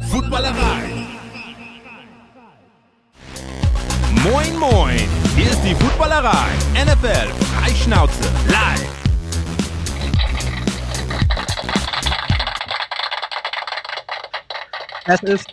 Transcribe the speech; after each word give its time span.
Footballerei. 0.00 0.88
Moin, 4.24 4.56
moin. 4.58 4.96
Hier 5.36 5.50
ist 5.50 5.62
die 5.62 5.74
Footballerei. 5.74 6.48
NFL 6.72 7.28
Freischnauze 7.44 8.22
live. 8.46 8.88
Es 15.06 15.22
ist 15.24 15.46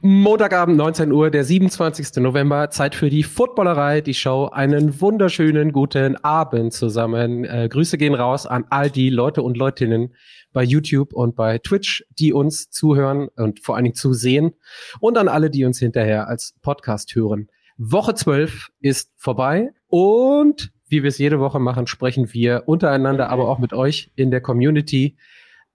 Montagabend 0.00 0.76
19 0.76 1.10
Uhr, 1.10 1.28
der 1.28 1.42
27. 1.42 2.22
November. 2.22 2.70
Zeit 2.70 2.94
für 2.94 3.10
die 3.10 3.24
Footballerei, 3.24 4.00
die 4.00 4.14
Show. 4.14 4.48
Einen 4.52 5.00
wunderschönen 5.00 5.72
guten 5.72 6.14
Abend 6.22 6.72
zusammen. 6.72 7.44
Äh, 7.44 7.68
Grüße 7.68 7.98
gehen 7.98 8.14
raus 8.14 8.46
an 8.46 8.66
all 8.70 8.90
die 8.90 9.10
Leute 9.10 9.42
und 9.42 9.56
Leutinnen 9.56 10.14
bei 10.52 10.62
YouTube 10.62 11.12
und 11.12 11.36
bei 11.36 11.58
Twitch, 11.58 12.04
die 12.18 12.32
uns 12.32 12.70
zuhören 12.70 13.28
und 13.36 13.60
vor 13.60 13.76
allen 13.76 13.84
Dingen 13.84 13.94
zusehen. 13.94 14.54
Und 15.00 15.18
an 15.18 15.28
alle, 15.28 15.50
die 15.50 15.64
uns 15.64 15.78
hinterher 15.78 16.28
als 16.28 16.54
Podcast 16.62 17.14
hören. 17.14 17.48
Woche 17.76 18.14
12 18.14 18.70
ist 18.80 19.12
vorbei 19.16 19.70
und 19.86 20.72
wie 20.88 21.02
wir 21.02 21.08
es 21.08 21.18
jede 21.18 21.38
Woche 21.38 21.60
machen, 21.60 21.86
sprechen 21.86 22.32
wir 22.32 22.64
untereinander, 22.66 23.28
aber 23.28 23.48
auch 23.48 23.58
mit 23.58 23.72
euch 23.72 24.10
in 24.16 24.30
der 24.30 24.40
Community 24.40 25.16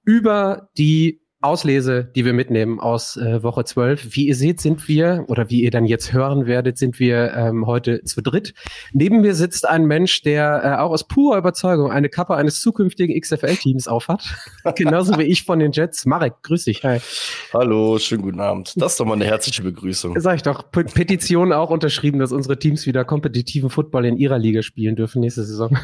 über 0.03 0.70
die 0.77 1.23
Auslese, 1.43 2.05
die 2.15 2.23
wir 2.23 2.33
mitnehmen 2.33 2.79
aus 2.79 3.17
äh, 3.17 3.43
Woche 3.43 3.65
12. 3.65 4.15
Wie 4.15 4.27
ihr 4.27 4.35
seht, 4.35 4.61
sind 4.61 4.88
wir, 4.88 5.25
oder 5.27 5.49
wie 5.49 5.61
ihr 5.61 5.71
dann 5.71 5.85
jetzt 5.85 6.13
hören 6.13 6.45
werdet, 6.45 6.77
sind 6.77 6.99
wir 6.99 7.34
ähm, 7.34 7.67
heute 7.67 8.03
zu 8.03 8.21
dritt. 8.21 8.53
Neben 8.93 9.21
mir 9.21 9.35
sitzt 9.35 9.67
ein 9.67 9.85
Mensch, 9.85 10.21
der 10.21 10.61
äh, 10.63 10.81
auch 10.81 10.91
aus 10.91 11.05
purer 11.05 11.37
Überzeugung 11.37 11.91
eine 11.91 12.07
Kappe 12.07 12.35
eines 12.35 12.61
zukünftigen 12.61 13.20
XFL-Teams 13.20 13.89
aufhat. 13.89 14.23
Genauso 14.75 15.17
wie 15.17 15.23
ich 15.23 15.43
von 15.43 15.59
den 15.59 15.73
Jets. 15.73 16.05
Marek, 16.05 16.35
grüß 16.43 16.63
dich. 16.63 16.84
Hi. 16.84 16.99
Hallo, 17.53 17.99
schönen 17.99 18.21
guten 18.21 18.39
Abend. 18.39 18.73
Das 18.77 18.93
ist 18.93 18.99
doch 18.99 19.05
mal 19.05 19.15
eine 19.15 19.25
herzliche 19.25 19.63
Begrüßung. 19.63 20.18
Sag 20.20 20.35
ich 20.37 20.43
doch, 20.43 20.71
P 20.71 20.84
Petition 20.84 21.51
auch 21.51 21.70
unterschrieben, 21.70 22.20
dass 22.20 22.31
unsere 22.31 22.57
Teams 22.57 22.85
wieder 22.85 23.03
kompetitiven 23.03 23.70
Football 23.70 24.05
in 24.05 24.18
ihrer 24.18 24.40
Liga 24.40 24.62
spielen 24.62 24.96
dürfen 24.96 25.20
nächste 25.20 25.43
Saison. 25.43 25.77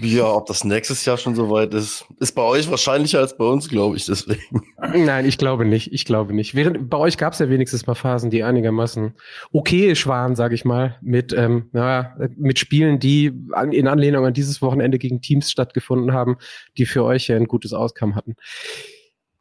Ja, 0.00 0.24
ob 0.24 0.46
das 0.46 0.64
nächstes 0.64 1.04
Jahr 1.04 1.18
schon 1.18 1.34
soweit 1.34 1.74
ist, 1.74 2.06
ist 2.18 2.32
bei 2.32 2.42
euch 2.42 2.70
wahrscheinlicher 2.70 3.18
als 3.18 3.36
bei 3.36 3.44
uns, 3.44 3.68
glaube 3.68 3.96
ich, 3.96 4.06
deswegen. 4.06 4.62
Nein, 4.94 5.26
ich 5.26 5.36
glaube 5.36 5.64
nicht. 5.64 5.92
Ich 5.92 6.04
glaube 6.04 6.32
nicht. 6.32 6.54
Während, 6.54 6.88
bei 6.88 6.96
euch 6.96 7.18
gab 7.18 7.34
es 7.34 7.38
ja 7.38 7.50
wenigstens 7.50 7.86
mal 7.86 7.94
Phasen, 7.94 8.30
die 8.30 8.42
einigermaßen 8.42 9.14
okayisch 9.52 10.06
waren, 10.06 10.34
sage 10.34 10.54
ich 10.54 10.64
mal, 10.64 10.96
mit, 11.02 11.32
ähm, 11.32 11.68
naja, 11.72 12.16
mit 12.36 12.58
Spielen, 12.58 12.98
die 13.00 13.32
an, 13.52 13.72
in 13.72 13.86
Anlehnung 13.86 14.24
an 14.24 14.34
dieses 14.34 14.62
Wochenende 14.62 14.98
gegen 14.98 15.20
Teams 15.20 15.50
stattgefunden 15.50 16.12
haben, 16.12 16.36
die 16.78 16.86
für 16.86 17.04
euch 17.04 17.28
ja 17.28 17.36
ein 17.36 17.46
gutes 17.46 17.72
Auskommen 17.72 18.16
hatten. 18.16 18.36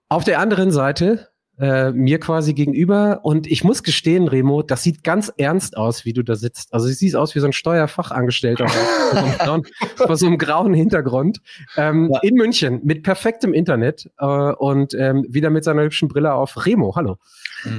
Auf 0.10 0.26
der 0.26 0.40
anderen 0.40 0.72
Seite 0.72 1.31
äh, 1.60 1.92
mir 1.92 2.20
quasi 2.20 2.54
gegenüber. 2.54 3.20
Und 3.24 3.48
ich 3.48 3.64
muss 3.64 3.84
gestehen, 3.84 4.28
Remo, 4.28 4.62
das 4.64 4.84
sieht 4.84 5.04
ganz 5.04 5.32
ernst 5.38 5.78
aus, 5.78 6.06
wie 6.06 6.14
du 6.14 6.24
da 6.24 6.36
sitzt. 6.36 6.74
Also 6.74 6.88
es 6.88 6.98
sieht 6.98 7.16
aus 7.16 7.36
wie 7.36 7.40
so 7.40 7.46
ein 7.46 7.54
Steuerfachangestellter 7.54 8.68
vor 9.96 10.18
so 10.18 10.26
einem 10.26 10.38
grauen 10.38 10.74
Hintergrund. 10.74 11.40
Ähm, 11.78 12.10
ja. 12.12 12.20
In 12.22 12.36
München 12.36 12.82
mit 12.84 13.04
perfektem 13.04 13.54
Internet 13.54 14.10
äh, 14.18 14.26
und 14.26 14.94
ähm, 14.94 15.26
wieder 15.30 15.50
mit 15.50 15.64
seiner 15.64 15.84
hübschen 15.84 16.08
Brille 16.08 16.34
auf. 16.34 16.66
Remo, 16.66 16.96
hallo. 16.96 17.18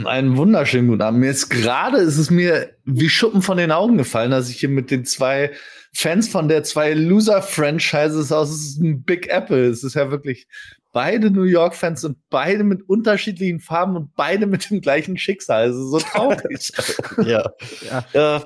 Einen 0.04 0.36
wunderschönen 0.36 0.88
guten 0.88 1.02
Abend. 1.02 1.20
Mir 1.20 1.30
ist 1.30 1.48
gerade, 1.48 1.98
ist 1.98 2.18
es 2.18 2.30
mir 2.30 2.70
wie 2.84 3.08
Schuppen 3.08 3.42
von 3.42 3.56
den 3.56 3.72
Augen 3.72 3.98
gefallen, 3.98 4.30
dass 4.30 4.48
ich 4.48 4.60
hier 4.60 4.68
mit 4.68 4.90
den 4.90 5.04
zwei 5.04 5.50
Fans 5.92 6.28
von 6.28 6.48
der 6.48 6.62
zwei 6.62 6.94
Loser-Franchises 6.94 8.30
aus 8.32 8.78
Big 8.80 9.28
Apple. 9.28 9.66
Es 9.66 9.82
ist 9.82 9.94
ja 9.94 10.10
wirklich 10.10 10.46
beide 10.92 11.30
New 11.30 11.44
York-Fans 11.44 12.02
sind 12.02 12.18
beide 12.30 12.64
mit 12.64 12.88
unterschiedlichen 12.88 13.60
Farben 13.60 13.96
und 13.96 14.14
beide 14.14 14.46
mit 14.46 14.70
dem 14.70 14.80
gleichen 14.80 15.16
Schicksal. 15.16 15.62
Also 15.62 15.88
so 15.88 15.98
traurig. 15.98 16.72
ja. 17.24 17.50
ja. 17.90 18.04
ja. 18.12 18.44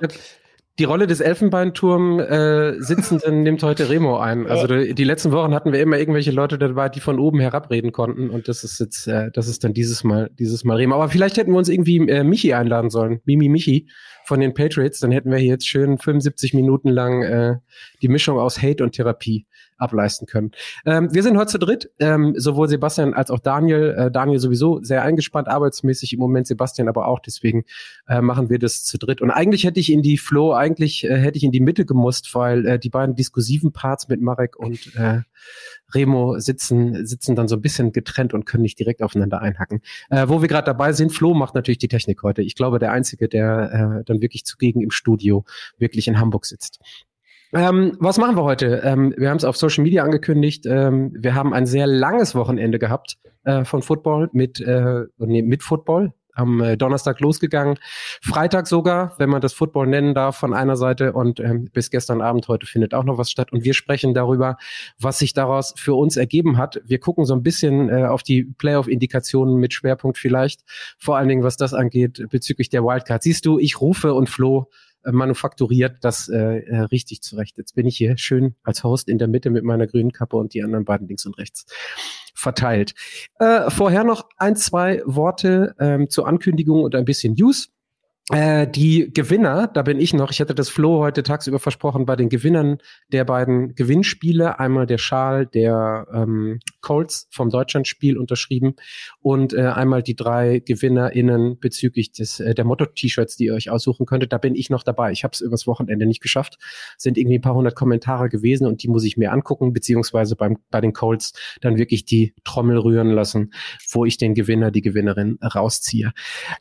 Die 0.78 0.84
Rolle 0.84 1.06
des 1.06 1.20
Elfenbeinturm 1.20 2.20
äh, 2.20 2.78
Sitzenden 2.82 3.42
nimmt 3.42 3.62
heute 3.62 3.88
Remo 3.88 4.18
ein. 4.18 4.46
Also 4.46 4.66
die, 4.66 4.94
die, 4.94 5.04
letzten 5.04 5.32
Wochen 5.32 5.54
hatten 5.54 5.72
wir 5.72 5.80
immer 5.80 5.98
irgendwelche 5.98 6.32
Leute 6.32 6.58
dabei, 6.58 6.90
die 6.90 7.00
von 7.00 7.18
oben 7.18 7.40
herabreden 7.40 7.92
konnten. 7.92 8.28
Und 8.28 8.46
das 8.46 8.62
ist 8.62 8.78
jetzt, 8.78 9.06
äh, 9.06 9.30
das 9.32 9.48
ist 9.48 9.64
dann 9.64 9.72
dieses 9.72 10.04
Mal, 10.04 10.30
dieses 10.38 10.64
Mal 10.64 10.76
Remo. 10.76 10.94
Aber 10.96 11.08
vielleicht 11.08 11.38
hätten 11.38 11.52
wir 11.52 11.58
uns 11.58 11.70
irgendwie 11.70 11.96
äh, 12.10 12.24
Michi 12.24 12.52
einladen 12.52 12.90
sollen. 12.90 13.20
Mimi 13.24 13.48
Michi 13.48 13.88
von 14.26 14.38
den 14.40 14.52
Patriots. 14.52 15.00
Dann 15.00 15.12
hätten 15.12 15.30
wir 15.30 15.38
hier 15.38 15.52
jetzt 15.52 15.66
schön 15.66 15.96
75 15.96 16.52
Minuten 16.52 16.90
lang 16.90 17.22
äh, 17.22 17.54
die 18.02 18.08
Mischung 18.08 18.38
aus 18.38 18.60
Hate 18.60 18.84
und 18.84 18.92
Therapie 18.92 19.46
ableisten 19.78 20.26
können. 20.26 20.52
Ähm, 20.84 21.12
wir 21.12 21.22
sind 21.22 21.36
heute 21.36 21.52
zu 21.52 21.58
dritt, 21.58 21.90
ähm, 21.98 22.34
sowohl 22.36 22.68
Sebastian 22.68 23.14
als 23.14 23.30
auch 23.30 23.40
Daniel. 23.40 23.94
Äh, 23.96 24.10
Daniel 24.10 24.38
sowieso 24.38 24.82
sehr 24.82 25.02
eingespannt 25.02 25.48
arbeitsmäßig 25.48 26.12
im 26.14 26.20
Moment, 26.20 26.46
Sebastian 26.46 26.88
aber 26.88 27.08
auch. 27.08 27.20
Deswegen 27.20 27.64
äh, 28.08 28.20
machen 28.20 28.48
wir 28.48 28.58
das 28.58 28.84
zu 28.84 28.98
dritt. 28.98 29.20
Und 29.20 29.30
eigentlich 29.30 29.64
hätte 29.64 29.80
ich 29.80 29.92
in 29.92 30.02
die 30.02 30.18
Flow, 30.18 30.52
eigentlich 30.52 31.04
äh, 31.04 31.16
hätte 31.16 31.36
ich 31.36 31.44
in 31.44 31.52
die 31.52 31.60
Mitte 31.60 31.84
gemusst, 31.84 32.34
weil 32.34 32.66
äh, 32.66 32.78
die 32.78 32.90
beiden 32.90 33.14
diskursiven 33.14 33.72
Parts 33.72 34.08
mit 34.08 34.20
Marek 34.20 34.56
und 34.56 34.94
äh, 34.96 35.20
Remo 35.94 36.38
sitzen, 36.38 37.06
sitzen 37.06 37.36
dann 37.36 37.48
so 37.48 37.56
ein 37.56 37.62
bisschen 37.62 37.92
getrennt 37.92 38.34
und 38.34 38.46
können 38.46 38.62
nicht 38.62 38.78
direkt 38.78 39.02
aufeinander 39.02 39.40
einhacken. 39.40 39.82
Äh, 40.10 40.28
wo 40.28 40.40
wir 40.40 40.48
gerade 40.48 40.66
dabei 40.66 40.92
sind, 40.92 41.12
Flo 41.12 41.34
macht 41.34 41.54
natürlich 41.54 41.78
die 41.78 41.88
Technik 41.88 42.22
heute. 42.22 42.42
Ich 42.42 42.54
glaube, 42.54 42.78
der 42.78 42.92
Einzige, 42.92 43.28
der 43.28 44.02
dann 44.06 44.20
wirklich 44.20 44.44
zugegen 44.44 44.80
im 44.80 44.90
Studio 44.90 45.44
wirklich 45.78 46.08
in 46.08 46.18
Hamburg 46.18 46.46
sitzt. 46.46 46.80
Ähm, 47.56 47.96
was 48.00 48.18
machen 48.18 48.36
wir 48.36 48.44
heute? 48.44 48.82
Ähm, 48.84 49.14
wir 49.16 49.30
haben 49.30 49.38
es 49.38 49.44
auf 49.44 49.56
Social 49.56 49.82
Media 49.82 50.04
angekündigt. 50.04 50.66
Ähm, 50.66 51.12
wir 51.18 51.34
haben 51.34 51.54
ein 51.54 51.64
sehr 51.64 51.86
langes 51.86 52.34
Wochenende 52.34 52.78
gehabt 52.78 53.16
äh, 53.44 53.64
von 53.64 53.80
Football 53.80 54.28
mit, 54.32 54.60
äh, 54.60 55.04
nee, 55.16 55.40
mit 55.42 55.62
Football. 55.62 56.12
Am 56.34 56.60
äh, 56.60 56.76
Donnerstag 56.76 57.18
losgegangen. 57.20 57.78
Freitag 58.20 58.66
sogar, 58.66 59.14
wenn 59.16 59.30
man 59.30 59.40
das 59.40 59.54
Football 59.54 59.86
nennen 59.86 60.12
darf, 60.12 60.36
von 60.36 60.52
einer 60.52 60.76
Seite. 60.76 61.14
Und 61.14 61.40
ähm, 61.40 61.70
bis 61.72 61.88
gestern 61.90 62.20
Abend, 62.20 62.46
heute 62.48 62.66
findet 62.66 62.92
auch 62.92 63.04
noch 63.04 63.16
was 63.16 63.30
statt. 63.30 63.52
Und 63.52 63.64
wir 63.64 63.72
sprechen 63.72 64.12
darüber, 64.12 64.58
was 65.00 65.18
sich 65.18 65.32
daraus 65.32 65.72
für 65.78 65.94
uns 65.94 66.18
ergeben 66.18 66.58
hat. 66.58 66.82
Wir 66.84 67.00
gucken 67.00 67.24
so 67.24 67.32
ein 67.34 67.42
bisschen 67.42 67.88
äh, 67.88 68.04
auf 68.04 68.22
die 68.22 68.44
Playoff-Indikationen 68.44 69.56
mit 69.56 69.72
Schwerpunkt 69.72 70.18
vielleicht. 70.18 70.60
Vor 70.98 71.16
allen 71.16 71.28
Dingen, 71.28 71.42
was 71.42 71.56
das 71.56 71.72
angeht, 71.72 72.22
bezüglich 72.28 72.68
der 72.68 72.84
Wildcard. 72.84 73.22
Siehst 73.22 73.46
du, 73.46 73.58
ich 73.58 73.80
rufe 73.80 74.12
und 74.12 74.28
Flo 74.28 74.68
äh, 74.68 74.85
manufakturiert 75.12 75.98
das 76.02 76.28
äh, 76.28 76.58
äh, 76.58 76.80
richtig 76.80 77.22
zurecht. 77.22 77.58
Jetzt 77.58 77.74
bin 77.74 77.86
ich 77.86 77.96
hier 77.96 78.16
schön 78.18 78.54
als 78.62 78.84
Host 78.84 79.08
in 79.08 79.18
der 79.18 79.28
Mitte 79.28 79.50
mit 79.50 79.64
meiner 79.64 79.86
grünen 79.86 80.12
Kappe 80.12 80.36
und 80.36 80.54
die 80.54 80.62
anderen 80.62 80.84
beiden 80.84 81.08
links 81.08 81.26
und 81.26 81.38
rechts 81.38 81.66
verteilt. 82.34 82.94
Äh, 83.38 83.70
vorher 83.70 84.04
noch 84.04 84.28
ein, 84.36 84.56
zwei 84.56 85.02
Worte 85.06 85.74
ähm, 85.78 86.10
zur 86.10 86.26
Ankündigung 86.26 86.82
und 86.82 86.94
ein 86.94 87.04
bisschen 87.04 87.34
News. 87.34 87.70
Äh, 88.32 88.66
die 88.66 89.12
Gewinner, 89.14 89.68
da 89.68 89.82
bin 89.82 90.00
ich 90.00 90.12
noch, 90.12 90.32
ich 90.32 90.40
hatte 90.40 90.54
das 90.56 90.68
Flo 90.68 90.98
heute 90.98 91.22
tagsüber 91.22 91.60
versprochen, 91.60 92.06
bei 92.06 92.16
den 92.16 92.28
Gewinnern 92.28 92.78
der 93.12 93.24
beiden 93.24 93.76
Gewinnspiele, 93.76 94.58
einmal 94.58 94.84
der 94.86 94.98
Schal 94.98 95.46
der 95.46 96.08
ähm, 96.12 96.58
Colts 96.80 97.28
vom 97.30 97.50
Deutschlandspiel 97.50 98.18
unterschrieben 98.18 98.74
und 99.20 99.54
äh, 99.54 99.66
einmal 99.66 100.02
die 100.02 100.16
drei 100.16 100.58
GewinnerInnen 100.58 101.60
bezüglich 101.60 102.10
des, 102.10 102.40
äh, 102.40 102.56
der 102.56 102.64
Motto-T-Shirts, 102.64 103.36
die 103.36 103.44
ihr 103.44 103.54
euch 103.54 103.70
aussuchen 103.70 104.06
könntet. 104.06 104.32
Da 104.32 104.38
bin 104.38 104.56
ich 104.56 104.70
noch 104.70 104.82
dabei. 104.82 105.12
Ich 105.12 105.22
habe 105.22 105.30
es 105.32 105.40
übers 105.40 105.68
Wochenende 105.68 106.04
nicht 106.04 106.20
geschafft. 106.20 106.58
Sind 106.98 107.18
irgendwie 107.18 107.38
ein 107.38 107.42
paar 107.42 107.54
hundert 107.54 107.76
Kommentare 107.76 108.28
gewesen 108.28 108.66
und 108.66 108.82
die 108.82 108.88
muss 108.88 109.04
ich 109.04 109.16
mir 109.16 109.30
angucken, 109.30 109.72
beziehungsweise 109.72 110.34
beim, 110.34 110.58
bei 110.72 110.80
den 110.80 110.92
Colts 110.92 111.32
dann 111.60 111.78
wirklich 111.78 112.04
die 112.06 112.34
Trommel 112.42 112.78
rühren 112.78 113.12
lassen, 113.12 113.52
wo 113.88 114.04
ich 114.04 114.16
den 114.16 114.34
Gewinner, 114.34 114.72
die 114.72 114.82
Gewinnerin 114.82 115.38
rausziehe. 115.40 116.12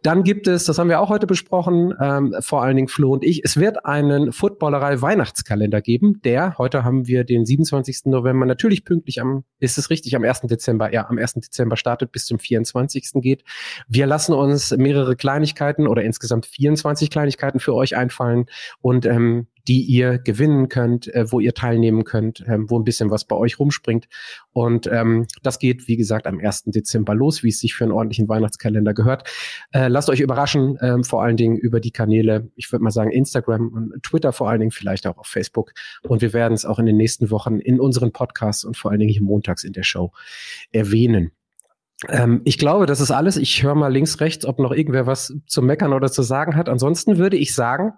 Dann 0.04 0.24
gibt 0.24 0.48
es, 0.48 0.66
das 0.66 0.78
haben 0.78 0.90
wir 0.90 1.00
auch 1.00 1.10
heute 1.10 1.26
besprochen, 1.26 1.55
angesprochen, 1.56 1.94
ähm, 2.00 2.36
vor 2.40 2.64
allen 2.64 2.76
Dingen 2.76 2.88
Flo 2.88 3.14
und 3.14 3.24
ich. 3.24 3.44
Es 3.44 3.58
wird 3.58 3.86
einen 3.86 4.32
Footballerei 4.32 5.02
Weihnachtskalender 5.02 5.82
geben, 5.82 6.22
der, 6.24 6.58
heute 6.58 6.84
haben 6.84 7.08
wir 7.08 7.24
den 7.24 7.46
27. 7.46 8.06
November, 8.06 8.46
natürlich 8.46 8.86
pünktlich 8.86 9.22
am, 9.22 9.44
ist 9.60 9.78
es 9.78 9.90
richtig, 9.90 10.16
am 10.16 10.24
1. 10.24 10.42
Dezember, 10.42 10.94
ja, 10.94 11.08
am 11.08 11.18
1. 11.18 11.36
Dezember 11.36 11.78
startet, 11.78 12.12
bis 12.12 12.26
zum 12.26 12.40
24. 12.40 13.22
geht. 13.22 13.44
Wir 13.88 14.06
lassen 14.06 14.34
uns 14.34 14.72
mehrere 14.72 15.16
Kleinigkeiten 15.16 15.88
oder 15.88 16.04
insgesamt 16.04 16.46
24 16.46 17.10
Kleinigkeiten 17.10 17.60
für 17.60 17.74
euch 17.74 17.96
einfallen 17.96 18.46
und 18.82 19.06
ähm, 19.06 19.48
die 19.68 19.82
ihr 19.82 20.18
gewinnen 20.20 20.70
könnt, 20.70 21.14
äh, 21.14 21.32
wo 21.32 21.40
ihr 21.40 21.54
teilnehmen 21.54 22.04
könnt, 22.04 22.44
ähm, 22.48 22.70
wo 22.70 22.80
ein 22.80 22.84
bisschen 22.84 23.10
was 23.10 23.26
bei 23.26 23.36
euch 23.36 23.60
rumspringt. 23.60 24.08
Und 24.54 24.88
ähm, 24.88 25.28
das 25.44 25.60
geht, 25.60 25.88
wie 25.88 25.98
gesagt, 25.98 26.28
am 26.28 26.40
1. 26.40 26.64
Dezember 26.66 27.16
los, 27.16 27.44
wie 27.44 27.50
es 27.50 27.60
sich 27.60 27.74
für 27.74 27.84
einen 27.84 27.94
ordentlichen 27.94 28.30
Weihnachtskalender 28.30 28.94
gehört. 28.94 29.28
Äh, 29.72 29.88
lasst 29.88 30.10
euch 30.10 30.20
überraschen, 30.20 30.78
ähm, 30.82 31.04
vor 31.04 31.24
allen 31.24 31.38
Dingen 31.38 31.58
über 31.58 31.80
die 31.80 31.92
Kanäle, 31.92 32.50
ich 32.56 32.72
würde 32.72 32.84
mal 32.84 32.92
sagen 32.92 33.12
Instagram 33.12 33.70
und 33.70 34.04
Twitter 34.04 34.32
vor 34.32 34.50
allen 34.50 34.60
Dingen, 34.60 34.72
vielleicht 34.72 35.08
auch 35.08 35.18
auf 35.18 35.28
Facebook. 35.28 35.74
Und 36.04 36.22
wir 36.22 36.34
werden 36.34 36.54
es 36.54 36.66
auch 36.66 36.80
in 36.80 36.86
den 36.86 36.98
nächsten 36.98 37.32
Wochen 37.32 37.60
in 37.60 37.80
unseren 37.80 38.12
Podcasts 38.12 38.64
und 38.64 38.78
vor 38.78 38.92
allen 38.92 39.00
Dingen 39.00 39.12
hier 39.12 39.24
montags 39.24 39.64
in 39.64 39.74
der 39.74 39.84
Show 39.84 40.12
erwähnen. 40.72 41.32
Ähm, 42.10 42.42
ich 42.44 42.58
glaube, 42.58 42.86
das 42.86 43.00
ist 43.00 43.12
alles. 43.12 43.38
Ich 43.38 43.64
höre 43.64 43.76
mal 43.76 43.92
links, 43.92 44.20
rechts, 44.20 44.46
ob 44.46 44.60
noch 44.60 44.72
irgendwer 44.72 45.08
was 45.08 45.34
zu 45.48 45.62
meckern 45.62 45.94
oder 45.94 46.12
zu 46.12 46.24
sagen 46.24 46.56
hat. 46.56 46.68
Ansonsten 46.68 47.18
würde 47.18 47.38
ich 47.38 47.56
sagen, 47.56 47.94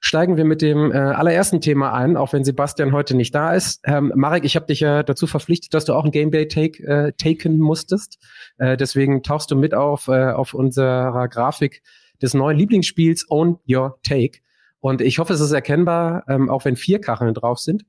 steigen 0.00 0.36
wir 0.36 0.44
mit 0.44 0.62
dem 0.62 0.92
äh, 0.92 0.96
allerersten 0.96 1.60
Thema 1.60 1.92
ein, 1.92 2.16
auch 2.16 2.32
wenn 2.32 2.44
Sebastian 2.44 2.92
heute 2.92 3.16
nicht 3.16 3.34
da 3.34 3.52
ist. 3.52 3.80
Ähm, 3.84 4.12
Marek, 4.14 4.44
ich 4.44 4.54
habe 4.54 4.66
dich 4.66 4.80
ja 4.80 5.02
dazu 5.02 5.26
verpflichtet, 5.26 5.74
dass 5.74 5.84
du 5.84 5.94
auch 5.94 6.04
ein 6.04 6.12
Gamebay-Take 6.12 6.84
äh, 6.84 7.12
taken 7.12 7.58
musstest. 7.58 8.18
Äh, 8.58 8.76
deswegen 8.76 9.22
tauchst 9.22 9.50
du 9.50 9.56
mit 9.56 9.74
auf, 9.74 10.06
äh, 10.08 10.30
auf 10.30 10.54
unserer 10.54 11.28
Grafik 11.28 11.82
des 12.22 12.34
neuen 12.34 12.56
Lieblingsspiels 12.56 13.26
Own 13.30 13.58
Your 13.68 13.98
Take. 14.02 14.38
Und 14.80 15.02
ich 15.02 15.18
hoffe, 15.18 15.34
es 15.34 15.40
ist 15.40 15.52
erkennbar, 15.52 16.24
ähm, 16.28 16.48
auch 16.48 16.64
wenn 16.64 16.76
vier 16.76 17.00
Kacheln 17.00 17.34
drauf 17.34 17.58
sind. 17.58 17.84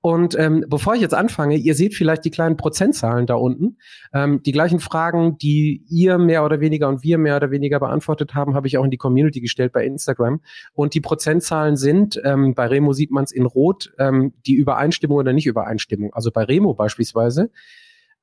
Und 0.00 0.38
ähm, 0.38 0.64
bevor 0.66 0.94
ich 0.94 1.02
jetzt 1.02 1.14
anfange, 1.14 1.56
ihr 1.56 1.74
seht 1.74 1.94
vielleicht 1.94 2.24
die 2.24 2.30
kleinen 2.30 2.56
Prozentzahlen 2.56 3.26
da 3.26 3.34
unten. 3.34 3.76
Ähm, 4.14 4.42
die 4.42 4.52
gleichen 4.52 4.80
Fragen, 4.80 5.36
die 5.38 5.84
ihr 5.88 6.16
mehr 6.16 6.44
oder 6.44 6.60
weniger 6.60 6.88
und 6.88 7.02
wir 7.02 7.18
mehr 7.18 7.36
oder 7.36 7.50
weniger 7.50 7.78
beantwortet 7.80 8.34
haben, 8.34 8.54
habe 8.54 8.66
ich 8.66 8.78
auch 8.78 8.84
in 8.84 8.90
die 8.90 8.96
Community 8.96 9.40
gestellt 9.40 9.72
bei 9.72 9.84
Instagram. 9.84 10.40
Und 10.72 10.94
die 10.94 11.00
Prozentzahlen 11.00 11.76
sind, 11.76 12.20
ähm, 12.24 12.54
bei 12.54 12.66
Remo 12.66 12.94
sieht 12.94 13.10
man 13.10 13.24
es 13.24 13.32
in 13.32 13.44
Rot, 13.44 13.92
ähm, 13.98 14.32
die 14.46 14.54
Übereinstimmung 14.54 15.18
oder 15.18 15.34
Nicht-Übereinstimmung. 15.34 16.14
Also 16.14 16.30
bei 16.30 16.44
Remo 16.44 16.72
beispielsweise 16.72 17.50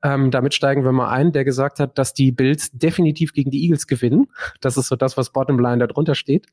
ähm, 0.02 0.32
damit 0.32 0.54
steigen 0.54 0.84
wir 0.84 0.92
mal 0.92 1.10
ein, 1.10 1.32
der 1.32 1.44
gesagt 1.44 1.80
hat, 1.80 1.98
dass 1.98 2.14
die 2.14 2.32
Bills 2.32 2.72
definitiv 2.72 3.34
gegen 3.34 3.52
die 3.52 3.64
Eagles 3.64 3.88
gewinnen. 3.88 4.28
Das 4.62 4.78
ist 4.78 4.88
so 4.88 4.96
das, 4.96 5.18
was 5.18 5.32
Bottomline 5.32 5.86
darunter 5.86 6.16
steht. 6.16 6.48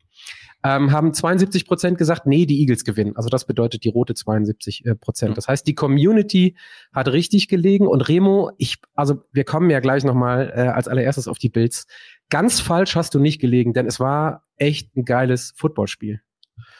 Ähm, 0.64 0.90
haben 0.90 1.14
72 1.14 1.66
Prozent 1.66 1.98
gesagt, 1.98 2.26
nee, 2.26 2.44
die 2.46 2.60
Eagles 2.60 2.84
gewinnen. 2.84 3.14
Also 3.14 3.28
das 3.28 3.46
bedeutet 3.46 3.84
die 3.84 3.88
rote 3.88 4.14
72 4.14 4.84
äh, 4.84 4.94
Prozent. 4.96 5.32
Mhm. 5.32 5.34
Das 5.36 5.46
heißt, 5.46 5.66
die 5.66 5.74
Community 5.74 6.56
hat 6.92 7.08
richtig 7.08 7.46
gelegen 7.46 7.86
und 7.86 8.08
Remo, 8.08 8.50
ich, 8.58 8.78
also 8.94 9.22
wir 9.32 9.44
kommen 9.44 9.70
ja 9.70 9.80
gleich 9.80 10.02
nochmal 10.02 10.52
äh, 10.54 10.60
als 10.68 10.88
allererstes 10.88 11.28
auf 11.28 11.38
die 11.38 11.50
Bills. 11.50 11.86
Ganz 12.30 12.60
falsch 12.60 12.96
hast 12.96 13.14
du 13.14 13.20
nicht 13.20 13.40
gelegen, 13.40 13.74
denn 13.74 13.86
es 13.86 14.00
war 14.00 14.44
echt 14.56 14.96
ein 14.96 15.04
geiles 15.04 15.52
Footballspiel. 15.56 16.20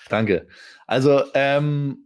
Danke. 0.09 0.49
Also 0.87 1.23
ähm, 1.35 2.06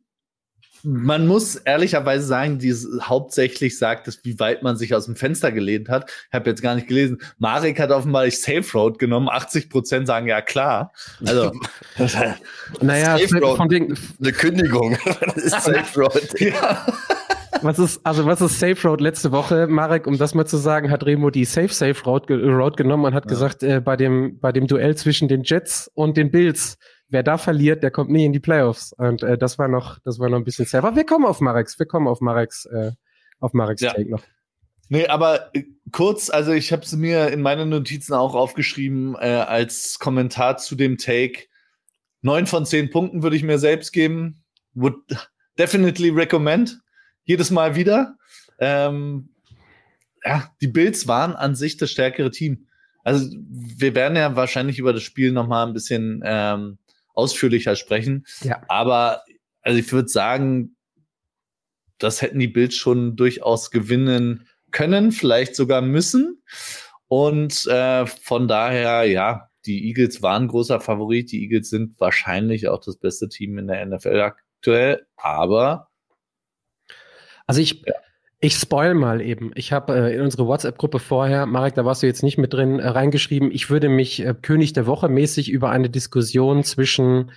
man 0.83 1.27
muss 1.27 1.57
ehrlicherweise 1.57 2.25
sagen, 2.25 2.59
die 2.59 2.75
hauptsächlich 3.03 3.79
sagt 3.79 4.09
es, 4.09 4.25
wie 4.25 4.39
weit 4.39 4.63
man 4.63 4.77
sich 4.77 4.95
aus 4.95 5.07
dem 5.07 5.17
Fenster 5.17 5.53
gelehnt 5.53 5.89
hat. 5.89 6.11
Ich 6.29 6.35
habe 6.35 6.51
jetzt 6.51 6.63
gar 6.63 6.75
nicht 6.75 6.89
gelesen. 6.89 7.19
Marek 7.39 7.79
hat 7.79 7.91
offenbar 7.91 8.31
Safe 8.31 8.65
Road 8.75 8.99
genommen. 8.99 9.29
80 9.29 9.69
Prozent 9.71 10.07
sagen 10.07 10.27
ja 10.27 10.41
klar. 10.41 10.93
Also 11.27 11.53
naja, 12.81 13.19
Safe 13.19 13.41
Road, 13.41 13.57
von 13.57 13.69
den 13.69 13.99
eine 14.21 14.33
Kündigung. 14.33 14.93
ist 15.35 15.51
Safe 15.63 15.85
Road. 16.01 16.41
ja. 16.41 16.87
Was 17.63 17.79
ist, 17.79 18.01
also 18.05 18.25
was 18.25 18.41
ist 18.41 18.59
Safe 18.59 18.89
Road 18.89 19.01
letzte 19.01 19.33
Woche? 19.33 19.67
Marek, 19.67 20.07
um 20.07 20.17
das 20.17 20.35
mal 20.35 20.47
zu 20.47 20.57
sagen, 20.57 20.91
hat 20.91 21.05
Remo 21.05 21.31
die 21.31 21.45
Safe 21.45 21.69
Safe 21.69 22.03
Road, 22.05 22.31
Road 22.31 22.77
genommen 22.77 23.05
und 23.05 23.15
hat 23.15 23.25
ja. 23.25 23.31
gesagt, 23.31 23.63
äh, 23.63 23.81
bei 23.81 23.97
dem, 23.97 24.39
bei 24.41 24.53
dem 24.53 24.67
Duell 24.67 24.97
zwischen 24.97 25.29
den 25.29 25.43
Jets 25.43 25.91
und 25.95 26.17
den 26.17 26.31
Bills 26.31 26.79
wer 27.11 27.23
da 27.23 27.39
verliert, 27.39 27.83
der 27.83 27.91
kommt 27.91 28.11
nie 28.11 28.25
in 28.25 28.33
die 28.33 28.41
Playoffs. 28.41 28.93
Und 28.93 29.23
äh, 29.23 29.37
das 29.37 29.59
war 29.59 29.69
noch, 29.69 29.99
das 30.01 30.19
war 30.19 30.29
noch 30.29 30.39
ein 30.39 30.45
bisschen 30.45 30.65
sehr. 30.65 30.83
Aber 30.83 30.97
wir 30.97 31.05
kommen 31.05 31.27
auf 31.27 31.41
Mareks, 31.41 31.79
wir 31.79 31.87
kommen 31.87 32.09
auf 32.09 32.21
Mareks, 32.21 32.65
äh, 32.67 32.93
auf 33.41 33.53
Mareks 33.53 33.83
ja. 33.83 33.93
Take 33.93 34.11
noch. 34.11 34.23
Nee, 34.89 35.07
aber 35.07 35.55
äh, 35.55 35.65
kurz, 35.93 36.31
also 36.31 36.53
ich 36.53 36.73
habe 36.73 36.83
es 36.83 36.93
mir 36.93 37.29
in 37.29 37.43
meinen 37.43 37.69
Notizen 37.69 38.15
auch 38.15 38.35
aufgeschrieben 38.35 39.15
äh, 39.15 39.45
als 39.47 39.99
Kommentar 39.99 40.57
zu 40.57 40.75
dem 40.75 40.99
Take. 40.99 41.47
Neun 42.23 42.47
von 42.47 42.67
zehn 42.67 42.91
Punkten 42.91 43.23
würde 43.23 43.37
ich 43.37 43.43
mir 43.43 43.59
selbst 43.59 43.93
geben. 43.93 44.43
Would 44.75 44.97
definitely 45.59 46.11
recommend. 46.11 46.81
Jedes 47.25 47.51
Mal 47.51 47.77
wieder. 47.77 48.17
Ähm, 48.59 49.31
ja, 50.25 50.51
die 50.61 50.69
Bills 50.69 51.07
waren 51.07 51.35
an 51.35 51.55
sich 51.55 51.77
das 51.77 51.91
stärkere 51.91 52.31
Team. 52.31 52.67
Also 53.03 53.35
wir 53.49 53.95
werden 53.95 54.17
ja 54.17 54.37
wahrscheinlich 54.37 54.79
über 54.79 54.93
das 54.93 55.03
Spiel 55.03 55.33
noch 55.33 55.47
mal 55.47 55.67
ein 55.67 55.73
bisschen 55.73 56.21
ähm, 56.25 56.79
ausführlicher 57.21 57.77
sprechen. 57.77 58.27
Ja. 58.43 58.63
Aber 58.69 59.23
also 59.63 59.79
ich 59.79 59.93
würde 59.93 60.09
sagen, 60.09 60.77
das 61.99 62.23
hätten 62.23 62.39
die 62.39 62.49
Bills 62.49 62.75
schon 62.75 63.17
durchaus 63.17 63.71
gewinnen 63.71 64.49
können, 64.71 65.13
vielleicht 65.13 65.55
sogar 65.55 65.83
müssen. 65.83 66.43
Und 67.09 67.67
äh, 67.67 68.07
von 68.07 68.49
daher, 68.49 69.05
ja, 69.05 69.51
die 69.67 69.89
Eagles 69.89 70.23
waren 70.23 70.49
großer 70.49 70.81
Favorit. 70.81 71.31
Die 71.33 71.43
Eagles 71.43 71.69
sind 71.69 72.01
wahrscheinlich 72.01 72.69
auch 72.69 72.81
das 72.81 72.97
beste 72.97 73.29
Team 73.29 73.59
in 73.59 73.67
der 73.67 73.85
NFL 73.85 74.21
aktuell, 74.21 75.07
aber 75.17 75.89
also 77.47 77.61
ich, 77.61 77.83
ja. 77.85 77.95
Ich 78.43 78.55
spoil 78.55 78.95
mal 78.95 79.21
eben. 79.21 79.53
Ich 79.55 79.71
habe 79.71 79.95
äh, 79.95 80.15
in 80.15 80.23
unsere 80.23 80.47
WhatsApp-Gruppe 80.47 80.99
vorher, 80.99 81.45
Marek, 81.45 81.75
da 81.75 81.85
warst 81.85 82.03
du 82.03 82.07
jetzt 82.07 82.23
nicht 82.23 82.39
mit 82.39 82.55
drin, 82.55 82.79
äh, 82.79 82.89
reingeschrieben, 82.89 83.53
ich 83.53 83.69
würde 83.69 83.91
mich 83.91 84.25
äh, 84.25 84.35
König 84.35 84.73
der 84.73 84.87
Woche 84.87 85.11
mäßig 85.11 85.51
über 85.51 85.69
eine 85.69 85.91
Diskussion 85.91 86.65
zwischen 86.65 87.33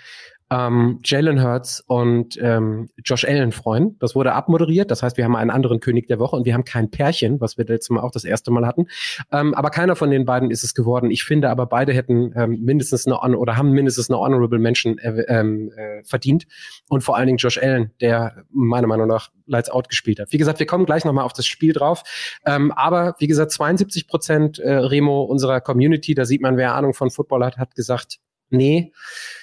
ähm, 0.53 0.99
Jalen 1.03 1.41
Hurts 1.41 1.83
und 1.87 2.37
ähm, 2.39 2.89
Josh 3.03 3.25
Allen 3.25 3.51
freuen. 3.51 3.97
Das 3.99 4.15
wurde 4.15 4.33
abmoderiert. 4.33 4.91
Das 4.91 5.01
heißt, 5.01 5.17
wir 5.17 5.23
haben 5.23 5.35
einen 5.35 5.49
anderen 5.49 5.79
König 5.79 6.07
der 6.07 6.19
Woche 6.19 6.35
und 6.35 6.45
wir 6.45 6.53
haben 6.53 6.63
kein 6.63 6.91
Pärchen, 6.91 7.41
was 7.41 7.57
wir 7.57 7.65
letztes 7.65 7.89
Mal 7.89 8.01
auch 8.01 8.11
das 8.11 8.23
erste 8.23 8.51
Mal 8.51 8.67
hatten. 8.67 8.85
Ähm, 9.31 9.55
aber 9.55 9.71
keiner 9.71 9.95
von 9.95 10.11
den 10.11 10.25
beiden 10.25 10.51
ist 10.51 10.63
es 10.63 10.75
geworden. 10.75 11.09
Ich 11.09 11.23
finde 11.23 11.49
aber 11.49 11.65
beide 11.65 11.93
hätten 11.93 12.33
ähm, 12.35 12.59
mindestens 12.61 13.07
eine 13.07 13.37
oder 13.37 13.57
haben 13.57 13.71
mindestens 13.71 14.11
eine 14.11 14.19
Honorable 14.19 14.59
Mention 14.59 14.99
äh, 14.99 15.21
äh, 15.21 16.03
verdient. 16.03 16.45
Und 16.87 17.03
vor 17.03 17.17
allen 17.17 17.25
Dingen 17.25 17.37
Josh 17.37 17.57
Allen, 17.57 17.91
der 17.99 18.43
meiner 18.51 18.87
Meinung 18.87 19.07
nach 19.07 19.31
Lights 19.47 19.69
Out 19.69 19.89
gespielt 19.89 20.19
hat. 20.19 20.31
Wie 20.31 20.37
gesagt, 20.37 20.59
wir 20.59 20.67
kommen 20.67 20.85
gleich 20.85 21.03
nochmal 21.03 21.25
auf 21.25 21.33
das 21.33 21.47
Spiel 21.47 21.73
drauf. 21.73 22.03
Ähm, 22.45 22.71
aber 22.71 23.15
wie 23.17 23.27
gesagt, 23.27 23.51
72 23.51 24.07
Prozent 24.07 24.59
äh, 24.59 24.71
Remo 24.71 25.23
unserer 25.23 25.61
Community, 25.61 26.13
da 26.13 26.25
sieht 26.25 26.41
man, 26.41 26.57
wer 26.57 26.75
Ahnung 26.75 26.93
von 26.93 27.09
Football 27.09 27.43
hat, 27.43 27.57
hat 27.57 27.75
gesagt, 27.75 28.19
nee, 28.53 28.93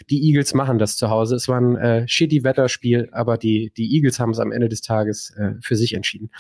die 0.09 0.23
Eagles 0.29 0.55
machen 0.55 0.79
das 0.79 0.97
zu 0.97 1.11
Hause. 1.11 1.37
Es 1.37 1.49
war 1.49 1.61
ein 1.61 1.77
äh, 1.77 2.09
shitty 2.09 2.45
Wetterspiel, 2.45 3.09
aber 3.13 3.37
die, 3.37 3.73
die 3.77 3.95
Eagles 3.95 4.19
haben 4.19 4.31
es 4.31 4.39
am 4.39 4.53
Ende 4.53 4.69
des 4.69 4.81
Tages 4.81 5.35
äh, 5.37 5.53
für 5.61 5.77
sich 5.77 5.95
entschieden. 5.95 6.31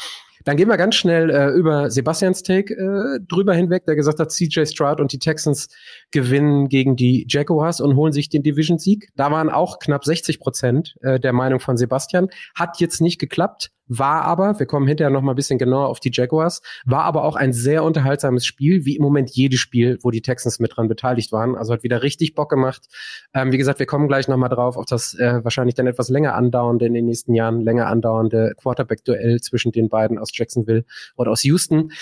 Dann 0.44 0.56
gehen 0.56 0.68
wir 0.68 0.76
ganz 0.76 0.94
schnell 0.94 1.30
äh, 1.30 1.48
über 1.50 1.90
Sebastians 1.90 2.42
Take 2.42 2.74
äh, 2.74 3.20
drüber 3.26 3.54
hinweg, 3.54 3.84
der 3.86 3.96
gesagt 3.96 4.18
hat, 4.18 4.30
CJ 4.30 4.66
Stroud 4.66 5.00
und 5.00 5.12
die 5.12 5.18
Texans 5.18 5.68
gewinnen 6.10 6.68
gegen 6.68 6.96
die 6.96 7.26
Jaguars 7.28 7.80
und 7.80 7.96
holen 7.96 8.12
sich 8.12 8.28
den 8.28 8.42
Division-Sieg. 8.42 9.08
Da 9.16 9.30
waren 9.30 9.50
auch 9.50 9.78
knapp 9.78 10.04
60 10.04 10.40
Prozent 10.40 10.96
äh, 11.02 11.20
der 11.20 11.32
Meinung 11.32 11.60
von 11.60 11.76
Sebastian. 11.76 12.28
Hat 12.54 12.80
jetzt 12.80 13.00
nicht 13.00 13.18
geklappt 13.18 13.70
war 13.90 14.22
aber, 14.22 14.58
wir 14.60 14.66
kommen 14.66 14.86
hinterher 14.86 15.10
noch 15.10 15.20
mal 15.20 15.32
ein 15.32 15.36
bisschen 15.36 15.58
genauer 15.58 15.88
auf 15.88 15.98
die 15.98 16.12
Jaguars, 16.12 16.62
war 16.84 17.02
aber 17.02 17.24
auch 17.24 17.34
ein 17.34 17.52
sehr 17.52 17.82
unterhaltsames 17.82 18.46
Spiel, 18.46 18.84
wie 18.84 18.94
im 18.94 19.02
Moment 19.02 19.30
jedes 19.30 19.58
Spiel, 19.58 19.98
wo 20.02 20.12
die 20.12 20.22
Texans 20.22 20.60
mit 20.60 20.76
dran 20.76 20.86
beteiligt 20.86 21.32
waren. 21.32 21.56
Also 21.56 21.72
hat 21.72 21.82
wieder 21.82 22.02
richtig 22.02 22.36
Bock 22.36 22.50
gemacht. 22.50 22.86
Ähm, 23.34 23.50
wie 23.50 23.58
gesagt, 23.58 23.80
wir 23.80 23.86
kommen 23.86 24.06
gleich 24.06 24.28
noch 24.28 24.36
mal 24.36 24.48
drauf 24.48 24.76
auf 24.76 24.86
das 24.86 25.14
äh, 25.14 25.42
wahrscheinlich 25.42 25.74
dann 25.74 25.88
etwas 25.88 26.08
länger 26.08 26.34
andauernde 26.36 26.86
in 26.86 26.94
den 26.94 27.06
nächsten 27.06 27.34
Jahren, 27.34 27.62
länger 27.62 27.88
andauernde 27.88 28.54
Quarterback-Duell 28.62 29.40
zwischen 29.40 29.72
den 29.72 29.88
beiden 29.88 30.18
aus 30.18 30.29
Jacksonville 30.34 30.84
oder 31.16 31.30
aus 31.30 31.42
Houston. 31.44 31.92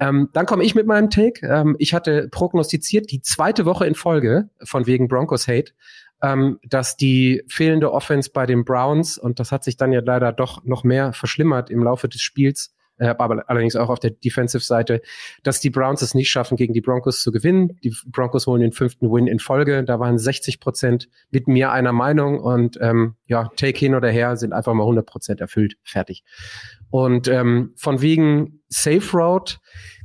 Ähm, 0.00 0.28
dann 0.32 0.46
komme 0.46 0.64
ich 0.64 0.74
mit 0.74 0.86
meinem 0.86 1.10
Take. 1.10 1.46
Ähm, 1.46 1.76
ich 1.78 1.94
hatte 1.94 2.28
prognostiziert 2.30 3.10
die 3.10 3.20
zweite 3.20 3.64
Woche 3.64 3.86
in 3.86 3.94
Folge 3.94 4.48
von 4.62 4.86
wegen 4.86 5.08
Broncos 5.08 5.48
Hate 5.48 5.72
ähm, 6.22 6.58
dass 6.64 6.96
die 6.96 7.42
fehlende 7.48 7.92
Offense 7.92 8.30
bei 8.32 8.46
den 8.46 8.64
Browns, 8.64 9.18
und 9.18 9.38
das 9.38 9.52
hat 9.52 9.64
sich 9.64 9.76
dann 9.76 9.92
ja 9.92 10.00
leider 10.04 10.32
doch 10.32 10.64
noch 10.64 10.84
mehr 10.84 11.12
verschlimmert 11.12 11.70
im 11.70 11.82
Laufe 11.82 12.08
des 12.08 12.20
Spiels, 12.20 12.74
äh, 12.98 13.14
aber 13.18 13.44
allerdings 13.48 13.76
auch 13.76 13.88
auf 13.88 14.00
der 14.00 14.10
Defensive-Seite, 14.10 15.00
dass 15.42 15.60
die 15.60 15.70
Browns 15.70 16.02
es 16.02 16.14
nicht 16.14 16.30
schaffen, 16.30 16.56
gegen 16.56 16.74
die 16.74 16.80
Broncos 16.80 17.22
zu 17.22 17.32
gewinnen. 17.32 17.78
Die 17.82 17.94
Broncos 18.06 18.46
holen 18.46 18.60
den 18.60 18.72
fünften 18.72 19.10
Win 19.10 19.26
in 19.26 19.38
Folge. 19.38 19.84
Da 19.84 19.98
waren 20.00 20.18
60 20.18 20.60
Prozent 20.60 21.08
mit 21.30 21.48
mir 21.48 21.72
einer 21.72 21.92
Meinung 21.92 22.40
und 22.40 22.78
ähm, 22.80 23.14
ja, 23.26 23.50
Take 23.56 23.78
hin 23.78 23.94
oder 23.94 24.10
her 24.10 24.36
sind 24.36 24.52
einfach 24.52 24.74
mal 24.74 24.84
100 24.84 25.06
Prozent 25.06 25.40
erfüllt. 25.40 25.76
Fertig. 25.82 26.24
Und 26.90 27.28
ähm, 27.28 27.72
von 27.76 28.00
wegen 28.00 28.60
Safe 28.68 29.10
Road 29.12 29.58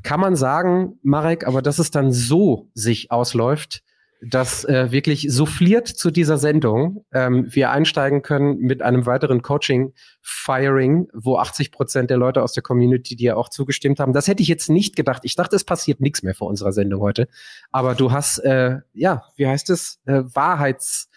kann 0.04 0.20
man 0.20 0.36
sagen, 0.36 1.00
Marek, 1.02 1.48
aber 1.48 1.62
dass 1.62 1.80
es 1.80 1.92
dann 1.92 2.12
so 2.12 2.70
sich 2.74 3.12
ausläuft, 3.12 3.84
dass 4.25 4.63
äh, 4.65 4.92
wirklich 4.92 5.27
souffliert 5.30 5.88
zu 5.88 6.10
dieser 6.10 6.38
Sendung 6.38 7.06
ähm, 7.13 7.48
wir 7.50 7.72
einsteigen 7.72 8.22
können 8.22 8.58
mit 8.60 8.82
einem 8.82 9.06
weiteren 9.06 9.42
Coaching-Firing, 9.42 11.10
wo 11.13 11.38
80 11.38 11.72
Prozent 11.72 12.10
der 12.10 12.18
Leute 12.18 12.42
aus 12.42 12.53
der 12.53 12.63
Community 12.63 13.15
dir 13.15 13.38
auch 13.38 13.50
zugestimmt 13.50 14.00
haben. 14.00 14.13
Das 14.13 14.27
hätte 14.27 14.42
ich 14.42 14.48
jetzt 14.48 14.70
nicht 14.70 14.96
gedacht. 14.96 15.24
Ich 15.25 15.36
dachte, 15.36 15.56
es 15.56 15.65
passiert 15.65 16.00
nichts 16.00 16.24
mehr 16.24 16.36
vor 16.36 16.48
unserer 16.48 16.72
Sendung 16.72 17.01
heute. 17.01 17.27
Aber 17.72 17.96
du 17.96 18.12
hast, 18.12 18.38
äh, 18.39 18.77
ja, 18.94 19.24
wie 19.36 19.48
heißt 19.48 19.70
es? 19.70 20.00
Äh, 20.06 20.24
Wahrheits, 20.34 21.10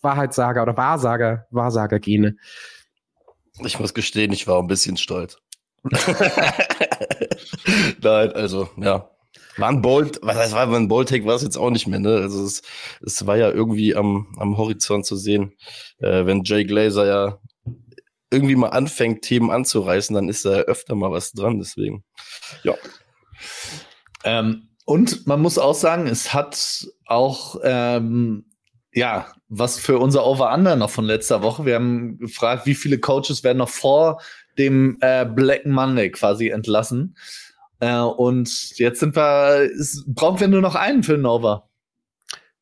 Wahrheitssager 0.00 0.62
oder 0.62 0.76
Wahrsager, 0.76 1.46
Wahrsager-Gene. 1.50 2.36
Ich 3.64 3.78
muss 3.78 3.94
gestehen, 3.94 4.32
ich 4.32 4.46
war 4.46 4.60
ein 4.60 4.66
bisschen 4.66 4.96
stolz. 4.96 5.38
Nein, 8.00 8.32
also, 8.32 8.70
ja, 8.78 9.10
war 9.56 9.68
ein 9.68 9.82
Bold, 9.82 10.18
was 10.22 10.36
heißt, 10.36 10.52
war 10.52 10.72
ein 10.74 10.88
Bold 10.88 11.08
Take 11.08 11.26
war 11.26 11.36
es 11.36 11.42
jetzt 11.42 11.56
auch 11.56 11.70
nicht 11.70 11.86
mehr, 11.86 12.00
ne? 12.00 12.16
Also 12.16 12.44
es, 12.44 12.62
es 13.04 13.26
war 13.26 13.36
ja 13.36 13.50
irgendwie 13.50 13.94
am, 13.94 14.34
am 14.38 14.56
Horizont 14.56 15.06
zu 15.06 15.16
sehen, 15.16 15.52
äh, 15.98 16.26
wenn 16.26 16.44
Jay 16.44 16.64
Glazer 16.64 17.06
ja 17.06 17.38
irgendwie 18.30 18.56
mal 18.56 18.70
anfängt, 18.70 19.22
Themen 19.22 19.50
anzureißen, 19.50 20.14
dann 20.14 20.28
ist 20.28 20.44
da 20.44 20.50
öfter 20.50 20.96
mal 20.96 21.12
was 21.12 21.32
dran, 21.32 21.58
deswegen. 21.58 22.04
Ja. 22.64 22.74
Ähm, 24.24 24.68
und 24.84 25.26
man 25.26 25.40
muss 25.40 25.58
auch 25.58 25.74
sagen, 25.74 26.06
es 26.06 26.34
hat 26.34 26.86
auch, 27.06 27.56
ähm, 27.62 28.46
ja, 28.92 29.32
was 29.48 29.78
für 29.78 29.98
unser 29.98 30.26
Over-Under 30.26 30.76
noch 30.76 30.90
von 30.90 31.04
letzter 31.04 31.42
Woche. 31.42 31.64
Wir 31.64 31.76
haben 31.76 32.18
gefragt, 32.18 32.66
wie 32.66 32.74
viele 32.74 32.98
Coaches 32.98 33.44
werden 33.44 33.58
noch 33.58 33.68
vor 33.68 34.20
dem 34.58 34.98
äh, 35.00 35.24
Black 35.24 35.66
Monday 35.66 36.10
quasi 36.10 36.48
entlassen. 36.48 37.16
Äh, 37.84 38.00
und 38.00 38.78
jetzt 38.78 39.00
sind 39.00 39.14
wir, 39.14 39.70
ist, 39.70 40.04
brauchen 40.06 40.40
wir 40.40 40.48
nur 40.48 40.62
noch 40.62 40.74
einen 40.74 41.02
für 41.02 41.22
Over. 41.22 41.68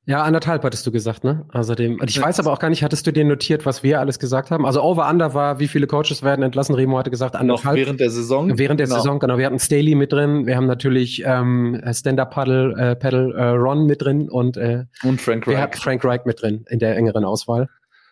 Ja, 0.04 0.24
anderthalb 0.24 0.64
hattest 0.64 0.84
du 0.84 0.90
gesagt, 0.90 1.22
ne? 1.22 1.46
Außerdem, 1.52 2.00
ich 2.04 2.20
weiß 2.20 2.40
aber 2.40 2.52
auch 2.52 2.58
gar 2.58 2.70
nicht, 2.70 2.82
hattest 2.82 3.06
du 3.06 3.12
dir 3.12 3.24
notiert, 3.24 3.64
was 3.66 3.84
wir 3.84 4.00
alles 4.00 4.18
gesagt 4.18 4.50
haben? 4.50 4.66
Also 4.66 4.82
Over-Under 4.82 5.32
war, 5.32 5.60
wie 5.60 5.68
viele 5.68 5.86
Coaches 5.86 6.24
werden 6.24 6.42
entlassen? 6.42 6.74
Remo 6.74 6.98
hatte 6.98 7.10
gesagt, 7.10 7.36
anderthalb. 7.36 7.76
Noch 7.78 7.84
während 7.84 8.00
der 8.00 8.10
Saison? 8.10 8.58
Während 8.58 8.80
der 8.80 8.88
genau. 8.88 8.98
Saison, 8.98 9.20
genau. 9.20 9.38
Wir 9.38 9.46
hatten 9.46 9.60
Staley 9.60 9.94
mit 9.94 10.12
drin, 10.12 10.44
wir 10.44 10.56
haben 10.56 10.66
natürlich 10.66 11.22
ähm, 11.24 11.80
Stand-Up-Paddle, 11.88 12.74
äh, 12.76 12.96
Paddle, 12.96 13.32
äh, 13.32 13.50
Ron 13.50 13.86
mit 13.86 14.02
drin 14.02 14.28
und, 14.28 14.56
äh, 14.56 14.86
und 15.04 15.20
Frank 15.20 15.46
Reich. 15.46 15.76
Frank 15.76 16.04
Reich 16.04 16.24
mit 16.24 16.42
drin 16.42 16.64
in 16.68 16.80
der 16.80 16.96
engeren 16.96 17.24
Auswahl. 17.24 17.68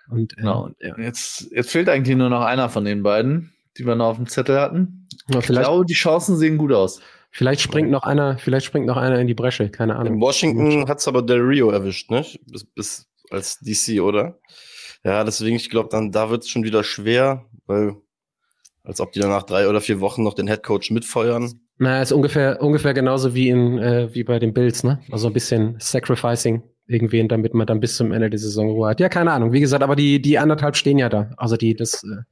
Und, 0.09 0.35
äh, 0.35 0.37
genau. 0.37 0.71
Ja. 0.81 0.97
Jetzt, 0.97 1.51
jetzt 1.51 1.73
fehlt 1.73 1.89
eigentlich 1.89 2.17
nur 2.17 2.31
noch 2.31 2.43
einer 2.43 2.69
von 2.69 2.85
den 2.85 3.03
beiden, 3.03 3.53
die 3.79 3.85
wir 3.85 3.97
noch 3.97 4.11
auf 4.11 4.17
dem 4.17 4.29
Zettel 4.29 4.61
hatten. 4.61 5.09
Ja, 5.31 5.39
ich 5.39 5.47
glaube, 5.47 5.87
die 5.87 5.95
Chancen 5.95 6.37
sehen 6.37 6.59
gut 6.59 6.73
aus. 6.73 7.01
Vielleicht 7.31 7.61
springt 7.61 7.91
noch 7.91 8.03
einer, 8.03 8.39
vielleicht 8.39 8.67
springt 8.67 8.87
noch 8.87 8.97
einer 8.97 9.19
in 9.21 9.27
die 9.27 9.35
Bresche, 9.35 9.71
keine 9.71 9.97
Ahnung. 9.97 10.15
In 10.15 10.21
Washington 10.21 10.89
hat's 10.89 11.07
aber 11.07 11.23
Del 11.23 11.41
Rio 11.41 11.71
erwischt, 11.71 12.11
ne? 12.11 12.25
Bis, 12.47 12.65
bis 12.65 13.07
als 13.31 13.59
DC, 13.61 14.01
oder? 14.01 14.41
Ja, 15.05 15.23
deswegen, 15.25 15.57
ich 15.57 15.71
glaube, 15.71 15.89
dann 15.91 16.11
da 16.11 16.31
wird's 16.31 16.49
schon 16.49 16.65
wieder 16.65 16.83
schwer, 16.83 17.47
weil 17.67 17.97
als 18.83 19.01
ob 19.01 19.13
die 19.13 19.21
dann 19.21 19.31
nach 19.31 19.45
drei 19.45 19.69
oder 19.69 19.81
vier 19.81 20.01
Wochen 20.01 20.23
noch 20.23 20.35
den 20.35 20.49
Headcoach 20.49 20.91
mitfeuern. 20.91 21.61
Na, 21.79 22.03
ist 22.03 22.13
ungefähr 22.13 22.61
ungefähr 22.61 22.95
genauso 22.95 23.35
wie 23.35 23.49
in 23.49 23.79
äh, 23.79 24.13
wie 24.13 24.25
bei 24.25 24.39
den 24.39 24.53
Bills, 24.53 24.83
ne? 24.83 25.01
Also 25.11 25.29
ein 25.29 25.33
bisschen 25.33 25.77
sacrificing 25.79 26.63
irgendwen, 26.91 27.29
damit 27.29 27.55
man 27.55 27.67
dann 27.67 27.81
bis 27.81 27.97
zum 27.97 28.13
Ende 28.13 28.29
der 28.29 28.39
Saison 28.39 28.71
Ruhe 28.71 28.91
hat. 28.91 29.01
Ja, 29.01 29.09
keine 29.09 29.33
Ahnung. 29.33 29.53
Wie 29.53 29.61
gesagt, 29.61 29.83
aber 29.83 29.97
die, 29.97 30.21
die 30.21 30.39
anderthalb 30.39 30.77
stehen 30.77 30.99
ja 30.99 31.09
da. 31.09 31.31
Also 31.37 31.57
die, 31.57 31.75
das, 31.75 32.03
äh, 32.03 32.23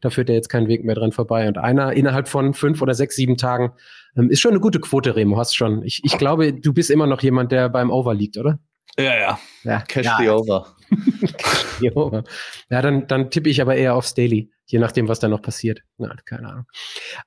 da 0.00 0.10
führt 0.10 0.28
ja 0.28 0.34
jetzt 0.34 0.48
kein 0.48 0.68
Weg 0.68 0.84
mehr 0.84 0.94
dran 0.94 1.12
vorbei. 1.12 1.46
Und 1.48 1.58
einer 1.58 1.92
innerhalb 1.92 2.28
von 2.28 2.52
fünf 2.52 2.82
oder 2.82 2.94
sechs, 2.94 3.16
sieben 3.16 3.36
Tagen 3.36 3.72
ähm, 4.16 4.30
ist 4.30 4.40
schon 4.40 4.50
eine 4.50 4.60
gute 4.60 4.80
Quote, 4.80 5.14
Remo, 5.14 5.38
hast 5.38 5.56
schon. 5.56 5.82
Ich, 5.82 6.02
ich 6.04 6.18
glaube, 6.18 6.52
du 6.52 6.72
bist 6.72 6.90
immer 6.90 7.06
noch 7.06 7.22
jemand, 7.22 7.52
der 7.52 7.68
beim 7.68 7.90
Over 7.90 8.14
liegt, 8.14 8.36
oder? 8.36 8.58
Ja, 8.98 9.16
ja. 9.16 9.38
ja 9.62 9.80
Cash 9.82 10.06
ja. 10.06 10.16
the 10.18 10.28
over. 10.28 10.66
Cash 11.36 11.66
the 11.78 11.92
over. 11.92 12.24
Ja, 12.70 12.82
dann, 12.82 13.06
dann 13.06 13.30
tippe 13.30 13.48
ich 13.48 13.62
aber 13.62 13.76
eher 13.76 13.94
aufs 13.94 14.14
Daily, 14.14 14.50
je 14.66 14.80
nachdem, 14.80 15.08
was 15.08 15.20
da 15.20 15.28
noch 15.28 15.42
passiert. 15.42 15.82
Na, 15.98 16.14
keine 16.24 16.48
Ahnung. 16.48 16.64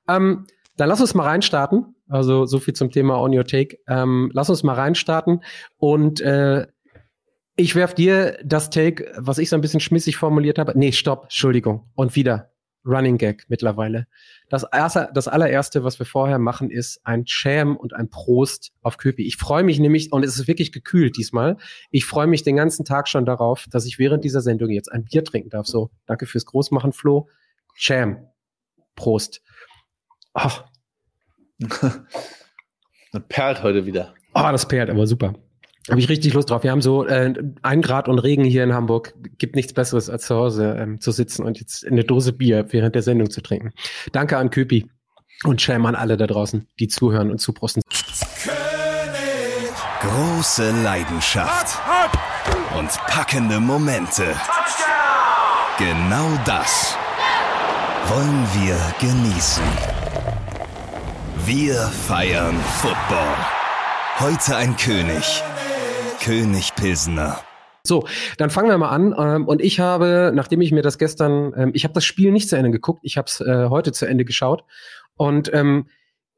Ähm, 0.08 0.46
dann 0.76 0.88
lass 0.88 1.00
uns 1.00 1.14
mal 1.14 1.24
reinstarten. 1.24 1.94
Also 2.08 2.44
so 2.44 2.58
viel 2.58 2.74
zum 2.74 2.90
Thema 2.90 3.20
On 3.20 3.36
Your 3.36 3.44
Take. 3.44 3.78
Ähm, 3.88 4.30
lass 4.34 4.50
uns 4.50 4.62
mal 4.62 4.74
reinstarten 4.74 5.42
und 5.78 6.20
äh, 6.20 6.66
ich 7.56 7.74
werf 7.74 7.94
dir 7.94 8.38
das 8.44 8.70
Take, 8.70 9.12
was 9.16 9.38
ich 9.38 9.48
so 9.48 9.56
ein 9.56 9.62
bisschen 9.62 9.80
schmissig 9.80 10.16
formuliert 10.16 10.58
habe. 10.58 10.72
Nee, 10.76 10.92
stopp, 10.92 11.24
Entschuldigung. 11.24 11.90
Und 11.94 12.16
wieder 12.16 12.52
Running 12.84 13.18
Gag 13.18 13.44
mittlerweile. 13.48 14.06
Das, 14.48 14.64
erste, 14.64 15.10
das 15.14 15.28
allererste, 15.28 15.84
was 15.84 15.98
wir 15.98 16.06
vorher 16.06 16.38
machen, 16.38 16.70
ist 16.70 17.00
ein 17.04 17.26
Sham 17.26 17.76
und 17.76 17.94
ein 17.94 18.10
Prost 18.10 18.72
auf 18.82 18.96
Köpi. 18.96 19.22
Ich 19.26 19.36
freue 19.36 19.62
mich 19.62 19.78
nämlich, 19.78 20.12
und 20.12 20.24
es 20.24 20.38
ist 20.38 20.48
wirklich 20.48 20.72
gekühlt 20.72 21.16
diesmal, 21.16 21.56
ich 21.90 22.04
freue 22.04 22.26
mich 22.26 22.42
den 22.42 22.56
ganzen 22.56 22.84
Tag 22.84 23.08
schon 23.08 23.24
darauf, 23.24 23.66
dass 23.70 23.86
ich 23.86 23.98
während 23.98 24.24
dieser 24.24 24.40
Sendung 24.40 24.70
jetzt 24.70 24.90
ein 24.90 25.04
Bier 25.04 25.24
trinken 25.24 25.50
darf. 25.50 25.66
So, 25.66 25.90
danke 26.06 26.26
fürs 26.26 26.46
Großmachen, 26.46 26.92
Flo. 26.92 27.28
Sham. 27.74 28.26
Prost. 28.96 29.42
Ach. 30.34 30.64
das 31.58 33.22
perlt 33.28 33.62
heute 33.62 33.86
wieder. 33.86 34.14
Oh, 34.34 34.48
das 34.50 34.66
perlt, 34.66 34.90
aber 34.90 35.06
super. 35.06 35.34
Habe 35.90 35.98
ich 35.98 36.08
richtig 36.08 36.32
Lust 36.32 36.50
drauf. 36.50 36.62
Wir 36.62 36.70
haben 36.70 36.82
so 36.82 37.04
äh, 37.04 37.34
ein 37.62 37.82
Grad 37.82 38.08
und 38.08 38.18
Regen 38.20 38.44
hier 38.44 38.62
in 38.62 38.72
Hamburg. 38.72 39.14
Gibt 39.38 39.56
nichts 39.56 39.72
Besseres, 39.72 40.08
als 40.08 40.26
zu 40.26 40.36
Hause 40.36 40.76
ähm, 40.78 41.00
zu 41.00 41.10
sitzen 41.10 41.44
und 41.44 41.58
jetzt 41.58 41.86
eine 41.86 42.04
Dose 42.04 42.32
Bier 42.32 42.66
während 42.70 42.94
der 42.94 43.02
Sendung 43.02 43.30
zu 43.30 43.40
trinken. 43.40 43.72
Danke 44.12 44.36
an 44.36 44.50
Köpi 44.50 44.88
und 45.44 45.60
Shame 45.60 45.86
an 45.86 45.94
alle 45.96 46.16
da 46.16 46.26
draußen, 46.26 46.68
die 46.78 46.88
zuhören 46.88 47.30
und 47.30 47.38
zuprosten. 47.38 47.82
Große 50.00 50.70
Leidenschaft 50.82 51.78
und 52.78 52.90
packende 53.08 53.58
Momente. 53.58 54.24
Genau 55.78 56.38
das 56.44 56.96
wollen 58.06 58.46
wir 58.54 58.76
genießen. 59.00 59.64
Wir 61.44 61.74
feiern 61.74 62.56
Football. 62.80 63.36
Heute 64.20 64.56
ein 64.56 64.76
König 64.76 65.42
König 66.22 66.72
Pilsner. 66.76 67.40
So, 67.84 68.06
dann 68.38 68.48
fangen 68.50 68.68
wir 68.68 68.78
mal 68.78 68.90
an. 68.90 69.12
Ähm, 69.18 69.48
und 69.48 69.60
ich 69.60 69.80
habe, 69.80 70.30
nachdem 70.32 70.60
ich 70.60 70.70
mir 70.70 70.82
das 70.82 70.96
gestern, 70.96 71.52
ähm, 71.56 71.70
ich 71.74 71.82
habe 71.82 71.94
das 71.94 72.04
Spiel 72.04 72.30
nicht 72.30 72.48
zu 72.48 72.56
Ende 72.56 72.70
geguckt, 72.70 73.00
ich 73.02 73.16
habe 73.16 73.26
es 73.26 73.40
äh, 73.40 73.66
heute 73.70 73.90
zu 73.90 74.06
Ende 74.06 74.24
geschaut. 74.24 74.62
Und 75.16 75.52
ähm, 75.52 75.88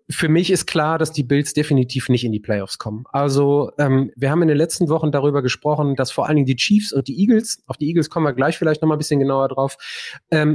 für 0.08 0.30
mich 0.30 0.50
ist 0.50 0.64
klar, 0.66 0.96
dass 0.96 1.12
die 1.12 1.22
Bills 1.22 1.52
definitiv 1.52 2.08
nicht 2.08 2.24
in 2.24 2.32
die 2.32 2.40
Playoffs 2.40 2.78
kommen. 2.78 3.04
Also 3.10 3.70
wir 3.78 4.30
haben 4.30 4.42
in 4.42 4.48
den 4.48 4.56
letzten 4.58 4.90
Wochen 4.90 5.10
darüber 5.10 5.40
gesprochen, 5.40 5.96
dass 5.96 6.10
vor 6.10 6.26
allen 6.26 6.36
Dingen 6.36 6.46
die 6.46 6.56
Chiefs 6.56 6.92
und 6.92 7.08
die 7.08 7.18
Eagles, 7.18 7.62
auf 7.66 7.78
die 7.78 7.86
Eagles 7.86 8.10
kommen 8.10 8.26
wir 8.26 8.34
gleich 8.34 8.58
vielleicht 8.58 8.82
noch 8.82 8.88
mal 8.88 8.96
ein 8.96 8.98
bisschen 8.98 9.18
genauer 9.18 9.48
drauf, 9.48 9.78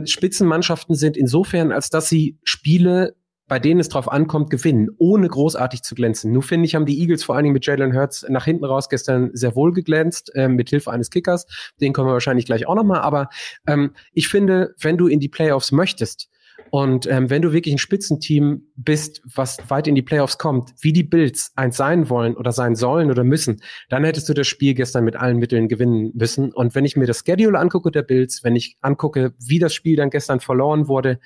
Spitzenmannschaften 0.05 0.93
sind 0.93 1.17
insofern, 1.17 1.71
als 1.71 1.89
dass 1.89 2.09
sie 2.09 2.37
Spiele 2.43 3.15
bei 3.49 3.59
denen 3.59 3.81
es 3.81 3.89
drauf 3.89 4.09
ankommt, 4.09 4.49
gewinnen, 4.51 4.89
ohne 4.97 5.27
großartig 5.27 5.81
zu 5.81 5.95
glänzen. 5.95 6.31
Nur 6.31 6.43
finde 6.43 6.67
ich, 6.67 6.75
haben 6.75 6.85
die 6.85 7.01
Eagles 7.01 7.23
vor 7.23 7.35
allen 7.35 7.43
Dingen 7.43 7.53
mit 7.53 7.65
Jalen 7.65 7.93
Hurts 7.93 8.25
nach 8.29 8.45
hinten 8.45 8.63
raus 8.63 8.87
gestern 8.87 9.31
sehr 9.33 9.55
wohl 9.55 9.73
geglänzt, 9.73 10.31
äh, 10.35 10.47
mit 10.47 10.69
Hilfe 10.69 10.91
eines 10.91 11.09
Kickers. 11.09 11.47
Den 11.81 11.91
kommen 11.91 12.07
wir 12.07 12.13
wahrscheinlich 12.13 12.45
gleich 12.45 12.67
auch 12.67 12.75
nochmal. 12.75 13.01
Aber 13.01 13.29
ähm, 13.67 13.91
ich 14.13 14.29
finde, 14.29 14.75
wenn 14.79 14.97
du 14.97 15.07
in 15.07 15.19
die 15.19 15.29
Playoffs 15.29 15.71
möchtest, 15.71 16.29
und 16.71 17.07
ähm, 17.07 17.29
wenn 17.29 17.41
du 17.41 17.51
wirklich 17.53 17.73
ein 17.73 17.79
Spitzenteam 17.79 18.63
bist, 18.75 19.21
was 19.35 19.57
weit 19.69 19.87
in 19.87 19.95
die 19.95 20.01
Playoffs 20.01 20.37
kommt, 20.37 20.73
wie 20.81 20.93
die 20.93 21.03
Bills 21.03 21.51
eins 21.55 21.77
sein 21.77 22.09
wollen 22.09 22.35
oder 22.35 22.51
sein 22.51 22.75
sollen 22.75 23.09
oder 23.09 23.23
müssen, 23.23 23.61
dann 23.89 24.03
hättest 24.03 24.29
du 24.29 24.33
das 24.33 24.47
Spiel 24.47 24.73
gestern 24.73 25.03
mit 25.03 25.15
allen 25.15 25.37
Mitteln 25.37 25.67
gewinnen 25.67 26.11
müssen. 26.13 26.51
Und 26.53 26.75
wenn 26.75 26.85
ich 26.85 26.95
mir 26.95 27.07
das 27.07 27.23
Schedule 27.25 27.57
angucke 27.57 27.91
der 27.91 28.03
Bills, 28.03 28.43
wenn 28.43 28.55
ich 28.55 28.77
angucke, 28.81 29.33
wie 29.39 29.59
das 29.59 29.73
Spiel 29.73 29.95
dann 29.95 30.09
gestern 30.09 30.39
verloren 30.39 30.87
wurde, 30.87 31.19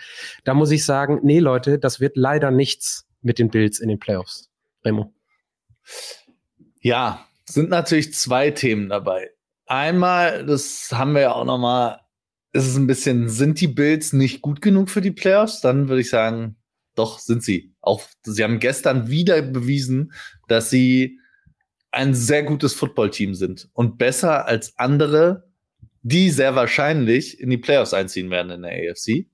da 0.44 0.54
muss 0.54 0.72
ich 0.72 0.86
sagen, 0.86 1.20
nee 1.24 1.40
Leute, 1.40 1.80
das 1.80 2.00
wird 2.00 2.18
leider 2.18 2.52
nichts 2.52 3.06
mit 3.22 3.40
den 3.40 3.50
Bills 3.50 3.80
in 3.80 3.90
den 3.90 4.00
Playoffs. 4.00 4.50
Remo. 4.86 5.14
Ja, 6.82 7.26
sind 7.46 7.70
natürlich 7.70 8.14
zwei 8.14 8.52
Themen 8.52 8.90
dabei. 8.90 9.32
Einmal, 9.66 10.46
das 10.46 10.90
haben 10.92 11.14
wir 11.14 11.22
ja 11.22 11.34
auch 11.34 11.46
noch 11.46 11.58
mal 11.58 12.03
ist 12.54 12.68
es 12.68 12.76
ein 12.78 12.88
bisschen, 12.88 13.30
sind 13.30 13.60
die 13.60 13.68
Bills 13.68 14.14
nicht 14.14 14.42
gut 14.42 14.62
genug 14.62 14.90
für 14.90 15.02
die 15.02 15.12
Playoffs? 15.12 15.60
Dann 15.60 15.90
würde 15.90 16.02
ich 16.02 16.10
sagen, 16.10 16.56
doch 16.96 17.18
sind 17.18 17.44
sie. 17.44 17.74
Auch 17.82 18.04
sie 18.24 18.44
haben 18.44 18.60
gestern 18.60 19.10
wieder 19.10 19.42
bewiesen, 19.42 20.14
dass 20.48 20.70
sie 20.70 21.20
ein 21.92 22.14
sehr 22.14 22.44
gutes 22.44 22.74
Footballteam 22.74 23.34
sind 23.34 23.70
und 23.74 23.98
besser 23.98 24.46
als 24.46 24.78
andere, 24.78 25.50
die 26.04 26.30
sehr 26.30 26.56
wahrscheinlich 26.56 27.40
in 27.40 27.50
die 27.50 27.58
Playoffs 27.58 27.94
einziehen 27.94 28.30
werden 28.30 28.52
in 28.52 28.62
der 28.62 28.92
AFC. 28.92 29.28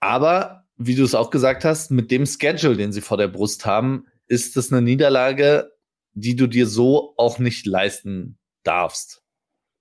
Aber 0.00 0.66
wie 0.76 0.94
du 0.94 1.04
es 1.04 1.14
auch 1.14 1.30
gesagt 1.30 1.64
hast, 1.64 1.90
mit 1.90 2.10
dem 2.10 2.26
Schedule, 2.26 2.76
den 2.76 2.92
sie 2.92 3.00
vor 3.00 3.16
der 3.16 3.28
Brust 3.28 3.64
haben, 3.64 4.06
ist 4.28 4.56
es 4.58 4.70
eine 4.70 4.82
Niederlage, 4.82 5.72
die 6.12 6.36
du 6.36 6.46
dir 6.46 6.66
so 6.66 7.14
auch 7.16 7.38
nicht 7.38 7.64
leisten 7.64 8.38
darfst. 8.62 9.22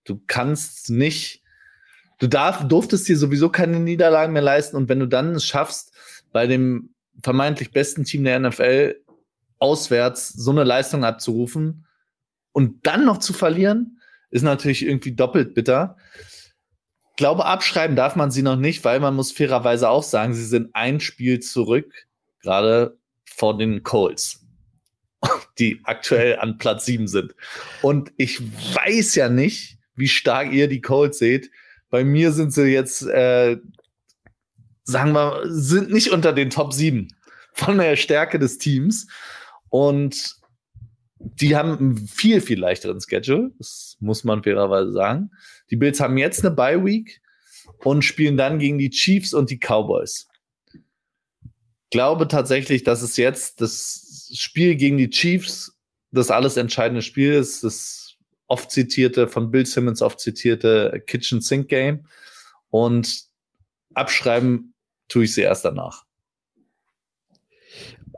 Du 0.06 0.22
kannst 0.28 0.90
nicht, 0.90 1.44
du 2.20 2.28
darf, 2.28 2.68
durftest 2.68 3.08
dir 3.08 3.18
sowieso 3.18 3.50
keine 3.50 3.80
Niederlagen 3.80 4.34
mehr 4.34 4.42
leisten 4.42 4.78
und 4.78 4.88
wenn 4.90 5.00
du 5.00 5.08
dann 5.08 5.36
es 5.36 5.46
schaffst, 5.46 5.94
bei 6.32 6.48
dem 6.48 6.94
vermeintlich 7.22 7.72
besten 7.72 8.04
Team 8.04 8.24
der 8.24 8.40
NFL 8.40 8.96
auswärts 9.60 10.30
so 10.30 10.52
eine 10.52 10.64
Leistung 10.64 11.04
abzurufen 11.04 11.86
und 12.52 12.86
dann 12.86 13.06
noch 13.06 13.18
zu 13.18 13.34
verlieren, 13.34 14.00
ist 14.30 14.44
natürlich 14.44 14.86
irgendwie 14.86 15.14
doppelt 15.14 15.54
bitter. 15.54 15.98
Ich 17.12 17.16
glaube, 17.18 17.46
abschreiben 17.46 17.96
darf 17.96 18.16
man 18.16 18.32
sie 18.32 18.42
noch 18.42 18.58
nicht, 18.58 18.84
weil 18.84 19.00
man 19.00 19.16
muss 19.16 19.32
fairerweise 19.32 19.90
auch 19.90 20.04
sagen, 20.04 20.34
sie 20.34 20.46
sind 20.46 20.70
ein 20.74 21.00
Spiel 21.00 21.40
zurück, 21.40 21.92
gerade 22.42 22.98
vor 23.24 23.58
den 23.58 23.84
Colts 23.84 24.46
die 25.60 25.82
aktuell 25.84 26.40
an 26.40 26.58
Platz 26.58 26.86
sieben 26.86 27.08
sind. 27.08 27.36
Und 27.82 28.12
ich 28.18 28.42
weiß 28.42 29.16
ja 29.16 29.30
nicht, 29.30 29.75
wie 29.96 30.08
stark 30.08 30.52
ihr 30.52 30.68
die 30.68 30.82
Colts 30.82 31.20
seht. 31.20 31.52
Bei 31.90 32.04
mir 32.04 32.32
sind 32.32 32.54
sie 32.54 32.68
jetzt, 32.68 33.04
äh, 33.04 33.58
sagen 34.84 35.14
wir, 35.14 35.44
sind 35.46 35.92
nicht 35.92 36.12
unter 36.12 36.34
den 36.34 36.50
Top 36.50 36.74
7 36.74 37.08
von 37.54 37.78
der 37.78 37.96
Stärke 37.96 38.40
des 38.40 38.58
Teams. 38.58 39.08
Und 39.70 40.36
die 41.20 41.56
haben 41.56 41.78
einen 41.78 41.98
viel, 41.98 42.42
viel 42.42 42.60
leichteren 42.60 43.00
Schedule. 43.02 43.52
Das 43.58 43.98
muss 44.00 44.24
man 44.24 44.44
fairerweise 44.44 44.92
sagen. 44.92 45.32
Die 45.70 45.76
Bills 45.76 46.00
haben 46.00 46.18
jetzt 46.18 46.46
eine 46.46 46.54
Bye 46.54 46.84
Week 46.84 47.22
und 47.84 48.04
spielen 48.04 48.38
dann 48.38 48.60
gegen 48.60 48.78
die 48.78 48.90
Chiefs 48.90 49.34
und 49.34 49.50
die 49.50 49.60
Cowboys. 49.60 50.28
glaube 51.90 52.28
tatsächlich, 52.28 52.84
dass 52.84 53.02
es 53.02 53.18
jetzt 53.18 53.62
das 53.62 54.32
Spiel 54.36 54.76
gegen 54.76 54.98
die 54.98 55.10
Chiefs 55.10 55.76
das 56.12 56.32
alles 56.32 56.58
entscheidende 56.58 57.02
Spiel 57.02 57.34
ist. 57.34 57.64
Das 57.64 58.05
oft 58.48 58.72
zitierte, 58.72 59.28
von 59.28 59.52
Bill 59.52 59.66
Simmons 59.66 60.02
oft 60.02 60.20
zitierte 60.20 61.02
Kitchen 61.06 61.42
Sink 61.42 61.68
Game. 61.68 62.06
Und 62.70 63.24
abschreiben 63.94 64.74
tue 65.08 65.26
ich 65.26 65.34
sie 65.34 65.42
erst 65.42 65.66
danach. 65.66 66.04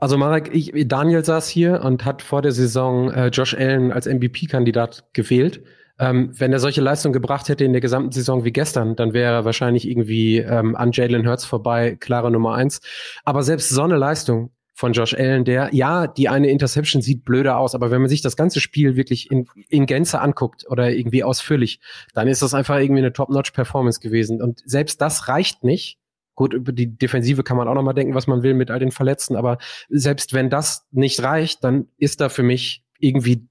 Also 0.00 0.16
Marek, 0.16 0.50
ich, 0.52 0.72
Daniel 0.86 1.24
saß 1.24 1.48
hier 1.48 1.82
und 1.82 2.04
hat 2.04 2.22
vor 2.22 2.42
der 2.42 2.52
Saison 2.52 3.10
äh, 3.10 3.28
Josh 3.28 3.54
Allen 3.54 3.90
als 3.90 4.06
MVP-Kandidat 4.06 5.08
gewählt. 5.12 5.64
Ähm, 5.98 6.30
wenn 6.38 6.52
er 6.52 6.60
solche 6.60 6.80
Leistungen 6.80 7.12
gebracht 7.12 7.48
hätte 7.48 7.64
in 7.64 7.72
der 7.72 7.80
gesamten 7.80 8.12
Saison 8.12 8.44
wie 8.44 8.52
gestern, 8.52 8.94
dann 8.94 9.12
wäre 9.12 9.34
er 9.34 9.44
wahrscheinlich 9.44 9.88
irgendwie 9.88 10.38
ähm, 10.38 10.76
an 10.76 10.92
Jalen 10.92 11.26
Hurts 11.26 11.44
vorbei, 11.44 11.96
klare 11.98 12.30
Nummer 12.30 12.54
eins. 12.54 12.80
Aber 13.24 13.42
selbst 13.42 13.70
so 13.70 13.82
eine 13.82 13.96
Leistung 13.96 14.52
von 14.78 14.92
Josh 14.92 15.12
Allen, 15.12 15.44
der, 15.44 15.70
ja, 15.72 16.06
die 16.06 16.28
eine 16.28 16.48
Interception 16.48 17.02
sieht 17.02 17.24
blöder 17.24 17.58
aus, 17.58 17.74
aber 17.74 17.90
wenn 17.90 18.00
man 18.00 18.08
sich 18.08 18.22
das 18.22 18.36
ganze 18.36 18.60
Spiel 18.60 18.94
wirklich 18.94 19.28
in, 19.28 19.48
in 19.68 19.86
Gänze 19.86 20.20
anguckt 20.20 20.66
oder 20.68 20.92
irgendwie 20.92 21.24
ausführlich, 21.24 21.80
dann 22.14 22.28
ist 22.28 22.42
das 22.42 22.54
einfach 22.54 22.78
irgendwie 22.78 23.00
eine 23.00 23.12
Top-Notch-Performance 23.12 23.98
gewesen. 23.98 24.40
Und 24.40 24.62
selbst 24.64 25.00
das 25.00 25.26
reicht 25.26 25.64
nicht. 25.64 25.98
Gut, 26.36 26.54
über 26.54 26.70
die 26.70 26.96
Defensive 26.96 27.42
kann 27.42 27.56
man 27.56 27.66
auch 27.66 27.74
noch 27.74 27.82
mal 27.82 27.92
denken, 27.92 28.14
was 28.14 28.28
man 28.28 28.44
will 28.44 28.54
mit 28.54 28.70
all 28.70 28.78
den 28.78 28.92
Verletzten, 28.92 29.34
aber 29.34 29.58
selbst 29.88 30.32
wenn 30.32 30.48
das 30.48 30.86
nicht 30.92 31.20
reicht, 31.24 31.64
dann 31.64 31.88
ist 31.96 32.20
da 32.20 32.28
für 32.28 32.44
mich 32.44 32.84
irgendwie 33.00 33.48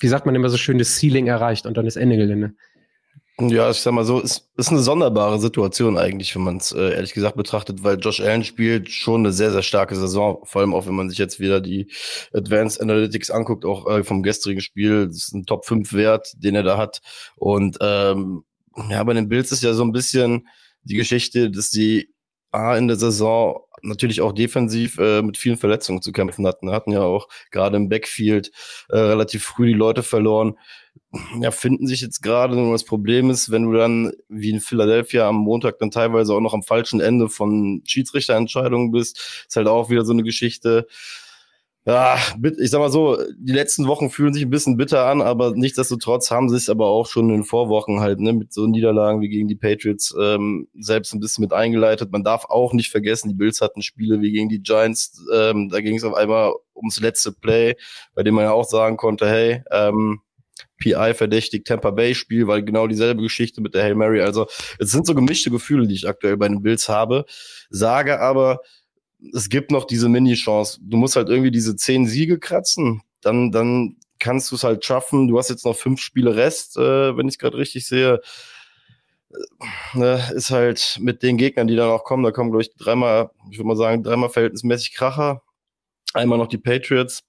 wie 0.00 0.08
sagt 0.08 0.26
man 0.26 0.34
immer 0.34 0.48
so 0.48 0.56
schön, 0.56 0.78
das 0.78 0.98
Ceiling 0.98 1.28
erreicht 1.28 1.66
und 1.66 1.76
dann 1.76 1.86
ist 1.86 1.94
Ende 1.94 2.16
Gelände. 2.16 2.54
Ja, 3.40 3.68
ich 3.68 3.78
sag 3.78 3.92
mal 3.92 4.04
so, 4.04 4.22
es 4.22 4.48
ist 4.56 4.68
eine 4.68 4.80
sonderbare 4.80 5.40
Situation 5.40 5.98
eigentlich, 5.98 6.36
wenn 6.36 6.42
man 6.42 6.58
es 6.58 6.70
äh, 6.70 6.94
ehrlich 6.94 7.14
gesagt 7.14 7.36
betrachtet, 7.36 7.82
weil 7.82 7.98
Josh 7.98 8.20
Allen 8.20 8.44
spielt 8.44 8.90
schon 8.90 9.22
eine 9.22 9.32
sehr, 9.32 9.50
sehr 9.50 9.62
starke 9.62 9.96
Saison, 9.96 10.38
vor 10.44 10.60
allem 10.60 10.72
auch 10.72 10.86
wenn 10.86 10.94
man 10.94 11.10
sich 11.10 11.18
jetzt 11.18 11.40
wieder 11.40 11.60
die 11.60 11.90
Advanced 12.32 12.80
Analytics 12.80 13.32
anguckt, 13.32 13.64
auch 13.64 13.88
äh, 13.90 14.04
vom 14.04 14.22
gestrigen 14.22 14.60
Spiel, 14.60 15.08
das 15.08 15.16
ist 15.16 15.34
ein 15.34 15.46
Top 15.46 15.66
5 15.66 15.92
Wert, 15.94 16.32
den 16.36 16.54
er 16.54 16.62
da 16.62 16.78
hat. 16.78 17.00
Und 17.34 17.76
ähm, 17.80 18.44
ja, 18.88 19.02
bei 19.02 19.14
den 19.14 19.28
Bills 19.28 19.50
ist 19.50 19.64
ja 19.64 19.74
so 19.74 19.82
ein 19.82 19.92
bisschen 19.92 20.46
die 20.84 20.94
Geschichte, 20.94 21.50
dass 21.50 21.70
die 21.70 22.14
A 22.52 22.76
in 22.76 22.86
der 22.86 22.96
Saison 22.96 23.58
natürlich 23.82 24.20
auch 24.20 24.32
defensiv 24.32 24.98
äh, 24.98 25.22
mit 25.22 25.36
vielen 25.38 25.56
Verletzungen 25.56 26.02
zu 26.02 26.12
kämpfen 26.12 26.46
hatten. 26.46 26.70
Hatten 26.70 26.92
ja 26.92 27.02
auch 27.02 27.28
gerade 27.50 27.76
im 27.76 27.88
Backfield 27.88 28.52
äh, 28.90 28.96
relativ 28.96 29.44
früh 29.44 29.66
die 29.66 29.72
Leute 29.72 30.04
verloren. 30.04 30.56
Ja, 31.40 31.52
finden 31.52 31.86
sich 31.86 32.00
jetzt 32.00 32.22
gerade 32.22 32.56
nur 32.56 32.72
das 32.72 32.84
Problem 32.84 33.30
ist, 33.30 33.50
wenn 33.50 33.70
du 33.70 33.72
dann 33.72 34.12
wie 34.28 34.50
in 34.50 34.60
Philadelphia 34.60 35.28
am 35.28 35.36
Montag 35.36 35.78
dann 35.78 35.92
teilweise 35.92 36.34
auch 36.34 36.40
noch 36.40 36.54
am 36.54 36.64
falschen 36.64 37.00
Ende 37.00 37.28
von 37.28 37.82
Schiedsrichterentscheidungen 37.86 38.90
bist, 38.90 39.44
ist 39.46 39.54
halt 39.54 39.68
auch 39.68 39.90
wieder 39.90 40.04
so 40.04 40.12
eine 40.12 40.24
Geschichte 40.24 40.86
ja, 41.86 42.16
ich 42.58 42.70
sag 42.70 42.78
mal 42.78 42.90
so, 42.90 43.18
die 43.36 43.52
letzten 43.52 43.86
Wochen 43.86 44.08
fühlen 44.08 44.32
sich 44.32 44.44
ein 44.44 44.50
bisschen 44.50 44.78
bitter 44.78 45.04
an, 45.04 45.20
aber 45.20 45.52
nichtsdestotrotz 45.54 46.30
haben 46.30 46.48
sie 46.48 46.56
es 46.56 46.70
aber 46.70 46.86
auch 46.86 47.06
schon 47.06 47.28
in 47.28 47.36
den 47.36 47.44
Vorwochen 47.44 48.00
halt, 48.00 48.20
ne, 48.20 48.32
mit 48.32 48.54
so 48.54 48.66
Niederlagen 48.66 49.20
wie 49.20 49.28
gegen 49.28 49.48
die 49.48 49.54
Patriots 49.54 50.14
ähm, 50.18 50.66
selbst 50.78 51.12
ein 51.12 51.20
bisschen 51.20 51.42
mit 51.42 51.52
eingeleitet. 51.52 52.10
Man 52.10 52.24
darf 52.24 52.46
auch 52.46 52.72
nicht 52.72 52.90
vergessen, 52.90 53.28
die 53.28 53.34
Bills 53.34 53.60
hatten 53.60 53.82
Spiele 53.82 54.22
wie 54.22 54.32
gegen 54.32 54.48
die 54.48 54.62
Giants, 54.62 55.22
ähm, 55.34 55.68
da 55.68 55.82
ging 55.82 55.96
es 55.96 56.04
auf 56.04 56.14
einmal 56.14 56.54
ums 56.74 57.00
letzte 57.00 57.32
Play, 57.32 57.74
bei 58.14 58.22
dem 58.22 58.34
man 58.34 58.44
ja 58.44 58.52
auch 58.52 58.64
sagen 58.64 58.96
konnte, 58.96 59.28
hey, 59.28 59.62
ähm, 59.70 60.20
PI 60.84 61.14
verdächtigt 61.14 61.66
Tampa 61.66 61.90
Bay 61.90 62.14
Spiel, 62.14 62.46
weil 62.46 62.62
genau 62.62 62.86
dieselbe 62.86 63.22
Geschichte 63.22 63.62
mit 63.62 63.74
der 63.74 63.84
Hail 63.84 63.94
Mary. 63.94 64.20
Also 64.20 64.46
es 64.78 64.90
sind 64.90 65.06
so 65.06 65.14
gemischte 65.14 65.50
Gefühle, 65.50 65.86
die 65.86 65.94
ich 65.94 66.06
aktuell 66.06 66.36
bei 66.36 66.46
den 66.46 66.60
Bills 66.60 66.90
habe. 66.90 67.24
Sage 67.70 68.20
aber, 68.20 68.60
es 69.32 69.48
gibt 69.48 69.70
noch 69.70 69.86
diese 69.86 70.10
Mini-Chance. 70.10 70.80
Du 70.82 70.98
musst 70.98 71.16
halt 71.16 71.30
irgendwie 71.30 71.50
diese 71.50 71.74
zehn 71.74 72.06
Siege 72.06 72.38
kratzen. 72.38 73.00
Dann, 73.22 73.50
dann 73.50 73.96
kannst 74.18 74.50
du 74.50 74.56
es 74.56 74.64
halt 74.64 74.84
schaffen. 74.84 75.26
Du 75.26 75.38
hast 75.38 75.48
jetzt 75.48 75.64
noch 75.64 75.74
fünf 75.74 76.02
Spiele 76.02 76.36
Rest, 76.36 76.76
äh, 76.76 77.16
wenn 77.16 77.28
ich 77.28 77.38
gerade 77.38 77.56
richtig 77.56 77.86
sehe. 77.86 78.20
Äh, 79.30 79.98
ne, 79.98 80.22
ist 80.34 80.50
halt 80.50 80.98
mit 81.00 81.22
den 81.22 81.38
Gegnern, 81.38 81.66
die 81.66 81.76
dann 81.76 81.88
auch 81.88 82.04
kommen, 82.04 82.22
da 82.22 82.30
kommen, 82.30 82.50
glaube 82.50 82.62
ich, 82.62 82.74
dreimal, 82.76 83.30
ich 83.50 83.56
würde 83.56 83.68
mal 83.68 83.76
sagen, 83.76 84.02
dreimal 84.02 84.28
verhältnismäßig 84.28 84.92
Kracher. 84.92 85.40
Einmal 86.12 86.38
noch 86.38 86.48
die 86.48 86.58
Patriots. 86.58 87.24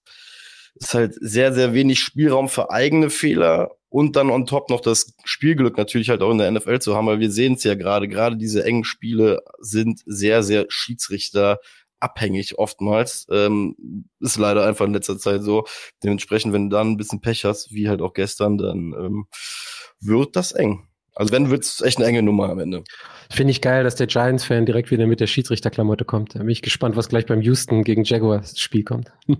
Ist 0.75 0.94
halt 0.94 1.15
sehr, 1.20 1.53
sehr 1.53 1.74
wenig 1.74 2.00
Spielraum 2.00 2.50
für 2.50 2.70
eigene 2.70 3.09
Fehler 3.09 3.72
und 3.90 4.18
dann 4.18 4.29
on 4.29 4.46
top 4.46 4.70
noch 4.70 4.81
das 4.81 5.16
Spielglück 5.24 5.77
natürlich 5.77 6.09
halt 6.09 6.22
auch 6.22 6.31
in 6.31 6.38
der 6.38 6.51
NFL 6.51 6.79
zu 6.79 6.96
haben, 6.96 7.07
weil 7.07 7.22
wir 7.22 7.31
sehen 7.31 7.53
es 7.53 7.64
ja 7.64 7.75
gerade, 7.75 8.09
gerade 8.09 8.35
diese 8.35 8.66
engen 8.66 8.83
Spiele 8.83 9.42
sind 9.59 10.01
sehr, 10.05 10.44
sehr 10.44 10.66
Schiedsrichter 10.68 11.59
abhängig 12.01 12.59
oftmals. 12.59 13.25
Ähm, 13.31 14.07
ist 14.20 14.38
leider 14.38 14.66
einfach 14.66 14.85
in 14.85 14.94
letzter 14.94 15.18
Zeit 15.18 15.44
so. 15.44 15.66
Dementsprechend, 16.03 16.53
wenn 16.53 16.70
du 16.70 16.75
dann 16.75 16.92
ein 16.92 16.98
bisschen 16.98 17.22
Pech 17.22 17.46
hast, 17.46 17.72
wie 17.72 17.88
halt 17.88 18.01
auch 18.01 18.14
gestern, 18.14 18.57
dann 18.57 18.94
ähm, 18.94 19.27
wird 20.01 20.35
das 20.35 20.51
eng. 20.51 20.88
Also 21.16 21.32
wenn, 21.32 21.50
wird 21.50 21.64
es 21.64 21.82
echt 21.82 21.98
eine 21.98 22.06
enge 22.08 22.22
Nummer 22.22 22.50
am 22.50 22.60
Ende. 22.60 22.84
Finde 23.32 23.51
ich 23.51 23.62
geil, 23.62 23.84
dass 23.84 23.96
der 23.96 24.08
Giants-Fan 24.08 24.66
direkt 24.66 24.92
wieder 24.92 25.08
mit 25.08 25.20
der 25.20 25.28
Schiedsrichterklamotte 25.28 26.06
kommt. 26.06 26.36
Da 26.36 26.40
bin 26.40 26.50
ich 26.50 26.62
gespannt, 26.62 26.96
was 26.96 27.08
gleich 27.08 27.25
beim 27.25 27.42
Houston 27.42 27.84
gegen 27.84 28.04
Jaguars 28.04 28.60
Spiel 28.60 28.84
kommt. 28.84 29.12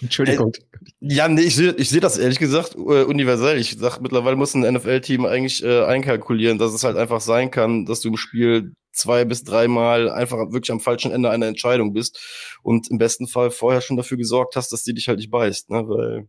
Entschuldigung. 0.00 0.54
Äh, 0.54 1.14
ja, 1.14 1.28
nee, 1.28 1.42
ich 1.42 1.54
sehe 1.54 1.72
ich 1.72 1.90
seh 1.90 2.00
das 2.00 2.16
ehrlich 2.16 2.38
gesagt 2.38 2.74
äh, 2.74 3.04
universell. 3.04 3.58
Ich 3.58 3.76
sag, 3.78 4.00
mittlerweile 4.00 4.36
muss 4.36 4.54
ein 4.54 4.62
NFL-Team 4.62 5.26
eigentlich 5.26 5.62
äh, 5.62 5.84
einkalkulieren, 5.84 6.58
dass 6.58 6.72
es 6.72 6.82
halt 6.82 6.96
einfach 6.96 7.20
sein 7.20 7.50
kann, 7.50 7.84
dass 7.84 8.00
du 8.00 8.08
im 8.08 8.16
Spiel 8.16 8.72
zwei 8.92 9.26
bis 9.26 9.44
dreimal 9.44 10.10
einfach 10.10 10.38
wirklich 10.50 10.72
am 10.72 10.80
falschen 10.80 11.12
Ende 11.12 11.30
einer 11.30 11.46
Entscheidung 11.46 11.92
bist 11.92 12.18
und 12.62 12.90
im 12.90 12.96
besten 12.96 13.28
Fall 13.28 13.50
vorher 13.50 13.82
schon 13.82 13.98
dafür 13.98 14.16
gesorgt 14.16 14.56
hast, 14.56 14.72
dass 14.72 14.82
die 14.82 14.94
dich 14.94 15.08
halt 15.08 15.18
nicht 15.18 15.30
beißt, 15.30 15.70
ne? 15.70 15.86
Weil 15.86 16.28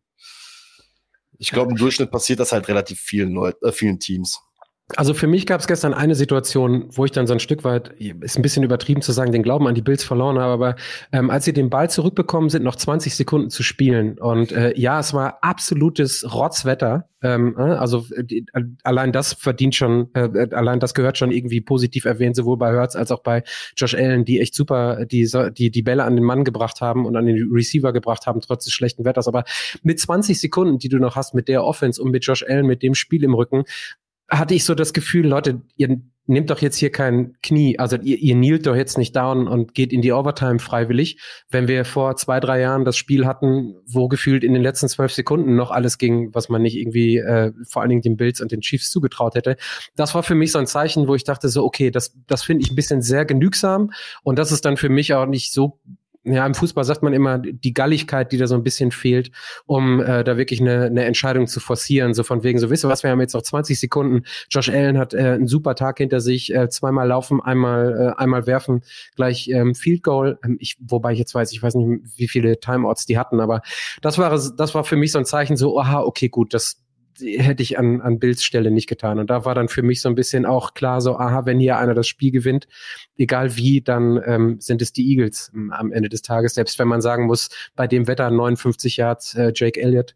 ich 1.40 1.52
glaube, 1.52 1.72
im 1.72 1.78
Durchschnitt 1.78 2.12
passiert 2.12 2.40
das 2.40 2.52
halt 2.52 2.68
relativ 2.68 3.00
vielen 3.00 3.32
Leuten, 3.32 3.66
äh, 3.66 3.72
vielen 3.72 4.00
Teams. 4.00 4.42
Also 4.96 5.14
für 5.14 5.28
mich 5.28 5.46
gab 5.46 5.60
es 5.60 5.68
gestern 5.68 5.94
eine 5.94 6.16
Situation, 6.16 6.86
wo 6.92 7.04
ich 7.04 7.12
dann 7.12 7.28
so 7.28 7.34
ein 7.34 7.42
Stück 7.42 7.66
weit, 7.66 7.90
ist 8.00 8.38
ein 8.38 8.42
bisschen 8.42 8.64
übertrieben 8.64 9.02
zu 9.02 9.12
sagen, 9.12 9.34
den 9.34 9.44
Glauben 9.44 9.68
an 9.68 9.76
die 9.76 9.82
Bills 9.82 10.06
verloren 10.06 10.40
habe, 10.40 10.54
aber 10.54 10.76
ähm, 11.12 11.30
als 11.30 11.44
sie 11.44 11.52
den 11.52 11.70
Ball 11.70 11.90
zurückbekommen 11.90 12.50
sind, 12.50 12.64
noch 12.64 12.78
20 12.78 13.14
Sekunden 13.14 13.50
zu 13.50 13.64
spielen. 13.64 14.18
Und 14.18 14.54
äh, 14.54 14.74
ja, 14.80 15.02
es 15.02 15.14
war 15.14 15.40
absolutes 15.42 16.34
Rotzwetter. 16.34 17.10
Ähm, 17.22 17.56
äh, 17.58 17.64
also 17.64 18.06
die, 18.22 18.46
allein 18.84 19.12
das 19.12 19.34
verdient 19.34 19.76
schon, 19.76 20.10
äh, 20.14 20.48
allein 20.54 20.80
das 20.80 20.94
gehört 20.94 21.18
schon 21.18 21.32
irgendwie 21.32 21.60
positiv 21.60 22.06
erwähnt, 22.06 22.38
sowohl 22.38 22.58
bei 22.58 22.72
Hertz 22.72 22.96
als 22.96 23.12
auch 23.12 23.22
bei 23.22 23.44
Josh 23.76 23.94
Allen, 23.94 24.24
die 24.24 24.40
echt 24.40 24.56
super 24.56 25.06
die, 25.06 25.30
die, 25.52 25.70
die 25.70 25.82
Bälle 25.82 26.06
an 26.06 26.16
den 26.16 26.24
Mann 26.24 26.46
gebracht 26.46 26.80
haben 26.80 27.06
und 27.06 27.18
an 27.18 27.26
den 27.26 27.50
Receiver 27.52 27.92
gebracht 27.92 28.26
haben, 28.26 28.40
trotz 28.40 28.64
des 28.64 28.74
schlechten 28.74 29.04
Wetters. 29.04 29.28
Aber 29.28 29.44
mit 29.84 30.00
20 30.00 30.40
Sekunden, 30.40 30.78
die 30.78 30.88
du 30.88 30.98
noch 30.98 31.18
hast 31.18 31.34
mit 31.34 31.50
der 31.50 31.66
Offense 31.66 32.02
und 32.02 32.12
mit 32.12 32.26
Josh 32.26 32.46
Allen, 32.48 32.66
mit 32.66 32.84
dem 32.84 32.96
Spiel 32.96 33.26
im 33.26 33.34
Rücken, 33.34 33.66
hatte 34.30 34.54
ich 34.54 34.66
so 34.66 34.76
das 34.76 34.94
Gefühl, 34.94 35.28
Leute, 35.28 35.62
ihr 35.76 36.02
nehmt 36.28 36.50
doch 36.50 36.60
jetzt 36.60 36.76
hier 36.76 36.92
kein 36.92 37.34
Knie, 37.42 37.80
also 37.80 37.96
ihr, 37.96 38.18
ihr 38.18 38.36
kneelt 38.36 38.68
doch 38.68 38.76
jetzt 38.76 38.98
nicht 38.98 39.16
down 39.16 39.48
und 39.48 39.74
geht 39.74 39.94
in 39.94 40.02
die 40.02 40.12
Overtime 40.12 40.60
freiwillig. 40.60 41.20
Wenn 41.50 41.70
wir 41.70 41.86
vor 41.86 42.18
zwei, 42.18 42.42
drei 42.42 42.60
Jahren 42.60 42.84
das 42.84 42.98
Spiel 42.98 43.26
hatten, 43.26 43.76
wo 43.88 44.10
gefühlt 44.10 44.44
in 44.44 44.54
den 44.54 44.62
letzten 44.62 44.90
zwölf 44.90 45.14
Sekunden 45.14 45.56
noch 45.56 45.72
alles 45.72 45.98
ging, 45.98 46.34
was 46.34 46.50
man 46.50 46.62
nicht 46.62 46.76
irgendwie 46.76 47.18
äh, 47.18 47.54
vor 47.70 47.82
allen 47.82 47.90
Dingen 47.90 48.02
den 48.02 48.18
Bills 48.18 48.42
und 48.42 48.52
den 48.52 48.60
Chiefs 48.60 48.92
zugetraut 48.92 49.36
hätte. 49.36 49.56
Das 49.96 50.14
war 50.14 50.24
für 50.24 50.36
mich 50.36 50.52
so 50.52 50.60
ein 50.60 50.68
Zeichen, 50.68 51.08
wo 51.08 51.16
ich 51.16 51.24
dachte 51.24 51.48
so, 51.48 51.64
okay, 51.64 51.92
das, 51.92 52.14
das 52.28 52.44
finde 52.44 52.64
ich 52.64 52.72
ein 52.72 52.76
bisschen 52.76 53.02
sehr 53.02 53.24
genügsam 53.24 53.92
und 54.24 54.38
das 54.38 54.52
ist 54.52 54.66
dann 54.66 54.76
für 54.76 54.90
mich 54.90 55.14
auch 55.14 55.26
nicht 55.26 55.54
so 55.54 55.80
ja, 56.32 56.46
im 56.46 56.54
Fußball 56.54 56.84
sagt 56.84 57.04
man 57.04 57.14
immer 57.14 57.38
die 57.38 57.74
Galligkeit, 57.74 58.32
die 58.32 58.38
da 58.38 58.48
so 58.48 58.56
ein 58.56 58.64
bisschen 58.64 58.92
fehlt, 58.92 59.32
um 59.66 60.02
äh, 60.02 60.24
da 60.24 60.38
wirklich 60.38 60.62
eine, 60.62 60.86
eine 60.86 61.06
Entscheidung 61.06 61.48
zu 61.48 61.60
forcieren. 61.60 62.14
So 62.14 62.24
von 62.24 62.44
wegen, 62.44 62.60
so 62.60 62.70
wisst 62.70 62.86
ihr 62.86 62.90
was, 62.90 63.04
wir 63.04 63.12
haben 63.12 63.22
jetzt 63.22 63.34
noch 63.34 63.42
20 63.42 63.80
Sekunden. 63.80 64.24
Josh 64.50 64.70
Allen 64.70 64.98
hat 64.98 65.14
äh, 65.14 65.18
einen 65.18 65.48
super 65.48 65.76
Tag 65.76 65.98
hinter 65.98 66.20
sich, 66.20 66.54
äh, 66.54 66.70
zweimal 66.70 67.08
laufen, 67.08 67.42
einmal, 67.42 68.14
äh, 68.18 68.22
einmal 68.22 68.48
werfen, 68.48 68.82
gleich 69.16 69.50
ähm, 69.50 69.76
Field 69.76 70.04
Goal. 70.04 70.40
Ähm, 70.44 70.58
ich, 70.60 70.78
wobei 70.80 71.14
ich 71.14 71.20
jetzt 71.20 71.34
weiß, 71.34 71.52
ich 71.52 71.62
weiß 71.62 71.76
nicht, 71.76 72.02
wie 72.16 72.28
viele 72.28 72.60
Timeouts 72.60 73.06
die 73.06 73.18
hatten, 73.18 73.40
aber 73.40 73.62
das 74.02 74.18
war, 74.18 74.30
das 74.30 74.76
war 74.76 74.84
für 74.84 74.96
mich 74.96 75.12
so 75.12 75.20
ein 75.20 75.26
Zeichen, 75.26 75.58
so, 75.58 75.80
aha, 75.80 76.02
okay, 76.02 76.30
gut, 76.30 76.54
das, 76.54 76.82
hätte 77.20 77.64
ich 77.64 77.78
an, 77.78 78.02
an 78.02 78.20
Bills 78.20 78.44
Stelle 78.44 78.72
nicht 78.72 78.88
getan. 78.88 79.20
Und 79.20 79.30
da 79.30 79.46
war 79.46 79.56
dann 79.56 79.68
für 79.68 79.82
mich 79.82 80.02
so 80.02 80.10
ein 80.10 80.16
bisschen 80.16 80.46
auch 80.46 80.74
klar, 80.74 81.02
so, 81.02 81.18
aha, 81.18 81.46
wenn 81.46 81.60
hier 81.60 81.78
einer 81.78 81.94
das 81.94 82.08
Spiel 82.08 82.32
gewinnt, 82.32 82.68
egal 83.18 83.56
wie, 83.56 83.82
dann 83.82 84.22
ähm, 84.26 84.60
sind 84.60 84.82
es 84.82 84.94
die 84.94 85.10
Eagles 85.10 85.52
ähm, 85.54 85.72
am 85.72 85.92
Ende 85.92 86.10
des 86.10 86.22
Tages. 86.22 86.56
Selbst 86.56 86.80
wenn 86.80 86.88
man 86.88 87.02
sagen 87.02 87.26
muss, 87.26 87.50
bei 87.76 87.88
dem 87.88 88.08
Wetter 88.08 88.30
59 88.30 88.98
Yards 88.98 89.36
äh, 89.36 89.52
Jake 89.54 89.80
Elliott, 89.80 90.16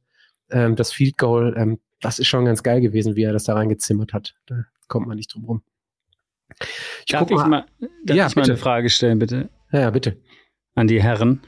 ähm, 0.50 0.76
das 0.76 0.92
Field 0.92 1.18
Goal, 1.18 1.56
ähm, 1.58 1.80
das 2.02 2.20
ist 2.20 2.28
schon 2.28 2.46
ganz 2.46 2.64
geil 2.64 2.82
gewesen, 2.82 3.16
wie 3.16 3.24
er 3.24 3.34
das 3.34 3.44
da 3.44 3.54
reingezimmert 3.54 4.14
hat. 4.14 4.36
Da 4.48 4.66
kommt 4.88 5.08
man 5.08 5.18
nicht 5.18 5.34
drum 5.34 5.46
rum. 5.46 5.64
Ich 7.06 7.14
darf 7.14 7.30
ich 7.30 7.38
mal, 7.38 7.66
darf 8.06 8.18
ja, 8.18 8.28
ich 8.28 8.36
mal 8.36 8.44
eine 8.44 8.58
Frage 8.58 8.90
stellen, 8.90 9.20
bitte? 9.20 9.50
Ja, 9.72 9.90
bitte. 9.90 10.18
An 10.76 10.88
die 10.88 11.02
Herren. 11.02 11.42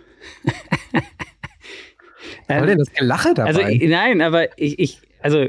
Was 2.47 2.61
ähm, 2.61 2.67
denn 2.67 2.77
das 2.77 2.91
Gelache 2.93 3.33
dabei? 3.35 3.65
Also, 3.65 3.85
nein, 3.85 4.21
aber 4.21 4.57
ich, 4.57 4.79
ich, 4.79 5.01
also 5.23 5.47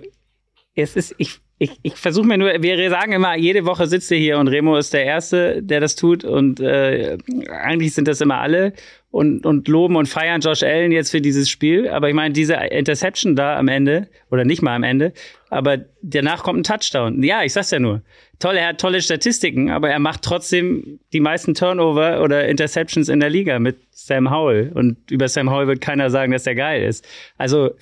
es 0.75 0.97
ist, 0.97 1.15
ich, 1.19 1.41
ich, 1.59 1.79
ich 1.83 1.95
versuche 1.95 2.27
mir 2.27 2.39
nur, 2.39 2.51
wir 2.63 2.91
sagen 2.91 3.13
immer, 3.13 3.37
jede 3.37 3.65
Woche 3.65 3.87
sitzt 3.87 4.11
ihr 4.11 4.19
hier 4.19 4.39
und 4.39 4.49
Remo 4.49 4.77
ist 4.77 4.93
der 4.93 5.05
Erste, 5.05 5.63
der 5.63 5.81
das 5.81 5.95
tut 5.95 6.25
und 6.25 6.61
äh, 6.61 7.17
eigentlich 7.49 7.95
sind 7.95 8.09
das 8.09 8.21
immer 8.21 8.39
alle 8.39 8.73
und, 9.11 9.47
und 9.47 9.69
loben 9.69 9.95
und 9.95 10.09
feiern 10.09 10.41
Josh 10.41 10.65
Allen 10.65 10.91
jetzt 10.91 11.13
für 11.13 11.21
dieses 11.21 11.49
Spiel. 11.49 11.89
Aber 11.89 12.09
ich 12.09 12.15
meine, 12.15 12.35
diese 12.35 12.55
Interception 12.55 13.37
da 13.37 13.57
am 13.57 13.69
Ende, 13.69 14.09
oder 14.31 14.45
nicht 14.45 14.61
mal 14.61 14.75
am 14.75 14.83
Ende, 14.83 15.13
aber 15.51 15.79
danach 16.03 16.43
kommt 16.43 16.59
ein 16.59 16.65
Touchdown. 16.65 17.23
Ja, 17.23 17.45
ich 17.45 17.53
sag's 17.53 17.71
ja 17.71 17.79
nur. 17.79 18.03
Toll, 18.41 18.57
er 18.57 18.69
hat 18.69 18.81
tolle 18.81 19.01
Statistiken, 19.01 19.71
aber 19.71 19.89
er 19.89 20.01
macht 20.01 20.23
trotzdem 20.23 20.99
die 21.13 21.21
meisten 21.21 21.55
Turnover 21.55 22.23
oder 22.23 22.49
Interceptions 22.49 23.09
in 23.09 23.21
der 23.21 23.31
Liga 23.31 23.61
mit 23.61 23.77
Sam 23.93 24.33
Howell. 24.33 24.73
Und 24.75 25.09
über 25.13 25.29
Sam 25.29 25.49
Howell 25.49 25.69
wird 25.69 25.81
keiner 25.81 26.11
sagen, 26.11 26.33
dass 26.33 26.49
er 26.49 26.57
geil 26.57 26.83
ist. 26.83 27.07
Also, 27.39 27.77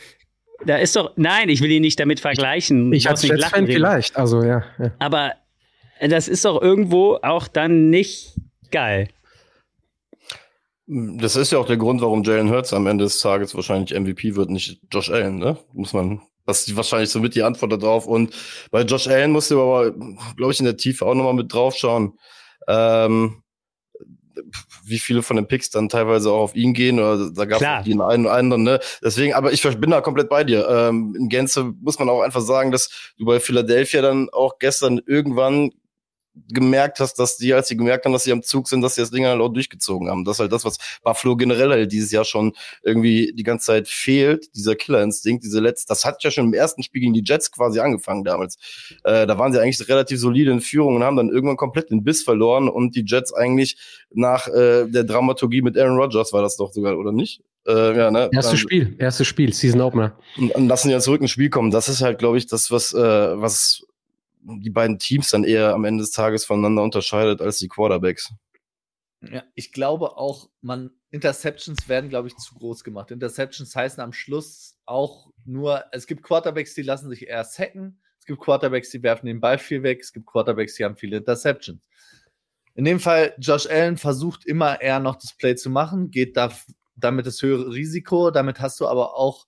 da 0.66 0.76
ist 0.76 0.96
doch, 0.96 1.12
nein, 1.16 1.48
ich 1.48 1.60
will 1.60 1.70
ihn 1.70 1.82
nicht 1.82 1.98
damit 1.98 2.20
vergleichen. 2.20 2.92
Ich 2.92 3.08
als 3.08 3.22
Jets-Fan 3.22 3.66
vielleicht, 3.66 4.16
also 4.16 4.42
ja, 4.42 4.64
ja. 4.78 4.92
Aber 4.98 5.34
das 6.00 6.28
ist 6.28 6.44
doch 6.44 6.60
irgendwo 6.60 7.18
auch 7.22 7.48
dann 7.48 7.90
nicht 7.90 8.34
geil. 8.70 9.08
Das 10.86 11.36
ist 11.36 11.52
ja 11.52 11.58
auch 11.58 11.66
der 11.66 11.76
Grund, 11.76 12.00
warum 12.00 12.22
Jalen 12.24 12.50
Hurts 12.50 12.72
am 12.72 12.86
Ende 12.86 13.04
des 13.04 13.20
Tages 13.20 13.54
wahrscheinlich 13.54 13.98
MVP 13.98 14.34
wird, 14.34 14.50
nicht 14.50 14.80
Josh 14.92 15.10
Allen, 15.10 15.38
ne? 15.38 15.56
Muss 15.72 15.92
man, 15.92 16.20
das 16.44 16.66
ist 16.66 16.76
wahrscheinlich 16.76 17.10
so 17.10 17.20
mit 17.20 17.34
die 17.34 17.42
Antwort 17.42 17.72
darauf. 17.72 18.06
Und 18.06 18.34
bei 18.70 18.82
Josh 18.82 19.06
Allen 19.06 19.30
musst 19.30 19.50
du 19.50 19.60
aber, 19.60 19.92
glaube 20.36 20.52
ich, 20.52 20.58
in 20.58 20.64
der 20.64 20.76
Tiefe 20.76 21.06
auch 21.06 21.14
nochmal 21.14 21.34
mit 21.34 21.52
draufschauen. 21.52 22.18
Ähm, 22.68 23.41
wie 24.84 24.98
viele 24.98 25.22
von 25.22 25.36
den 25.36 25.46
Picks 25.46 25.70
dann 25.70 25.88
teilweise 25.88 26.30
auch 26.30 26.40
auf 26.40 26.54
ihn 26.54 26.74
gehen 26.74 26.98
oder 26.98 27.30
da 27.30 27.44
gab 27.44 27.60
es 27.62 27.84
die 27.84 27.92
einen 27.92 28.26
oder 28.26 28.34
anderen, 28.34 28.62
ne? 28.62 28.80
Deswegen, 29.02 29.34
aber 29.34 29.52
ich 29.52 29.62
bin 29.62 29.90
da 29.90 30.00
komplett 30.00 30.28
bei 30.28 30.44
dir. 30.44 30.68
Ähm, 30.68 31.14
in 31.18 31.28
Gänze 31.28 31.72
muss 31.80 31.98
man 31.98 32.08
auch 32.08 32.20
einfach 32.22 32.40
sagen, 32.40 32.72
dass 32.72 33.12
du 33.18 33.24
bei 33.24 33.40
Philadelphia 33.40 34.02
dann 34.02 34.28
auch 34.30 34.58
gestern 34.58 35.00
irgendwann 35.06 35.70
gemerkt 36.48 37.00
hast, 37.00 37.18
dass 37.18 37.36
die, 37.36 37.52
als 37.52 37.68
sie 37.68 37.76
gemerkt 37.76 38.04
haben, 38.04 38.12
dass 38.12 38.24
sie 38.24 38.32
am 38.32 38.42
Zug 38.42 38.68
sind, 38.68 38.80
dass 38.80 38.94
sie 38.94 39.02
das 39.02 39.10
Ding 39.10 39.26
halt 39.26 39.40
auch 39.40 39.50
durchgezogen 39.50 40.08
haben. 40.08 40.24
Das 40.24 40.36
ist 40.36 40.40
halt 40.40 40.52
das, 40.52 40.64
was 40.64 40.78
Buffalo 41.02 41.36
generell 41.36 41.70
halt 41.70 41.92
dieses 41.92 42.10
Jahr 42.10 42.24
schon 42.24 42.52
irgendwie 42.82 43.32
die 43.34 43.42
ganze 43.42 43.66
Zeit 43.66 43.88
fehlt, 43.88 44.54
dieser 44.54 44.74
Killerinstinkt, 44.74 45.44
diese 45.44 45.60
letzte, 45.60 45.88
das 45.88 46.04
hat 46.04 46.22
ja 46.24 46.30
schon 46.30 46.46
im 46.46 46.54
ersten 46.54 46.82
Spiel 46.82 47.02
gegen 47.02 47.12
die 47.12 47.22
Jets 47.24 47.50
quasi 47.50 47.80
angefangen 47.80 48.24
damals. 48.24 48.56
Äh, 49.04 49.26
da 49.26 49.38
waren 49.38 49.52
sie 49.52 49.60
eigentlich 49.60 49.86
relativ 49.88 50.18
solide 50.18 50.52
in 50.52 50.60
Führung 50.60 50.96
und 50.96 51.04
haben 51.04 51.16
dann 51.16 51.28
irgendwann 51.28 51.56
komplett 51.56 51.90
den 51.90 52.04
Biss 52.04 52.22
verloren 52.22 52.68
und 52.68 52.96
die 52.96 53.04
Jets 53.06 53.32
eigentlich 53.34 53.76
nach 54.10 54.48
äh, 54.48 54.86
der 54.86 55.04
Dramaturgie 55.04 55.62
mit 55.62 55.76
Aaron 55.76 55.98
Rodgers 55.98 56.32
war 56.32 56.42
das 56.42 56.56
doch 56.56 56.72
sogar, 56.72 56.96
oder 56.96 57.12
nicht? 57.12 57.42
Äh, 57.66 57.96
ja, 57.96 58.10
ne? 58.10 58.28
Erstes 58.32 58.58
Spiel, 58.58 58.96
erstes 58.98 59.26
Spiel, 59.26 59.52
Season 59.52 59.80
Opener. 59.80 60.16
Und, 60.36 60.54
und 60.54 60.68
lassen 60.68 60.90
ja 60.90 60.98
zurück 60.98 61.20
ins 61.20 61.30
Spiel 61.30 61.50
kommen. 61.50 61.70
Das 61.70 61.88
ist 61.88 62.02
halt, 62.02 62.18
glaube 62.18 62.38
ich, 62.38 62.46
das, 62.46 62.70
was, 62.70 62.92
äh, 62.92 62.98
was 62.98 63.84
die 64.42 64.70
beiden 64.70 64.98
Teams 64.98 65.30
dann 65.30 65.44
eher 65.44 65.74
am 65.74 65.84
Ende 65.84 66.02
des 66.02 66.12
Tages 66.12 66.44
voneinander 66.44 66.82
unterscheidet 66.82 67.40
als 67.40 67.58
die 67.58 67.68
Quarterbacks. 67.68 68.32
Ja, 69.20 69.44
ich 69.54 69.72
glaube 69.72 70.16
auch, 70.16 70.50
man, 70.60 70.90
Interceptions 71.10 71.88
werden, 71.88 72.10
glaube 72.10 72.28
ich, 72.28 72.36
zu 72.36 72.54
groß 72.54 72.82
gemacht. 72.82 73.10
Interceptions 73.10 73.74
heißen 73.74 74.02
am 74.02 74.12
Schluss 74.12 74.76
auch 74.84 75.30
nur, 75.44 75.84
es 75.92 76.06
gibt 76.06 76.22
Quarterbacks, 76.22 76.74
die 76.74 76.82
lassen 76.82 77.08
sich 77.08 77.28
eher 77.28 77.44
sacken. 77.44 78.00
Es 78.18 78.26
gibt 78.26 78.40
Quarterbacks, 78.40 78.90
die 78.90 79.02
werfen 79.02 79.26
den 79.26 79.40
Ball 79.40 79.58
viel 79.58 79.82
weg. 79.82 80.00
Es 80.00 80.12
gibt 80.12 80.26
Quarterbacks, 80.26 80.74
die 80.74 80.84
haben 80.84 80.96
viele 80.96 81.18
Interceptions. 81.18 81.80
In 82.74 82.84
dem 82.84 83.00
Fall, 83.00 83.34
Josh 83.38 83.66
Allen 83.66 83.96
versucht 83.96 84.44
immer 84.46 84.80
eher 84.80 84.98
noch 84.98 85.16
das 85.16 85.36
Play 85.36 85.54
zu 85.56 85.70
machen, 85.70 86.10
geht 86.10 86.36
da, 86.36 86.50
damit 86.96 87.26
das 87.26 87.42
höhere 87.42 87.72
Risiko. 87.72 88.30
Damit 88.30 88.60
hast 88.60 88.80
du 88.80 88.86
aber 88.86 89.14
auch 89.16 89.46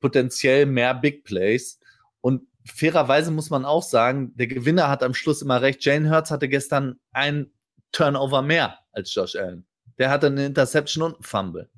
potenziell 0.00 0.66
mehr 0.66 0.94
Big 0.94 1.24
Plays. 1.24 1.80
Und 2.20 2.46
fairerweise 2.72 3.30
muss 3.30 3.50
man 3.50 3.64
auch 3.64 3.82
sagen, 3.82 4.36
der 4.36 4.46
Gewinner 4.46 4.88
hat 4.88 5.02
am 5.02 5.14
Schluss 5.14 5.42
immer 5.42 5.62
recht. 5.62 5.84
Jane 5.84 6.10
Hurts 6.10 6.30
hatte 6.30 6.48
gestern 6.48 6.98
ein 7.12 7.50
Turnover 7.92 8.42
mehr 8.42 8.78
als 8.92 9.14
Josh 9.14 9.36
Allen. 9.36 9.66
Der 9.98 10.10
hatte 10.10 10.28
eine 10.28 10.46
Interception 10.46 11.02
und 11.02 11.14
einen 11.14 11.24
Fumble. 11.24 11.70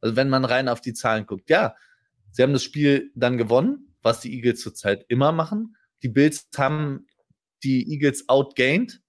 Also 0.00 0.16
wenn 0.16 0.28
man 0.28 0.44
rein 0.44 0.68
auf 0.68 0.80
die 0.80 0.94
Zahlen 0.94 1.26
guckt, 1.26 1.50
ja, 1.50 1.74
sie 2.30 2.42
haben 2.42 2.52
das 2.52 2.62
Spiel 2.62 3.10
dann 3.14 3.36
gewonnen, 3.36 3.94
was 4.02 4.20
die 4.20 4.34
Eagles 4.34 4.60
zurzeit 4.60 5.04
immer 5.08 5.32
machen. 5.32 5.76
Die 6.02 6.08
Bills 6.08 6.48
haben 6.56 7.06
die 7.62 7.90
Eagles 7.92 8.28
outgained. 8.28 9.02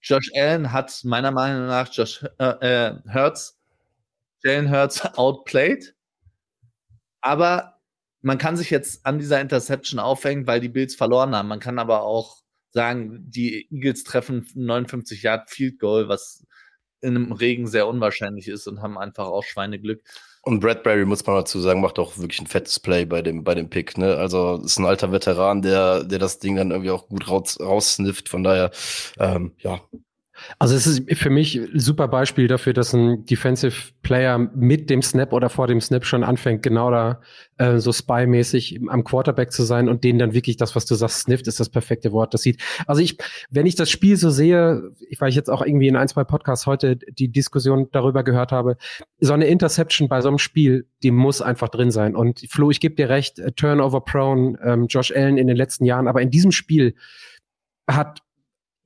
Josh 0.00 0.30
Allen 0.34 0.72
hat 0.72 1.02
meiner 1.04 1.32
Meinung 1.32 1.66
nach 1.66 1.92
Josh 1.92 2.24
äh, 2.38 2.44
äh 2.44 2.94
Hurts, 3.12 3.58
Jalen 4.44 4.70
Hurts 4.70 5.04
outplayed. 5.16 5.94
Aber 7.20 7.75
man 8.26 8.38
kann 8.38 8.56
sich 8.56 8.70
jetzt 8.70 9.06
an 9.06 9.20
dieser 9.20 9.40
Interception 9.40 10.00
aufhängen, 10.00 10.48
weil 10.48 10.58
die 10.58 10.68
Bills 10.68 10.96
verloren 10.96 11.32
haben. 11.36 11.46
Man 11.46 11.60
kann 11.60 11.78
aber 11.78 12.02
auch 12.02 12.38
sagen, 12.72 13.20
die 13.30 13.68
Eagles 13.70 14.02
treffen 14.02 14.44
59 14.52 15.22
Yard 15.22 15.48
Field 15.48 15.78
Goal, 15.78 16.08
was 16.08 16.44
in 17.00 17.14
einem 17.14 17.30
Regen 17.30 17.68
sehr 17.68 17.86
unwahrscheinlich 17.86 18.48
ist 18.48 18.66
und 18.66 18.82
haben 18.82 18.98
einfach 18.98 19.28
auch 19.28 19.44
Schweineglück. 19.44 20.02
Und 20.42 20.58
Bradbury, 20.58 21.04
muss 21.04 21.24
man 21.24 21.36
dazu 21.36 21.60
sagen, 21.60 21.80
macht 21.80 22.00
auch 22.00 22.18
wirklich 22.18 22.40
ein 22.40 22.48
fettes 22.48 22.80
Play 22.80 23.04
bei 23.04 23.22
dem, 23.22 23.44
bei 23.44 23.54
dem 23.54 23.70
Pick. 23.70 23.96
Ne? 23.96 24.16
Also 24.16 24.60
ist 24.64 24.80
ein 24.80 24.86
alter 24.86 25.12
Veteran, 25.12 25.62
der, 25.62 26.02
der 26.02 26.18
das 26.18 26.40
Ding 26.40 26.56
dann 26.56 26.72
irgendwie 26.72 26.90
auch 26.90 27.06
gut 27.08 27.28
raus, 27.28 27.60
raussnifft. 27.60 28.28
Von 28.28 28.42
daher, 28.42 28.72
ähm, 29.20 29.54
ja, 29.58 29.80
also 30.58 30.74
es 30.74 30.86
ist 30.86 31.02
für 31.14 31.30
mich 31.30 31.56
ein 31.56 31.78
super 31.78 32.08
Beispiel 32.08 32.48
dafür, 32.48 32.72
dass 32.72 32.92
ein 32.92 33.24
Defensive 33.26 33.92
Player 34.02 34.38
mit 34.38 34.90
dem 34.90 35.02
Snap 35.02 35.32
oder 35.32 35.48
vor 35.48 35.66
dem 35.66 35.80
Snap 35.80 36.04
schon 36.04 36.24
anfängt, 36.24 36.62
genau 36.62 36.90
da 36.90 37.20
äh, 37.58 37.78
so 37.78 37.92
spy-mäßig 37.92 38.80
am 38.88 39.04
Quarterback 39.04 39.52
zu 39.52 39.64
sein 39.64 39.88
und 39.88 40.04
denen 40.04 40.18
dann 40.18 40.34
wirklich 40.34 40.56
das, 40.56 40.76
was 40.76 40.86
du 40.86 40.94
sagst, 40.94 41.20
snifft, 41.20 41.46
ist 41.46 41.60
das 41.60 41.68
perfekte 41.68 42.12
Wort. 42.12 42.34
Das 42.34 42.42
sieht. 42.42 42.62
Also 42.86 43.02
ich, 43.02 43.18
wenn 43.50 43.66
ich 43.66 43.74
das 43.74 43.90
Spiel 43.90 44.16
so 44.16 44.30
sehe, 44.30 44.90
ich, 45.08 45.20
ich 45.20 45.34
jetzt 45.34 45.50
auch 45.50 45.62
irgendwie 45.62 45.88
in 45.88 45.96
ein, 45.96 46.08
zwei 46.08 46.24
Podcasts 46.24 46.66
heute 46.66 46.96
die 46.96 47.28
Diskussion 47.28 47.88
darüber 47.92 48.22
gehört 48.22 48.52
habe, 48.52 48.76
so 49.18 49.32
eine 49.32 49.46
Interception 49.46 50.08
bei 50.08 50.20
so 50.20 50.28
einem 50.28 50.38
Spiel, 50.38 50.86
die 51.02 51.10
muss 51.10 51.42
einfach 51.42 51.68
drin 51.68 51.90
sein. 51.90 52.14
Und 52.14 52.46
Flo, 52.50 52.70
ich 52.70 52.80
gebe 52.80 52.94
dir 52.94 53.08
recht, 53.08 53.40
Turnover 53.56 54.02
prone, 54.02 54.58
ähm, 54.62 54.86
Josh 54.88 55.12
Allen 55.12 55.38
in 55.38 55.46
den 55.46 55.56
letzten 55.56 55.84
Jahren, 55.84 56.08
aber 56.08 56.22
in 56.22 56.30
diesem 56.30 56.52
Spiel 56.52 56.94
hat 57.88 58.20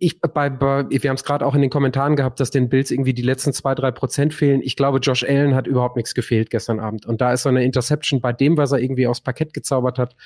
ich 0.02 0.18
bei, 0.18 0.48
bei 0.48 0.86
wir 0.88 1.10
haben 1.10 1.16
es 1.16 1.24
gerade 1.24 1.44
auch 1.46 1.54
in 1.54 1.60
den 1.60 1.68
Kommentaren 1.68 2.16
gehabt, 2.16 2.40
dass 2.40 2.50
den 2.50 2.70
Bills 2.70 2.90
irgendwie 2.90 3.12
die 3.12 3.22
letzten 3.22 3.52
zwei 3.52 3.74
drei 3.74 3.90
Prozent 3.90 4.32
fehlen. 4.32 4.62
Ich 4.62 4.74
glaube, 4.74 4.98
Josh 4.98 5.24
Allen 5.24 5.54
hat 5.54 5.66
überhaupt 5.66 5.96
nichts 5.96 6.14
gefehlt 6.14 6.48
gestern 6.48 6.80
Abend 6.80 7.04
und 7.04 7.20
da 7.20 7.34
ist 7.34 7.42
so 7.42 7.50
eine 7.50 7.62
Interception 7.64 8.22
bei 8.22 8.32
dem, 8.32 8.56
was 8.56 8.72
er 8.72 8.78
irgendwie 8.78 9.06
aufs 9.06 9.20
Parkett 9.20 9.52
gezaubert 9.52 9.98
hat, 9.98 10.16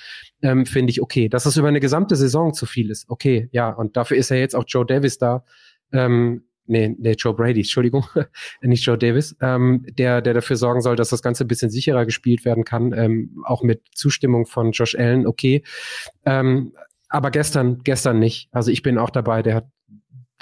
ähm, 0.42 0.64
finde 0.64 0.92
ich 0.92 1.02
okay. 1.02 1.28
Dass 1.28 1.44
es 1.44 1.56
über 1.56 1.66
eine 1.66 1.80
gesamte 1.80 2.14
Saison 2.14 2.54
zu 2.54 2.66
viel 2.66 2.88
ist, 2.88 3.10
okay, 3.10 3.48
ja 3.50 3.68
und 3.70 3.96
dafür 3.96 4.16
ist 4.16 4.30
ja 4.30 4.37
jetzt 4.37 4.54
auch 4.54 4.64
Joe 4.66 4.87
Davis 4.87 5.18
da. 5.18 5.44
Ähm, 5.92 6.44
nee, 6.66 6.94
nee, 6.96 7.16
Joe 7.18 7.34
Brady, 7.34 7.60
Entschuldigung, 7.60 8.06
nicht 8.62 8.87
Joe 8.87 8.96
Davis, 8.96 9.37
ähm, 9.40 9.84
der, 9.90 10.22
der 10.22 10.34
dafür 10.34 10.54
sorgen 10.54 10.82
soll, 10.82 10.94
dass 10.94 11.10
das 11.10 11.20
Ganze 11.20 11.44
ein 11.44 11.48
bisschen 11.48 11.70
sicherer 11.70 12.04
gespielt 12.04 12.44
werden 12.44 12.64
kann, 12.64 12.92
ähm, 12.92 13.42
auch 13.44 13.64
mit 13.64 13.82
Zustimmung 13.92 14.46
von 14.46 14.70
Josh 14.70 14.94
Allen, 14.94 15.26
okay. 15.26 15.64
Ähm, 16.24 16.74
aber 17.14 17.31
gestern, 17.31 17.79
gestern 17.85 18.18
nicht. 18.18 18.48
Also 18.50 18.72
ich 18.72 18.83
bin 18.83 18.98
auch 18.98 19.11
dabei, 19.11 19.42
der 19.42 19.55
hat, 19.55 19.68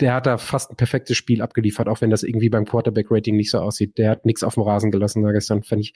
der 0.01 0.15
hat 0.15 0.27
da 0.27 0.39
fast 0.39 0.71
ein 0.71 0.77
perfektes 0.77 1.19
Spiel 1.19 1.43
abgeliefert, 1.43 1.87
auch 1.87 2.01
wenn 2.01 2.09
das 2.09 2.23
irgendwie 2.23 2.49
beim 2.49 2.65
Quarterback-Rating 2.65 3.37
nicht 3.37 3.51
so 3.51 3.59
aussieht. 3.59 3.99
Der 3.99 4.11
hat 4.11 4.25
nichts 4.25 4.43
auf 4.43 4.55
dem 4.55 4.63
Rasen 4.63 4.91
gelassen 4.91 5.23
da 5.23 5.33
gestern, 5.33 5.63
fand 5.63 5.83
ich. 5.83 5.95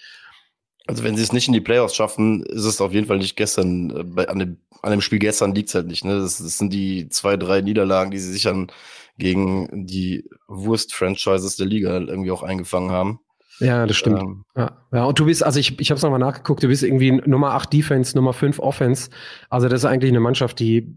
Also 0.86 1.02
wenn 1.02 1.16
sie 1.16 1.22
es 1.22 1.32
nicht 1.32 1.48
in 1.48 1.54
die 1.54 1.62
Playoffs 1.62 1.96
schaffen, 1.96 2.44
ist 2.44 2.66
es 2.66 2.82
auf 2.82 2.92
jeden 2.92 3.06
Fall 3.06 3.16
nicht 3.16 3.36
gestern, 3.36 3.90
äh, 3.90 4.04
bei, 4.04 4.28
an, 4.28 4.38
dem, 4.38 4.58
an 4.82 4.90
dem 4.90 5.00
Spiel 5.00 5.18
gestern 5.18 5.54
liegt 5.54 5.70
es 5.70 5.74
halt 5.74 5.86
nicht. 5.86 6.04
Ne? 6.04 6.20
Das, 6.20 6.36
das 6.36 6.58
sind 6.58 6.74
die 6.74 7.08
zwei, 7.08 7.38
drei 7.38 7.62
Niederlagen, 7.62 8.10
die 8.10 8.18
sie 8.18 8.30
sich 8.30 8.42
dann 8.42 8.70
gegen 9.16 9.86
die 9.86 10.28
Wurst-Franchises 10.46 11.56
der 11.56 11.66
Liga 11.66 11.98
irgendwie 11.98 12.30
auch 12.30 12.42
eingefangen 12.42 12.90
haben. 12.90 13.20
Ja, 13.58 13.86
das 13.86 13.96
stimmt. 13.96 14.20
Ähm, 14.20 14.44
ja. 14.56 14.76
ja, 14.92 15.04
und 15.04 15.18
du 15.18 15.26
bist, 15.26 15.42
also 15.42 15.58
ich, 15.58 15.80
ich 15.80 15.90
habe 15.90 15.96
es 15.96 16.02
nochmal 16.02 16.18
nachgeguckt, 16.18 16.62
du 16.62 16.68
bist 16.68 16.82
irgendwie 16.82 17.12
Nummer 17.12 17.52
8 17.52 17.72
Defense, 17.72 18.16
Nummer 18.16 18.32
5 18.32 18.58
Offense. 18.58 19.10
Also 19.48 19.68
das 19.68 19.80
ist 19.80 19.84
eigentlich 19.86 20.10
eine 20.10 20.20
Mannschaft, 20.20 20.58
die 20.58 20.94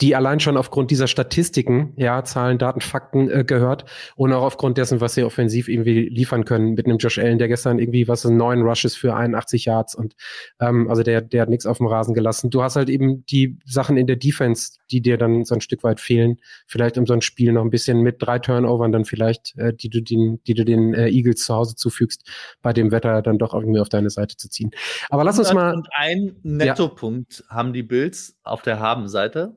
die 0.00 0.16
allein 0.16 0.40
schon 0.40 0.56
aufgrund 0.56 0.90
dieser 0.90 1.06
Statistiken, 1.06 1.92
ja, 1.96 2.24
Zahlen, 2.24 2.58
Daten, 2.58 2.80
Fakten 2.80 3.30
äh, 3.30 3.44
gehört 3.44 3.84
und 4.16 4.32
auch 4.32 4.42
aufgrund 4.42 4.76
dessen, 4.76 5.00
was 5.00 5.14
sie 5.14 5.22
offensiv 5.22 5.68
irgendwie 5.68 6.08
liefern 6.08 6.44
können 6.44 6.74
mit 6.74 6.86
einem 6.86 6.98
Josh 6.98 7.18
Allen, 7.18 7.38
der 7.38 7.46
gestern 7.46 7.78
irgendwie 7.78 8.08
was 8.08 8.24
neun 8.24 8.62
Rushes 8.62 8.96
für 8.96 9.14
81 9.14 9.66
Yards 9.66 9.94
und 9.94 10.16
ähm, 10.60 10.88
also 10.88 11.02
der 11.04 11.20
der 11.20 11.42
hat 11.42 11.48
nichts 11.48 11.64
auf 11.64 11.78
dem 11.78 11.86
Rasen 11.86 12.14
gelassen. 12.14 12.50
Du 12.50 12.62
hast 12.62 12.74
halt 12.74 12.88
eben 12.88 13.24
die 13.26 13.58
Sachen 13.64 13.96
in 13.96 14.08
der 14.08 14.16
Defense, 14.16 14.78
die 14.90 15.00
dir 15.00 15.16
dann 15.16 15.44
so 15.44 15.54
ein 15.54 15.60
Stück 15.60 15.84
weit 15.84 16.00
fehlen, 16.00 16.40
vielleicht 16.66 16.98
um 16.98 17.06
so 17.06 17.14
ein 17.14 17.22
Spiel 17.22 17.52
noch 17.52 17.62
ein 17.62 17.70
bisschen 17.70 18.00
mit 18.00 18.16
drei 18.20 18.40
Turnovern 18.40 18.90
dann 18.90 19.04
vielleicht, 19.04 19.56
äh, 19.58 19.72
die 19.72 19.90
du 19.90 20.02
den 20.02 20.42
die 20.46 20.54
du 20.54 20.64
den 20.64 20.92
äh, 20.94 21.08
Eagles 21.08 21.44
zu 21.44 21.54
Hause 21.54 21.76
zufügst, 21.76 22.28
bei 22.62 22.72
dem 22.72 22.90
Wetter 22.90 23.22
dann 23.22 23.38
doch 23.38 23.54
irgendwie 23.54 23.80
auf 23.80 23.88
deine 23.88 24.10
Seite 24.10 24.36
zu 24.36 24.50
ziehen. 24.50 24.72
Aber 25.08 25.22
lass 25.22 25.38
uns 25.38 25.52
mal 25.52 25.74
und 25.74 25.88
ein 25.92 26.34
Nettopunkt 26.42 27.44
ja. 27.48 27.54
haben 27.54 27.72
die 27.72 27.84
Bills 27.84 28.36
auf 28.42 28.62
der 28.62 28.80
Habenseite 28.80 29.56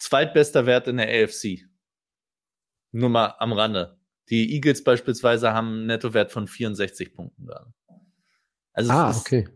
zweitbester 0.00 0.66
Wert 0.66 0.88
in 0.88 0.96
der 0.96 1.08
AFC. 1.08 1.66
Nur 2.92 3.10
mal 3.10 3.34
am 3.38 3.52
Rande. 3.52 3.98
Die 4.28 4.54
Eagles 4.54 4.82
beispielsweise 4.82 5.52
haben 5.52 5.68
einen 5.68 5.86
Nettowert 5.86 6.32
von 6.32 6.48
64 6.48 7.14
Punkten 7.14 7.46
da. 7.46 7.72
Also 8.72 8.90
ah, 8.90 9.10
ist, 9.10 9.20
okay. 9.20 9.48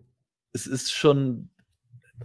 Es 0.53 0.67
ist 0.67 0.93
schon, 0.93 1.51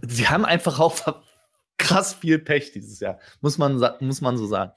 sie 0.02 0.28
haben 0.28 0.44
einfach 0.44 0.78
auch 0.78 1.22
krass 1.78 2.14
viel 2.14 2.38
Pech 2.38 2.72
dieses 2.72 3.00
Jahr. 3.00 3.18
Muss 3.40 3.58
man, 3.58 3.80
muss 4.00 4.20
man 4.20 4.36
so 4.36 4.46
sagen. 4.46 4.72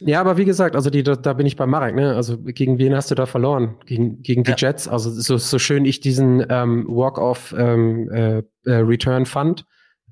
Ja, 0.00 0.20
aber 0.20 0.36
wie 0.36 0.44
gesagt, 0.44 0.76
also 0.76 0.90
die, 0.90 1.02
da, 1.02 1.16
da 1.16 1.32
bin 1.32 1.46
ich 1.46 1.56
bei 1.56 1.66
Marek, 1.66 1.94
ne? 1.94 2.14
Also 2.14 2.38
gegen 2.38 2.78
wen 2.78 2.94
hast 2.94 3.10
du 3.10 3.16
da 3.16 3.26
verloren? 3.26 3.76
Gegen, 3.84 4.22
gegen 4.22 4.44
die 4.44 4.52
ja. 4.52 4.56
Jets. 4.56 4.86
Also 4.86 5.10
so, 5.10 5.38
so 5.38 5.58
schön 5.58 5.84
ich 5.84 6.00
diesen 6.00 6.46
ähm, 6.48 6.86
Walk-off 6.88 7.52
ähm, 7.56 8.08
äh, 8.10 8.38
äh, 8.64 8.76
Return 8.76 9.26
fand. 9.26 9.64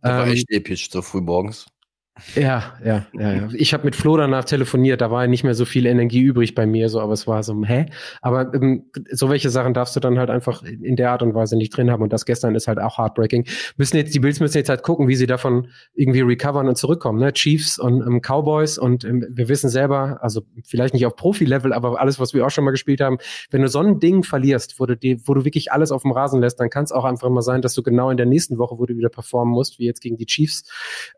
Das 0.03 0.11
war 0.11 0.27
ähm, 0.27 0.33
echt 0.33 0.51
episch, 0.51 0.91
so 0.91 1.03
früh 1.03 1.21
morgens. 1.21 1.67
Ja, 2.35 2.75
ja, 2.83 3.05
ja, 3.13 3.33
ja. 3.33 3.49
Ich 3.53 3.75
habe 3.75 3.85
mit 3.85 3.95
Flo 3.95 4.17
danach 4.17 4.45
telefoniert, 4.45 5.03
da 5.03 5.11
war 5.11 5.27
nicht 5.27 5.45
mehr 5.45 5.55
so 5.55 5.67
viel 5.67 5.85
Energie 5.85 6.23
übrig 6.23 6.55
bei 6.55 6.65
mir, 6.65 6.89
so, 6.89 6.99
aber 7.01 7.13
es 7.13 7.27
war 7.27 7.43
so, 7.43 7.63
hä? 7.63 7.87
Aber 8.23 8.55
ähm, 8.55 8.87
so 9.11 9.29
welche 9.29 9.51
Sachen 9.51 9.75
darfst 9.75 9.95
du 9.97 10.01
dann 10.01 10.19
halt 10.19 10.31
einfach 10.31 10.63
in 10.63 10.97
der 10.97 11.11
Art 11.11 11.23
und 11.23 11.35
Weise 11.35 11.57
nicht 11.59 11.77
drin 11.77 11.91
haben. 11.91 12.03
Und 12.03 12.15
das 12.15 12.25
gestern 12.25 12.55
ist 12.55 12.69
halt 12.69 12.79
auch 12.79 12.97
heartbreaking. 12.97 13.45
Müssen 13.77 13.99
jetzt, 13.99 14.15
die 14.15 14.21
Bills 14.21 14.41
müssen 14.41 14.57
jetzt 14.57 14.71
halt 14.71 14.83
gucken, 14.83 15.09
wie 15.09 15.15
sie 15.15 15.27
davon 15.27 15.69
irgendwie 15.95 16.23
recovern 16.23 16.69
und 16.69 16.77
zurückkommen, 16.77 17.19
ne? 17.19 17.35
Chiefs 17.35 17.79
und 17.79 18.01
ähm, 18.01 18.23
Cowboys 18.23 18.79
und 18.79 19.05
ähm, 19.05 19.27
wir 19.29 19.51
wissen 19.51 19.69
selber, 19.69 20.19
also 20.23 20.41
vielleicht 20.65 20.95
nicht 20.95 21.05
auf 21.05 21.17
Profi-Level, 21.17 21.75
aber 21.75 22.01
alles, 22.01 22.19
was 22.19 22.33
wir 22.33 22.47
auch 22.47 22.51
schon 22.51 22.65
mal 22.65 22.71
gespielt 22.71 23.03
haben, 23.03 23.19
wenn 23.51 23.61
du 23.61 23.69
so 23.69 23.81
ein 23.81 24.01
Ding 24.01 24.23
verlierst, 24.23 24.81
wo 24.81 24.87
du, 24.87 24.97
die, 24.97 25.21
wo 25.29 25.35
du 25.35 25.45
wirklich 25.45 25.71
alles 25.71 25.93
auf 25.93 26.01
dem 26.01 26.13
Rasen 26.13 26.41
lässt, 26.41 26.61
dann 26.61 26.71
kann 26.71 26.85
es 26.85 26.93
auch 26.93 27.05
einfach 27.05 27.29
mal 27.29 27.43
sein, 27.43 27.61
dass 27.61 27.75
du 27.75 27.83
genau 27.83 28.09
in 28.09 28.17
der 28.17 28.27
nächsten 28.27 28.57
Woche, 28.57 28.79
wo 28.79 28.87
du 28.87 28.97
wieder 28.97 29.11
performen 29.11 29.53
musst, 29.53 29.79
wie 29.79 29.85
jetzt 29.85 30.01
gegen 30.01 30.17
die 30.17 30.25
Chiefs, 30.25 30.65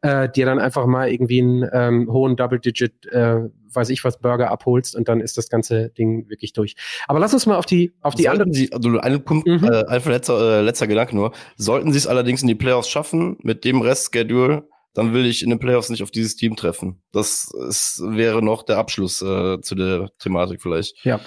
äh, 0.02 0.28
dir 0.28 0.44
dann 0.44 0.58
einfach 0.58 0.87
mal 0.88 1.10
irgendwie 1.10 1.40
einen 1.40 1.68
ähm, 1.72 2.12
hohen 2.12 2.36
Double-Digit, 2.36 3.06
äh, 3.12 3.40
weiß 3.72 3.90
ich 3.90 4.02
was, 4.04 4.18
Burger 4.18 4.50
abholst 4.50 4.96
und 4.96 5.08
dann 5.08 5.20
ist 5.20 5.36
das 5.38 5.48
ganze 5.48 5.90
Ding 5.90 6.28
wirklich 6.28 6.52
durch. 6.52 6.74
Aber 7.06 7.18
lass 7.18 7.34
uns 7.34 7.46
mal 7.46 7.56
auf 7.56 7.66
die 7.66 7.92
auf 8.02 8.14
die 8.14 8.28
anderen. 8.28 8.52
Sie, 8.52 8.72
also 8.72 8.98
ein 8.98 9.24
Punkt, 9.24 9.46
mhm. 9.46 9.64
äh, 9.64 9.84
einfach 9.86 10.10
letzter, 10.10 10.58
äh, 10.58 10.62
letzter 10.62 10.86
Gedanke 10.86 11.14
nur. 11.14 11.32
Sollten 11.56 11.92
sie 11.92 11.98
es 11.98 12.06
allerdings 12.06 12.42
in 12.42 12.48
die 12.48 12.54
Playoffs 12.54 12.88
schaffen, 12.88 13.36
mit 13.42 13.64
dem 13.64 13.80
Rest-Schedule, 13.80 14.68
dann 14.94 15.12
will 15.12 15.26
ich 15.26 15.42
in 15.42 15.50
den 15.50 15.58
Playoffs 15.58 15.90
nicht 15.90 16.02
auf 16.02 16.10
dieses 16.10 16.34
Team 16.36 16.56
treffen. 16.56 17.02
Das 17.12 17.50
ist, 17.68 18.02
wäre 18.04 18.42
noch 18.42 18.62
der 18.62 18.78
Abschluss 18.78 19.22
äh, 19.22 19.60
zu 19.60 19.74
der 19.74 20.10
Thematik 20.18 20.62
vielleicht. 20.62 20.96
Ja. 21.04 21.20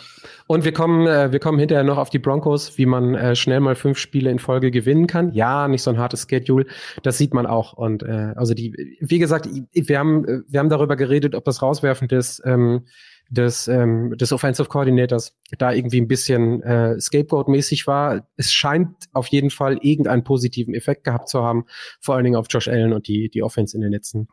Und 0.47 0.65
wir 0.65 0.73
kommen, 0.73 1.07
äh, 1.07 1.31
wir 1.31 1.39
kommen 1.39 1.59
hinterher 1.59 1.83
noch 1.83 1.97
auf 1.97 2.09
die 2.09 2.19
Broncos, 2.19 2.77
wie 2.77 2.85
man 2.85 3.15
äh, 3.15 3.35
schnell 3.35 3.59
mal 3.59 3.75
fünf 3.75 3.97
Spiele 3.97 4.29
in 4.29 4.39
Folge 4.39 4.71
gewinnen 4.71 5.07
kann. 5.07 5.31
Ja, 5.33 5.67
nicht 5.67 5.83
so 5.83 5.91
ein 5.91 5.97
hartes 5.97 6.27
Schedule. 6.29 6.65
Das 7.03 7.17
sieht 7.17 7.33
man 7.33 7.45
auch. 7.45 7.73
Und 7.73 8.03
äh, 8.03 8.33
also 8.35 8.53
die, 8.53 8.97
wie 8.99 9.19
gesagt, 9.19 9.47
wir 9.71 9.99
haben, 9.99 10.43
wir 10.47 10.59
haben 10.59 10.69
darüber 10.69 10.95
geredet, 10.95 11.35
ob 11.35 11.45
das 11.45 11.61
rauswerfend 11.61 12.11
ist. 12.11 12.41
Ähm, 12.45 12.85
des, 13.31 13.69
ähm, 13.69 14.15
des 14.17 14.33
Offensive 14.33 14.67
Coordinators 14.67 15.37
da 15.57 15.71
irgendwie 15.71 16.01
ein 16.01 16.07
bisschen 16.07 16.61
äh, 16.63 16.99
Scapegoat-mäßig 16.99 17.87
war. 17.87 18.27
Es 18.35 18.51
scheint 18.51 18.89
auf 19.13 19.27
jeden 19.27 19.49
Fall 19.49 19.77
irgendeinen 19.81 20.25
positiven 20.25 20.73
Effekt 20.73 21.05
gehabt 21.05 21.29
zu 21.29 21.41
haben, 21.41 21.65
vor 22.01 22.15
allen 22.15 22.25
Dingen 22.25 22.35
auf 22.35 22.47
Josh 22.49 22.67
Allen 22.67 22.91
und 22.91 23.07
die, 23.07 23.29
die 23.29 23.41
Offense 23.41 23.75
in 23.75 23.81
den 23.81 23.91
letzten 23.91 24.27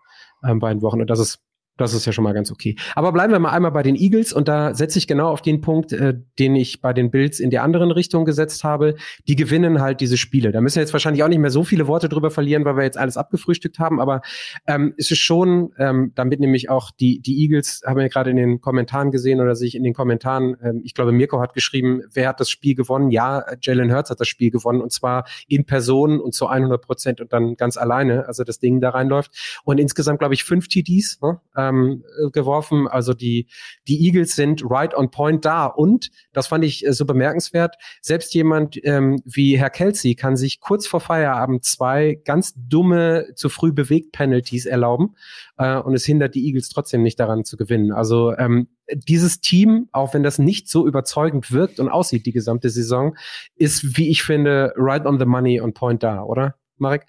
ähm, 0.45 0.59
beiden 0.59 0.83
Wochen. 0.83 1.01
Und 1.01 1.09
das 1.09 1.21
ist 1.21 1.41
das 1.79 1.95
ist 1.95 2.05
ja 2.05 2.13
schon 2.13 2.25
mal 2.25 2.35
ganz 2.35 2.51
okay. 2.51 2.77
Aber 2.95 3.13
bleiben 3.13 3.33
wir 3.33 3.39
mal 3.39 3.51
einmal 3.51 3.71
bei 3.71 3.83
den 3.83 3.97
Eagles 3.97 4.33
und 4.33 4.49
da 4.49 4.75
setze 4.75 4.99
ich 4.99 5.07
genau 5.07 5.31
auf 5.31 5.43
den 5.43 5.61
Punkt, 5.61 5.93
äh, 5.93 6.15
den 6.39 6.57
ich 6.57 6.81
bei 6.81 6.93
den 6.93 7.11
Bills 7.11 7.41
in 7.41 7.51
der 7.51 7.63
anderen 7.63 7.91
Richtung 7.91 8.25
gesetzt 8.25 8.65
habe. 8.65 8.97
Die 9.27 9.37
gewinnen 9.37 9.81
halt 9.81 10.01
diese 10.01 10.17
Spiele. 10.17 10.53
Da 10.53 10.61
müssen 10.61 10.77
wir 10.77 10.83
jetzt 10.83 10.93
wahrscheinlich 10.93 11.23
auch 11.23 11.29
nicht 11.29 11.39
mehr 11.39 11.51
so 11.51 11.65
viele 11.65 11.87
Worte 11.87 12.09
drüber 12.09 12.31
verlieren, 12.31 12.65
weil 12.65 12.77
wir 12.77 12.85
jetzt 12.85 12.99
alles 12.99 13.17
abgefrühstückt 13.17 13.79
haben. 13.79 14.01
Aber 14.01 14.21
ähm, 14.67 14.95
es 14.97 15.11
ist 15.11 15.21
schon, 15.21 15.73
ähm, 15.79 16.13
damit 16.15 16.41
nämlich 16.41 16.69
auch 16.69 16.91
die, 16.91 17.21
die 17.21 17.43
Eagles, 17.43 17.83
haben 17.87 17.99
wir 17.99 18.09
gerade 18.09 18.31
in 18.31 18.37
den 18.37 18.61
Kommentaren 18.61 19.11
gesehen 19.11 19.41
oder 19.41 19.55
sich 19.55 19.75
in 19.75 19.83
den 19.85 19.95
Kommentaren, 19.95 20.57
ähm, 20.63 20.83
ich 20.85 20.95
glaube, 20.95 21.13
Mirko 21.13 21.41
hat 21.41 21.55
geschrieben, 21.55 22.03
wer 22.13 22.29
hat 22.29 22.41
das 22.41 22.51
Spiel 22.51 22.75
gewonnen? 22.75 23.11
Ja, 23.11 23.45
Jalen 23.63 23.95
Hurts 23.95 24.11
hat 24.11 24.21
das 24.21 24.29
Spiel 24.29 24.51
gewonnen 24.51 24.81
und 24.81 24.93
zwar 24.93 25.25
in 25.47 25.65
Person 25.65 26.21
und 26.21 26.35
zu 26.35 26.49
100 26.49 26.83
Prozent 26.83 27.21
und 27.21 27.33
dann 27.33 27.57
ganz 27.57 27.77
alleine, 27.77 28.27
also 28.27 28.45
das 28.45 28.59
Ding 28.59 28.81
da 28.81 28.91
reinläuft. 28.91 29.61
Und 29.65 29.79
insgesamt, 29.79 30.19
glaube 30.19 30.35
ich, 30.35 30.45
fünf 30.45 30.69
TDs. 30.69 31.21
Ne? 31.23 31.41
Ähm, 31.69 32.05
äh, 32.25 32.31
geworfen. 32.31 32.89
Also 32.89 33.15
die, 33.15 33.49
die 33.87 34.07
Eagles 34.07 34.35
sind 34.35 34.63
right 34.65 34.95
on 34.95 35.11
point 35.11 35.45
da. 35.45 35.67
Und, 35.67 36.11
das 36.33 36.47
fand 36.47 36.65
ich 36.65 36.87
äh, 36.87 36.93
so 36.93 37.05
bemerkenswert, 37.05 37.77
selbst 38.01 38.35
jemand 38.35 38.79
ähm, 38.85 39.21
wie 39.25 39.59
Herr 39.59 39.71
Kelsey 39.71 40.15
kann 40.15 40.37
sich 40.37 40.61
kurz 40.61 40.87
vor 40.87 41.01
Feierabend 41.01 41.65
zwei 41.65 42.21
ganz 42.25 42.55
dumme, 42.57 43.27
zu 43.35 43.49
früh 43.49 43.73
bewegt 43.73 44.13
Penalties 44.13 44.67
erlauben. 44.67 45.15
Äh, 45.57 45.79
und 45.79 45.95
es 45.95 46.05
hindert 46.05 46.35
die 46.35 46.47
Eagles 46.47 46.69
trotzdem 46.69 47.03
nicht 47.03 47.21
daran 47.21 47.45
zu 47.45 47.57
gewinnen. 47.57 47.93
Also 47.93 48.35
ähm, 48.37 48.69
dieses 48.95 49.41
Team, 49.41 49.89
auch 49.93 50.15
wenn 50.15 50.23
das 50.23 50.39
nicht 50.39 50.69
so 50.69 50.87
überzeugend 50.87 51.53
wirkt 51.53 51.81
und 51.81 51.89
aussieht 51.89 52.27
die 52.27 52.33
gesamte 52.33 52.71
Saison, 52.71 53.17
ist, 53.57 53.97
wie 53.99 54.09
ich 54.09 54.23
finde, 54.23 54.73
right 54.77 55.05
on 55.05 55.19
the 55.19 55.27
money 55.27 55.61
on 55.61 55.75
point 55.75 56.03
da, 56.03 56.23
oder, 56.23 56.57
Marek? 56.77 57.07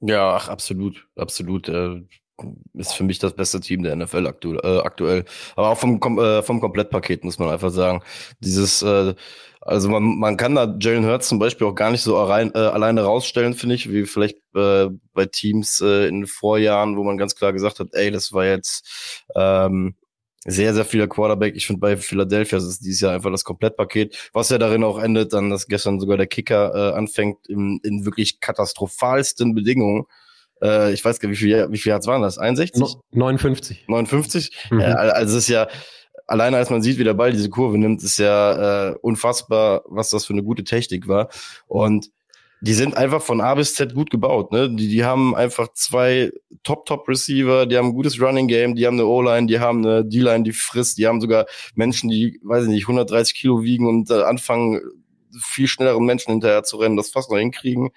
Ja, 0.00 0.34
ach, 0.34 0.48
absolut, 0.48 1.08
absolut. 1.16 1.68
Äh, 1.68 2.02
ist 2.74 2.94
für 2.94 3.04
mich 3.04 3.18
das 3.18 3.34
beste 3.34 3.60
Team 3.60 3.82
der 3.82 3.96
NFL 3.96 4.26
aktu 4.26 4.54
äh, 4.54 4.80
aktuell. 4.80 5.24
Aber 5.56 5.70
auch 5.70 5.78
vom, 5.78 6.00
äh, 6.18 6.42
vom 6.42 6.60
Komplettpaket 6.60 7.24
muss 7.24 7.38
man 7.38 7.50
einfach 7.50 7.70
sagen. 7.70 8.02
Dieses, 8.40 8.82
äh, 8.82 9.14
also 9.60 9.88
man, 9.88 10.18
man 10.18 10.36
kann 10.36 10.54
da 10.54 10.76
Jalen 10.80 11.04
Hurts 11.06 11.28
zum 11.28 11.38
Beispiel 11.38 11.66
auch 11.66 11.74
gar 11.74 11.90
nicht 11.90 12.02
so 12.02 12.20
rein, 12.22 12.52
äh, 12.54 12.58
alleine 12.58 13.02
rausstellen, 13.02 13.54
finde 13.54 13.74
ich, 13.74 13.92
wie 13.92 14.06
vielleicht 14.06 14.38
äh, 14.54 14.88
bei 15.12 15.26
Teams 15.26 15.80
äh, 15.80 16.08
in 16.08 16.26
Vorjahren, 16.26 16.96
wo 16.96 17.04
man 17.04 17.18
ganz 17.18 17.34
klar 17.34 17.52
gesagt 17.52 17.80
hat, 17.80 17.88
ey, 17.92 18.10
das 18.10 18.32
war 18.32 18.46
jetzt 18.46 19.24
ähm, 19.34 19.94
sehr, 20.44 20.72
sehr 20.74 20.84
vieler 20.84 21.08
Quarterback. 21.08 21.56
Ich 21.56 21.66
finde 21.66 21.80
bei 21.80 21.96
Philadelphia 21.96 22.58
ist 22.58 22.64
es 22.64 22.78
dieses 22.78 23.00
Jahr 23.00 23.12
einfach 23.12 23.30
das 23.30 23.44
Komplettpaket, 23.44 24.30
was 24.32 24.48
ja 24.50 24.58
darin 24.58 24.84
auch 24.84 24.98
endet, 24.98 25.32
dann, 25.32 25.50
dass 25.50 25.66
gestern 25.66 26.00
sogar 26.00 26.16
der 26.16 26.26
Kicker 26.26 26.74
äh, 26.74 26.96
anfängt 26.96 27.46
in, 27.48 27.80
in 27.82 28.04
wirklich 28.04 28.40
katastrophalsten 28.40 29.54
Bedingungen 29.54 30.06
äh, 30.62 30.92
ich 30.92 31.04
weiß 31.04 31.20
gar 31.20 31.28
nicht, 31.28 31.40
wie 31.40 31.44
viel, 31.44 31.68
wie 31.70 31.78
viel 31.78 31.90
Yards 31.90 32.06
waren 32.06 32.22
das? 32.22 32.38
61? 32.38 32.80
No, 32.80 33.02
59. 33.12 33.84
59? 33.86 34.50
Mhm. 34.70 34.80
Äh, 34.80 34.84
also 34.84 35.36
es 35.36 35.44
ist 35.44 35.48
ja, 35.48 35.68
alleine 36.26 36.56
als 36.56 36.70
man 36.70 36.82
sieht, 36.82 36.98
wie 36.98 37.04
der 37.04 37.14
Ball 37.14 37.32
diese 37.32 37.50
Kurve 37.50 37.78
nimmt, 37.78 38.02
ist 38.02 38.18
ja 38.18 38.90
äh, 38.90 38.94
unfassbar, 39.00 39.82
was 39.86 40.10
das 40.10 40.26
für 40.26 40.32
eine 40.32 40.42
gute 40.42 40.64
Technik 40.64 41.08
war. 41.08 41.28
Und 41.66 42.10
die 42.60 42.74
sind 42.74 42.96
einfach 42.96 43.22
von 43.22 43.40
A 43.40 43.54
bis 43.54 43.74
Z 43.74 43.94
gut 43.94 44.10
gebaut. 44.10 44.50
Ne? 44.50 44.68
Die, 44.68 44.88
die 44.88 45.04
haben 45.04 45.34
einfach 45.36 45.68
zwei 45.74 46.32
Top-Top-Receiver, 46.64 47.66
die 47.66 47.76
haben 47.76 47.88
ein 47.88 47.94
gutes 47.94 48.20
Running-Game, 48.20 48.74
die 48.74 48.86
haben 48.86 48.94
eine 48.94 49.06
O-Line, 49.06 49.46
die 49.46 49.60
haben 49.60 49.86
eine 49.86 50.04
D-Line, 50.04 50.42
die 50.42 50.52
frisst, 50.52 50.98
die 50.98 51.06
haben 51.06 51.20
sogar 51.20 51.46
Menschen, 51.76 52.10
die, 52.10 52.40
weiß 52.42 52.64
ich 52.64 52.70
nicht, 52.70 52.84
130 52.84 53.34
Kilo 53.34 53.62
wiegen 53.62 53.86
und 53.86 54.10
äh, 54.10 54.22
anfangen, 54.22 54.80
viel 55.40 55.68
schnelleren 55.68 56.04
Menschen 56.04 56.32
hinterher 56.32 56.64
zu 56.64 56.78
rennen, 56.78 56.96
das 56.96 57.10
fast 57.10 57.30
noch 57.30 57.38
hinkriegen 57.38 57.90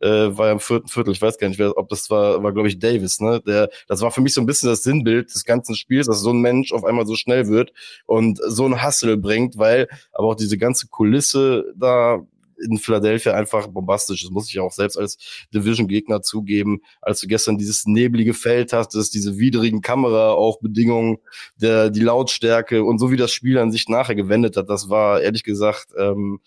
äh, 0.00 0.36
war 0.36 0.46
ja 0.46 0.52
im 0.52 0.60
vierten 0.60 0.88
Viertel, 0.88 1.12
ich 1.12 1.22
weiß 1.22 1.38
gar 1.38 1.48
nicht, 1.48 1.58
wer, 1.58 1.76
ob 1.76 1.88
das 1.88 2.10
war, 2.10 2.42
war 2.42 2.52
glaube 2.52 2.68
ich 2.68 2.78
Davis, 2.78 3.20
ne? 3.20 3.40
Der, 3.46 3.68
das 3.86 4.00
war 4.00 4.10
für 4.10 4.20
mich 4.20 4.34
so 4.34 4.40
ein 4.40 4.46
bisschen 4.46 4.68
das 4.68 4.82
Sinnbild 4.82 5.34
des 5.34 5.44
ganzen 5.44 5.74
Spiels, 5.74 6.06
dass 6.06 6.20
so 6.20 6.30
ein 6.30 6.40
Mensch 6.40 6.72
auf 6.72 6.84
einmal 6.84 7.06
so 7.06 7.16
schnell 7.16 7.48
wird 7.48 7.72
und 8.06 8.38
so 8.46 8.64
ein 8.66 8.84
Hustle 8.84 9.16
bringt, 9.16 9.58
weil 9.58 9.88
aber 10.12 10.28
auch 10.28 10.34
diese 10.36 10.58
ganze 10.58 10.88
Kulisse 10.88 11.72
da 11.76 12.20
in 12.60 12.78
Philadelphia 12.78 13.34
einfach 13.34 13.68
bombastisch. 13.68 14.22
Das 14.22 14.30
muss 14.30 14.48
ich 14.48 14.58
auch 14.60 14.72
selbst 14.72 14.96
als 14.96 15.46
Division-Gegner 15.54 16.22
zugeben. 16.22 16.80
Als 17.00 17.20
du 17.20 17.28
gestern 17.28 17.58
dieses 17.58 17.86
neblige 17.86 18.34
Feld 18.34 18.72
hattest, 18.72 19.14
diese 19.14 19.38
widrigen 19.38 19.80
Kamera, 19.80 20.32
auch 20.32 20.60
Bedingungen, 20.60 21.18
der, 21.56 21.90
die 21.90 22.00
Lautstärke 22.00 22.82
und 22.84 22.98
so 22.98 23.10
wie 23.10 23.16
das 23.16 23.32
Spiel 23.32 23.58
an 23.58 23.72
sich 23.72 23.88
nachher 23.88 24.14
gewendet 24.14 24.56
hat, 24.56 24.68
das 24.68 24.88
war 24.88 25.20
ehrlich 25.20 25.44
gesagt 25.44 25.88
ähm, 25.96 26.40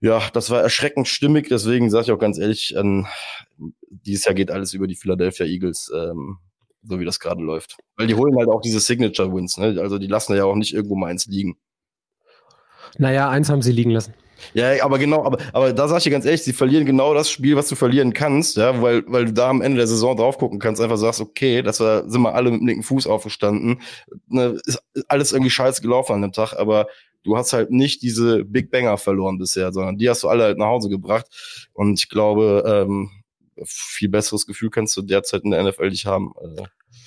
ja, 0.00 0.22
das 0.32 0.50
war 0.50 0.62
erschreckend 0.62 1.08
stimmig, 1.08 1.48
deswegen 1.48 1.90
sage 1.90 2.04
ich 2.04 2.12
auch 2.12 2.18
ganz 2.18 2.38
ehrlich, 2.38 2.74
ähm, 2.76 3.06
dieses 3.88 4.24
Jahr 4.24 4.34
geht 4.34 4.50
alles 4.50 4.74
über 4.74 4.86
die 4.86 4.96
Philadelphia 4.96 5.46
Eagles, 5.46 5.90
ähm, 5.94 6.38
so 6.82 7.00
wie 7.00 7.04
das 7.04 7.20
gerade 7.20 7.42
läuft. 7.42 7.76
Weil 7.96 8.06
die 8.06 8.14
holen 8.14 8.36
halt 8.36 8.48
auch 8.48 8.60
diese 8.60 8.80
Signature-Wins, 8.80 9.56
ne? 9.58 9.80
also 9.80 9.98
die 9.98 10.06
lassen 10.06 10.36
ja 10.36 10.44
auch 10.44 10.56
nicht 10.56 10.74
irgendwo 10.74 10.96
mal 10.96 11.10
eins 11.10 11.26
liegen. 11.26 11.56
Naja, 12.98 13.30
eins 13.30 13.48
haben 13.48 13.62
sie 13.62 13.72
liegen 13.72 13.90
lassen. 13.90 14.14
Ja, 14.52 14.84
aber 14.84 14.98
genau, 14.98 15.24
aber, 15.24 15.38
aber 15.52 15.72
da 15.72 15.88
sag 15.88 15.98
ich 15.98 16.04
dir 16.04 16.10
ganz 16.10 16.24
ehrlich, 16.24 16.42
sie 16.42 16.52
verlieren 16.52 16.84
genau 16.84 17.14
das 17.14 17.30
Spiel, 17.30 17.56
was 17.56 17.68
du 17.68 17.76
verlieren 17.76 18.12
kannst, 18.12 18.56
ja, 18.56 18.82
weil, 18.82 19.04
weil 19.06 19.26
du 19.26 19.32
da 19.32 19.48
am 19.48 19.62
Ende 19.62 19.78
der 19.78 19.86
Saison 19.86 20.16
drauf 20.16 20.38
gucken 20.38 20.58
kannst, 20.58 20.82
einfach 20.82 20.96
sagst, 20.96 21.20
okay, 21.20 21.62
das 21.62 21.80
war, 21.80 22.08
sind 22.08 22.22
wir 22.22 22.34
alle 22.34 22.50
mit 22.50 22.60
dem 22.60 22.66
linken 22.66 22.82
Fuß 22.82 23.06
aufgestanden, 23.06 23.80
ne, 24.28 24.58
ist 24.66 24.82
alles 25.08 25.32
irgendwie 25.32 25.50
scheiße 25.50 25.82
gelaufen 25.82 26.12
an 26.12 26.22
dem 26.22 26.32
Tag, 26.32 26.52
aber 26.54 26.86
du 27.24 27.36
hast 27.36 27.52
halt 27.52 27.70
nicht 27.70 28.02
diese 28.02 28.44
Big 28.44 28.70
Banger 28.70 28.96
verloren 28.96 29.38
bisher, 29.38 29.72
sondern 29.72 29.96
die 29.96 30.08
hast 30.08 30.22
du 30.22 30.28
alle 30.28 30.44
halt 30.44 30.58
nach 30.58 30.66
Hause 30.66 30.88
gebracht. 30.88 31.26
Und 31.72 31.98
ich 31.98 32.08
glaube, 32.08 32.62
ähm, 32.66 33.10
viel 33.64 34.08
besseres 34.08 34.46
Gefühl 34.46 34.70
kannst 34.70 34.96
du 34.96 35.02
derzeit 35.02 35.42
in 35.42 35.50
der 35.50 35.62
NFL 35.62 35.88
nicht 35.88 36.06
haben. 36.06 36.32
Also. 36.36 36.66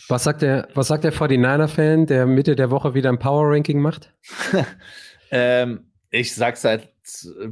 Was 0.10 0.24
sagt 0.24 0.42
der, 0.42 0.68
was 0.74 0.88
sagt 0.88 1.04
der 1.04 1.14
49er-Fan, 1.14 2.06
der 2.08 2.26
Mitte 2.26 2.56
der 2.56 2.72
Woche 2.72 2.94
wieder 2.94 3.10
ein 3.10 3.20
Power-Ranking 3.20 3.80
macht? 3.80 4.14
ähm, 5.32 5.92
ich 6.10 6.34
sag 6.34 6.58
seit 6.58 6.94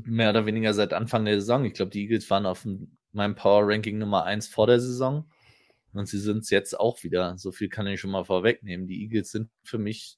mehr 0.03 0.31
oder 0.31 0.45
weniger 0.45 0.73
seit 0.73 0.93
Anfang 0.93 1.25
der 1.25 1.39
Saison. 1.39 1.65
Ich 1.65 1.73
glaube, 1.73 1.91
die 1.91 2.01
Eagles 2.03 2.29
waren 2.29 2.45
auf 2.45 2.65
meinem 3.11 3.35
Power-Ranking 3.35 3.97
Nummer 3.97 4.25
eins 4.25 4.47
vor 4.47 4.67
der 4.67 4.79
Saison. 4.79 5.29
Und 5.93 6.07
sie 6.07 6.19
sind 6.19 6.39
es 6.39 6.49
jetzt 6.49 6.77
auch 6.77 7.03
wieder. 7.03 7.37
So 7.37 7.51
viel 7.51 7.69
kann 7.69 7.87
ich 7.87 8.01
schon 8.01 8.11
mal 8.11 8.25
vorwegnehmen. 8.25 8.87
Die 8.87 9.01
Eagles 9.03 9.31
sind 9.31 9.49
für 9.63 9.77
mich, 9.77 10.17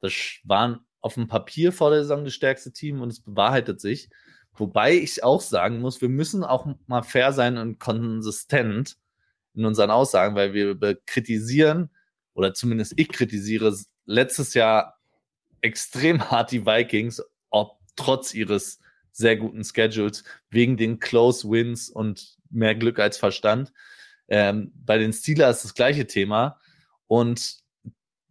das 0.00 0.12
waren 0.44 0.80
auf 1.00 1.14
dem 1.14 1.28
Papier 1.28 1.72
vor 1.72 1.90
der 1.90 2.02
Saison 2.02 2.24
das 2.24 2.34
stärkste 2.34 2.72
Team 2.72 3.00
und 3.00 3.10
es 3.10 3.20
bewahrheitet 3.20 3.80
sich. 3.80 4.10
Wobei 4.54 4.94
ich 4.94 5.22
auch 5.24 5.40
sagen 5.40 5.80
muss, 5.80 6.00
wir 6.00 6.08
müssen 6.08 6.44
auch 6.44 6.66
mal 6.86 7.02
fair 7.02 7.32
sein 7.32 7.56
und 7.56 7.78
konsistent. 7.78 8.96
in 9.54 9.64
unseren 9.64 9.90
Aussagen, 9.90 10.36
weil 10.36 10.54
wir 10.54 10.76
kritisieren, 11.06 11.90
oder 12.34 12.54
zumindest 12.54 12.94
ich 12.96 13.08
kritisiere 13.08 13.76
letztes 14.06 14.54
Jahr 14.54 14.98
extrem 15.60 16.20
hart 16.30 16.52
die 16.52 16.64
Vikings, 16.66 17.22
ob 17.50 17.78
trotz 17.96 18.34
ihres 18.34 18.78
sehr 19.12 19.36
guten 19.36 19.64
Schedules, 19.64 20.24
wegen 20.50 20.76
den 20.76 20.98
Close 21.00 21.48
Wins 21.48 21.90
und 21.90 22.36
mehr 22.48 22.74
Glück 22.74 22.98
als 22.98 23.18
Verstand. 23.18 23.72
Ähm, 24.28 24.72
bei 24.74 24.98
den 24.98 25.12
Steelers 25.12 25.62
das 25.62 25.74
gleiche 25.74 26.06
Thema. 26.06 26.60
Und 27.06 27.58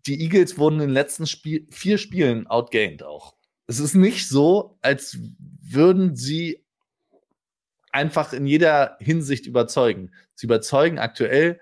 die 0.10 0.22
Eagles 0.22 0.58
wurden 0.58 0.76
in 0.76 0.88
den 0.88 0.90
letzten 0.90 1.28
Spiel 1.28 1.68
vier 1.70 2.00
Spielen 2.00 2.48
outgained 2.48 3.04
auch. 3.04 3.36
Es 3.68 3.80
ist 3.80 3.94
nicht 3.94 4.28
so, 4.28 4.80
als 4.82 5.20
würden 5.62 6.16
sie 6.16 6.66
einfach 7.92 8.34
in 8.34 8.48
jeder 8.48 8.98
Hinsicht 9.00 9.46
überzeugen. 9.46 10.12
Sie 10.34 10.48
überzeugen 10.48 10.98
aktuell 10.98 11.60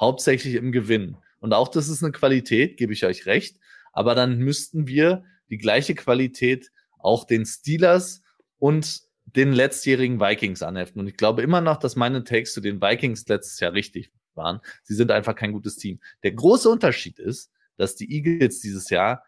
hauptsächlich 0.00 0.54
im 0.54 0.72
Gewinn. 0.72 1.18
Und 1.40 1.52
auch 1.52 1.68
das 1.68 1.90
ist 1.90 2.02
eine 2.02 2.12
Qualität, 2.12 2.78
gebe 2.78 2.94
ich 2.94 3.04
euch 3.04 3.26
recht. 3.26 3.58
Aber 3.92 4.14
dann 4.14 4.38
müssten 4.38 4.86
wir 4.86 5.24
die 5.50 5.58
gleiche 5.58 5.94
Qualität 5.94 6.70
auch 6.98 7.26
den 7.26 7.44
Steelers 7.44 8.22
und 8.58 9.02
den 9.26 9.52
letztjährigen 9.52 10.20
Vikings 10.20 10.62
anheften. 10.62 11.00
Und 11.02 11.08
ich 11.08 11.18
glaube 11.18 11.42
immer 11.42 11.60
noch, 11.60 11.76
dass 11.76 11.96
meine 11.96 12.24
Takes 12.24 12.54
zu 12.54 12.62
den 12.62 12.80
Vikings 12.80 13.28
letztes 13.28 13.60
Jahr 13.60 13.74
richtig 13.74 14.10
waren. 14.34 14.60
Sie 14.84 14.94
sind 14.94 15.10
einfach 15.10 15.34
kein 15.34 15.52
gutes 15.52 15.76
Team. 15.76 16.00
Der 16.22 16.32
große 16.32 16.70
Unterschied 16.70 17.18
ist, 17.18 17.50
dass 17.80 17.96
die 17.96 18.12
Eagles 18.12 18.60
dieses 18.60 18.90
Jahr 18.90 19.24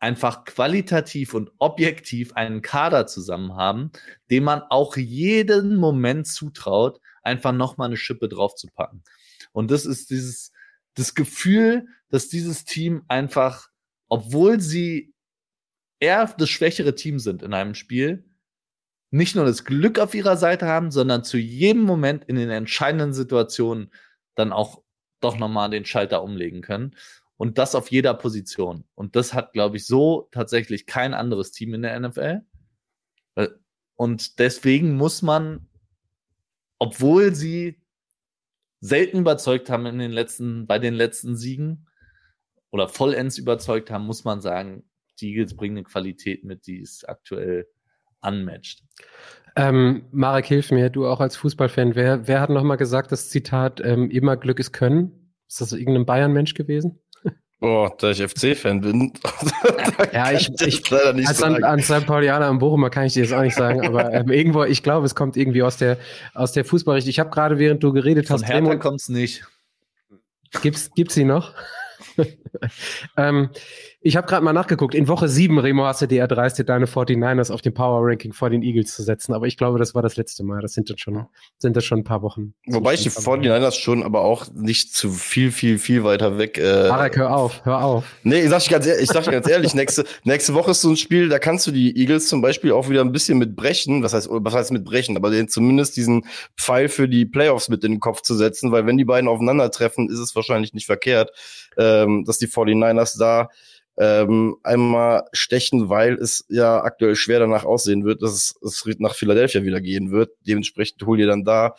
einfach 0.00 0.44
qualitativ 0.44 1.32
und 1.32 1.50
objektiv 1.58 2.34
einen 2.34 2.60
Kader 2.60 3.06
zusammen 3.06 3.54
haben, 3.54 3.90
dem 4.30 4.44
man 4.44 4.62
auch 4.62 4.96
jeden 4.96 5.76
Moment 5.76 6.26
zutraut, 6.26 7.00
einfach 7.22 7.52
nochmal 7.52 7.86
eine 7.86 7.96
Schippe 7.96 8.28
draufzupacken. 8.28 9.02
Und 9.52 9.70
das 9.70 9.86
ist 9.86 10.10
dieses, 10.10 10.52
das 10.94 11.14
Gefühl, 11.14 11.86
dass 12.10 12.28
dieses 12.28 12.64
Team 12.64 13.04
einfach, 13.08 13.68
obwohl 14.08 14.60
sie 14.60 15.14
eher 16.00 16.26
das 16.36 16.50
schwächere 16.50 16.94
Team 16.94 17.18
sind 17.18 17.42
in 17.42 17.54
einem 17.54 17.74
Spiel, 17.74 18.24
nicht 19.10 19.36
nur 19.36 19.44
das 19.44 19.64
Glück 19.64 20.00
auf 20.00 20.12
ihrer 20.14 20.36
Seite 20.36 20.66
haben, 20.66 20.90
sondern 20.90 21.22
zu 21.22 21.38
jedem 21.38 21.82
Moment 21.82 22.24
in 22.24 22.36
den 22.36 22.50
entscheidenden 22.50 23.14
Situationen 23.14 23.92
dann 24.34 24.52
auch 24.52 24.82
doch 25.20 25.38
nochmal 25.38 25.70
den 25.70 25.84
Schalter 25.84 26.22
umlegen 26.22 26.60
können. 26.60 26.96
Und 27.36 27.58
das 27.58 27.74
auf 27.74 27.90
jeder 27.90 28.14
Position. 28.14 28.84
Und 28.94 29.16
das 29.16 29.34
hat, 29.34 29.52
glaube 29.52 29.76
ich, 29.76 29.86
so 29.86 30.28
tatsächlich 30.30 30.86
kein 30.86 31.14
anderes 31.14 31.50
Team 31.50 31.74
in 31.74 31.82
der 31.82 31.98
NFL. 31.98 32.42
Und 33.96 34.38
deswegen 34.38 34.96
muss 34.96 35.22
man, 35.22 35.68
obwohl 36.78 37.34
sie 37.34 37.80
selten 38.80 39.18
überzeugt 39.18 39.70
haben 39.70 39.86
in 39.86 39.98
den 39.98 40.12
letzten, 40.12 40.66
bei 40.66 40.78
den 40.78 40.94
letzten 40.94 41.36
Siegen 41.36 41.88
oder 42.70 42.88
vollends 42.88 43.38
überzeugt 43.38 43.90
haben, 43.90 44.06
muss 44.06 44.24
man 44.24 44.40
sagen, 44.40 44.84
die 45.20 45.30
Eagles 45.30 45.56
bringen 45.56 45.78
eine 45.78 45.84
Qualität 45.84 46.44
mit, 46.44 46.66
die 46.66 46.78
ist 46.78 47.08
aktuell 47.08 47.68
unmatched. 48.20 48.82
Ähm, 49.56 50.06
Marek, 50.10 50.46
hilf 50.46 50.72
mir, 50.72 50.90
du 50.90 51.06
auch 51.06 51.20
als 51.20 51.36
Fußballfan. 51.36 51.94
Wer, 51.94 52.26
wer 52.26 52.40
hat 52.40 52.50
nochmal 52.50 52.76
gesagt, 52.76 53.12
das 53.12 53.30
Zitat, 53.30 53.80
ähm, 53.84 54.10
immer 54.10 54.36
Glück 54.36 54.58
ist 54.58 54.72
Können? 54.72 55.32
Ist 55.48 55.60
das 55.60 55.72
irgendein 55.72 56.06
Bayern-Mensch 56.06 56.54
gewesen? 56.54 56.98
Oh, 57.64 57.88
da 57.96 58.10
ich 58.10 58.22
FC-Fan 58.22 58.82
bin. 58.82 59.10
ja, 60.12 60.32
ich, 60.32 60.50
ich 60.60 60.90
leider 60.90 61.14
nicht 61.14 61.26
als 61.26 61.42
an, 61.42 61.64
an 61.64 61.80
St. 61.80 62.04
Paulianer 62.04 62.48
im 62.48 62.58
Bochumer 62.58 62.90
kann 62.90 63.06
ich 63.06 63.14
dir 63.14 63.22
das 63.22 63.32
auch 63.32 63.40
nicht 63.40 63.56
sagen, 63.56 63.86
aber 63.86 64.12
ähm, 64.12 64.30
irgendwo, 64.30 64.64
ich 64.64 64.82
glaube, 64.82 65.06
es 65.06 65.14
kommt 65.14 65.34
irgendwie 65.38 65.62
aus 65.62 65.78
der, 65.78 65.96
aus 66.34 66.52
der 66.52 66.66
Fußballrichtung. 66.66 67.08
Ich 67.08 67.18
habe 67.18 67.30
gerade, 67.30 67.58
während 67.58 67.82
du 67.82 67.94
geredet 67.94 68.26
Von 68.26 68.34
hast, 68.42 68.48
Hertha 68.50 68.76
kommt 68.76 69.00
es 69.00 69.08
nicht. 69.08 69.46
Gibt's, 70.60 70.90
gibt's 70.94 71.14
sie 71.14 71.24
noch? 71.24 71.54
ähm, 73.16 73.48
ich 74.06 74.16
habe 74.18 74.26
gerade 74.26 74.44
mal 74.44 74.52
nachgeguckt. 74.52 74.94
In 74.94 75.08
Woche 75.08 75.28
7, 75.28 75.58
Remo, 75.58 75.86
hast 75.86 76.02
du 76.02 76.06
dir 76.06 76.20
erdreistet, 76.20 76.68
deine 76.68 76.84
49ers 76.84 77.50
auf 77.50 77.62
dem 77.62 77.72
Power 77.72 78.00
Ranking 78.02 78.34
vor 78.34 78.50
den 78.50 78.62
Eagles 78.62 78.94
zu 78.94 79.02
setzen. 79.02 79.32
Aber 79.32 79.46
ich 79.46 79.56
glaube, 79.56 79.78
das 79.78 79.94
war 79.94 80.02
das 80.02 80.16
letzte 80.16 80.44
Mal. 80.44 80.60
Das 80.60 80.74
sind 80.74 80.90
jetzt 80.90 81.00
schon, 81.00 81.24
sind 81.56 81.74
das 81.74 81.86
schon 81.86 82.00
ein 82.00 82.04
paar 82.04 82.20
Wochen. 82.20 82.52
Wobei 82.66 82.92
ich 82.92 83.02
die 83.02 83.08
49ers 83.08 83.80
schon, 83.80 84.02
aber 84.02 84.20
auch 84.20 84.46
nicht 84.52 84.94
zu 84.94 85.10
viel, 85.10 85.50
viel, 85.50 85.78
viel 85.78 86.04
weiter 86.04 86.36
weg. 86.36 86.58
Äh, 86.58 86.88
Marek, 86.88 87.16
hör 87.16 87.34
auf, 87.34 87.64
hör 87.64 87.82
auf. 87.82 88.04
Nee, 88.24 88.42
ich 88.42 88.50
sag 88.50 88.62
dir 88.64 88.70
ganz, 88.72 88.86
ich 88.86 89.08
sag 89.08 89.24
dir 89.24 89.30
ganz 89.30 89.48
ehrlich, 89.48 89.74
nächste, 89.74 90.04
nächste 90.24 90.52
Woche 90.52 90.72
ist 90.72 90.82
so 90.82 90.90
ein 90.90 90.98
Spiel, 90.98 91.30
da 91.30 91.38
kannst 91.38 91.66
du 91.66 91.70
die 91.70 91.98
Eagles 91.98 92.28
zum 92.28 92.42
Beispiel 92.42 92.72
auch 92.72 92.90
wieder 92.90 93.00
ein 93.00 93.10
bisschen 93.12 93.38
mit 93.38 93.56
brechen. 93.56 94.02
Was 94.02 94.12
heißt, 94.12 94.28
was 94.30 94.52
heißt 94.52 94.70
mit 94.70 94.84
brechen? 94.84 95.16
Aber 95.16 95.30
denen 95.30 95.48
zumindest 95.48 95.96
diesen 95.96 96.26
Pfeil 96.58 96.90
für 96.90 97.08
die 97.08 97.24
Playoffs 97.24 97.70
mit 97.70 97.82
in 97.84 97.92
den 97.92 98.00
Kopf 98.00 98.20
zu 98.20 98.34
setzen, 98.34 98.70
weil 98.70 98.84
wenn 98.84 98.98
die 98.98 99.06
beiden 99.06 99.28
aufeinandertreffen, 99.28 100.10
ist 100.10 100.18
es 100.18 100.36
wahrscheinlich 100.36 100.74
nicht 100.74 100.84
verkehrt, 100.84 101.30
ähm, 101.78 102.24
dass 102.26 102.36
die 102.36 102.48
49ers 102.48 103.18
da 103.18 103.48
ähm, 103.96 104.56
einmal 104.62 105.24
stechen, 105.32 105.88
weil 105.88 106.14
es 106.14 106.44
ja 106.48 106.82
aktuell 106.82 107.14
schwer 107.14 107.38
danach 107.38 107.64
aussehen 107.64 108.04
wird, 108.04 108.22
dass 108.22 108.54
es, 108.60 108.84
nach 108.98 109.14
Philadelphia 109.14 109.62
wieder 109.62 109.80
gehen 109.80 110.10
wird. 110.10 110.32
Dementsprechend 110.46 111.04
hol 111.06 111.20
ihr 111.20 111.26
dann 111.26 111.44
da 111.44 111.76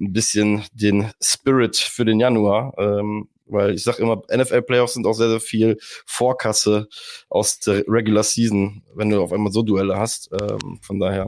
ein 0.00 0.12
bisschen 0.12 0.64
den 0.72 1.10
Spirit 1.22 1.76
für 1.76 2.04
den 2.04 2.20
Januar. 2.20 2.74
Ähm, 2.78 3.28
weil 3.46 3.74
ich 3.74 3.84
sag 3.84 3.98
immer, 3.98 4.22
NFL-Playoffs 4.34 4.94
sind 4.94 5.06
auch 5.06 5.12
sehr, 5.12 5.28
sehr 5.28 5.40
viel 5.40 5.76
Vorkasse 6.06 6.88
aus 7.28 7.58
der 7.60 7.84
Regular 7.86 8.22
Season, 8.22 8.82
wenn 8.94 9.10
du 9.10 9.20
auf 9.22 9.32
einmal 9.32 9.52
so 9.52 9.62
Duelle 9.62 9.98
hast. 9.98 10.30
Ähm, 10.32 10.78
von 10.80 10.98
daher 10.98 11.26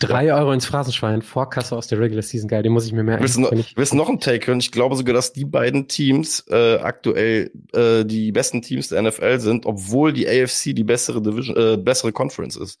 Drei 0.00 0.34
Euro 0.34 0.52
ins 0.52 0.66
Phrasenschwein, 0.66 1.22
Vorkasse 1.22 1.76
aus 1.76 1.86
der 1.86 2.00
Regular 2.00 2.22
Season, 2.22 2.48
geil, 2.48 2.62
den 2.62 2.72
muss 2.72 2.86
ich 2.86 2.92
mir 2.92 3.02
merken. 3.02 3.22
Willst 3.22 3.36
du 3.36 3.40
noch, 3.40 3.52
willst 3.52 3.94
noch 3.94 4.08
einen 4.08 4.20
Take 4.20 4.46
hören? 4.48 4.58
Ich 4.58 4.72
glaube 4.72 4.96
sogar, 4.96 5.14
dass 5.14 5.32
die 5.32 5.44
beiden 5.44 5.88
Teams 5.88 6.44
äh, 6.48 6.76
aktuell 6.76 7.50
äh, 7.72 8.04
die 8.04 8.32
besten 8.32 8.62
Teams 8.62 8.88
der 8.88 9.02
NFL 9.02 9.38
sind, 9.40 9.66
obwohl 9.66 10.12
die 10.12 10.28
AFC 10.28 10.74
die 10.74 10.84
bessere 10.84 11.22
Division, 11.22 11.56
äh, 11.56 11.76
bessere 11.76 12.12
Conference 12.12 12.56
ist. 12.56 12.78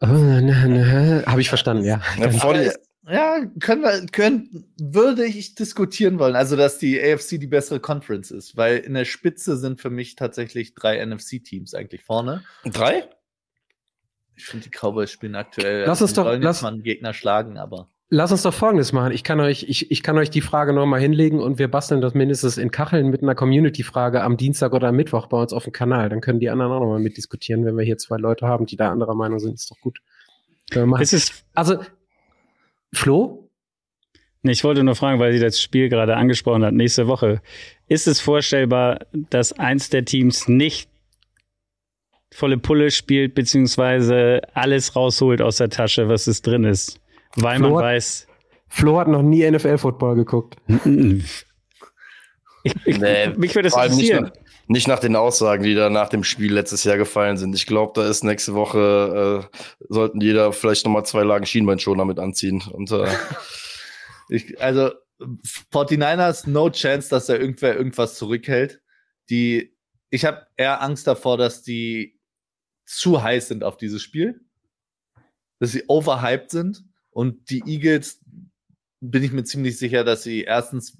Oh, 0.00 0.06
Habe 0.06 1.40
ich 1.40 1.48
verstanden, 1.48 1.84
ja. 1.84 2.00
ja, 2.18 2.72
ja, 3.08 3.44
können 3.58 3.82
wir, 3.82 4.06
können, 4.12 4.72
würde 4.80 5.24
ich 5.24 5.54
diskutieren 5.54 6.18
wollen. 6.18 6.36
Also, 6.36 6.56
dass 6.56 6.78
die 6.78 7.00
AFC 7.00 7.40
die 7.40 7.48
bessere 7.48 7.80
Conference 7.80 8.30
ist, 8.30 8.56
weil 8.56 8.78
in 8.78 8.94
der 8.94 9.04
Spitze 9.04 9.56
sind 9.56 9.80
für 9.80 9.90
mich 9.90 10.14
tatsächlich 10.14 10.74
drei 10.74 11.04
NFC-Teams 11.04 11.74
eigentlich 11.74 12.04
vorne. 12.04 12.44
Drei? 12.64 13.08
Ich 14.36 14.44
finde, 14.44 14.68
die 14.68 14.70
Cowboys 14.70 15.10
spielen 15.10 15.34
aktuell. 15.34 15.84
Lass 15.86 16.02
uns 16.02 16.14
doch, 16.14 16.26
lass, 16.38 16.62
mal 16.62 16.72
einen 16.72 16.82
Gegner 16.82 17.12
schlagen, 17.12 17.58
aber. 17.58 17.88
Lass 18.08 18.30
uns 18.30 18.42
doch 18.42 18.52
Folgendes 18.52 18.92
machen. 18.92 19.12
Ich 19.12 19.24
kann 19.24 19.40
euch, 19.40 19.64
ich, 19.68 19.90
ich 19.90 20.02
kann 20.02 20.18
euch 20.18 20.28
die 20.28 20.42
Frage 20.42 20.74
nochmal 20.74 21.00
hinlegen 21.00 21.40
und 21.40 21.58
wir 21.58 21.68
basteln 21.68 22.02
das 22.02 22.12
mindestens 22.12 22.58
in 22.58 22.70
Kacheln 22.70 23.08
mit 23.08 23.22
einer 23.22 23.34
Community-Frage 23.34 24.22
am 24.22 24.36
Dienstag 24.36 24.72
oder 24.74 24.88
am 24.88 24.96
Mittwoch 24.96 25.26
bei 25.28 25.40
uns 25.40 25.52
auf 25.52 25.64
dem 25.64 25.72
Kanal. 25.72 26.10
Dann 26.10 26.20
können 26.20 26.40
die 26.40 26.50
anderen 26.50 26.72
auch 26.72 26.80
nochmal 26.80 27.00
mitdiskutieren, 27.00 27.64
wenn 27.64 27.76
wir 27.76 27.84
hier 27.84 27.96
zwei 27.96 28.18
Leute 28.18 28.46
haben, 28.46 28.66
die 28.66 28.76
da 28.76 28.90
anderer 28.90 29.14
Meinung 29.14 29.38
sind. 29.38 29.54
Ist 29.54 29.70
doch 29.70 29.80
gut. 29.80 30.00
Es 31.00 31.12
ist 31.12 31.44
also, 31.54 31.78
Flo? 32.92 33.50
Nee, 34.42 34.52
ich 34.52 34.64
wollte 34.64 34.82
nur 34.82 34.96
fragen, 34.96 35.20
weil 35.20 35.32
sie 35.32 35.38
das 35.38 35.60
Spiel 35.60 35.88
gerade 35.88 36.16
angesprochen 36.16 36.64
hat, 36.64 36.74
nächste 36.74 37.06
Woche. 37.06 37.40
Ist 37.86 38.08
es 38.08 38.20
vorstellbar, 38.20 39.06
dass 39.12 39.52
eins 39.52 39.88
der 39.88 40.04
Teams 40.04 40.48
nicht 40.48 40.90
volle 42.32 42.58
Pulle 42.58 42.90
spielt, 42.90 43.34
beziehungsweise 43.34 44.40
alles 44.54 44.96
rausholt 44.96 45.42
aus 45.42 45.56
der 45.56 45.68
Tasche, 45.68 46.08
was 46.08 46.26
es 46.26 46.42
drin 46.42 46.64
ist. 46.64 47.00
Weil 47.36 47.58
Flo 47.58 47.68
man 47.68 47.78
hat, 47.78 47.84
weiß. 47.84 48.26
Flo 48.68 48.98
hat 48.98 49.08
noch 49.08 49.22
nie 49.22 49.48
NFL-Football 49.48 50.16
geguckt. 50.16 50.56
Ich, 52.64 52.74
ich, 52.84 52.98
nee, 53.00 53.26
mich 53.30 53.56
würde 53.56 53.70
das 53.70 53.76
interessieren. 53.76 54.24
Nicht 54.24 54.36
nach, 54.36 54.68
nicht 54.68 54.86
nach, 54.88 55.00
den 55.00 55.16
Aussagen, 55.16 55.64
die 55.64 55.74
da 55.74 55.90
nach 55.90 56.08
dem 56.08 56.22
Spiel 56.22 56.52
letztes 56.52 56.84
Jahr 56.84 56.96
gefallen 56.96 57.36
sind. 57.36 57.56
Ich 57.56 57.66
glaube, 57.66 57.92
da 58.00 58.08
ist 58.08 58.22
nächste 58.22 58.54
Woche, 58.54 59.50
äh, 59.52 59.56
sollten 59.88 60.20
jeder 60.20 60.52
vielleicht 60.52 60.86
nochmal 60.86 61.04
zwei 61.04 61.24
Lagen 61.24 61.44
Schienbeinschoner 61.44 62.04
mit 62.04 62.20
anziehen. 62.20 62.62
Und, 62.70 62.92
äh, 62.92 63.08
ich, 64.28 64.60
also, 64.62 64.92
49ers, 65.72 66.48
no 66.48 66.70
chance, 66.70 67.10
dass 67.10 67.26
da 67.26 67.34
irgendwer 67.34 67.76
irgendwas 67.76 68.14
zurückhält. 68.14 68.80
Die, 69.28 69.76
ich 70.10 70.24
habe 70.24 70.46
eher 70.56 70.82
Angst 70.82 71.08
davor, 71.08 71.36
dass 71.38 71.62
die 71.62 72.16
zu 72.84 73.22
heiß 73.22 73.48
sind 73.48 73.64
auf 73.64 73.76
dieses 73.76 74.02
Spiel, 74.02 74.40
dass 75.58 75.72
sie 75.72 75.84
overhyped 75.88 76.50
sind 76.50 76.84
und 77.10 77.50
die 77.50 77.62
Eagles 77.66 78.20
bin 79.00 79.22
ich 79.22 79.32
mir 79.32 79.44
ziemlich 79.44 79.78
sicher, 79.78 80.04
dass 80.04 80.22
sie 80.22 80.42
erstens 80.42 80.98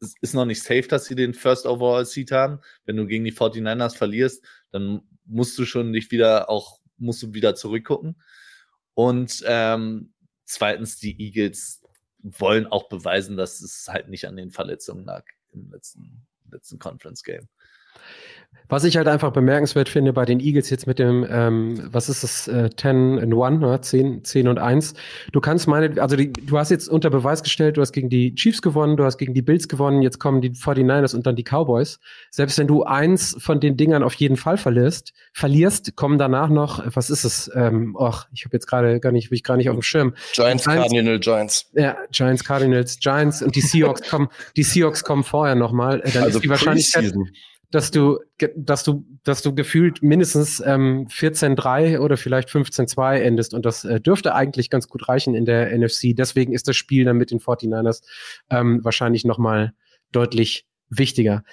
es 0.00 0.14
ist 0.20 0.34
noch 0.34 0.44
nicht 0.44 0.62
safe, 0.62 0.86
dass 0.86 1.06
sie 1.06 1.16
den 1.16 1.34
First 1.34 1.66
Overall 1.66 2.06
Seat 2.06 2.30
haben. 2.30 2.60
Wenn 2.84 2.96
du 2.96 3.06
gegen 3.06 3.24
die 3.24 3.32
49ers 3.32 3.96
verlierst, 3.96 4.44
dann 4.70 5.02
musst 5.24 5.58
du 5.58 5.64
schon 5.64 5.92
dich 5.92 6.12
wieder 6.12 6.48
auch 6.48 6.80
musst 6.98 7.22
du 7.22 7.32
wieder 7.32 7.54
zurückgucken. 7.54 8.20
Und 8.94 9.42
ähm, 9.46 10.12
zweitens, 10.44 10.98
die 10.98 11.20
Eagles 11.20 11.82
wollen 12.22 12.66
auch 12.66 12.88
beweisen, 12.88 13.36
dass 13.36 13.60
es 13.60 13.86
halt 13.88 14.08
nicht 14.08 14.26
an 14.26 14.36
den 14.36 14.50
Verletzungen 14.50 15.04
lag 15.04 15.24
im 15.52 15.70
letzten, 15.70 16.26
letzten 16.50 16.78
Conference 16.78 17.22
Game. 17.22 17.48
Was 18.70 18.84
ich 18.84 18.98
halt 18.98 19.08
einfach 19.08 19.32
bemerkenswert 19.32 19.88
finde 19.88 20.12
bei 20.12 20.26
den 20.26 20.40
Eagles 20.40 20.68
jetzt 20.68 20.86
mit 20.86 20.98
dem, 20.98 21.26
ähm, 21.30 21.80
was 21.90 22.10
ist 22.10 22.22
das, 22.22 22.48
äh, 22.48 22.68
10 22.68 23.18
and 23.18 23.34
1, 23.34 23.60
ne? 23.60 23.80
10, 23.80 24.24
10 24.24 24.46
und 24.46 24.58
1. 24.58 24.92
Du 25.32 25.40
kannst 25.40 25.66
meine, 25.68 26.00
also 26.02 26.16
die, 26.16 26.32
du 26.32 26.58
hast 26.58 26.70
jetzt 26.70 26.88
unter 26.88 27.08
Beweis 27.08 27.42
gestellt, 27.42 27.78
du 27.78 27.80
hast 27.80 27.92
gegen 27.92 28.10
die 28.10 28.34
Chiefs 28.34 28.60
gewonnen, 28.60 28.98
du 28.98 29.04
hast 29.04 29.16
gegen 29.16 29.32
die 29.32 29.40
Bills 29.40 29.68
gewonnen, 29.68 30.02
jetzt 30.02 30.18
kommen 30.18 30.42
die 30.42 30.50
49ers 30.50 31.14
und 31.14 31.26
dann 31.26 31.34
die 31.34 31.44
Cowboys. 31.44 31.98
Selbst 32.30 32.58
wenn 32.58 32.66
du 32.66 32.84
eins 32.84 33.36
von 33.38 33.58
den 33.58 33.78
Dingern 33.78 34.02
auf 34.02 34.14
jeden 34.14 34.36
Fall 34.36 34.58
verlierst, 34.58 35.14
verlierst, 35.32 35.96
kommen 35.96 36.18
danach 36.18 36.50
noch, 36.50 36.84
was 36.94 37.08
ist 37.08 37.24
es? 37.24 37.50
Ähm, 37.54 37.96
och, 37.96 38.26
ich 38.34 38.44
habe 38.44 38.54
jetzt 38.54 38.66
gerade 38.66 39.00
gar 39.00 39.12
nicht, 39.12 39.30
bin 39.30 39.36
ich 39.36 39.44
gar 39.44 39.56
nicht 39.56 39.70
auf 39.70 39.76
dem 39.76 39.82
Schirm. 39.82 40.14
Giants, 40.34 40.64
Giants 40.64 40.82
Cardinal 40.82 41.18
Giants. 41.18 41.70
Ja, 41.72 41.96
Giants, 42.12 42.44
Cardinals, 42.44 42.98
Giants 43.00 43.42
und 43.42 43.56
die 43.56 43.62
Seahawks 43.62 44.02
kommen, 44.10 44.28
die 44.56 44.62
Seahawks 44.62 45.04
kommen 45.04 45.24
vorher 45.24 45.54
nochmal. 45.54 46.02
Dann 46.12 46.24
also 46.24 46.36
ist 46.36 46.44
die 46.44 46.50
Wahrscheinlichkeit, 46.50 47.14
dass 47.70 47.90
du, 47.90 48.18
dass 48.56 48.82
du, 48.82 49.04
dass 49.24 49.42
du 49.42 49.54
gefühlt 49.54 50.02
mindestens 50.02 50.62
ähm, 50.64 51.06
14-3 51.08 51.98
oder 51.98 52.16
vielleicht 52.16 52.48
15-2 52.48 53.16
endest. 53.18 53.52
Und 53.52 53.66
das 53.66 53.84
äh, 53.84 54.00
dürfte 54.00 54.34
eigentlich 54.34 54.70
ganz 54.70 54.88
gut 54.88 55.08
reichen 55.08 55.34
in 55.34 55.44
der 55.44 55.76
NFC. 55.76 56.16
Deswegen 56.16 56.52
ist 56.54 56.66
das 56.66 56.76
Spiel 56.76 57.04
dann 57.04 57.18
mit 57.18 57.30
den 57.30 57.40
49ers 57.40 58.02
ähm, 58.50 58.80
wahrscheinlich 58.84 59.24
nochmal 59.24 59.74
deutlich 60.12 60.66
wichtiger. 60.88 61.44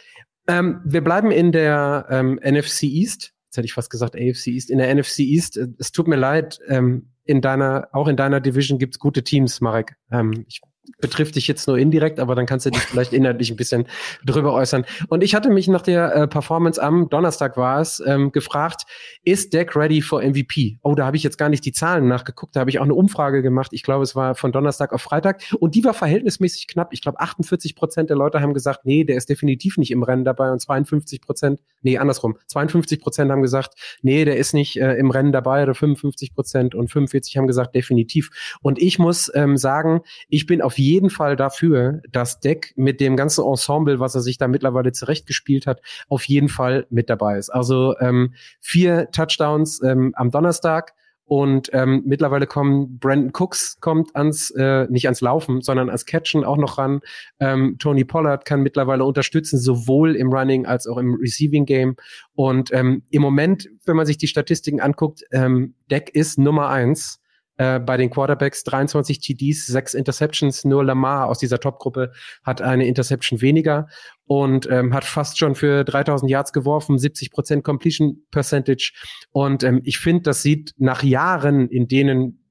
Ähm, 0.48 0.82
wir 0.86 1.04
bleiben 1.04 1.32
in 1.32 1.52
der 1.52 2.08
ähm, 2.10 2.40
NFC 2.42 2.84
East. 2.84 3.34
Jetzt 3.48 3.58
hätte 3.58 3.66
ich 3.66 3.74
fast 3.74 3.90
gesagt 3.90 4.16
AFC 4.16 4.48
East. 4.48 4.70
In 4.70 4.78
der 4.78 4.94
NFC 4.94 5.20
East, 5.20 5.58
äh, 5.58 5.68
es 5.80 5.92
tut 5.92 6.08
mir 6.08 6.16
leid, 6.16 6.60
ähm, 6.68 7.10
in 7.26 7.42
deiner, 7.42 7.90
auch 7.92 8.08
in 8.08 8.16
deiner 8.16 8.40
Division 8.40 8.80
gibt's 8.80 9.00
gute 9.00 9.24
Teams, 9.24 9.60
Marek. 9.60 9.96
Ähm, 10.12 10.46
ich 10.48 10.62
betrifft 11.00 11.36
dich 11.36 11.48
jetzt 11.48 11.68
nur 11.68 11.78
indirekt, 11.78 12.20
aber 12.20 12.36
dann 12.36 12.46
kannst 12.46 12.66
du 12.66 12.70
dich 12.70 12.82
vielleicht 12.82 13.14
inhaltlich 13.14 13.52
ein 13.52 13.56
bisschen 13.56 13.86
drüber 14.26 14.54
äußern. 14.54 14.86
Und 15.10 15.24
ich 15.24 15.36
hatte 15.36 15.50
mich 15.50 15.68
nach 15.68 15.82
der 15.82 16.16
äh, 16.16 16.28
Performance 16.28 16.82
am 16.82 17.10
Donnerstag 17.10 17.58
war 17.58 17.82
es 17.82 18.02
ähm, 18.06 18.32
gefragt, 18.32 18.84
ist 19.24 19.54
Deck 19.54 19.76
ready 19.76 20.02
for 20.02 20.22
MVP? 20.22 20.78
Oh, 20.82 20.96
da 20.96 21.06
habe 21.06 21.18
ich 21.18 21.24
jetzt 21.24 21.38
gar 21.38 21.50
nicht 21.50 21.66
die 21.66 21.72
Zahlen 21.72 22.08
nachgeguckt, 22.08 22.56
da 22.56 22.62
habe 22.62 22.70
ich 22.70 22.80
auch 22.80 22.84
eine 22.84 22.94
Umfrage 22.94 23.42
gemacht. 23.42 23.72
Ich 23.74 23.84
glaube, 23.84 24.04
es 24.04 24.16
war 24.16 24.36
von 24.36 24.52
Donnerstag 24.52 24.94
auf 24.94 25.02
Freitag 25.02 25.42
und 25.60 25.76
die 25.76 25.84
war 25.84 25.94
verhältnismäßig 25.94 26.68
knapp. 26.68 26.94
Ich 26.94 27.02
glaube, 27.02 27.20
48 27.20 27.76
Prozent 27.76 28.10
der 28.10 28.18
Leute 28.18 28.42
haben 28.42 28.54
gesagt, 28.54 28.86
nee, 28.86 29.04
der 29.04 29.18
ist 29.18 29.30
definitiv 29.30 29.78
nicht 29.78 29.92
im 29.92 30.04
Rennen 30.04 30.26
dabei 30.26 30.52
und 30.52 30.60
52 30.60 31.22
Prozent, 31.22 31.62
nee, 31.82 31.98
andersrum, 31.98 32.38
52 32.48 33.00
Prozent 33.00 33.32
haben 33.32 33.42
gesagt, 33.42 33.74
nee, 34.02 34.26
der 34.26 34.38
ist 34.38 34.54
nicht 34.54 34.78
äh, 34.80 34.94
im 34.96 35.12
Rennen 35.12 35.32
dabei 35.32 35.64
oder 35.64 35.76
55 35.76 36.34
Prozent 36.34 36.76
und 36.76 36.90
45 36.90 37.38
haben 37.38 37.48
gesagt, 37.48 37.76
definitiv. 37.76 38.30
Und 38.62 38.82
ich 38.82 39.00
muss 39.00 39.32
ähm, 39.36 39.58
sagen, 39.58 40.02
ich 40.30 40.46
bin 40.46 40.62
auf 40.62 40.75
jeden 40.78 41.10
Fall 41.10 41.36
dafür, 41.36 42.02
dass 42.12 42.40
Deck 42.40 42.74
mit 42.76 43.00
dem 43.00 43.16
ganzen 43.16 43.46
Ensemble, 43.46 44.00
was 44.00 44.16
er 44.16 44.22
sich 44.22 44.38
da 44.38 44.48
mittlerweile 44.48 44.92
zurechtgespielt 44.92 45.68
hat, 45.68 45.82
auf 46.08 46.26
jeden 46.26 46.50
Fall 46.50 46.88
mit 46.90 47.10
dabei 47.10 47.38
ist. 47.38 47.50
Also 47.50 47.96
ähm, 48.00 48.34
vier 48.60 49.10
Touchdowns 49.12 49.82
ähm, 49.84 50.14
am 50.16 50.32
Donnerstag. 50.32 50.94
Und 51.28 51.72
ähm, 51.74 52.04
mittlerweile 52.06 52.46
kommen 52.46 53.00
Brandon 53.00 53.32
Cooks 53.34 53.80
kommt 53.80 54.16
ans 54.16 54.52
äh, 54.52 54.86
nicht 54.92 55.08
ans 55.08 55.22
Laufen, 55.22 55.62
sondern 55.62 55.90
ans 55.90 56.06
Catchen 56.06 56.44
auch 56.44 56.58
noch 56.58 56.78
ran. 56.78 57.00
Ähm, 57.40 57.78
Tony 57.80 58.06
Pollard 58.06 58.46
kann 58.46 58.62
mittlerweile 58.62 59.04
unterstützen, 59.04 59.58
sowohl 59.58 60.16
im 60.16 60.32
Running 60.32 60.68
als 60.68 60.86
auch 60.86 60.98
im 60.98 61.16
Receiving 61.16 61.66
Game. 61.66 61.96
Und 62.36 62.72
ähm, 62.74 63.02
im 63.10 63.24
Moment, 63.24 63.68
wenn 63.86 63.96
man 63.96 64.06
sich 64.06 64.20
die 64.20 64.28
Statistiken 64.28 64.82
anguckt, 64.82 65.24
ähm, 65.32 65.74
Deck 65.90 66.12
ist 66.14 66.38
Nummer 66.38 66.70
eins 66.70 67.20
äh, 67.58 67.80
bei 67.80 67.98
den 67.98 68.10
Quarterbacks 68.10 68.64
23 68.64 69.20
TDs, 69.20 69.68
sechs 69.68 69.94
Interceptions. 69.94 70.66
Nur 70.66 70.84
Lamar 70.84 71.28
aus 71.28 71.40
dieser 71.40 71.60
Top-Gruppe 71.60 72.12
hat 72.44 72.62
eine 72.62 72.86
Interception 72.86 73.42
weniger 73.42 73.88
und 74.26 74.70
ähm, 74.70 74.94
hat 74.94 75.06
fast 75.06 75.38
schon 75.38 75.56
für 75.56 75.84
3000 75.84 76.30
Yards 76.30 76.54
geworfen, 76.54 76.98
70 76.98 77.32
Prozent 77.32 77.64
Completion 77.64 78.26
Percentage. 78.32 78.94
Und 79.32 79.64
ähm, 79.64 79.82
ich 79.84 80.00
finde, 80.00 80.24
das 80.24 80.42
sieht 80.42 80.74
nach 80.78 81.04
Jahren, 81.04 81.70
in 81.70 81.88
denen 81.88 82.42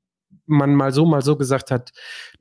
man 0.47 0.75
mal 0.75 0.93
so, 0.93 1.07
mal 1.07 1.23
so 1.23 1.37
gesagt 1.37 1.71
hat, 1.71 1.93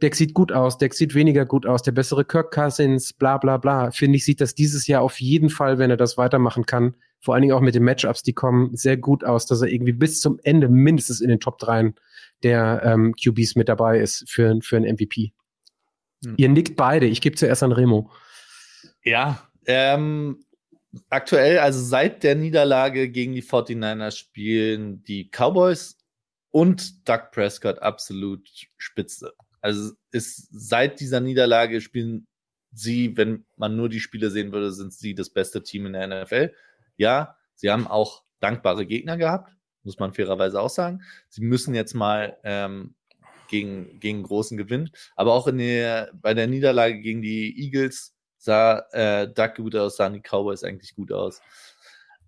Deck 0.02 0.16
sieht 0.16 0.34
gut 0.34 0.52
aus, 0.52 0.78
Deck 0.78 0.94
sieht 0.94 1.16
weniger 1.16 1.46
gut 1.46 1.66
aus, 1.66 1.84
der 1.84 1.94
bessere 1.94 2.26
Kirk 2.26 2.54
Cousins, 2.54 3.14
bla 3.14 3.38
bla 3.38 3.58
bla. 3.58 3.92
Finde 3.92 4.18
ich, 4.18 4.26
sieht 4.26 4.42
das 4.42 4.56
dieses 4.56 4.88
Jahr 4.88 5.02
auf 5.02 5.20
jeden 5.22 5.50
Fall, 5.50 5.78
wenn 5.78 5.90
er 5.90 5.98
das 5.98 6.18
weitermachen 6.18 6.66
kann, 6.66 6.96
vor 7.24 7.34
allen 7.34 7.42
Dingen 7.42 7.54
auch 7.54 7.62
mit 7.62 7.74
den 7.74 7.84
Matchups, 7.84 8.22
die 8.22 8.34
kommen, 8.34 8.76
sehr 8.76 8.98
gut 8.98 9.24
aus, 9.24 9.46
dass 9.46 9.62
er 9.62 9.70
irgendwie 9.70 9.94
bis 9.94 10.20
zum 10.20 10.40
Ende 10.44 10.68
mindestens 10.68 11.22
in 11.22 11.30
den 11.30 11.40
Top 11.40 11.58
3 11.58 11.94
der 12.44 12.82
ähm, 12.84 13.14
QBs 13.16 13.56
mit 13.56 13.70
dabei 13.70 14.00
ist 14.00 14.30
für, 14.30 14.60
für 14.62 14.78
ein 14.78 14.84
MVP. 14.84 15.34
Hm. 16.24 16.36
Ihr 16.38 16.50
nickt 16.50 16.76
beide. 16.76 17.06
Ich 17.06 17.22
gebe 17.22 17.36
zuerst 17.36 17.64
an 17.64 17.72
Remo. 17.72 18.12
Ja, 19.04 19.48
ähm, 19.66 20.46
aktuell, 21.10 21.60
also 21.60 21.80
seit 21.82 22.24
der 22.24 22.36
Niederlage 22.36 23.10
gegen 23.10 23.34
die 23.34 23.44
49ers 23.44 24.18
spielen 24.18 25.04
die 25.04 25.30
Cowboys 25.30 25.98
und 26.52 27.08
Doug 27.08 27.32
Prescott 27.32 27.80
absolut 27.80 28.48
spitze. 28.78 29.34
Also 29.62 29.94
ist 30.12 30.48
seit 30.52 31.00
dieser 31.00 31.20
Niederlage 31.20 31.82
spielen 31.82 32.28
sie, 32.72 33.16
wenn 33.18 33.46
man 33.56 33.76
nur 33.76 33.90
die 33.90 34.00
Spiele 34.00 34.30
sehen 34.30 34.52
würde, 34.52 34.72
sind 34.72 34.94
sie 34.94 35.16
das 35.16 35.30
beste 35.30 35.64
Team 35.64 35.86
in 35.86 35.94
der 35.94 36.24
NFL. 36.24 36.54
Ja, 36.98 37.38
sie 37.56 37.72
haben 37.72 37.88
auch 37.88 38.24
dankbare 38.40 38.86
Gegner 38.86 39.18
gehabt 39.18 39.54
muss 39.84 40.00
man 40.00 40.14
fairerweise 40.14 40.60
auch 40.60 40.70
sagen. 40.70 41.02
Sie 41.30 41.42
müssen 41.42 41.76
jetzt 41.76 41.94
mal 41.94 42.38
ähm, 42.44 42.96
gegen, 43.50 44.00
gegen 44.00 44.24
großen 44.24 44.58
Gewinn. 44.58 44.90
Aber 45.16 45.34
auch 45.34 45.48
in 45.48 45.58
der, 45.58 46.12
bei 46.14 46.34
der 46.34 46.48
Niederlage 46.48 47.00
gegen 47.00 47.22
die 47.22 47.56
Eagles 47.64 48.16
sah 48.38 48.80
äh, 48.92 49.32
Duck 49.32 49.56
gut 49.56 49.76
aus, 49.76 49.98
sahen 49.98 50.14
die 50.14 50.22
Cowboys 50.22 50.64
eigentlich 50.64 50.96
gut 50.96 51.12
aus. 51.12 51.42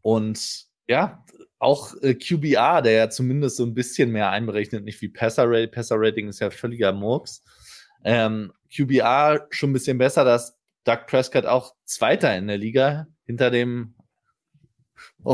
Und 0.01 0.65
ja, 0.87 1.23
auch 1.59 1.95
äh, 2.01 2.13
QBR, 2.13 2.81
der 2.81 2.91
ja 2.91 3.09
zumindest 3.09 3.57
so 3.57 3.65
ein 3.65 3.73
bisschen 3.73 4.11
mehr 4.11 4.29
einberechnet, 4.29 4.83
nicht 4.83 5.01
wie 5.01 5.09
Passer 5.09 5.45
Rating. 5.47 5.71
Passer 5.71 5.95
Rating 5.97 6.27
ist 6.29 6.39
ja 6.39 6.51
völliger 6.51 6.93
Murks. 6.93 7.43
Ähm, 8.03 8.53
QBR 8.73 9.47
schon 9.49 9.71
ein 9.71 9.73
bisschen 9.73 9.97
besser, 9.97 10.23
dass 10.23 10.57
Doug 10.83 11.07
Prescott 11.07 11.45
auch 11.45 11.73
Zweiter 11.85 12.37
in 12.37 12.47
der 12.47 12.57
Liga 12.57 13.07
hinter 13.25 13.49
dem 13.49 13.95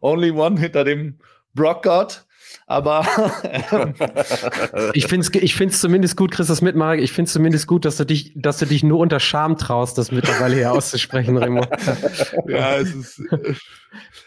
Only 0.00 0.30
One, 0.30 0.60
hinter 0.60 0.84
dem 0.84 1.18
Brock 1.54 1.82
God. 1.82 2.24
Aber 2.66 3.06
ich 4.94 5.06
finde 5.06 5.26
es 5.26 5.34
ich 5.34 5.54
find's 5.54 5.80
zumindest 5.80 6.16
gut, 6.16 6.30
Chris, 6.30 6.48
das 6.48 6.62
mitmachen. 6.62 6.98
Ich 6.98 7.12
finde 7.12 7.28
es 7.28 7.32
zumindest 7.32 7.66
gut, 7.66 7.84
dass 7.84 7.96
du 7.96 8.04
dich, 8.04 8.32
dass 8.36 8.58
du 8.58 8.66
dich 8.66 8.82
nur 8.82 8.98
unter 8.98 9.20
Scham 9.20 9.56
traust, 9.56 9.98
das 9.98 10.12
mittlerweile 10.12 10.54
hier 10.54 10.72
auszusprechen, 10.72 11.36
Remo. 11.38 11.66
ja, 12.46 12.76
es 12.78 12.94
ist. 12.94 13.22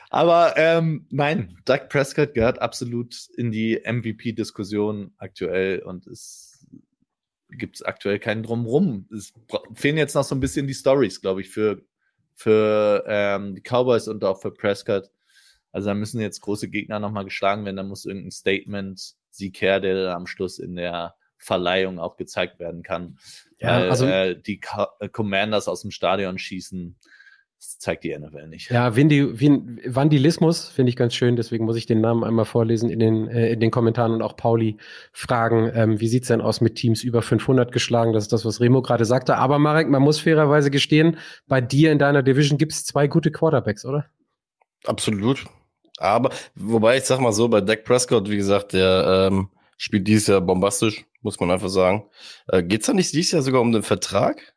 Aber 0.10 0.54
ähm, 0.58 1.06
nein, 1.10 1.58
Doug 1.66 1.90
Prescott 1.90 2.34
gehört 2.34 2.62
absolut 2.62 3.16
in 3.38 3.52
die 3.52 3.80
MVP-Diskussion 3.86 5.14
aktuell 5.18 5.80
und 5.80 6.08
es 6.08 6.68
gibt 7.50 7.86
aktuell 7.86 8.20
keinen 8.20 8.44
drumrum. 8.44 9.08
Es 9.14 9.34
fehlen 9.74 9.98
jetzt 9.98 10.16
noch 10.16 10.24
so 10.24 10.36
ein 10.36 10.40
bisschen 10.40 10.68
die 10.68 10.74
Stories, 10.74 11.22
glaube 11.22 11.42
ich, 11.42 11.50
für, 11.50 11.82
für 12.34 13.04
ähm, 13.08 13.56
die 13.56 13.62
Cowboys 13.62 14.08
und 14.08 14.24
auch 14.24 14.42
für 14.42 14.52
Prescott 14.52 15.10
also 15.72 15.90
da 15.90 15.94
müssen 15.94 16.22
jetzt 16.22 16.42
große 16.42 16.70
Gegner 16.70 17.00
nochmal 17.00 17.26
geschlagen 17.26 17.66
werden. 17.66 17.78
Da 17.78 17.84
muss 17.84 18.06
irgendein 18.06 18.32
Statement-Sieg 18.32 19.62
her, 19.62 19.80
der 19.80 20.16
am 20.16 20.28
Schluss 20.28 20.60
in 20.60 20.76
der 20.76 21.16
Verleihung 21.38 22.00
auch 22.00 22.18
gezeigt 22.18 22.60
werden 22.60 22.84
kann. 22.84 23.18
Ja, 23.60 23.80
Weil, 23.80 23.90
also 23.90 24.06
äh, 24.06 24.40
die 24.40 24.60
äh, 25.00 25.10
Commanders 25.10 25.68
aus 25.68 25.82
dem 25.82 25.92
Stadion 25.92 26.38
schießen, 26.38 26.96
das 27.58 27.78
zeigt 27.78 28.04
die 28.04 28.18
NFL 28.18 28.48
nicht. 28.48 28.72
Ja, 28.72 28.96
Vindi, 28.96 29.24
Vandilismus 29.86 30.68
finde 30.68 30.90
ich 30.90 30.96
ganz 30.96 31.14
schön, 31.14 31.36
deswegen 31.36 31.66
muss 31.66 31.76
ich 31.76 31.86
den 31.86 32.02
Namen 32.02 32.24
einmal 32.24 32.46
vorlesen 32.46 32.90
in 32.90 33.00
den, 33.00 33.28
äh, 33.28 33.52
in 33.52 33.60
den 33.60 33.70
Kommentaren 33.70 34.14
und 34.14 34.24
auch 34.24 34.36
Pauli 34.36 34.78
fragen, 35.14 35.72
ähm, 35.76 36.00
wie 36.00 36.08
sieht's 36.08 36.28
denn 36.28 36.42
aus 36.42 36.60
mit 36.62 36.76
Teams 36.76 37.04
über 37.04 37.22
500 37.22 37.72
geschlagen? 37.72 38.14
Das 38.14 38.24
ist 38.24 38.34
das, 38.34 38.46
was 38.46 38.62
Remo 38.62 38.82
gerade 38.82 39.06
sagte. 39.06 39.38
Aber 39.38 39.60
Marek, 39.60 39.90
man 39.90 40.02
muss 40.02 40.20
fairerweise 40.20 40.72
gestehen, 40.72 41.18
bei 41.48 41.62
dir 41.62 41.92
in 41.92 42.00
deiner 42.00 42.24
Division 42.24 42.58
gibt 42.58 42.72
es 42.72 42.84
zwei 42.84 43.08
gute 43.08 43.32
Quarterbacks, 43.32 43.86
oder? 43.86 44.08
Absolut. 44.86 45.46
Aber, 46.02 46.32
wobei 46.56 46.98
ich 46.98 47.04
sag 47.04 47.20
mal 47.20 47.32
so, 47.32 47.48
bei 47.48 47.62
Dak 47.62 47.84
Prescott, 47.84 48.30
wie 48.30 48.38
gesagt, 48.38 48.74
der 48.74 49.30
ähm, 49.32 49.50
spielt 49.78 50.08
dieses 50.08 50.28
Jahr 50.28 50.42
bombastisch, 50.42 51.06
muss 51.22 51.40
man 51.40 51.52
einfach 51.52 51.70
sagen. 51.70 52.06
Äh, 52.48 52.64
geht's 52.64 52.88
da 52.88 52.94
nicht 52.94 53.14
dieses 53.14 53.32
Jahr 53.32 53.42
sogar 53.42 53.62
um 53.62 53.72
den 53.72 53.84
Vertrag? 53.84 54.54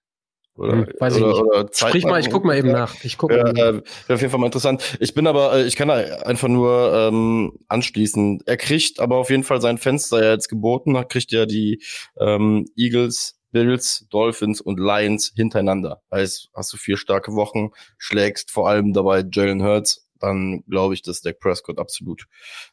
Oder, 0.57 0.73
hm, 0.73 0.87
weiß 1.01 1.17
oder, 1.17 1.27
ich 1.27 1.33
nicht. 1.33 1.43
Oder 1.43 1.69
Sprich 1.73 2.05
mal, 2.05 2.21
ich 2.21 2.31
guck 2.31 2.45
mal 2.45 2.57
eben 2.57 2.71
nach. 2.71 2.95
Ich 3.03 3.19
guck 3.19 3.33
ja, 3.33 3.43
mal. 3.43 3.83
Äh, 4.09 4.13
auf 4.13 4.21
jeden 4.21 4.31
Fall 4.31 4.39
mal 4.39 4.47
interessant. 4.47 4.83
Ich 5.01 5.13
bin 5.15 5.27
aber, 5.27 5.55
äh, 5.55 5.65
ich 5.65 5.77
kann 5.77 5.89
da 5.89 5.95
einfach 5.95 6.49
nur 6.49 6.93
ähm, 6.95 7.59
anschließen. 7.69 8.43
Er 8.47 8.57
kriegt 8.57 9.01
aber 9.01 9.17
auf 9.17 9.31
jeden 9.31 9.43
Fall 9.43 9.61
sein 9.61 9.79
Fenster 9.79 10.23
ja 10.23 10.31
jetzt 10.31 10.49
geboten. 10.49 10.95
Er 10.95 11.05
kriegt 11.05 11.33
ja 11.33 11.45
die 11.47 11.83
ähm, 12.21 12.67
Eagles, 12.77 13.41
Bills, 13.51 14.07
Dolphins 14.11 14.61
und 14.61 14.79
Lions 14.79 15.33
hintereinander. 15.35 16.03
Heißt, 16.13 16.51
hast 16.55 16.73
du 16.73 16.77
vier 16.77 16.97
starke 16.97 17.33
Wochen, 17.33 17.71
schlägst 17.99 18.51
vor 18.51 18.69
allem 18.69 18.93
dabei 18.93 19.25
Jalen 19.31 19.63
Hurts 19.63 20.04
dann 20.25 20.65
glaube 20.69 20.95
ich, 20.95 21.03
dass 21.03 21.23
Dak 21.23 21.39
Prescott 21.39 21.79
absolut 21.79 22.27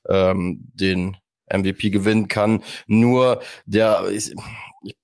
ähm, 0.08 0.60
den 0.74 1.18
MVP 1.52 1.90
gewinnen 1.90 2.28
kann. 2.28 2.64
Nur 2.88 3.42
der, 3.66 4.10
ich, 4.12 4.34
ich 4.84 4.96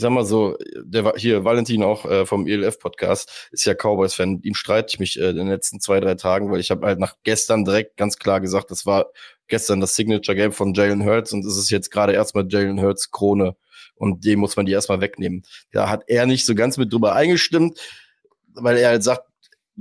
sag 0.00 0.10
mal 0.10 0.24
so, 0.24 0.56
der 0.82 1.04
war 1.04 1.14
hier, 1.16 1.44
Valentin 1.44 1.82
auch 1.82 2.04
äh, 2.04 2.24
vom 2.24 2.46
ELF-Podcast, 2.46 3.48
ist 3.50 3.64
ja 3.64 3.74
Cowboys-Fan. 3.74 4.40
Ihm 4.42 4.54
streite 4.54 4.88
ich 4.90 5.00
mich 5.00 5.18
äh, 5.18 5.30
in 5.30 5.36
den 5.36 5.48
letzten 5.48 5.80
zwei, 5.80 6.00
drei 6.00 6.14
Tagen, 6.14 6.50
weil 6.50 6.60
ich 6.60 6.70
habe 6.70 6.86
halt 6.86 6.98
nach 6.98 7.16
gestern 7.24 7.64
direkt 7.64 7.96
ganz 7.96 8.16
klar 8.16 8.40
gesagt, 8.40 8.70
das 8.70 8.86
war 8.86 9.10
gestern 9.48 9.80
das 9.80 9.96
Signature-Game 9.96 10.52
von 10.52 10.74
Jalen 10.74 11.04
Hurts 11.04 11.32
und 11.32 11.44
es 11.44 11.56
ist 11.56 11.70
jetzt 11.70 11.90
gerade 11.90 12.12
erstmal 12.12 12.46
Jalen 12.48 12.80
Hurts 12.80 13.10
Krone 13.10 13.56
und 13.96 14.24
dem 14.24 14.38
muss 14.38 14.56
man 14.56 14.64
die 14.64 14.72
erstmal 14.72 15.00
wegnehmen. 15.00 15.42
Da 15.72 15.90
hat 15.90 16.04
er 16.06 16.26
nicht 16.26 16.46
so 16.46 16.54
ganz 16.54 16.76
mit 16.76 16.92
drüber 16.92 17.14
eingestimmt, 17.14 17.78
weil 18.54 18.76
er 18.76 18.90
halt 18.90 19.02
sagt, 19.02 19.29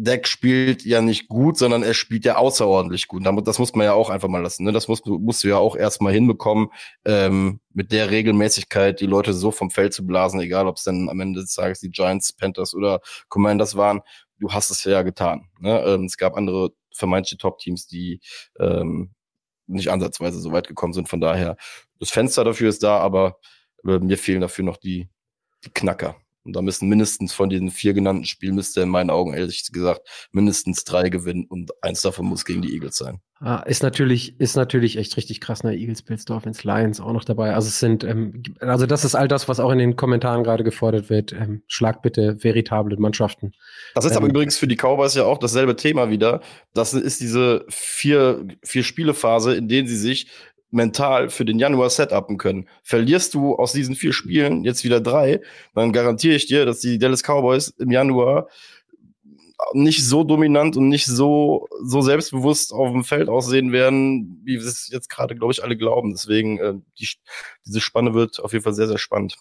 Deck 0.01 0.27
spielt 0.27 0.85
ja 0.85 1.01
nicht 1.01 1.27
gut, 1.27 1.57
sondern 1.57 1.83
er 1.83 1.93
spielt 1.93 2.23
ja 2.23 2.37
außerordentlich 2.37 3.09
gut. 3.09 3.25
Das 3.45 3.59
muss 3.59 3.75
man 3.75 3.83
ja 3.83 3.93
auch 3.93 4.09
einfach 4.09 4.29
mal 4.29 4.41
lassen. 4.41 4.63
Ne? 4.63 4.71
Das 4.71 4.87
musst 4.87 5.05
du, 5.05 5.19
musst 5.19 5.43
du 5.43 5.49
ja 5.49 5.57
auch 5.57 5.75
erstmal 5.75 6.13
hinbekommen, 6.13 6.69
ähm, 7.03 7.59
mit 7.73 7.91
der 7.91 8.09
Regelmäßigkeit 8.09 9.01
die 9.01 9.07
Leute 9.07 9.33
so 9.33 9.51
vom 9.51 9.69
Feld 9.69 9.93
zu 9.93 10.05
blasen, 10.05 10.39
egal 10.39 10.67
ob 10.67 10.77
es 10.77 10.83
dann 10.83 11.09
am 11.09 11.19
Ende 11.19 11.41
des 11.41 11.53
Tages 11.53 11.81
die 11.81 11.91
Giants, 11.91 12.31
Panthers 12.31 12.73
oder 12.73 13.01
Commanders 13.27 13.75
waren. 13.75 13.99
Du 14.39 14.53
hast 14.53 14.71
es 14.71 14.85
ja 14.85 15.01
getan. 15.01 15.49
Ne? 15.59 15.83
Ähm, 15.85 16.05
es 16.05 16.15
gab 16.15 16.37
andere 16.37 16.71
vermeintliche 16.93 17.37
Top-Teams, 17.37 17.85
die 17.87 18.21
ähm, 18.57 19.11
nicht 19.67 19.91
ansatzweise 19.91 20.39
so 20.39 20.53
weit 20.53 20.69
gekommen 20.69 20.93
sind. 20.93 21.09
Von 21.09 21.19
daher, 21.19 21.57
das 21.99 22.09
Fenster 22.09 22.45
dafür 22.45 22.69
ist 22.69 22.83
da, 22.83 22.99
aber 22.99 23.37
äh, 23.85 23.99
mir 23.99 24.17
fehlen 24.17 24.39
dafür 24.39 24.63
noch 24.63 24.77
die, 24.77 25.09
die 25.65 25.71
Knacker. 25.71 26.15
Und 26.43 26.55
da 26.55 26.61
müssen 26.61 26.89
mindestens 26.89 27.33
von 27.33 27.49
diesen 27.49 27.69
vier 27.69 27.93
genannten 27.93 28.25
Spielen 28.25 28.55
müsste 28.55 28.81
in 28.81 28.89
meinen 28.89 29.09
Augen 29.09 29.33
ehrlich 29.33 29.71
gesagt 29.71 30.01
mindestens 30.31 30.83
drei 30.83 31.09
gewinnen 31.09 31.45
und 31.47 31.71
eins 31.83 32.01
davon 32.01 32.25
muss 32.25 32.45
gegen 32.45 32.61
die 32.61 32.73
Eagles 32.73 32.97
sein. 32.97 33.21
Ah, 33.41 33.63
ist 33.65 33.83
natürlich, 33.83 34.37
ist 34.41 34.57
natürlich 34.57 34.97
echt 34.97 35.15
richtig 35.15 35.39
krass, 35.39 35.63
ne? 35.63 35.73
Eagles, 35.73 36.01
Bills, 36.01 36.25
Dolphins, 36.25 36.65
Lions 36.65 36.99
auch 36.99 37.13
noch 37.13 37.23
dabei. 37.23 37.53
Also 37.53 37.69
es 37.69 37.79
sind, 37.79 38.03
ähm, 38.03 38.43
also 38.59 38.85
das 38.85 39.05
ist 39.05 39.15
all 39.15 39.29
das, 39.29 39.47
was 39.47 39.61
auch 39.61 39.71
in 39.71 39.77
den 39.77 39.95
Kommentaren 39.95 40.43
gerade 40.43 40.65
gefordert 40.65 41.09
wird. 41.09 41.31
Ähm, 41.31 41.63
schlag 41.67 42.01
bitte 42.01 42.43
veritable 42.43 42.97
Mannschaften. 42.97 43.53
Das 43.95 44.03
ist 44.03 44.11
ähm, 44.11 44.17
aber 44.17 44.27
übrigens 44.27 44.57
für 44.57 44.67
die 44.67 44.75
Cowboys 44.75 45.15
ja 45.15 45.23
auch 45.23 45.37
dasselbe 45.37 45.77
Thema 45.77 46.09
wieder. 46.09 46.41
Das 46.73 46.93
ist 46.93 47.21
diese 47.21 47.65
vier, 47.69 48.45
vier 48.61 48.83
Spielephase, 48.83 49.55
in 49.55 49.69
denen 49.69 49.87
sie 49.87 49.97
sich 49.97 50.27
mental 50.71 51.29
für 51.29 51.45
den 51.45 51.59
Januar 51.59 51.89
setupen 51.89 52.37
können. 52.37 52.67
Verlierst 52.83 53.33
du 53.33 53.55
aus 53.55 53.73
diesen 53.73 53.95
vier 53.95 54.13
Spielen 54.13 54.63
jetzt 54.63 54.83
wieder 54.83 55.01
drei, 55.01 55.41
dann 55.73 55.93
garantiere 55.93 56.35
ich 56.35 56.47
dir, 56.47 56.65
dass 56.65 56.79
die 56.79 56.99
Dallas 56.99 57.23
Cowboys 57.23 57.69
im 57.79 57.91
Januar 57.91 58.47
nicht 59.73 60.05
so 60.05 60.23
dominant 60.23 60.77
und 60.77 60.87
nicht 60.87 61.05
so, 61.05 61.67
so 61.83 62.01
selbstbewusst 62.01 62.73
auf 62.73 62.91
dem 62.91 63.03
Feld 63.03 63.29
aussehen 63.29 63.71
werden, 63.71 64.41
wie 64.43 64.59
wir 64.59 64.65
es 64.65 64.89
jetzt 64.89 65.09
gerade, 65.09 65.35
glaube 65.35 65.51
ich, 65.51 65.63
alle 65.63 65.77
glauben. 65.77 66.11
Deswegen, 66.11 66.59
äh, 66.59 66.73
die, 66.97 67.09
diese 67.65 67.81
Spanne 67.81 68.13
wird 68.13 68.39
auf 68.39 68.53
jeden 68.53 68.63
Fall 68.63 68.73
sehr, 68.73 68.87
sehr 68.87 68.97
spannend. 68.97 69.35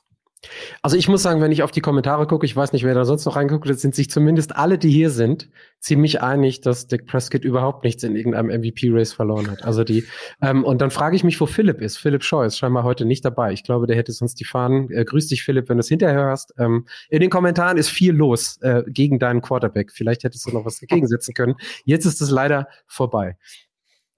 Also 0.82 0.96
ich 0.96 1.08
muss 1.08 1.22
sagen, 1.22 1.40
wenn 1.40 1.50
ich 1.50 1.62
auf 1.62 1.70
die 1.70 1.80
Kommentare 1.80 2.26
gucke, 2.26 2.46
ich 2.46 2.54
weiß 2.54 2.72
nicht, 2.72 2.84
wer 2.84 2.94
da 2.94 3.04
sonst 3.04 3.24
noch 3.24 3.36
reinguckt, 3.36 3.66
sind 3.78 3.94
sich 3.94 4.08
zumindest 4.08 4.56
alle, 4.56 4.78
die 4.78 4.90
hier 4.90 5.10
sind, 5.10 5.48
ziemlich 5.80 6.22
einig, 6.22 6.60
dass 6.60 6.86
Dick 6.86 7.06
Prescott 7.06 7.44
überhaupt 7.44 7.84
nichts 7.84 8.02
in 8.02 8.14
irgendeinem 8.14 8.60
MVP-Race 8.60 9.12
verloren 9.12 9.50
hat. 9.50 9.64
Also 9.64 9.84
die, 9.84 10.04
ähm, 10.40 10.64
und 10.64 10.80
dann 10.80 10.90
frage 10.90 11.16
ich 11.16 11.24
mich, 11.24 11.40
wo 11.40 11.46
Philipp 11.46 11.80
ist. 11.80 11.96
Philipp 11.96 12.22
Scheu 12.22 12.44
ist 12.46 12.58
scheinbar 12.58 12.84
heute 12.84 13.04
nicht 13.04 13.24
dabei. 13.24 13.52
Ich 13.52 13.64
glaube, 13.64 13.86
der 13.86 13.96
hätte 13.96 14.12
sonst 14.12 14.36
die 14.40 14.44
Fahnen. 14.44 14.90
Äh, 14.90 15.04
grüß 15.04 15.26
dich, 15.26 15.42
Philipp, 15.42 15.68
wenn 15.68 15.76
du 15.76 15.80
es 15.80 15.88
hinterher 15.88 16.16
hörst. 16.16 16.54
Ähm, 16.58 16.86
in 17.10 17.20
den 17.20 17.30
Kommentaren 17.30 17.76
ist 17.76 17.90
viel 17.90 18.12
los 18.12 18.58
äh, 18.62 18.82
gegen 18.86 19.18
deinen 19.18 19.40
Quarterback. 19.40 19.92
Vielleicht 19.92 20.24
hättest 20.24 20.46
du 20.46 20.52
noch 20.52 20.64
was 20.64 20.80
dagegen 20.80 21.06
setzen 21.06 21.34
können. 21.34 21.56
Jetzt 21.84 22.06
ist 22.06 22.20
es 22.20 22.30
leider 22.30 22.68
vorbei. 22.86 23.36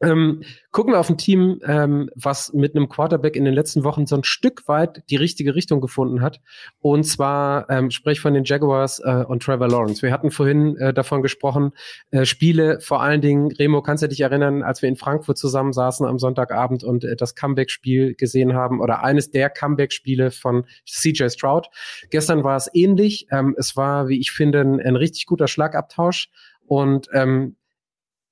Ähm, 0.02 0.42
gucken 0.70 0.94
wir 0.94 1.00
auf 1.00 1.10
ein 1.10 1.18
Team, 1.18 1.60
ähm, 1.66 2.08
was 2.14 2.54
mit 2.54 2.74
einem 2.74 2.88
Quarterback 2.88 3.36
in 3.36 3.44
den 3.44 3.52
letzten 3.52 3.84
Wochen 3.84 4.06
so 4.06 4.16
ein 4.16 4.24
Stück 4.24 4.66
weit 4.66 5.02
die 5.10 5.16
richtige 5.16 5.54
Richtung 5.54 5.80
gefunden 5.82 6.22
hat. 6.22 6.40
Und 6.80 7.04
zwar 7.04 7.68
ähm, 7.68 7.90
sprich 7.90 8.20
von 8.20 8.32
den 8.32 8.44
Jaguars 8.44 9.00
äh, 9.00 9.24
und 9.28 9.42
Trevor 9.42 9.68
Lawrence. 9.68 10.00
Wir 10.00 10.12
hatten 10.12 10.30
vorhin 10.30 10.76
äh, 10.78 10.94
davon 10.94 11.20
gesprochen, 11.20 11.72
äh, 12.12 12.24
Spiele, 12.24 12.80
vor 12.80 13.02
allen 13.02 13.20
Dingen, 13.20 13.52
Remo, 13.52 13.82
kannst 13.82 14.02
du 14.02 14.08
dich 14.08 14.20
erinnern, 14.20 14.62
als 14.62 14.80
wir 14.80 14.88
in 14.88 14.96
Frankfurt 14.96 15.36
zusammensaßen 15.36 16.06
am 16.06 16.18
Sonntagabend 16.18 16.82
und 16.82 17.04
äh, 17.04 17.14
das 17.16 17.34
Comeback-Spiel 17.34 18.14
gesehen 18.14 18.54
haben 18.54 18.80
oder 18.80 19.04
eines 19.04 19.30
der 19.30 19.50
Comeback-Spiele 19.50 20.30
von 20.30 20.64
CJ 20.88 21.28
Stroud. 21.28 21.68
Gestern 22.08 22.42
war 22.42 22.56
es 22.56 22.70
ähnlich. 22.72 23.26
Ähm, 23.30 23.54
es 23.58 23.76
war, 23.76 24.08
wie 24.08 24.18
ich 24.18 24.32
finde, 24.32 24.60
ein, 24.60 24.80
ein 24.80 24.96
richtig 24.96 25.26
guter 25.26 25.46
Schlagabtausch. 25.46 26.30
Und 26.66 27.08
ähm, 27.12 27.56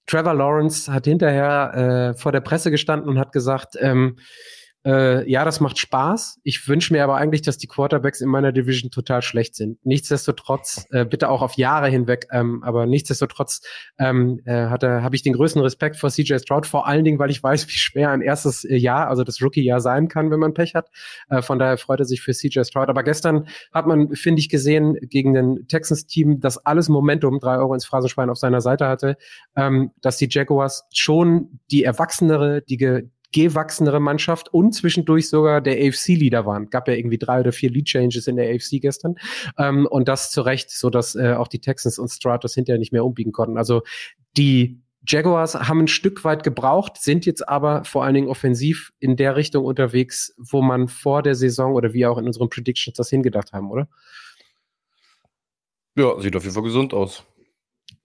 Trevor 0.09 0.35
Lawrence 0.35 0.93
hat 0.93 1.05
hinterher 1.05 2.15
äh, 2.15 2.19
vor 2.19 2.33
der 2.33 2.41
Presse 2.41 2.71
gestanden 2.71 3.09
und 3.09 3.19
hat 3.19 3.31
gesagt, 3.31 3.77
ähm, 3.79 4.17
äh, 4.89 5.31
ja, 5.31 5.45
das 5.45 5.61
macht 5.61 5.79
Spaß. 5.79 6.41
Ich 6.45 6.67
wünsche 6.67 6.95
mir 6.95 7.05
aber 7.05 7.17
eigentlich, 7.17 7.43
dass 7.43 7.59
die 7.59 7.67
Quarterbacks 7.67 8.23
in 8.23 8.29
meiner 8.31 8.53
Division 8.53 8.91
total 8.91 9.21
schlecht 9.21 9.55
sind. 9.55 9.85
Nichtsdestotrotz, 9.85 10.87
äh, 10.91 11.05
bitte 11.05 11.29
auch 11.29 11.43
auf 11.43 11.59
Jahre 11.59 11.89
hinweg, 11.89 12.27
ähm, 12.33 12.63
aber 12.65 12.87
nichtsdestotrotz 12.87 13.61
ähm, 13.99 14.41
äh, 14.47 14.53
habe 14.55 15.15
ich 15.15 15.23
den 15.23 15.35
größten 15.35 15.61
Respekt 15.61 15.97
vor 15.97 16.09
CJ 16.09 16.39
Stroud, 16.39 16.67
vor 16.67 16.87
allen 16.87 17.05
Dingen, 17.05 17.19
weil 17.19 17.31
ich 17.31 17.43
weiß, 17.43 17.69
wie 17.69 17.73
schwer 17.73 18.11
ein 18.13 18.23
erstes 18.23 18.65
äh, 18.65 18.77
Jahr, 18.77 19.09
also 19.09 19.25
das 19.25 19.43
Rookie-Jahr 19.43 19.81
sein 19.81 20.09
kann, 20.09 20.31
wenn 20.31 20.41
man 20.41 20.55
Pech 20.55 20.75
hat. 20.75 20.89
Äh, 21.29 21.43
von 21.43 21.59
daher 21.59 21.77
freut 21.77 22.01
er 22.01 22.07
sich 22.07 22.23
für 22.23 22.33
CJ 22.33 22.63
Stroud. 22.65 22.89
Aber 22.89 23.03
gestern 23.03 23.47
hat 23.75 23.87
man, 23.87 24.15
finde 24.15 24.41
ich, 24.41 24.49
gesehen 24.49 24.97
gegen 25.03 25.35
den 25.35 25.69
Texans-Team, 25.69 26.41
dass 26.41 26.65
alles 26.65 26.89
Momentum, 26.89 27.41
drei 27.41 27.59
Euro 27.59 27.75
ins 27.75 27.85
Phrasenschwein 27.85 28.31
auf 28.31 28.39
seiner 28.39 28.63
Seite 28.63 28.89
hatte, 28.89 29.19
ähm, 29.55 29.91
dass 30.01 30.17
die 30.17 30.29
Jaguars 30.31 30.85
schon 30.95 31.61
die 31.71 31.85
erwachsenere, 31.85 32.63
die, 32.63 32.79
gewachsenere 33.33 34.01
Mannschaft 34.01 34.53
und 34.53 34.73
zwischendurch 34.73 35.29
sogar 35.29 35.61
der 35.61 35.75
AFC-Leader 35.75 36.47
waren. 36.47 36.71
Gab 36.71 36.89
ja 36.89 36.95
irgendwie 36.95 37.19
drei 37.19 37.41
oder 37.41 37.53
vier 37.53 37.71
Lead-Changes 37.71 38.27
in 38.27 38.37
der 38.37 38.55
AFC 38.55 38.81
gestern. 38.81 39.17
Ähm, 39.59 39.87
und 39.87 40.09
das 40.09 40.31
zu 40.31 40.43
Recht, 40.43 40.71
so 40.71 40.91
dass 40.91 41.15
äh, 41.15 41.35
auch 41.35 41.49
die 41.49 41.61
Texans 41.61 41.99
und 41.99 42.09
Stratus 42.09 42.55
hinterher 42.55 42.79
nicht 42.79 42.93
mehr 42.93 43.05
umbiegen 43.05 43.33
konnten. 43.33 43.59
Also 43.59 43.83
die 44.37 44.81
Jaguars 45.07 45.55
haben 45.55 45.81
ein 45.81 45.89
Stück 45.89 46.25
weit 46.25 46.43
gebraucht, 46.43 46.97
sind 47.01 47.25
jetzt 47.25 47.49
aber 47.49 47.85
vor 47.85 48.05
allen 48.05 48.15
Dingen 48.15 48.29
offensiv 48.29 48.93
in 48.99 49.17
der 49.17 49.37
Richtung 49.37 49.65
unterwegs, 49.65 50.35
wo 50.39 50.61
man 50.61 50.89
vor 50.89 51.23
der 51.23 51.35
Saison 51.35 51.75
oder 51.75 51.93
wie 51.93 52.07
auch 52.07 52.19
in 52.19 52.27
unseren 52.27 52.49
Predictions 52.49 52.97
das 52.97 53.09
hingedacht 53.11 53.53
haben, 53.53 53.71
oder? 53.71 53.89
Ja, 55.97 56.21
sieht 56.21 56.37
auf 56.37 56.43
jeden 56.43 56.55
Fall 56.55 56.63
gesund 56.63 56.95
aus 56.95 57.25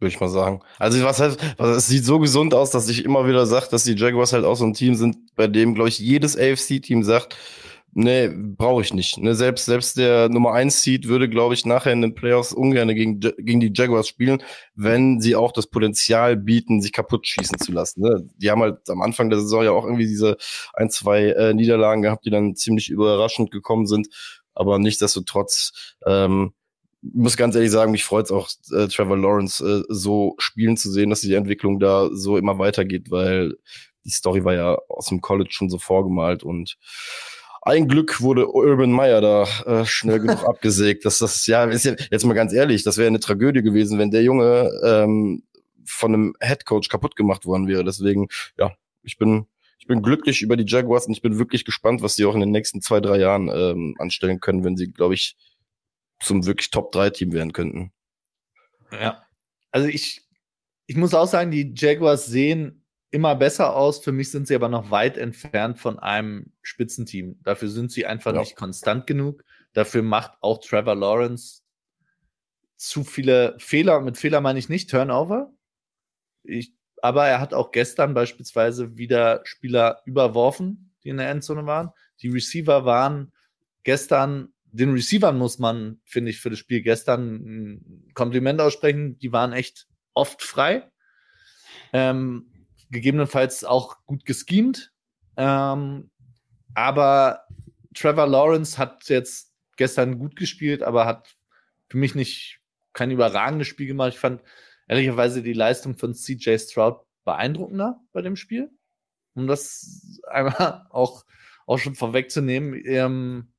würde 0.04 0.14
ich 0.14 0.20
mal 0.20 0.30
sagen. 0.30 0.62
Also 0.78 1.04
was 1.04 1.20
heißt, 1.20 1.40
es 1.58 1.88
sieht 1.88 2.06
so 2.06 2.20
gesund 2.20 2.54
aus, 2.54 2.70
dass 2.70 2.90
ich 2.90 3.04
immer 3.06 3.28
wieder 3.28 3.46
sage, 3.46 3.68
dass 3.72 3.84
die 3.84 3.96
Jaguars 3.96 4.34
halt 4.34 4.46
auch 4.46 4.56
so 4.56 4.66
ein 4.66 4.74
Team 4.74 4.96
sind, 4.96 5.36
bei 5.36 5.48
dem, 5.48 5.74
glaube 5.74 5.90
ich, 5.90 6.00
jedes 6.00 6.38
AFC-Team 6.38 7.04
sagt, 7.04 7.36
nee, 7.94 8.30
brauche 8.30 8.82
ich 8.82 8.94
nicht. 8.94 9.18
Ne, 9.18 9.36
selbst, 9.36 9.66
selbst 9.66 9.98
der 9.98 10.30
Nummer 10.30 10.54
1 10.54 10.82
Seed 10.82 11.08
würde, 11.08 11.30
glaube 11.30 11.54
ich, 11.54 11.66
nachher 11.66 11.94
in 11.94 12.02
den 12.02 12.16
Playoffs 12.16 12.54
ungern 12.54 12.88
gegen, 12.90 13.20
gegen 13.20 13.60
die 13.60 13.72
Jaguars 13.74 14.08
spielen, 14.08 14.42
wenn 14.76 15.22
sie 15.22 15.36
auch 15.36 15.52
das 15.52 15.68
Potenzial 15.68 16.36
bieten, 16.36 16.82
sich 16.82 16.92
kaputt 16.92 17.28
schießen 17.28 17.60
zu 17.60 17.72
lassen. 17.72 18.02
Ne? 18.02 18.28
Die 18.38 18.50
haben 18.52 18.62
halt 18.62 18.90
am 18.90 19.02
Anfang 19.02 19.30
der 19.30 19.40
Saison 19.40 19.64
ja 19.64 19.72
auch 19.72 19.86
irgendwie 19.86 20.08
diese 20.08 20.38
ein, 20.74 20.90
zwei 20.90 21.30
äh, 21.30 21.54
Niederlagen 21.54 22.02
gehabt, 22.02 22.26
die 22.26 22.32
dann 22.32 22.56
ziemlich 22.56 22.90
überraschend 22.90 23.52
gekommen 23.52 23.86
sind. 23.86 24.08
Aber 24.56 24.80
nichtsdestotrotz, 24.80 25.96
ähm, 26.06 26.54
muss 27.04 27.38
ganz 27.38 27.56
ehrlich 27.56 27.72
sagen, 27.72 27.92
mich 27.92 28.06
freut 28.06 28.26
es 28.26 28.32
auch, 28.32 28.50
äh, 28.72 28.88
Trevor 28.88 29.18
Lawrence 29.18 29.64
äh, 29.64 29.84
so 29.90 30.36
spielen 30.38 30.78
zu 30.78 30.90
sehen, 30.90 31.10
dass 31.10 31.22
die 31.22 31.34
Entwicklung 31.34 31.80
da 31.80 32.10
so 32.14 32.38
immer 32.38 32.58
weitergeht, 32.60 33.12
weil 33.12 33.56
die 34.06 34.10
Story 34.12 34.44
war 34.44 34.54
ja 34.54 34.78
aus 34.88 35.08
dem 35.08 35.22
College 35.22 35.52
schon 35.52 35.70
so 35.70 35.78
vorgemalt 35.78 36.44
und 36.44 36.78
ein 37.62 37.88
Glück 37.88 38.20
wurde 38.22 38.50
Urban 38.50 38.92
Meyer 38.92 39.22
da 39.22 39.44
äh, 39.66 39.86
schnell 39.86 40.20
genug 40.20 40.44
abgesägt. 40.48 41.06
Dass 41.06 41.20
das 41.20 41.48
ja, 41.48 41.64
ist 41.66 41.86
ja 41.86 41.96
jetzt 42.12 42.26
mal 42.26 42.34
ganz 42.34 42.52
ehrlich, 42.52 42.84
das 42.84 42.98
wäre 42.98 43.08
eine 43.08 43.22
Tragödie 43.22 43.62
gewesen, 43.62 44.00
wenn 44.00 44.12
der 44.12 44.24
Junge 44.24 44.70
ähm, 44.84 45.44
von 45.86 46.14
einem 46.14 46.36
Headcoach 46.40 46.90
kaputt 46.90 47.16
gemacht 47.16 47.46
worden 47.46 47.68
wäre. 47.68 47.84
Deswegen, 47.86 48.28
ja, 48.58 48.72
ich 49.02 49.18
bin 49.18 49.48
ich 49.80 49.88
bin 49.88 50.02
glücklich 50.02 50.42
über 50.42 50.56
die 50.56 50.66
Jaguars 50.66 51.08
und 51.08 51.14
ich 51.14 51.22
bin 51.22 51.40
wirklich 51.40 51.66
gespannt, 51.66 52.02
was 52.02 52.16
sie 52.16 52.24
auch 52.24 52.36
in 52.36 52.40
den 52.40 52.52
nächsten 52.52 52.82
zwei 52.82 53.02
drei 53.02 53.18
Jahren 53.18 53.50
ähm, 53.54 53.96
anstellen 54.00 54.40
können, 54.40 54.64
wenn 54.64 54.78
sie, 54.78 54.92
glaube 54.92 55.14
ich, 55.14 55.36
zum 56.24 56.46
wirklich 56.46 56.72
Top-3-Team 56.72 57.34
werden 57.34 57.54
könnten. 57.54 57.92
Ja. 58.92 59.26
Also 59.72 59.88
ich, 59.88 60.28
ich 60.86 60.96
muss 60.96 61.14
auch 61.14 61.28
sagen, 61.28 61.52
die 61.52 61.74
Jaguars 61.76 62.26
sehen 62.26 62.86
immer 63.12 63.36
besser 63.36 63.76
aus. 63.76 64.00
Für 64.00 64.12
mich 64.12 64.32
sind 64.32 64.48
sie 64.48 64.56
aber 64.56 64.70
noch 64.70 64.90
weit 64.92 65.18
entfernt 65.18 65.80
von 65.80 66.00
einem 66.00 66.52
Spitzenteam. 66.62 67.40
Dafür 67.44 67.70
sind 67.70 67.92
sie 67.92 68.06
einfach 68.06 68.34
ja. 68.34 68.40
nicht 68.40 68.56
konstant 68.56 69.08
genug. 69.08 69.44
Dafür 69.74 70.04
macht 70.04 70.34
auch 70.42 70.60
Trevor 70.60 70.96
Lawrence 70.96 71.62
zu 72.78 73.04
viele 73.04 73.56
Fehler. 73.60 74.02
Mit 74.02 74.18
Fehler 74.18 74.42
meine 74.42 74.60
ich 74.60 74.70
nicht 74.70 74.90
Turnover. 74.90 75.52
Ich, 76.44 76.74
aber 77.02 77.28
er 77.28 77.40
hat 77.40 77.54
auch 77.54 77.72
gestern 77.72 78.14
beispielsweise 78.14 78.98
wieder 78.98 79.42
Spieler 79.46 80.02
überworfen, 80.06 80.94
die 81.04 81.10
in 81.10 81.18
der 81.18 81.30
Endzone 81.30 81.66
waren. 81.66 81.92
Die 82.22 82.30
Receiver 82.30 82.86
waren 82.86 83.32
gestern 83.84 84.53
den 84.74 84.92
Receivern 84.92 85.38
muss 85.38 85.60
man, 85.60 86.02
finde 86.04 86.32
ich, 86.32 86.40
für 86.40 86.50
das 86.50 86.58
Spiel 86.58 86.82
gestern 86.82 87.36
ein 87.36 88.12
Kompliment 88.16 88.60
aussprechen. 88.60 89.20
Die 89.20 89.32
waren 89.32 89.54
echt 89.54 89.88
oft 90.14 90.42
frei. 90.42 90.92
Ähm, 91.94 92.52
gegebenenfalls 92.90 93.64
auch 93.64 94.04
gut 94.06 94.26
geschemt. 94.26 94.92
Ähm, 95.38 96.10
aber 96.74 97.46
Trevor 97.94 98.26
Lawrence 98.26 98.80
hat 98.80 99.08
jetzt 99.10 99.54
gestern 99.78 100.18
gut 100.18 100.36
gespielt, 100.36 100.82
aber 100.82 101.06
hat 101.06 101.36
für 101.90 101.98
mich 101.98 102.16
nicht 102.16 102.60
kein 102.94 103.12
überragendes 103.12 103.68
Spiel 103.68 103.86
gemacht. 103.86 104.14
Ich 104.14 104.20
fand 104.20 104.42
ehrlicherweise 104.88 105.44
die 105.44 105.54
Leistung 105.54 105.98
von 105.98 106.16
CJ 106.16 106.58
Stroud 106.58 107.06
beeindruckender 107.26 108.02
bei 108.12 108.24
dem 108.24 108.36
Spiel. 108.36 108.72
Um 109.36 109.46
das 109.46 110.20
einmal 110.28 110.88
auch, 110.90 111.26
auch 111.68 111.78
schon 111.78 111.94
vorwegzunehmen. 111.94 112.82
Ähm, 112.86 113.53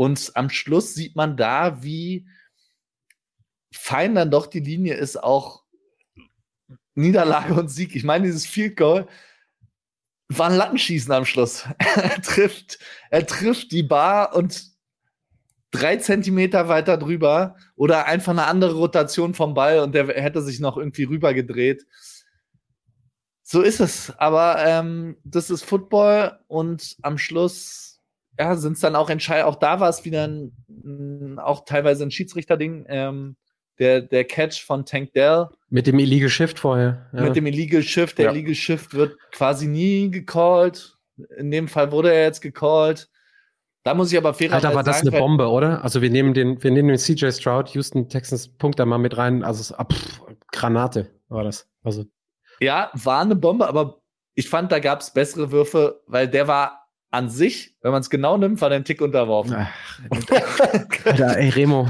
und 0.00 0.32
am 0.34 0.48
Schluss 0.48 0.94
sieht 0.94 1.14
man 1.14 1.36
da, 1.36 1.82
wie 1.82 2.26
fein 3.70 4.14
dann 4.14 4.30
doch 4.30 4.46
die 4.46 4.60
Linie 4.60 4.94
ist, 4.94 5.22
auch 5.22 5.62
Niederlage 6.94 7.52
und 7.52 7.68
Sieg. 7.68 7.94
Ich 7.94 8.02
meine, 8.02 8.24
dieses 8.24 8.46
Field 8.46 8.78
Goal 8.78 9.06
war 10.30 10.48
ein 10.48 10.56
Lattenschießen 10.56 11.12
am 11.12 11.26
Schluss. 11.26 11.66
er 11.78 12.22
trifft, 12.22 12.78
er 13.10 13.26
trifft 13.26 13.72
die 13.72 13.82
Bar 13.82 14.34
und 14.34 14.70
drei 15.70 15.98
Zentimeter 15.98 16.68
weiter 16.68 16.96
drüber 16.96 17.56
oder 17.76 18.06
einfach 18.06 18.32
eine 18.32 18.46
andere 18.46 18.76
Rotation 18.76 19.34
vom 19.34 19.52
Ball 19.52 19.80
und 19.80 19.94
der 19.94 20.06
hätte 20.06 20.40
sich 20.40 20.60
noch 20.60 20.78
irgendwie 20.78 21.04
rüber 21.04 21.34
gedreht. 21.34 21.86
So 23.42 23.60
ist 23.60 23.80
es. 23.80 24.14
Aber 24.16 24.64
ähm, 24.64 25.18
das 25.24 25.50
ist 25.50 25.62
Football 25.62 26.40
und 26.46 26.96
am 27.02 27.18
Schluss 27.18 27.89
ja, 28.40 28.56
sind 28.56 28.72
es 28.72 28.80
dann 28.80 28.96
auch 28.96 29.10
Entscheidungen. 29.10 29.52
Auch 29.52 29.58
da 29.58 29.80
war 29.80 29.90
es 29.90 30.06
wieder 30.06 30.26
ein, 30.26 31.38
auch 31.38 31.66
teilweise 31.66 32.04
ein 32.04 32.10
Schiedsrichterding. 32.10 32.86
Ähm, 32.88 33.36
der, 33.78 34.00
der 34.00 34.24
Catch 34.24 34.64
von 34.64 34.86
Tank 34.86 35.12
Dell. 35.12 35.48
Mit 35.68 35.86
dem 35.86 35.98
Illegal 35.98 36.30
Shift 36.30 36.58
vorher. 36.58 37.06
Ja. 37.12 37.22
Mit 37.22 37.36
dem 37.36 37.44
Illegal 37.44 37.82
Shift. 37.82 38.16
Der 38.16 38.26
ja. 38.26 38.32
Illegal 38.32 38.54
Shift 38.54 38.94
wird 38.94 39.18
quasi 39.30 39.66
nie 39.66 40.10
gecallt. 40.10 40.96
In 41.36 41.50
dem 41.50 41.68
Fall 41.68 41.92
wurde 41.92 42.14
er 42.14 42.24
jetzt 42.24 42.40
gecallt. 42.40 43.10
Da 43.82 43.92
muss 43.92 44.10
ich 44.10 44.16
aber 44.16 44.32
fairerweise 44.32 44.68
Alter, 44.68 44.76
war 44.76 44.84
das 44.84 45.02
eine 45.02 45.10
Bombe, 45.10 45.48
oder? 45.48 45.84
Also 45.84 46.00
wir 46.00 46.10
nehmen 46.10 46.32
den, 46.32 46.62
wir 46.62 46.70
nehmen 46.70 46.88
den 46.88 46.98
CJ 46.98 47.30
Stroud, 47.30 47.68
Houston 47.70 48.08
Texans 48.08 48.48
Punkt 48.48 48.78
da 48.78 48.86
mal 48.86 48.98
mit 48.98 49.18
rein. 49.18 49.44
Also 49.44 49.74
ah, 49.76 49.84
pff, 49.84 50.22
Granate 50.50 51.10
war 51.28 51.44
das. 51.44 51.68
Also 51.82 52.04
ja, 52.60 52.90
war 52.94 53.20
eine 53.20 53.36
Bombe, 53.36 53.66
aber 53.66 54.00
ich 54.34 54.48
fand, 54.48 54.72
da 54.72 54.78
gab 54.78 55.00
es 55.00 55.12
bessere 55.12 55.52
Würfe, 55.52 56.02
weil 56.06 56.28
der 56.28 56.48
war 56.48 56.79
an 57.12 57.28
sich, 57.28 57.74
wenn 57.82 57.90
man 57.90 58.02
es 58.02 58.08
genau 58.08 58.36
nimmt, 58.36 58.60
war 58.60 58.68
der 58.68 58.78
ein 58.78 58.84
Tick 58.84 59.00
unterworfen. 59.00 59.56
Ach, 59.56 60.60
Alter, 61.04 61.36
ey, 61.38 61.48
Remo, 61.48 61.88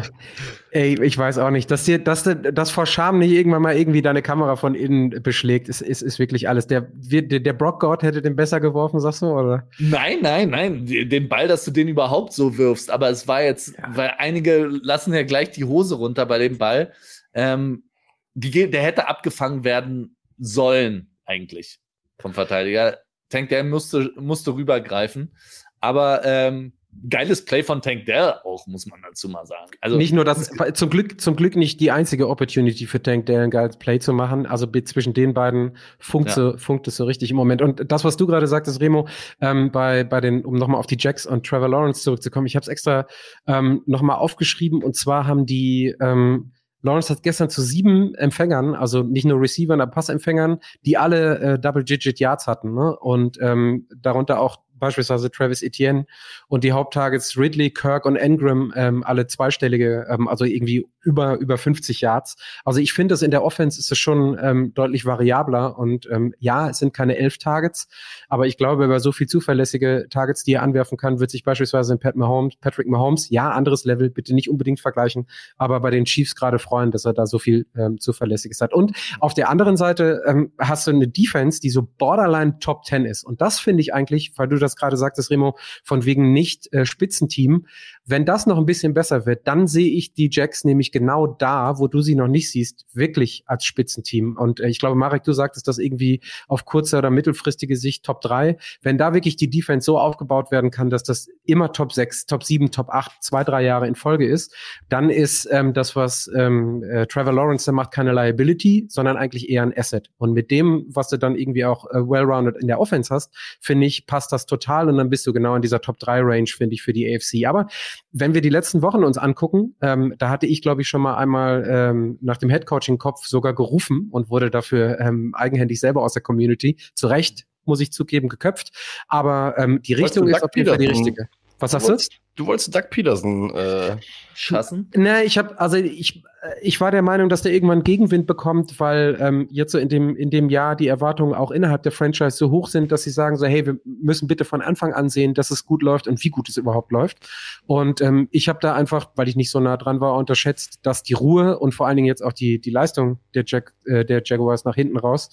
ey, 0.71 1.03
ich 1.03 1.19
weiß 1.19 1.37
auch 1.39 1.51
nicht, 1.51 1.71
dass 1.71 1.85
dir, 1.85 1.99
dass, 1.99 2.25
dass 2.25 2.71
vor 2.71 2.87
Scham 2.87 3.19
nicht 3.19 3.33
irgendwann 3.33 3.61
mal 3.61 3.77
irgendwie 3.77 4.01
deine 4.01 4.23
Kamera 4.23 4.57
von 4.57 4.75
innen 4.75 5.23
beschlägt, 5.23 5.69
ist, 5.69 5.83
ist, 5.83 6.01
ist 6.01 6.19
wirklich 6.19 6.49
alles. 6.49 6.69
Der, 6.69 6.89
der, 6.91 7.41
der 7.41 7.53
Brock 7.53 7.81
God 7.81 8.03
hätte 8.03 8.23
den 8.23 8.35
besser 8.35 8.61
geworfen, 8.61 8.99
sagst 8.99 9.21
du, 9.21 9.27
oder? 9.27 9.69
Nein, 9.79 10.21
nein, 10.23 10.51
nein, 10.51 10.87
den 10.87 11.29
Ball, 11.29 11.49
dass 11.49 11.67
du 11.67 11.71
den 11.71 11.89
überhaupt 11.89 12.33
so 12.33 12.57
wirfst, 12.57 12.91
aber 12.91 13.11
es 13.11 13.29
war 13.29 13.43
jetzt, 13.43 13.77
ja. 13.77 13.91
weil 13.95 14.15
einige 14.17 14.65
lassen 14.65 15.13
ja 15.13 15.23
gleich 15.23 15.51
die 15.51 15.65
Hose 15.65 15.97
runter 15.97 16.25
bei 16.25 16.39
dem 16.39 16.57
Ball, 16.57 16.93
ähm, 17.35 17.85
die, 18.33 18.71
der 18.71 18.83
hätte 18.83 19.07
abgefangen 19.07 19.65
werden 19.65 20.17
sollen, 20.39 21.15
eigentlich, 21.27 21.79
vom 22.19 22.33
Verteidiger 22.33 22.97
Tank 23.31 23.49
Dell 23.49 23.65
musste, 23.65 24.13
musste 24.17 24.55
rübergreifen. 24.55 25.33
Aber 25.81 26.23
ähm, 26.25 26.73
geiles 27.09 27.45
Play 27.45 27.63
von 27.63 27.81
Tank 27.81 28.05
Dell 28.05 28.35
auch, 28.45 28.67
muss 28.67 28.87
man 28.87 29.01
dazu 29.03 29.29
mal 29.29 29.47
sagen. 29.47 29.71
Also 29.81 29.97
nicht 29.97 30.13
nur 30.13 30.25
das, 30.25 30.51
zum 30.75 30.91
Glück, 30.91 31.21
zum 31.21 31.37
Glück 31.37 31.57
nicht 31.57 31.81
die 31.81 31.91
einzige 31.91 32.29
Opportunity 32.29 32.87
für 32.87 33.03
Tank 33.03 33.27
Dell 33.27 33.45
ein 33.45 33.51
geiles 33.51 33.79
Play 33.79 33.99
zu 33.99 34.13
machen. 34.13 34.47
Also 34.47 34.67
zwischen 34.67 35.15
den 35.15 35.33
beiden 35.33 35.77
funkt, 35.99 36.31
ja. 36.31 36.35
so, 36.35 36.59
funkt 36.59 36.89
es 36.89 36.97
so 36.97 37.05
richtig 37.05 37.31
im 37.31 37.37
Moment. 37.37 37.63
Und 37.63 37.91
das, 37.91 38.05
was 38.05 38.17
du 38.17 38.27
gerade 38.27 38.47
sagtest, 38.47 38.81
Remo, 38.81 39.09
ähm, 39.41 39.71
bei, 39.71 40.05
bei 40.05 40.21
den, 40.21 40.45
um 40.45 40.55
nochmal 40.55 40.79
auf 40.79 40.87
die 40.87 40.97
Jacks 40.99 41.25
und 41.25 41.47
Trevor 41.47 41.69
Lawrence 41.69 42.03
zurückzukommen, 42.03 42.47
ich 42.47 42.57
habe 42.57 42.63
es 42.63 42.69
extra 42.69 43.07
ähm, 43.47 43.83
nochmal 43.87 44.17
aufgeschrieben 44.17 44.83
und 44.83 44.97
zwar 44.97 45.27
haben 45.27 45.47
die 45.47 45.95
ähm, 46.01 46.53
Lawrence 46.83 47.11
hat 47.11 47.23
gestern 47.23 47.51
zu 47.51 47.63
sieben 47.63 48.15
Empfängern, 48.15 48.75
also 48.75 49.03
nicht 49.03 49.27
nur 49.27 49.41
Receivern, 49.41 49.81
aber 49.81 49.91
Passempfängern, 49.91 50.61
die 50.85 50.97
alle 50.97 51.39
äh, 51.39 51.59
Double-Digit 51.59 52.19
Yards 52.21 52.47
hatten. 52.47 52.75
Ne? 52.75 52.97
Und 52.99 53.39
ähm, 53.41 53.87
darunter 53.97 54.41
auch 54.41 54.61
beispielsweise 54.81 55.31
Travis 55.31 55.63
Etienne 55.63 56.07
und 56.49 56.65
die 56.65 56.73
Haupttargets 56.73 57.37
Ridley, 57.37 57.71
Kirk 57.71 58.07
und 58.07 58.17
Engram 58.17 58.73
ähm, 58.75 59.05
alle 59.05 59.27
zweistellige, 59.27 60.07
ähm, 60.11 60.27
also 60.27 60.45
irgendwie 60.45 60.87
über 61.03 61.39
über 61.39 61.57
50 61.57 62.01
Yards. 62.01 62.37
Also 62.65 62.81
ich 62.81 62.93
finde, 62.93 63.13
dass 63.13 63.23
in 63.23 63.31
der 63.31 63.45
Offense 63.45 63.79
ist 63.79 63.91
es 63.93 63.99
schon 63.99 64.39
ähm, 64.41 64.75
deutlich 64.75 65.05
variabler 65.05 65.79
und 65.79 66.09
ähm, 66.11 66.35
ja, 66.39 66.69
es 66.69 66.79
sind 66.79 66.93
keine 66.93 67.17
elf 67.17 67.39
Targets, 67.39 67.89
aber 68.29 68.47
ich 68.47 68.57
glaube, 68.57 68.85
über 68.85 69.01
so 69.01 69.13
viel 69.13 69.27
zuverlässige 69.27 70.07
Targets, 70.11 70.45
die 70.45 70.55
er 70.55 70.63
anwerfen 70.63 70.99
kann, 70.99 71.21
wird 71.21 71.31
sich 71.31 71.45
beispielsweise 71.45 71.97
Pat 71.97 72.17
Mahomes, 72.17 72.57
Patrick 72.57 72.89
Mahomes, 72.89 73.31
ja, 73.31 73.51
anderes 73.51 73.85
Level, 73.85 74.11
bitte 74.11 74.35
nicht 74.35 74.51
unbedingt 74.51 74.81
vergleichen, 74.81 75.27
aber 75.57 75.81
bei 75.81 75.91
den 75.91 76.05
Chiefs 76.05 76.35
gerade 76.35 76.59
freuen, 76.59 76.91
dass 76.91 77.05
er 77.05 77.13
da 77.13 77.27
so 77.27 77.39
viel 77.39 77.67
ähm, 77.77 77.99
zuverlässiges 77.99 78.61
hat. 78.61 78.75
Und 78.75 78.93
auf 79.21 79.35
der 79.35 79.49
anderen 79.49 79.77
Seite 79.77 80.23
ähm, 80.27 80.53
hast 80.59 80.87
du 80.87 80.91
eine 80.91 81.09
Defense, 81.09 81.61
die 81.61 81.71
so 81.71 81.87
borderline 81.99 82.59
Top 82.59 82.85
10 82.85 83.05
ist 83.05 83.25
und 83.25 83.41
das 83.41 83.61
finde 83.61 83.81
ich 83.83 83.95
eigentlich, 83.95 84.33
weil 84.37 84.49
du 84.49 84.57
das 84.57 84.70
das 84.71 84.77
gerade 84.77 84.97
sagtest, 84.97 85.31
Remo, 85.31 85.59
von 85.85 86.05
wegen 86.05 86.33
nicht 86.33 86.73
äh, 86.73 86.85
Spitzenteam. 86.87 87.67
Wenn 88.11 88.25
das 88.25 88.45
noch 88.47 88.59
ein 88.59 88.67
bisschen 88.67 88.93
besser 88.93 89.25
wird, 89.25 89.47
dann 89.47 89.69
sehe 89.69 89.89
ich 89.89 90.15
die 90.15 90.29
Jacks 90.33 90.65
nämlich 90.65 90.91
genau 90.91 91.29
da, 91.29 91.79
wo 91.79 91.87
du 91.87 92.01
sie 92.01 92.17
noch 92.17 92.27
nicht 92.27 92.51
siehst, 92.51 92.85
wirklich 92.93 93.45
als 93.47 93.65
Spitzenteam. 93.65 94.37
Und 94.37 94.59
äh, 94.59 94.69
ich 94.69 94.81
glaube, 94.81 94.97
Marek, 94.97 95.23
du 95.23 95.33
sagtest 95.33 95.69
das 95.69 95.79
irgendwie 95.79 96.21
auf 96.49 96.65
kurze 96.65 96.99
oder 96.99 97.11
mittelfristige 97.11 97.77
Sicht 97.77 98.05
Top 98.05 98.21
3. 98.21 98.57
Wenn 98.83 98.99
da 98.99 99.15
wirklich 99.15 99.37
die 99.37 99.49
Defense 99.49 99.85
so 99.85 99.97
aufgebaut 99.97 100.51
werden 100.51 100.73
kann, 100.73 100.91
dass 100.91 101.05
das 101.05 101.29
immer 101.45 101.73
Top 101.73 101.93
6, 101.93 102.27
Top 102.27 102.43
7, 102.43 102.73
Top 102.73 102.89
8, 102.89 103.13
zwei, 103.23 103.45
drei 103.45 103.63
Jahre 103.63 103.87
in 103.87 103.95
Folge 103.95 104.27
ist, 104.27 104.53
dann 104.89 105.09
ist 105.09 105.49
ähm, 105.53 105.73
das, 105.73 105.95
was 105.95 106.29
ähm, 106.35 106.83
äh, 106.83 107.07
Trevor 107.07 107.33
Lawrence 107.33 107.67
da 107.67 107.73
macht, 107.73 107.93
keine 107.93 108.13
Liability, 108.13 108.87
sondern 108.89 109.17
eigentlich 109.17 109.49
eher 109.49 109.63
ein 109.63 109.77
Asset. 109.77 110.11
Und 110.19 110.33
mit 110.33 110.51
dem, 110.51 110.85
was 110.89 111.09
du 111.11 111.17
dann 111.17 111.37
irgendwie 111.37 111.65
auch 111.65 111.87
äh, 111.91 111.99
well-rounded 111.99 112.57
in 112.57 112.67
der 112.67 112.81
Offense 112.81 113.15
hast, 113.15 113.33
finde 113.61 113.87
ich, 113.87 114.07
passt 114.07 114.33
das 114.33 114.47
total 114.47 114.89
und 114.89 114.97
dann 114.97 115.11
bist 115.11 115.25
du 115.29 115.33
genau 115.33 115.55
in 115.55 115.63
dieser 115.63 115.81
Top 115.81 116.01
3 116.01 116.23
Range, 116.23 116.49
finde 116.49 116.75
ich, 116.75 116.83
für 116.83 116.93
die 116.93 117.07
AFC. 117.15 117.47
Aber 117.47 117.69
wenn 118.13 118.35
wir 118.35 118.41
die 118.41 118.49
letzten 118.49 118.83
Wochen 118.83 119.05
uns 119.05 119.19
angucken, 119.19 119.77
ähm, 119.81 120.15
da 120.19 120.31
hatte 120.31 120.47
ich, 120.47 120.63
glaube 120.63 120.83
ich, 120.83 120.89
schon 120.89 121.03
mal 121.03 121.17
einmal 121.17 121.65
ähm, 121.69 122.19
nach 122.21 122.37
dem 122.37 122.51
Headcoaching-Kopf 122.51 123.27
sogar 123.27 123.55
gerufen 123.55 124.09
und 124.11 124.31
wurde 124.31 124.51
dafür 124.51 124.99
ähm, 125.01 125.35
eigenhändig 125.35 125.81
selber 125.81 126.03
aus 126.03 126.13
der 126.13 126.23
Community, 126.23 126.77
zu 126.95 127.07
Recht, 127.07 127.47
muss 127.65 127.81
ich 127.81 127.93
zugeben, 127.93 128.29
geköpft. 128.29 128.73
Aber 129.09 129.55
ähm, 129.59 129.81
die 129.83 129.95
Richtung 129.95 130.29
ist 130.29 130.43
auf 130.43 130.51
jeden 130.55 130.69
Fall 130.69 130.79
die 130.79 130.87
richtige. 130.87 131.29
Was 131.61 131.73
sagst 131.73 131.89
du? 131.89 132.17
Du 132.37 132.47
wolltest 132.47 132.75
Doug 132.75 132.85
Peterson 132.91 133.55
äh, 133.55 133.97
schassen? 134.35 134.91
Ne, 134.95 135.25
ich 135.25 135.37
habe 135.37 135.61
also 135.61 135.77
ich 135.77 136.23
ich 136.63 136.81
war 136.81 136.91
der 136.91 137.03
Meinung, 137.03 137.29
dass 137.29 137.43
der 137.43 137.53
irgendwann 137.53 137.85
Gegenwind 137.85 138.27
bekommt, 138.27 138.81
weil 138.81 139.19
ähm, 139.21 139.47
jetzt 139.51 139.73
so 139.73 139.79
in 139.79 139.91
dem 139.91 140.17
in 140.17 140.31
dem 140.31 140.49
Jahr 140.49 140.75
die 140.75 140.89
Erwartungen 140.89 141.35
auch 141.35 141.51
innerhalb 141.51 141.83
der 141.83 141.93
Franchise 141.93 142.37
so 142.37 142.51
hoch 142.51 142.69
sind, 142.69 142.93
dass 142.93 143.03
sie 143.03 143.11
sagen 143.11 143.37
so 143.37 143.47
hey, 143.47 143.67
wir 143.67 143.79
müssen 143.85 144.27
bitte 144.27 144.47
von 144.47 144.63
Anfang 144.63 144.95
an 144.95 145.11
sehen, 145.11 145.35
dass 145.35 145.51
es 145.51 145.67
gut 145.67 145.83
läuft 145.83 146.09
und 146.09 146.25
wie 146.25 146.31
gut 146.31 146.49
es 146.49 146.57
überhaupt 146.57 146.93
läuft. 146.93 147.29
Und 147.67 148.01
ähm, 148.01 148.29
ich 148.31 148.49
habe 148.49 148.59
da 148.63 148.75
einfach, 148.75 149.11
weil 149.17 149.29
ich 149.29 149.37
nicht 149.37 149.51
so 149.51 149.61
nah 149.61 149.77
dran 149.77 150.01
war, 150.01 150.17
unterschätzt, 150.17 150.79
dass 150.83 151.03
die 151.03 151.15
Ruhe 151.15 151.59
und 151.59 151.75
vor 151.75 151.87
allen 151.87 151.97
Dingen 151.97 152.09
jetzt 152.09 152.25
auch 152.25 152.33
die 152.33 152.59
die 152.59 152.71
Leistung 152.71 153.19
der 153.35 153.45
Jack 153.47 153.75
äh, 153.85 154.07
der 154.07 154.23
Jaguars 154.25 154.65
nach 154.65 154.77
hinten 154.77 154.97
raus 154.97 155.29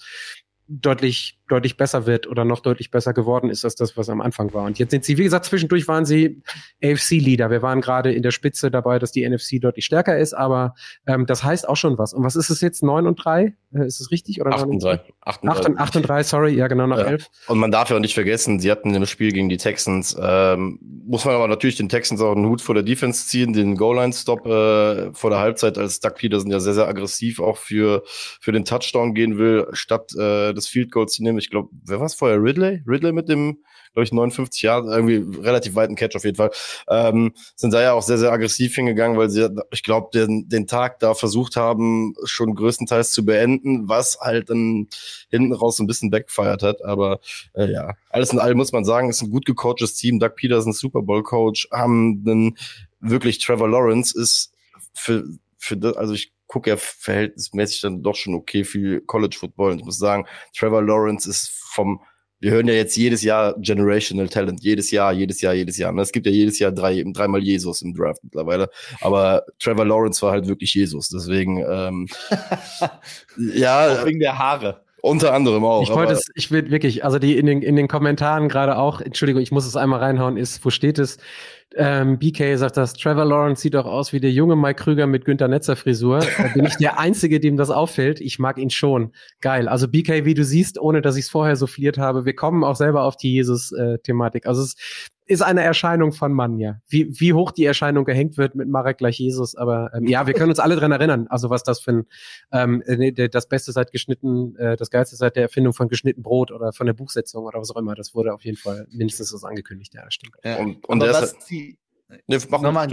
deutlich, 0.68 1.40
deutlich 1.48 1.76
besser 1.78 2.06
wird 2.06 2.26
oder 2.26 2.44
noch 2.44 2.60
deutlich 2.60 2.90
besser 2.90 3.14
geworden 3.14 3.48
ist 3.48 3.64
als 3.64 3.74
das, 3.74 3.96
was 3.96 4.08
am 4.10 4.20
Anfang 4.20 4.52
war. 4.52 4.64
Und 4.64 4.78
jetzt 4.78 4.90
sind 4.90 5.04
sie, 5.04 5.16
wie 5.16 5.24
gesagt, 5.24 5.46
zwischendurch 5.46 5.88
waren 5.88 6.04
sie 6.04 6.42
AFC-Leader. 6.84 7.50
Wir 7.50 7.62
waren 7.62 7.80
gerade 7.80 8.12
in 8.12 8.22
der 8.22 8.30
Spitze 8.30 8.70
dabei, 8.70 8.98
dass 8.98 9.10
die 9.10 9.28
NFC 9.28 9.60
deutlich 9.60 9.86
stärker 9.86 10.18
ist, 10.18 10.34
aber 10.34 10.74
ähm, 11.06 11.24
das 11.26 11.42
heißt 11.42 11.68
auch 11.68 11.76
schon 11.76 11.96
was. 11.96 12.12
Und 12.12 12.22
was 12.22 12.36
ist 12.36 12.50
es 12.50 12.60
jetzt? 12.60 12.82
9 12.82 13.06
und 13.06 13.16
3? 13.16 13.54
Äh, 13.74 13.86
ist 13.86 14.00
es 14.00 14.10
richtig? 14.10 14.40
Oder 14.40 14.52
8 14.52 14.66
und 14.66 14.82
3. 14.82 15.00
8 15.22 15.42
und 15.42 15.48
3, 15.48 15.82
8 15.82 15.96
und 15.96 16.02
3 16.02 16.22
sorry, 16.22 16.54
ja 16.54 16.68
genau, 16.68 16.86
nach 16.86 16.98
ja. 16.98 17.04
11. 17.04 17.26
Und 17.48 17.58
man 17.58 17.70
darf 17.70 17.88
ja 17.88 17.96
auch 17.96 18.00
nicht 18.00 18.14
vergessen, 18.14 18.60
sie 18.60 18.70
hatten 18.70 18.94
im 18.94 19.06
Spiel 19.06 19.32
gegen 19.32 19.48
die 19.48 19.56
Texans, 19.56 20.16
ähm, 20.20 20.78
muss 21.06 21.24
man 21.24 21.34
aber 21.34 21.48
natürlich 21.48 21.76
den 21.76 21.88
Texans 21.88 22.20
auch 22.20 22.36
einen 22.36 22.46
Hut 22.46 22.60
vor 22.60 22.74
der 22.74 22.84
Defense 22.84 23.26
ziehen, 23.26 23.54
den 23.54 23.76
Goal-Line-Stop 23.76 24.46
äh, 24.46 25.14
vor 25.14 25.30
der 25.30 25.38
Halbzeit, 25.38 25.78
als 25.78 26.00
Doug 26.00 26.14
Peterson 26.16 26.50
ja 26.50 26.60
sehr, 26.60 26.74
sehr 26.74 26.88
aggressiv 26.88 27.40
auch 27.40 27.56
für, 27.56 28.02
für 28.06 28.52
den 28.52 28.64
Touchdown 28.64 29.14
gehen 29.14 29.38
will, 29.38 29.66
statt 29.72 30.12
äh, 30.14 30.52
des 30.58 30.68
Field 30.68 30.92
Goals 30.92 31.14
zu 31.14 31.22
nehmen. 31.22 31.38
Ich 31.38 31.50
glaube, 31.50 31.70
wer 31.84 31.98
war 31.98 32.06
es 32.06 32.14
vorher? 32.14 32.42
Ridley? 32.42 32.82
Ridley 32.86 33.12
mit 33.12 33.28
dem, 33.28 33.58
glaube 33.92 34.04
ich, 34.04 34.12
59 34.12 34.62
Jahre, 34.62 34.94
irgendwie 34.94 35.40
relativ 35.40 35.74
weiten 35.74 35.94
Catch 35.94 36.16
auf 36.16 36.24
jeden 36.24 36.36
Fall. 36.36 36.50
Ähm, 36.88 37.32
sind 37.56 37.72
da 37.72 37.80
ja 37.80 37.92
auch 37.92 38.02
sehr, 38.02 38.18
sehr 38.18 38.32
aggressiv 38.32 38.74
hingegangen, 38.74 39.16
weil 39.16 39.30
sie, 39.30 39.48
ich 39.70 39.82
glaube, 39.82 40.08
den, 40.12 40.48
den 40.48 40.66
Tag 40.66 40.98
da 41.00 41.14
versucht 41.14 41.56
haben, 41.56 42.14
schon 42.24 42.54
größtenteils 42.54 43.12
zu 43.12 43.24
beenden, 43.24 43.88
was 43.88 44.18
halt 44.20 44.50
dann 44.50 44.88
hinten 45.30 45.52
raus 45.52 45.78
ein 45.78 45.86
bisschen 45.86 46.10
backfeiert 46.10 46.62
hat. 46.62 46.84
Aber 46.84 47.20
äh, 47.54 47.70
ja, 47.70 47.94
alles 48.10 48.32
in 48.32 48.38
allem 48.38 48.56
muss 48.56 48.72
man 48.72 48.84
sagen, 48.84 49.08
ist 49.08 49.22
ein 49.22 49.30
gut 49.30 49.46
gecoachtes 49.46 49.94
Team. 49.94 50.18
Doug 50.18 50.34
Peterson, 50.36 50.72
Super 50.72 51.02
Bowl 51.02 51.22
Coach, 51.22 51.68
haben 51.72 52.24
dann 52.24 52.56
wirklich 53.00 53.38
Trevor 53.38 53.68
Lawrence 53.68 54.18
ist 54.18 54.52
für, 54.92 55.24
für 55.58 55.76
das, 55.76 55.96
also 55.96 56.14
ich 56.14 56.32
gucke 56.48 56.70
ja 56.70 56.76
verhältnismäßig 56.76 57.82
dann 57.82 58.02
doch 58.02 58.16
schon 58.16 58.34
okay 58.34 58.64
viel 58.64 59.00
College 59.02 59.36
Football. 59.38 59.72
Und 59.72 59.78
ich 59.78 59.84
muss 59.84 59.98
sagen, 59.98 60.26
Trevor 60.56 60.82
Lawrence 60.82 61.28
ist 61.30 61.50
vom 61.50 62.00
wir 62.40 62.52
hören 62.52 62.68
ja 62.68 62.74
jetzt 62.74 62.96
jedes 62.96 63.22
Jahr 63.22 63.54
Generational 63.58 64.28
Talent, 64.28 64.62
jedes 64.62 64.90
Jahr, 64.90 65.12
jedes 65.12 65.40
Jahr, 65.40 65.54
jedes 65.54 65.76
Jahr. 65.76 65.90
Und 65.92 65.98
es 65.98 66.12
gibt 66.12 66.26
ja 66.26 66.32
jedes 66.32 66.58
Jahr 66.58 66.70
drei, 66.70 67.02
dreimal 67.12 67.42
Jesus 67.42 67.82
im 67.82 67.94
Draft 67.94 68.22
mittlerweile. 68.22 68.70
Aber 69.00 69.44
Trevor 69.58 69.84
Lawrence 69.84 70.22
war 70.22 70.32
halt 70.32 70.46
wirklich 70.46 70.72
Jesus. 70.74 71.08
Deswegen, 71.08 71.64
ähm, 71.68 72.06
ja. 73.36 73.92
Auch 73.92 74.06
wegen 74.06 74.20
der 74.20 74.38
Haare. 74.38 74.82
Unter 75.00 75.32
anderem 75.32 75.64
auch. 75.64 75.82
Ich 75.82 75.90
wollte 75.90 76.12
es, 76.12 76.28
ich 76.34 76.50
will 76.50 76.70
wirklich, 76.70 77.04
also 77.04 77.18
die 77.18 77.36
in 77.38 77.46
den, 77.46 77.62
in 77.62 77.76
den 77.76 77.86
Kommentaren 77.86 78.48
gerade 78.48 78.76
auch, 78.76 79.00
Entschuldigung, 79.00 79.42
ich 79.42 79.52
muss 79.52 79.64
es 79.64 79.76
einmal 79.76 80.00
reinhauen, 80.00 80.36
ist, 80.36 80.64
wo 80.64 80.70
steht 80.70 80.98
es? 80.98 81.18
Ähm, 81.76 82.18
BK 82.18 82.56
sagt 82.56 82.76
das, 82.76 82.94
Trevor 82.94 83.26
Lawrence 83.26 83.60
sieht 83.62 83.74
doch 83.74 83.86
aus 83.86 84.12
wie 84.12 84.20
der 84.20 84.32
junge 84.32 84.56
Mike 84.56 84.82
Krüger 84.82 85.06
mit 85.06 85.24
Günter 85.24 85.48
Netzer 85.48 85.76
Frisur. 85.76 86.20
Da 86.20 86.48
bin 86.54 86.64
ich 86.64 86.76
der 86.76 86.98
Einzige, 86.98 87.40
dem 87.40 87.56
das 87.56 87.70
auffällt. 87.70 88.20
Ich 88.20 88.38
mag 88.38 88.58
ihn 88.58 88.70
schon. 88.70 89.12
Geil. 89.40 89.68
Also 89.68 89.88
BK, 89.88 90.24
wie 90.24 90.34
du 90.34 90.44
siehst, 90.44 90.80
ohne 90.80 91.02
dass 91.02 91.16
ich 91.16 91.24
es 91.24 91.30
vorher 91.30 91.56
souffliert 91.56 91.98
habe, 91.98 92.24
wir 92.24 92.34
kommen 92.34 92.64
auch 92.64 92.76
selber 92.76 93.02
auf 93.04 93.16
die 93.16 93.32
Jesus-Thematik. 93.32 94.46
also 94.46 94.62
es 94.62 94.76
ist 95.28 95.42
eine 95.42 95.62
Erscheinung 95.62 96.12
von 96.12 96.32
Mann, 96.32 96.58
ja. 96.58 96.80
Wie, 96.88 97.20
wie 97.20 97.34
hoch 97.34 97.52
die 97.52 97.66
Erscheinung 97.66 98.06
gehängt 98.06 98.38
wird 98.38 98.54
mit 98.54 98.66
Marek 98.68 98.98
gleich 98.98 99.18
Jesus, 99.18 99.54
aber 99.54 99.92
ähm, 99.94 100.06
ja, 100.06 100.26
wir 100.26 100.32
können 100.32 100.48
uns 100.48 100.58
alle 100.58 100.74
dran 100.76 100.90
erinnern, 100.90 101.26
also 101.28 101.50
was 101.50 101.62
das 101.62 101.80
für 101.80 101.92
ein, 101.92 102.06
ähm, 102.50 102.82
nee, 102.86 103.12
das 103.12 103.48
Beste 103.48 103.72
seit 103.72 103.92
geschnitten, 103.92 104.56
äh, 104.56 104.76
das 104.76 104.90
Geilste 104.90 105.16
seit 105.16 105.36
der 105.36 105.42
Erfindung 105.44 105.74
von 105.74 105.88
geschnitten 105.88 106.22
Brot 106.22 106.50
oder 106.50 106.72
von 106.72 106.86
der 106.86 106.94
Buchsetzung 106.94 107.44
oder 107.44 107.60
was 107.60 107.70
auch 107.70 107.76
immer, 107.76 107.94
das 107.94 108.14
wurde 108.14 108.32
auf 108.32 108.42
jeden 108.44 108.56
Fall 108.56 108.86
mindestens 108.90 109.28
so 109.28 109.46
angekündigt, 109.46 109.92
ja, 109.94 110.04
das 110.04 110.14
stimmt. 110.14 110.34
Ja. 110.42 110.56
Und, 110.56 110.84
und 110.88 111.00
der 111.00 111.22
ist, 111.22 111.36
die, 111.50 111.78
nee, 112.26 112.38
mach 112.48 112.62
nochmal, 112.62 112.88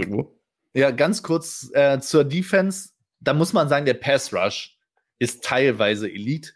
ja, 0.74 0.90
ganz 0.90 1.22
kurz 1.22 1.70
äh, 1.72 2.00
zur 2.00 2.24
Defense, 2.24 2.90
da 3.20 3.32
muss 3.32 3.54
man 3.54 3.70
sagen, 3.70 3.86
der 3.86 3.94
Pass 3.94 4.34
Rush 4.34 4.76
ist 5.18 5.42
teilweise 5.42 6.06
Elite 6.10 6.50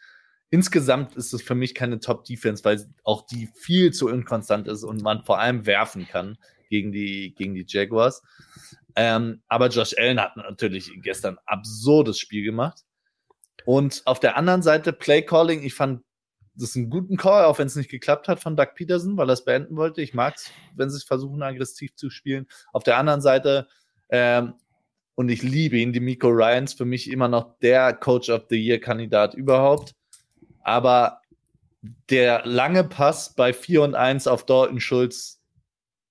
insgesamt 0.51 1.17
ist 1.17 1.33
es 1.33 1.43
für 1.43 1.55
mich 1.55 1.75
keine 1.75 2.01
Top-Defense, 2.01 2.65
weil 2.65 2.85
auch 3.05 3.27
die 3.27 3.49
viel 3.55 3.93
zu 3.93 4.09
inkonstant 4.09 4.69
ist 4.69 4.85
und 4.85 5.03
man 5.03 5.25
vor 5.25 5.39
allem 5.39 5.67
werfen 5.67 6.07
kann 6.07 6.37
gegen 6.69 6.93
die, 6.93 7.35
gegen 7.35 7.55
die 7.55 7.65
Jaguars. 7.67 8.23
Ähm, 8.97 9.43
aber 9.49 9.69
Josh 9.69 9.95
Allen 9.97 10.21
hat 10.21 10.37
natürlich 10.37 10.91
gestern 11.03 11.39
ein 11.39 11.45
absurdes 11.47 12.19
Spiel 12.19 12.45
gemacht. 12.45 12.85
Und 13.65 14.03
auf 14.07 14.21
der 14.21 14.37
anderen 14.37 14.63
Seite 14.63 14.93
Play 14.93 15.23
Calling, 15.23 15.63
ich 15.63 15.75
fand 15.75 16.03
das 16.55 16.77
einen 16.77 16.91
guten 16.91 17.17
Call, 17.17 17.45
auch 17.45 17.59
wenn 17.59 17.67
es 17.67 17.77
nicht 17.77 17.91
geklappt 17.91 18.29
hat 18.29 18.41
von 18.41 18.57
Doug 18.57 18.75
Peterson, 18.75 19.17
weil 19.17 19.31
er 19.31 19.35
es 19.35 19.45
beenden 19.45 19.77
wollte. 19.77 20.03
Ich 20.03 20.15
mag 20.15 20.35
es, 20.37 20.51
wenn 20.75 20.91
sie 20.91 21.05
versuchen, 21.05 21.43
aggressiv 21.43 21.95
zu 21.95 22.11
spielen. 22.11 22.47
Auf 22.73 22.83
der 22.83 22.99
anderen 22.99 23.21
Seite, 23.21 23.69
ähm, 24.09 24.55
und 25.15 25.29
ich 25.29 25.43
liebe 25.43 25.77
ihn, 25.77 25.93
die 25.93 26.01
Miko 26.01 26.29
Ryans, 26.29 26.73
für 26.73 26.85
mich 26.85 27.11
immer 27.11 27.29
noch 27.29 27.59
der 27.59 27.93
Coach 27.93 28.31
of 28.31 28.47
the 28.51 28.57
Year-Kandidat 28.57 29.35
überhaupt. 29.35 29.95
Aber 30.63 31.21
der 32.11 32.45
lange 32.45 32.85
Pass 32.85 33.35
bei 33.35 33.53
4 33.53 33.83
und 33.83 33.95
1 33.95 34.27
auf 34.27 34.45
Dalton 34.45 34.81
Schulz, 34.81 35.41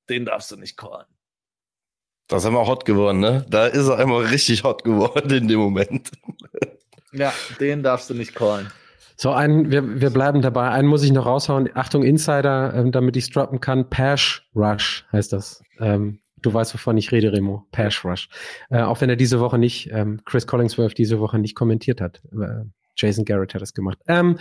den 0.09 0.25
darfst 0.25 0.51
du 0.51 0.55
nicht 0.57 0.77
callen. 0.77 1.05
Das 2.27 2.45
haben 2.45 2.53
wir 2.53 2.67
hot 2.67 2.85
geworden, 2.85 3.19
ne? 3.19 3.45
Da 3.49 3.65
ist 3.65 3.87
er 3.87 3.97
einmal 3.97 4.25
richtig 4.25 4.63
hot 4.63 4.83
geworden 4.83 5.31
in 5.31 5.47
dem 5.47 5.59
Moment. 5.59 6.11
ja, 7.11 7.33
den 7.59 7.81
darfst 7.81 8.09
du 8.09 8.13
nicht 8.13 8.35
callen. 8.35 8.71
So, 9.17 9.31
einen, 9.31 9.69
wir, 9.69 9.99
wir 9.99 10.11
bleiben 10.11 10.41
dabei. 10.41 10.69
Einen 10.69 10.87
muss 10.87 11.03
ich 11.03 11.11
noch 11.11 11.25
raushauen. 11.25 11.69
Achtung, 11.73 12.03
Insider, 12.03 12.73
ähm, 12.73 12.91
damit 12.91 13.17
ich 13.17 13.29
droppen 13.31 13.59
kann. 13.59 13.89
Pash 13.89 14.47
Rush 14.55 15.05
heißt 15.11 15.33
das. 15.33 15.61
Ähm, 15.79 16.21
du 16.37 16.53
weißt, 16.53 16.73
wovon 16.73 16.97
ich 16.97 17.11
rede, 17.11 17.33
Remo. 17.33 17.65
Pash 17.71 18.05
Rush. 18.05 18.29
Äh, 18.69 18.83
auch 18.83 19.01
wenn 19.01 19.09
er 19.09 19.17
diese 19.17 19.39
Woche 19.41 19.57
nicht, 19.57 19.89
ähm, 19.91 20.21
Chris 20.23 20.47
Collingsworth 20.47 20.97
diese 20.97 21.19
Woche 21.19 21.37
nicht 21.37 21.55
kommentiert 21.55 21.99
hat. 21.99 22.21
Äh, 22.31 22.63
Jason 22.99 23.25
Garrett 23.25 23.53
hat 23.53 23.61
das 23.61 23.73
gemacht. 23.73 23.97
Ähm, 24.07 24.37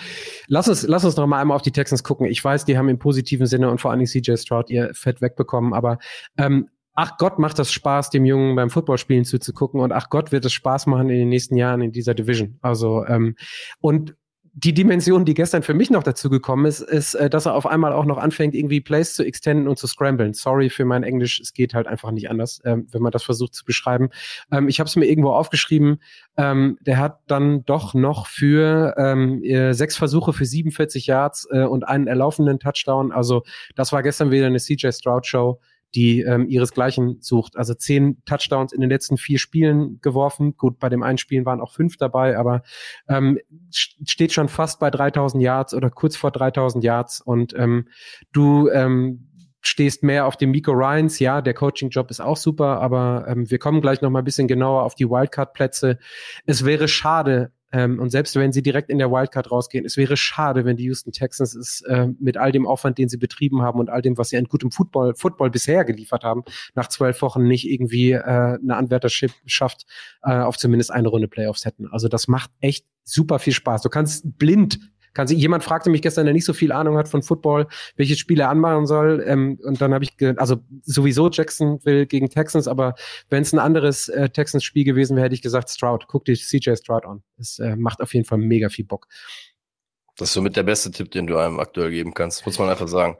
lass 0.47 0.69
uns, 0.69 0.83
lass 0.87 1.05
uns 1.05 1.17
noch 1.17 1.27
mal 1.27 1.41
einmal 1.41 1.57
auf 1.57 1.63
die 1.63 1.73
Texans 1.73 2.05
gucken. 2.05 2.27
Ich 2.27 2.43
weiß, 2.43 2.65
die 2.65 2.77
haben 2.77 2.89
im 2.89 2.99
positiven 2.99 3.47
Sinne 3.47 3.71
und 3.71 3.81
vor 3.81 3.91
allem 3.91 4.05
CJ 4.05 4.37
Stroud 4.37 4.71
ihr 4.71 4.91
Fett 4.95 5.21
wegbekommen, 5.21 5.73
aber 5.73 5.99
ähm, 6.37 6.69
ach 6.95 7.17
Gott 7.17 7.39
macht 7.39 7.59
das 7.59 7.73
Spaß, 7.73 8.11
dem 8.11 8.25
Jungen 8.25 8.57
beim 8.57 8.71
Footballspielen 8.71 9.25
zuzugucken 9.25 9.81
und 9.81 9.93
ach 9.93 10.11
Gott 10.11 10.33
wird 10.33 10.45
es 10.45 10.53
Spaß 10.53 10.87
machen 10.87 11.11
in 11.11 11.19
den 11.19 11.29
nächsten 11.29 11.57
Jahren 11.57 11.81
in 11.81 11.93
dieser 11.93 12.15
Division. 12.15 12.59
Also 12.61 13.05
ähm, 13.07 13.37
und 13.81 14.17
die 14.55 14.75
Dimension, 14.75 15.25
die 15.25 15.35
gestern 15.35 15.63
für 15.63 15.75
mich 15.75 15.91
noch 15.91 16.03
dazu 16.03 16.31
gekommen 16.31 16.67
ist, 16.67 16.81
ist, 16.81 17.15
äh, 17.15 17.31
dass 17.31 17.47
er 17.47 17.55
auf 17.55 17.67
einmal 17.67 17.93
auch 17.93 18.05
noch 18.05 18.19
anfängt, 18.19 18.55
irgendwie 18.55 18.81
Plays 18.81 19.15
zu 19.15 19.25
extenden 19.25 19.69
und 19.69 19.79
zu 19.79 19.87
scramblen. 19.87 20.35
Sorry 20.35 20.71
für 20.71 20.85
mein 20.85 21.03
Englisch, 21.03 21.41
es 21.41 21.53
geht 21.53 21.75
halt 21.75 21.87
einfach 21.87 22.11
nicht 22.11 22.31
anders, 22.31 22.61
ähm, 22.65 22.87
wenn 22.91 23.03
man 23.03 23.13
das 23.13 23.23
versucht 23.23 23.55
zu 23.55 23.65
beschreiben. 23.65 24.11
Ähm, 24.51 24.69
ich 24.69 24.81
habe 24.81 24.89
es 24.89 24.97
mir 24.97 25.07
irgendwo 25.07 25.31
aufgeschrieben. 25.31 26.01
Ähm, 26.37 26.79
der 26.81 26.99
hat 26.99 27.21
dann 27.27 27.65
doch 27.65 27.95
noch 27.95 28.27
für 28.27 28.95
ähm, 28.97 29.43
äh, 29.43 29.73
sechs 29.73 29.97
Versuche 29.97 30.33
für 30.33 30.45
47 30.45 31.07
Yards 31.07 31.49
äh, 31.51 31.65
und 31.65 31.87
einen 31.87 32.07
erlaufenden 32.07 32.59
Touchdown. 32.59 33.13
Also 33.13 33.43
das 33.77 33.93
war 33.93 34.03
gestern 34.03 34.31
wieder 34.31 34.47
eine 34.47 34.59
CJ 34.59 34.91
Stroud 34.93 35.27
Show 35.27 35.61
die 35.95 36.21
ähm, 36.21 36.49
ihresgleichen 36.49 37.19
sucht. 37.21 37.57
Also 37.57 37.75
zehn 37.75 38.23
Touchdowns 38.25 38.73
in 38.73 38.81
den 38.81 38.91
letzten 38.91 39.17
vier 39.17 39.39
Spielen 39.39 40.01
geworfen. 40.01 40.57
Gut, 40.57 40.79
bei 40.79 40.89
dem 40.89 41.03
einen 41.03 41.19
Spielen 41.19 41.47
waren 41.47 41.61
auch 41.61 41.73
fünf 41.73 41.97
dabei, 41.97 42.37
aber 42.37 42.63
ähm, 43.09 43.39
steht 43.71 44.33
schon 44.33 44.49
fast 44.49 44.81
bei 44.81 44.91
3000 44.91 45.43
Yards 45.43 45.75
oder 45.75 45.91
kurz 45.91 46.17
vor 46.17 46.31
3000 46.31 46.85
Yards 46.85 47.21
und 47.21 47.55
ähm, 47.55 47.89
du 48.33 48.69
ähm, 48.69 49.29
stehst 49.61 50.03
mehr 50.03 50.27
auf 50.27 50.37
dem 50.37 50.51
Miko 50.51 50.73
Ryans. 50.73 51.19
Ja, 51.19 51.43
der 51.43 51.55
Coaching-Job 51.55 52.11
ist 52.11 52.21
auch 52.21 52.37
super, 52.37 52.81
aber 52.81 53.27
ähm, 53.29 53.51
wir 53.51 53.59
kommen 53.59 53.81
gleich 53.81 54.01
noch 54.01 54.11
mal 54.11 54.21
ein 54.21 54.25
bisschen 54.25 54.49
genauer 54.49 54.83
auf 54.83 54.95
die 54.95 55.09
Wildcard-Plätze. 55.09 55.99
Es 56.47 56.65
wäre 56.65 56.89
schade, 56.89 57.53
ähm, 57.71 57.99
und 57.99 58.11
selbst 58.11 58.35
wenn 58.37 58.53
sie 58.53 58.63
direkt 58.63 58.89
in 58.91 58.99
der 58.99 59.11
Wildcard 59.11 59.51
rausgehen, 59.51 59.85
es 59.85 59.97
wäre 59.97 60.17
schade, 60.17 60.65
wenn 60.65 60.77
die 60.77 60.85
Houston 60.85 61.13
Texans 61.13 61.55
es 61.55 61.83
äh, 61.83 62.09
mit 62.19 62.37
all 62.37 62.53
dem 62.53 62.67
Aufwand, 62.67 62.99
den 62.99 63.09
sie 63.09 63.19
betrieben 63.19 63.63
haben 63.63 63.79
und 63.79 63.91
all 63.91 64.01
dem, 64.01 64.17
was 64.17 64.31
sie 64.31 64.39
an 64.39 64.45
gutem 64.45 64.71
Football, 64.71 65.15
Football 65.15 65.51
bisher 65.51 65.85
geliefert 65.85 66.25
haben, 66.25 66.45
nach 66.75 66.89
zwölf 66.89 67.21
Wochen 67.21 67.45
nicht 67.45 67.69
irgendwie 67.69 68.13
äh, 68.13 68.23
eine 68.23 68.77
Anwärtership 68.77 69.33
schafft, 69.47 69.87
äh, 70.23 70.33
auf 70.33 70.57
zumindest 70.57 70.91
eine 70.93 71.09
Runde 71.09 71.29
Playoffs 71.29 71.65
hätten. 71.65 71.87
Also 71.89 72.09
das 72.09 72.29
macht 72.29 72.51
echt 72.61 72.87
super 73.05 73.39
viel 73.39 73.53
Spaß. 73.53 73.83
Du 73.83 73.89
kannst 73.89 74.39
blind 74.39 74.81
kann 75.19 75.27
sie, 75.27 75.35
jemand 75.35 75.65
fragte 75.65 75.91
mich 75.91 76.01
gestern, 76.01 76.27
der 76.27 76.33
nicht 76.33 76.45
so 76.45 76.53
viel 76.53 76.71
Ahnung 76.71 76.97
hat 76.97 77.09
von 77.09 77.25
Football, 77.25 77.67
welches 77.97 78.21
Spiel 78.21 78.39
er 78.39 78.51
anmachen 78.51 78.87
soll. 78.87 79.25
Ähm, 79.27 79.59
und 79.65 79.81
dann 79.81 79.93
habe 79.93 80.05
ich, 80.05 80.13
also 80.37 80.59
sowieso 80.85 81.29
Jackson 81.29 81.85
will 81.85 82.07
gegen 82.07 82.31
Texans, 82.31 82.69
aber 82.69 82.95
wenn 83.29 83.43
es 83.43 83.53
ein 83.53 83.59
anderes 83.59 84.09
äh, 84.11 84.29
Texans-Spiel 84.29 84.85
gewesen 84.85 85.17
wäre, 85.17 85.25
hätte 85.25 85.35
ich 85.35 85.43
gesagt, 85.43 85.71
Stroud, 85.71 86.07
guck 86.07 86.25
dir 86.25 86.37
CJ 86.37 86.77
Stroud 86.77 87.05
an. 87.05 87.25
Es 87.37 87.59
äh, 87.59 87.75
macht 87.75 88.01
auf 88.01 88.15
jeden 88.15 88.27
Fall 88.27 88.39
mega 88.39 88.69
viel 88.69 88.85
Bock. 88.85 89.09
Das 90.17 90.29
ist 90.29 90.35
somit 90.35 90.55
der 90.55 90.63
beste 90.63 90.93
Tipp, 90.93 91.11
den 91.11 91.27
du 91.27 91.37
einem 91.37 91.59
aktuell 91.59 91.91
geben 91.91 92.15
kannst, 92.15 92.47
muss 92.47 92.61
man 92.61 92.69
einfach 92.69 92.87
sagen. 92.87 93.17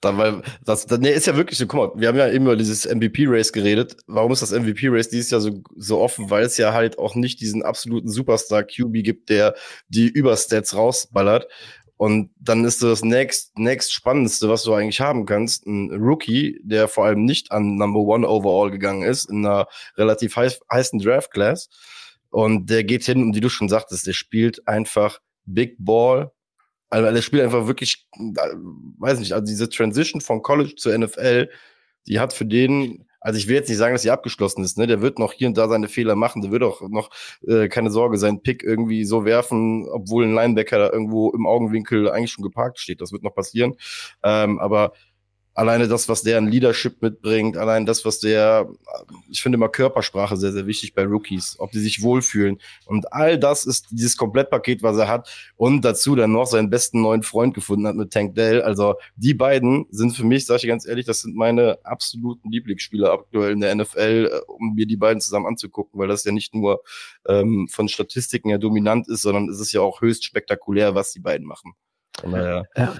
Da, 0.00 0.16
weil 0.16 0.42
das, 0.64 0.86
das 0.86 1.00
nee, 1.00 1.10
ist 1.10 1.26
ja 1.26 1.36
wirklich 1.36 1.58
so, 1.58 1.66
guck 1.66 1.94
mal, 1.96 2.00
wir 2.00 2.08
haben 2.08 2.16
ja 2.18 2.28
eben 2.30 2.44
über 2.44 2.56
dieses 2.56 2.86
MVP-Race 2.86 3.52
geredet. 3.52 3.96
Warum 4.06 4.30
ist 4.30 4.42
das 4.42 4.52
MVP-Race 4.52 5.08
dieses 5.08 5.30
Jahr 5.30 5.40
so, 5.40 5.60
so 5.76 5.98
offen? 5.98 6.30
Weil 6.30 6.44
es 6.44 6.56
ja 6.56 6.72
halt 6.72 6.98
auch 6.98 7.16
nicht 7.16 7.40
diesen 7.40 7.64
absoluten 7.64 8.08
Superstar-QB 8.08 8.92
gibt, 9.02 9.28
der 9.28 9.56
die 9.88 10.08
Überstats 10.08 10.76
rausballert. 10.76 11.48
Und 11.96 12.30
dann 12.38 12.64
ist 12.64 12.80
das 12.80 13.02
next, 13.02 13.58
next 13.58 13.92
Spannendste, 13.92 14.48
was 14.48 14.62
du 14.62 14.72
eigentlich 14.72 15.00
haben 15.00 15.26
kannst, 15.26 15.66
ein 15.66 15.90
Rookie, 15.90 16.60
der 16.62 16.86
vor 16.86 17.04
allem 17.06 17.24
nicht 17.24 17.50
an 17.50 17.74
Number 17.74 17.98
One 17.98 18.26
Overall 18.28 18.70
gegangen 18.70 19.02
ist, 19.02 19.28
in 19.28 19.44
einer 19.44 19.66
relativ 19.96 20.36
heiß, 20.36 20.60
heißen 20.72 21.00
Draft-Class. 21.00 21.68
Und 22.30 22.70
der 22.70 22.84
geht 22.84 23.04
hin, 23.04 23.20
und 23.24 23.34
wie 23.34 23.40
du 23.40 23.48
schon 23.48 23.68
sagtest, 23.68 24.06
der 24.06 24.12
spielt 24.12 24.68
einfach 24.68 25.18
Big 25.44 25.74
Ball, 25.80 26.30
also 26.90 27.12
der 27.12 27.22
spielt 27.22 27.42
einfach 27.42 27.66
wirklich, 27.66 28.06
weiß 28.14 29.18
nicht, 29.18 29.32
also 29.32 29.44
diese 29.44 29.68
Transition 29.68 30.20
von 30.20 30.42
College 30.42 30.74
zur 30.76 30.96
NFL, 30.96 31.48
die 32.06 32.18
hat 32.20 32.32
für 32.32 32.46
den, 32.46 33.06
also 33.20 33.38
ich 33.38 33.48
will 33.48 33.56
jetzt 33.56 33.68
nicht 33.68 33.78
sagen, 33.78 33.94
dass 33.94 34.02
sie 34.02 34.10
abgeschlossen 34.10 34.64
ist, 34.64 34.78
ne? 34.78 34.86
Der 34.86 35.02
wird 35.02 35.18
noch 35.18 35.32
hier 35.32 35.48
und 35.48 35.58
da 35.58 35.68
seine 35.68 35.88
Fehler 35.88 36.14
machen, 36.14 36.40
der 36.40 36.50
wird 36.50 36.62
auch 36.62 36.80
noch, 36.88 37.10
äh, 37.46 37.68
keine 37.68 37.90
Sorge, 37.90 38.16
seinen 38.16 38.42
Pick 38.42 38.62
irgendwie 38.62 39.04
so 39.04 39.24
werfen, 39.24 39.86
obwohl 39.90 40.24
ein 40.24 40.34
Linebacker 40.34 40.78
da 40.78 40.90
irgendwo 40.90 41.30
im 41.30 41.46
Augenwinkel 41.46 42.10
eigentlich 42.10 42.32
schon 42.32 42.44
geparkt 42.44 42.78
steht. 42.78 43.00
Das 43.00 43.12
wird 43.12 43.22
noch 43.22 43.34
passieren. 43.34 43.74
Ähm, 44.22 44.58
aber 44.58 44.92
alleine 45.58 45.88
das, 45.88 46.08
was 46.08 46.22
der 46.22 46.38
an 46.38 46.46
Leadership 46.46 47.02
mitbringt, 47.02 47.56
allein 47.56 47.84
das, 47.84 48.04
was 48.04 48.20
der, 48.20 48.68
ich 49.28 49.42
finde 49.42 49.56
immer 49.56 49.68
Körpersprache 49.68 50.36
sehr, 50.36 50.52
sehr 50.52 50.68
wichtig 50.68 50.94
bei 50.94 51.04
Rookies, 51.04 51.56
ob 51.58 51.72
die 51.72 51.80
sich 51.80 52.00
wohlfühlen. 52.00 52.60
Und 52.86 53.12
all 53.12 53.40
das 53.40 53.66
ist 53.66 53.88
dieses 53.90 54.16
Komplettpaket, 54.16 54.84
was 54.84 54.96
er 54.98 55.08
hat. 55.08 55.28
Und 55.56 55.84
dazu 55.84 56.14
dann 56.14 56.30
noch 56.30 56.46
seinen 56.46 56.70
besten 56.70 57.02
neuen 57.02 57.24
Freund 57.24 57.54
gefunden 57.54 57.88
hat 57.88 57.96
mit 57.96 58.12
Tank 58.12 58.36
Dell. 58.36 58.62
Also 58.62 58.94
die 59.16 59.34
beiden 59.34 59.86
sind 59.90 60.12
für 60.12 60.24
mich, 60.24 60.46
sage 60.46 60.60
ich 60.62 60.68
ganz 60.68 60.86
ehrlich, 60.86 61.06
das 61.06 61.22
sind 61.22 61.34
meine 61.34 61.78
absoluten 61.82 62.52
Lieblingsspieler 62.52 63.10
aktuell 63.10 63.50
in 63.50 63.60
der 63.60 63.74
NFL, 63.74 64.42
um 64.46 64.76
mir 64.76 64.86
die 64.86 64.96
beiden 64.96 65.20
zusammen 65.20 65.46
anzugucken, 65.46 65.98
weil 65.98 66.06
das 66.06 66.22
ja 66.22 66.30
nicht 66.30 66.54
nur 66.54 66.84
ähm, 67.26 67.66
von 67.68 67.88
Statistiken 67.88 68.50
her 68.50 68.58
dominant 68.58 69.08
ist, 69.08 69.22
sondern 69.22 69.48
es 69.48 69.58
ist 69.58 69.72
ja 69.72 69.80
auch 69.80 70.02
höchst 70.02 70.24
spektakulär, 70.24 70.94
was 70.94 71.10
die 71.10 71.20
beiden 71.20 71.48
machen. 71.48 71.72
Von 72.20 72.30
daher. 72.30 72.68
Ja. 72.76 72.94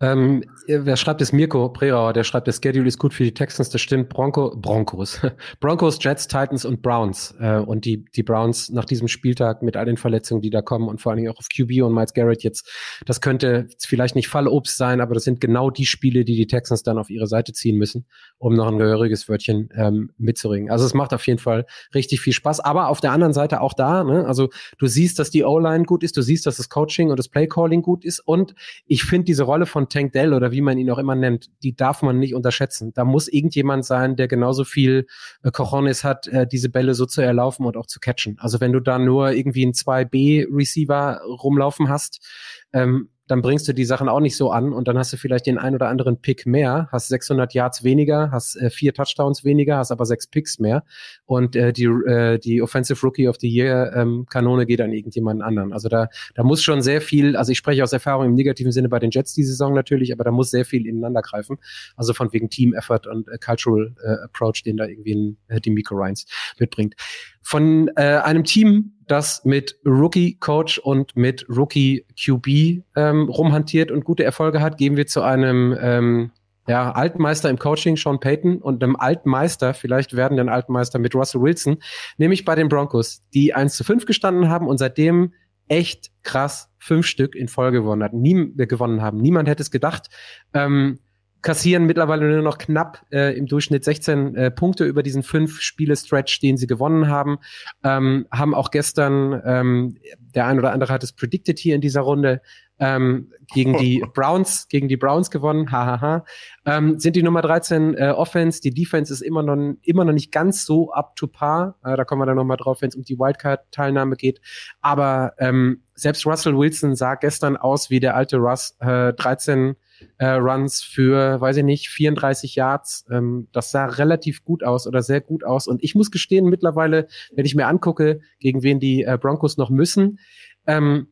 Ähm, 0.00 0.44
wer 0.68 0.96
schreibt 0.96 1.20
es? 1.20 1.32
Mirko 1.32 1.70
Prerauer, 1.70 2.12
der 2.12 2.22
schreibt, 2.22 2.46
der 2.46 2.52
Schedule 2.52 2.86
ist 2.86 2.98
gut 2.98 3.12
für 3.12 3.24
die 3.24 3.34
Texans, 3.34 3.70
das 3.70 3.80
stimmt. 3.80 4.08
Bronco, 4.08 4.54
Broncos. 4.56 5.20
Broncos, 5.60 5.98
Jets, 6.00 6.28
Titans 6.28 6.64
und 6.64 6.82
Browns. 6.82 7.34
Äh, 7.40 7.58
und 7.58 7.84
die, 7.84 8.04
die 8.04 8.22
Browns 8.22 8.70
nach 8.70 8.84
diesem 8.84 9.08
Spieltag 9.08 9.62
mit 9.62 9.76
all 9.76 9.86
den 9.86 9.96
Verletzungen, 9.96 10.40
die 10.40 10.50
da 10.50 10.62
kommen 10.62 10.88
und 10.88 11.00
vor 11.00 11.10
allen 11.10 11.18
Dingen 11.18 11.32
auch 11.32 11.38
auf 11.38 11.48
QB 11.48 11.82
und 11.82 11.94
Miles 11.94 12.14
Garrett 12.14 12.44
jetzt, 12.44 12.70
das 13.06 13.20
könnte 13.20 13.66
vielleicht 13.80 14.14
nicht 14.14 14.28
Fallobst 14.28 14.76
sein, 14.76 15.00
aber 15.00 15.14
das 15.14 15.24
sind 15.24 15.40
genau 15.40 15.70
die 15.70 15.86
Spiele, 15.86 16.24
die 16.24 16.36
die 16.36 16.46
Texans 16.46 16.84
dann 16.84 16.98
auf 16.98 17.10
ihre 17.10 17.26
Seite 17.26 17.52
ziehen 17.52 17.76
müssen, 17.76 18.06
um 18.38 18.54
noch 18.54 18.68
ein 18.68 18.78
gehöriges 18.78 19.28
Wörtchen 19.28 19.68
ähm, 19.74 20.10
mitzuringen. 20.16 20.70
Also 20.70 20.86
es 20.86 20.94
macht 20.94 21.12
auf 21.12 21.26
jeden 21.26 21.40
Fall 21.40 21.66
richtig 21.92 22.20
viel 22.20 22.32
Spaß. 22.32 22.60
Aber 22.60 22.88
auf 22.88 23.00
der 23.00 23.10
anderen 23.10 23.32
Seite 23.32 23.60
auch 23.60 23.74
da, 23.74 24.04
ne? 24.04 24.26
also 24.26 24.48
du 24.78 24.86
siehst, 24.86 25.18
dass 25.18 25.30
die 25.30 25.42
O-Line 25.42 25.84
gut 25.84 26.04
ist, 26.04 26.16
du 26.16 26.22
siehst, 26.22 26.46
dass 26.46 26.58
das 26.58 26.68
Coaching 26.68 27.10
und 27.10 27.18
das 27.18 27.28
Play-Calling 27.28 27.82
gut 27.82 28.04
ist 28.04 28.20
und 28.20 28.54
ich 28.86 29.02
finde 29.02 29.24
diese 29.24 29.42
Rolle 29.42 29.66
von 29.66 29.87
Tank 29.88 30.12
Dell 30.12 30.32
oder 30.32 30.52
wie 30.52 30.60
man 30.60 30.78
ihn 30.78 30.90
auch 30.90 30.98
immer 30.98 31.14
nennt, 31.14 31.50
die 31.62 31.74
darf 31.74 32.02
man 32.02 32.18
nicht 32.18 32.34
unterschätzen. 32.34 32.92
Da 32.94 33.04
muss 33.04 33.28
irgendjemand 33.28 33.84
sein, 33.84 34.16
der 34.16 34.28
genauso 34.28 34.64
viel 34.64 35.06
äh, 35.42 35.50
Cojones 35.50 36.04
hat, 36.04 36.26
äh, 36.28 36.46
diese 36.46 36.68
Bälle 36.68 36.94
so 36.94 37.06
zu 37.06 37.20
erlaufen 37.20 37.66
und 37.66 37.76
auch 37.76 37.86
zu 37.86 38.00
catchen. 38.00 38.36
Also 38.38 38.60
wenn 38.60 38.72
du 38.72 38.80
da 38.80 38.98
nur 38.98 39.32
irgendwie 39.32 39.64
einen 39.64 39.72
2B-Receiver 39.72 41.20
rumlaufen 41.42 41.88
hast, 41.88 42.26
ähm, 42.72 43.10
dann 43.28 43.42
bringst 43.42 43.68
du 43.68 43.72
die 43.72 43.84
Sachen 43.84 44.08
auch 44.08 44.20
nicht 44.20 44.36
so 44.36 44.50
an 44.50 44.72
und 44.72 44.88
dann 44.88 44.98
hast 44.98 45.12
du 45.12 45.16
vielleicht 45.16 45.46
den 45.46 45.58
ein 45.58 45.74
oder 45.74 45.88
anderen 45.88 46.20
Pick 46.20 46.46
mehr, 46.46 46.88
hast 46.90 47.08
600 47.08 47.54
Yards 47.54 47.84
weniger, 47.84 48.30
hast 48.32 48.56
äh, 48.56 48.70
vier 48.70 48.94
Touchdowns 48.94 49.44
weniger, 49.44 49.76
hast 49.76 49.92
aber 49.92 50.06
sechs 50.06 50.26
Picks 50.26 50.58
mehr 50.58 50.82
und 51.26 51.54
äh, 51.54 51.72
die, 51.72 51.84
äh, 51.84 52.38
die 52.38 52.62
Offensive 52.62 53.00
Rookie 53.02 53.28
of 53.28 53.36
the 53.38 53.48
Year 53.48 53.92
ähm, 53.94 54.26
Kanone 54.28 54.66
geht 54.66 54.80
an 54.80 54.92
irgendjemanden 54.92 55.42
anderen. 55.42 55.72
Also 55.72 55.88
da, 55.88 56.08
da 56.34 56.42
muss 56.42 56.62
schon 56.62 56.82
sehr 56.82 57.00
viel, 57.00 57.36
also 57.36 57.52
ich 57.52 57.58
spreche 57.58 57.84
aus 57.84 57.92
Erfahrung 57.92 58.26
im 58.26 58.34
negativen 58.34 58.72
Sinne 58.72 58.88
bei 58.88 58.98
den 58.98 59.10
Jets 59.10 59.34
die 59.34 59.44
Saison 59.44 59.74
natürlich, 59.74 60.12
aber 60.12 60.24
da 60.24 60.30
muss 60.30 60.50
sehr 60.50 60.64
viel 60.64 60.86
ineinander 60.86 61.22
greifen. 61.22 61.58
Also 61.96 62.14
von 62.14 62.32
wegen 62.32 62.48
Team 62.48 62.74
Effort 62.74 63.06
und 63.10 63.28
äh, 63.28 63.38
Cultural 63.38 63.94
äh, 64.02 64.24
Approach, 64.24 64.62
den 64.64 64.76
da 64.76 64.86
irgendwie 64.86 65.36
äh, 65.48 65.60
die 65.60 65.70
Miko 65.70 65.94
Ryans 65.94 66.26
mitbringt. 66.58 66.94
Von 67.42 67.90
äh, 67.96 68.02
einem 68.02 68.44
Team, 68.44 68.97
das 69.10 69.44
mit 69.44 69.78
Rookie 69.84 70.38
Coach 70.38 70.78
und 70.78 71.16
mit 71.16 71.46
Rookie 71.48 72.06
QB 72.18 72.84
ähm, 72.96 73.28
rumhantiert 73.28 73.90
und 73.90 74.04
gute 74.04 74.24
Erfolge 74.24 74.60
hat, 74.60 74.78
gehen 74.78 74.96
wir 74.96 75.06
zu 75.06 75.22
einem 75.22 75.76
ähm, 75.80 76.30
ja, 76.66 76.92
Altmeister 76.92 77.48
im 77.48 77.58
Coaching, 77.58 77.96
Sean 77.96 78.20
Payton, 78.20 78.58
und 78.58 78.82
einem 78.82 78.96
Altmeister, 78.96 79.72
vielleicht 79.72 80.14
werden 80.14 80.36
den 80.36 80.50
Altmeister 80.50 80.98
mit 80.98 81.14
Russell 81.14 81.40
Wilson, 81.40 81.78
nämlich 82.18 82.44
bei 82.44 82.54
den 82.54 82.68
Broncos, 82.68 83.22
die 83.32 83.54
1 83.54 83.76
zu 83.76 83.84
5 83.84 84.04
gestanden 84.04 84.48
haben 84.48 84.68
und 84.68 84.78
seitdem 84.78 85.32
echt 85.68 86.10
krass 86.22 86.70
fünf 86.78 87.06
Stück 87.06 87.34
in 87.34 87.48
Folge 87.48 87.82
gewonnen, 87.82 88.02
hat. 88.02 88.12
Nie, 88.12 88.52
gewonnen 88.54 89.02
haben. 89.02 89.18
Niemand 89.18 89.48
hätte 89.48 89.62
es 89.62 89.70
gedacht. 89.70 90.08
Ähm, 90.54 90.98
kassieren 91.42 91.84
mittlerweile 91.84 92.28
nur 92.28 92.42
noch 92.42 92.58
knapp 92.58 93.04
äh, 93.10 93.36
im 93.36 93.46
Durchschnitt 93.46 93.84
16 93.84 94.34
äh, 94.34 94.50
Punkte 94.50 94.84
über 94.84 95.02
diesen 95.02 95.22
fünf 95.22 95.60
Spiele-Stretch, 95.60 96.40
den 96.40 96.56
sie 96.56 96.66
gewonnen 96.66 97.08
haben. 97.08 97.38
Ähm, 97.84 98.26
haben 98.30 98.54
auch 98.54 98.70
gestern, 98.70 99.40
ähm, 99.44 99.96
der 100.34 100.46
ein 100.46 100.58
oder 100.58 100.72
andere 100.72 100.92
hat 100.92 101.04
es 101.04 101.12
predicted 101.12 101.58
hier 101.58 101.74
in 101.74 101.80
dieser 101.80 102.00
Runde, 102.00 102.42
ähm, 102.78 103.32
gegen 103.52 103.76
die 103.78 104.04
Browns, 104.14 104.68
gegen 104.68 104.88
die 104.88 104.96
Browns 104.96 105.30
gewonnen, 105.30 105.72
hahaha. 105.72 106.24
Ähm, 106.66 106.98
sind 106.98 107.16
die 107.16 107.22
Nummer 107.22 107.42
13 107.42 107.94
äh, 107.94 108.10
Offense, 108.10 108.60
die 108.60 108.72
Defense 108.72 109.12
ist 109.12 109.22
immer 109.22 109.42
noch, 109.42 109.76
immer 109.82 110.04
noch 110.04 110.12
nicht 110.12 110.32
ganz 110.32 110.64
so 110.64 110.92
up 110.92 111.16
to 111.16 111.26
par. 111.26 111.76
Äh, 111.82 111.96
da 111.96 112.04
kommen 112.04 112.20
wir 112.22 112.26
dann 112.26 112.36
nochmal 112.36 112.58
drauf, 112.58 112.82
wenn 112.82 112.90
es 112.90 112.96
um 112.96 113.04
die 113.04 113.18
Wildcard-Teilnahme 113.18 114.16
geht. 114.16 114.40
Aber 114.80 115.32
ähm, 115.38 115.82
selbst 115.94 116.26
Russell 116.26 116.56
Wilson 116.56 116.94
sah 116.94 117.14
gestern 117.14 117.56
aus 117.56 117.90
wie 117.90 118.00
der 118.00 118.14
alte 118.14 118.36
Russ, 118.36 118.76
äh, 118.80 119.12
13 119.14 119.74
äh, 120.18 120.26
Runs 120.26 120.82
für, 120.82 121.40
weiß 121.40 121.56
ich 121.56 121.64
nicht, 121.64 121.88
34 121.88 122.54
Yards. 122.54 123.06
Ähm, 123.10 123.48
das 123.52 123.70
sah 123.70 123.86
relativ 123.86 124.44
gut 124.44 124.62
aus 124.62 124.86
oder 124.86 125.02
sehr 125.02 125.20
gut 125.20 125.42
aus. 125.42 125.66
Und 125.66 125.82
ich 125.82 125.94
muss 125.94 126.10
gestehen, 126.10 126.46
mittlerweile, 126.46 127.08
wenn 127.34 127.46
ich 127.46 127.54
mir 127.54 127.66
angucke, 127.66 128.20
gegen 128.38 128.62
wen 128.62 128.78
die 128.78 129.02
äh, 129.02 129.18
Broncos 129.20 129.56
noch 129.56 129.70
müssen, 129.70 130.18
ähm, 130.66 131.08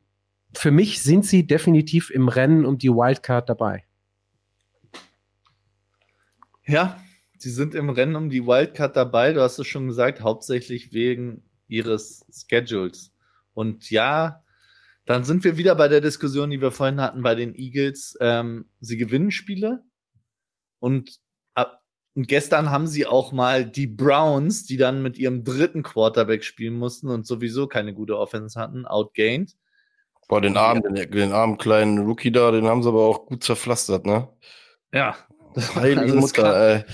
für 0.57 0.71
mich 0.71 1.03
sind 1.03 1.25
sie 1.25 1.47
definitiv 1.47 2.11
im 2.11 2.29
Rennen 2.29 2.65
um 2.65 2.79
die 2.79 2.91
Wildcard 2.91 3.49
dabei. 3.49 3.85
Ja, 6.67 7.01
sie 7.39 7.51
sind 7.51 7.75
im 7.75 7.91
Rennen 7.91 8.17
um 8.17 8.31
die 8.31 8.45
Wildcard 8.45 8.97
dabei. 8.97 9.33
Du 9.33 9.43
hast 9.43 9.59
es 9.59 9.67
schon 9.67 9.87
gesagt, 9.87 10.21
hauptsächlich 10.21 10.93
wegen 10.93 11.45
ihres 11.69 12.25
Schedules. 12.31 13.13
Und 13.55 13.91
ja, 13.91 14.43
dann 15.05 15.25
sind 15.25 15.45
wir 15.45 15.57
wieder 15.57 15.75
bei 15.75 15.89
der 15.89 16.01
Diskussion, 16.01 16.51
die 16.51 16.61
wir 16.61 16.73
vorhin 16.73 17.01
hatten 17.01 17.23
bei 17.23 17.35
den 17.35 17.55
Eagles. 17.55 18.17
Ähm, 18.21 18.69
sie 18.81 18.97
gewinnen 18.97 19.31
Spiele 19.31 19.85
und, 20.81 21.21
und 22.15 22.29
gestern 22.29 22.71
haben 22.71 22.87
sie 22.87 23.07
auch 23.07 23.31
mal 23.33 23.65
die 23.65 23.87
Browns, 23.87 24.65
die 24.65 24.77
dann 24.77 25.03
mit 25.03 25.19
ihrem 25.19 25.45
dritten 25.45 25.83
Quarterback 25.83 26.45
spielen 26.45 26.75
mussten 26.75 27.09
und 27.09 27.27
sowieso 27.27 27.67
keine 27.67 27.95
gute 27.95 28.19
Offense 28.19 28.59
hatten, 28.59 28.87
outgained. 28.87 29.55
Boah, 30.29 30.41
den 30.41 30.57
armen, 30.57 30.83
den, 30.95 31.11
den 31.11 31.33
armen 31.33 31.57
kleinen 31.59 31.99
Rookie 31.99 32.33
da, 32.33 32.51
den 32.51 32.67
haben 32.67 32.83
sie 32.83 32.89
aber 32.89 33.07
auch 33.07 33.27
gut 33.27 33.45
zerpflastert, 33.45 34.07
ne? 34.07 34.29
Ja. 34.93 35.17
Heilige 35.75 36.01
also 36.01 36.17
Mutter, 36.17 36.57
ey. 36.57 36.85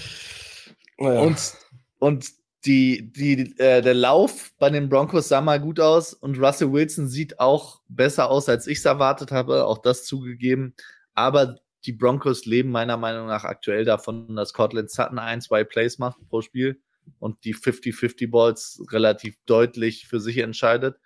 Naja. 0.98 1.20
Und, 1.20 1.54
und 1.98 2.26
die, 2.64 3.12
die, 3.12 3.58
äh, 3.58 3.82
der 3.82 3.94
Lauf 3.94 4.52
bei 4.58 4.70
den 4.70 4.88
Broncos 4.88 5.28
sah 5.28 5.40
mal 5.40 5.60
gut 5.60 5.80
aus 5.80 6.14
und 6.14 6.38
Russell 6.38 6.72
Wilson 6.72 7.08
sieht 7.08 7.40
auch 7.40 7.80
besser 7.88 8.30
aus, 8.30 8.48
als 8.48 8.66
ich 8.66 8.78
es 8.78 8.84
erwartet 8.84 9.32
habe, 9.32 9.66
auch 9.66 9.78
das 9.78 10.04
zugegeben. 10.04 10.74
Aber 11.14 11.56
die 11.84 11.92
Broncos 11.92 12.44
leben 12.44 12.70
meiner 12.70 12.96
Meinung 12.96 13.26
nach 13.26 13.44
aktuell 13.44 13.84
davon, 13.84 14.36
dass 14.36 14.52
Cortland 14.52 14.90
Sutton 14.90 15.18
ein, 15.18 15.40
zwei 15.40 15.64
Plays 15.64 15.98
macht 15.98 16.18
pro 16.28 16.40
Spiel 16.40 16.80
und 17.18 17.44
die 17.44 17.54
50-50 17.54 18.30
Balls 18.30 18.80
relativ 18.90 19.36
deutlich 19.46 20.06
für 20.06 20.20
sich 20.20 20.38
entscheidet. 20.38 20.98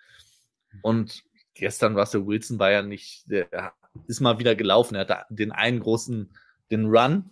Und 0.83 1.24
gestern 1.57 1.99
Russell 1.99 2.27
Wilson 2.27 2.59
war 2.59 2.71
ja 2.71 2.83
nicht, 2.83 3.31
der 3.31 3.73
ist 4.07 4.21
mal 4.21 4.39
wieder 4.39 4.55
gelaufen. 4.55 4.95
Er 4.95 5.03
hatte 5.03 5.25
den 5.31 5.53
einen 5.53 5.81
großen, 5.81 6.31
den 6.71 6.87
Run. 6.87 7.31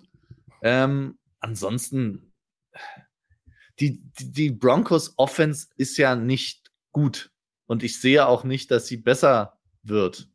Ähm, 0.62 1.18
ansonsten 1.40 2.32
die, 3.80 4.02
die 4.18 4.50
Broncos 4.50 5.14
Offense 5.16 5.68
ist 5.76 5.96
ja 5.96 6.16
nicht 6.16 6.72
gut. 6.92 7.30
Und 7.66 7.82
ich 7.82 8.00
sehe 8.00 8.26
auch 8.26 8.44
nicht, 8.44 8.70
dass 8.70 8.86
sie 8.86 8.96
besser 8.96 9.58
wird. 9.82 10.28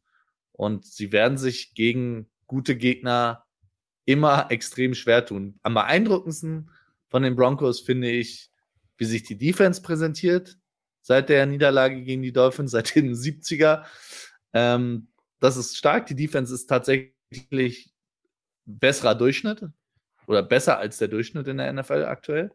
Und 0.51 0.85
sie 0.85 1.11
werden 1.11 1.37
sich 1.37 1.73
gegen 1.73 2.29
gute 2.47 2.75
Gegner 2.75 3.45
immer 4.05 4.51
extrem 4.51 4.93
schwer 4.93 5.25
tun. 5.25 5.59
Am 5.61 5.73
beeindruckendsten 5.73 6.71
von 7.07 7.23
den 7.23 7.35
Broncos 7.35 7.79
finde 7.79 8.09
ich, 8.09 8.51
wie 8.97 9.05
sich 9.05 9.23
die 9.23 9.37
Defense 9.37 9.81
präsentiert 9.81 10.57
seit 11.01 11.29
der 11.29 11.45
Niederlage 11.45 12.01
gegen 12.03 12.21
die 12.21 12.33
Dolphins, 12.33 12.71
seit 12.71 12.95
den 12.95 13.13
70er. 13.13 13.85
Ähm, 14.53 15.07
das 15.39 15.57
ist 15.57 15.77
stark. 15.77 16.07
Die 16.07 16.15
Defense 16.15 16.53
ist 16.53 16.67
tatsächlich 16.67 17.91
besserer 18.65 19.15
Durchschnitt 19.15 19.65
oder 20.27 20.43
besser 20.43 20.77
als 20.77 20.97
der 20.97 21.07
Durchschnitt 21.07 21.47
in 21.47 21.57
der 21.57 21.73
NFL 21.73 22.05
aktuell. 22.05 22.51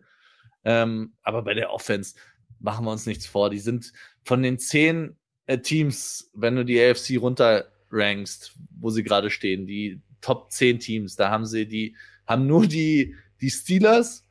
Ähm, 0.64 1.14
aber 1.22 1.42
bei 1.42 1.55
der 1.55 1.72
Offense 1.72 2.14
machen 2.61 2.84
wir 2.84 2.92
uns 2.92 3.07
nichts 3.07 3.26
vor. 3.26 3.51
Die 3.51 3.59
sind 3.59 3.92
von 4.24 4.42
den 4.42 4.59
zehn 4.59 5.16
äh, 5.47 5.59
Teams, 5.59 6.30
wenn 6.34 6.57
du 6.57 6.64
die 6.64 6.80
AFC 6.80 7.18
runterrankst, 7.20 8.55
wo 8.78 8.90
sie 8.90 9.03
gerade 9.03 9.30
stehen, 9.30 9.66
die 9.66 10.01
Top 10.20 10.51
10 10.51 10.78
Teams, 10.78 11.16
da 11.16 11.30
haben 11.30 11.45
sie 11.45 11.66
die, 11.66 11.97
haben 12.26 12.47
nur 12.47 12.66
die, 12.66 13.14
die 13.42 13.51
Steelers 13.51 14.26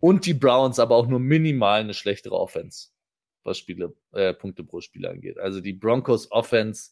und 0.00 0.24
die 0.24 0.32
Browns, 0.32 0.78
aber 0.78 0.96
auch 0.96 1.06
nur 1.06 1.20
minimal 1.20 1.80
eine 1.80 1.92
schlechtere 1.92 2.38
Offense, 2.38 2.88
was 3.46 3.58
Spiele, 3.58 3.94
äh, 4.12 4.34
Punkte 4.34 4.64
pro 4.64 4.80
Spiel 4.80 5.06
angeht. 5.06 5.38
Also 5.38 5.60
die 5.60 5.72
Broncos 5.72 6.30
Offense 6.30 6.90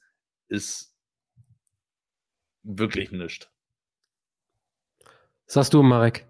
ist 0.48 0.94
wirklich 2.62 3.12
nichts. 3.12 3.48
Sagst 5.46 5.74
du, 5.74 5.82
Marek? 5.82 6.26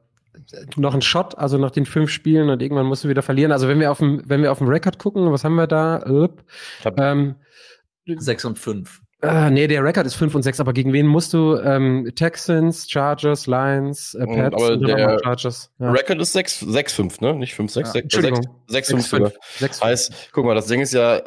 noch 0.76 0.94
ein 0.94 1.02
Shot, 1.02 1.38
also 1.38 1.58
nach 1.58 1.70
den 1.70 1.86
fünf 1.86 2.10
Spielen 2.10 2.50
und 2.50 2.60
irgendwann 2.60 2.86
musst 2.86 3.04
du 3.04 3.08
wieder 3.08 3.22
verlieren. 3.22 3.52
Also 3.52 3.68
wenn 3.68 3.80
wir 3.80 3.90
auf 3.90 3.98
dem, 3.98 4.22
wenn 4.28 4.42
wir 4.42 4.50
auf 4.50 4.58
dem 4.58 4.68
Rekord 4.68 4.98
gucken, 4.98 5.30
was 5.30 5.44
haben 5.44 5.54
wir 5.54 5.66
da? 5.66 6.02
Ähm, 6.96 7.36
sechs 8.16 8.44
und 8.44 8.58
fünf. 8.58 9.03
Äh, 9.24 9.50
nee, 9.50 9.66
der 9.66 9.82
Rekord 9.82 10.06
ist 10.06 10.14
5 10.14 10.34
und 10.34 10.42
6, 10.42 10.60
aber 10.60 10.72
gegen 10.72 10.92
wen 10.92 11.06
musst 11.06 11.32
du? 11.32 11.56
Ähm, 11.56 12.10
Texans, 12.14 12.90
Chargers, 12.90 13.46
Lions, 13.46 14.14
äh, 14.14 14.26
Pats 14.26 14.62
aber 14.62 14.76
der 14.76 15.18
Chargers. 15.22 15.70
Ja. 15.78 15.90
Rekord 15.90 16.20
ist 16.20 16.32
6, 16.32 16.60
6, 16.60 16.92
5, 16.92 17.20
ne? 17.20 17.34
Nicht 17.34 17.54
5, 17.54 17.72
6, 17.72 17.94
ja. 17.94 18.02
6, 18.02 18.48
6, 18.68 18.90
5, 18.90 19.06
5. 19.06 19.32
6, 19.58 19.82
heißt, 19.82 20.30
guck 20.32 20.44
mal, 20.44 20.54
das 20.54 20.66
Ding 20.66 20.80
ist 20.80 20.92
ja, 20.92 21.22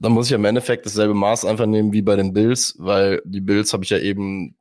da 0.00 0.08
muss 0.08 0.26
ich 0.26 0.30
ja 0.30 0.36
im 0.36 0.44
Endeffekt 0.44 0.86
dasselbe 0.86 1.14
Maß 1.14 1.44
einfach 1.44 1.66
nehmen 1.66 1.92
wie 1.92 2.02
bei 2.02 2.16
den 2.16 2.32
Bills, 2.32 2.74
weil 2.78 3.22
die 3.24 3.40
Bills 3.40 3.72
habe 3.72 3.84
ich 3.84 3.90
ja 3.90 3.98
eben 3.98 4.54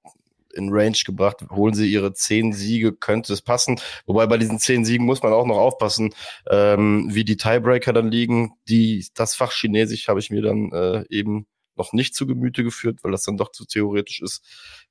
in 0.56 0.70
Range 0.72 0.98
gebracht. 1.06 1.38
Holen 1.52 1.74
sie 1.74 1.92
ihre 1.92 2.14
zehn 2.14 2.54
Siege, 2.54 2.94
könnte 2.94 3.34
es 3.34 3.42
passen. 3.42 3.80
Wobei 4.06 4.26
bei 4.26 4.38
diesen 4.38 4.58
zehn 4.58 4.86
Siegen 4.86 5.06
muss 5.06 5.22
man 5.22 5.34
auch 5.34 5.46
noch 5.46 5.58
aufpassen, 5.58 6.14
ähm, 6.50 7.10
wie 7.12 7.26
die 7.26 7.38
Tiebreaker 7.38 7.94
dann 7.94 8.10
liegen. 8.10 8.54
Die, 8.68 9.06
das 9.14 9.36
Fach 9.36 9.52
Chinesisch 9.52 10.08
habe 10.08 10.20
ich 10.20 10.32
mir 10.32 10.42
dann 10.42 10.72
äh, 10.72 11.04
eben 11.10 11.46
noch 11.78 11.94
nicht 11.94 12.16
zu 12.16 12.28
Gemüte 12.28 12.64
geführt, 12.64 13.00
weil 13.04 13.12
das 13.12 13.24
dann 13.24 13.38
doch 13.38 13.52
zu 13.52 13.66
theoretisch 13.66 14.22
ist, 14.22 14.44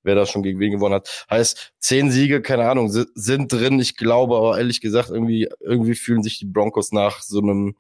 wer 0.03 0.15
da 0.15 0.27
schon 0.27 0.43
gegen 0.43 0.61
wen 0.61 0.73
gewonnen 0.73 0.95
hat. 0.95 1.27
Heißt, 1.31 1.73
zehn 1.79 2.11
Siege, 2.11 2.43
keine 2.43 2.69
Ahnung, 2.69 2.91
sind 2.91 3.53
drin. 3.53 3.81
Ich 3.81 3.97
glaube 3.97 4.37
aber 4.37 4.59
ehrlich 4.59 4.81
gesagt, 4.81 5.11
irgendwie, 5.11 5.49
irgendwie 5.61 5.95
fühlen 5.95 6.23
sich 6.23 6.39
die 6.39 6.47
Broncos 6.47 6.93
nach 6.93 7.23
so 7.23 7.41
einem, 7.41 7.77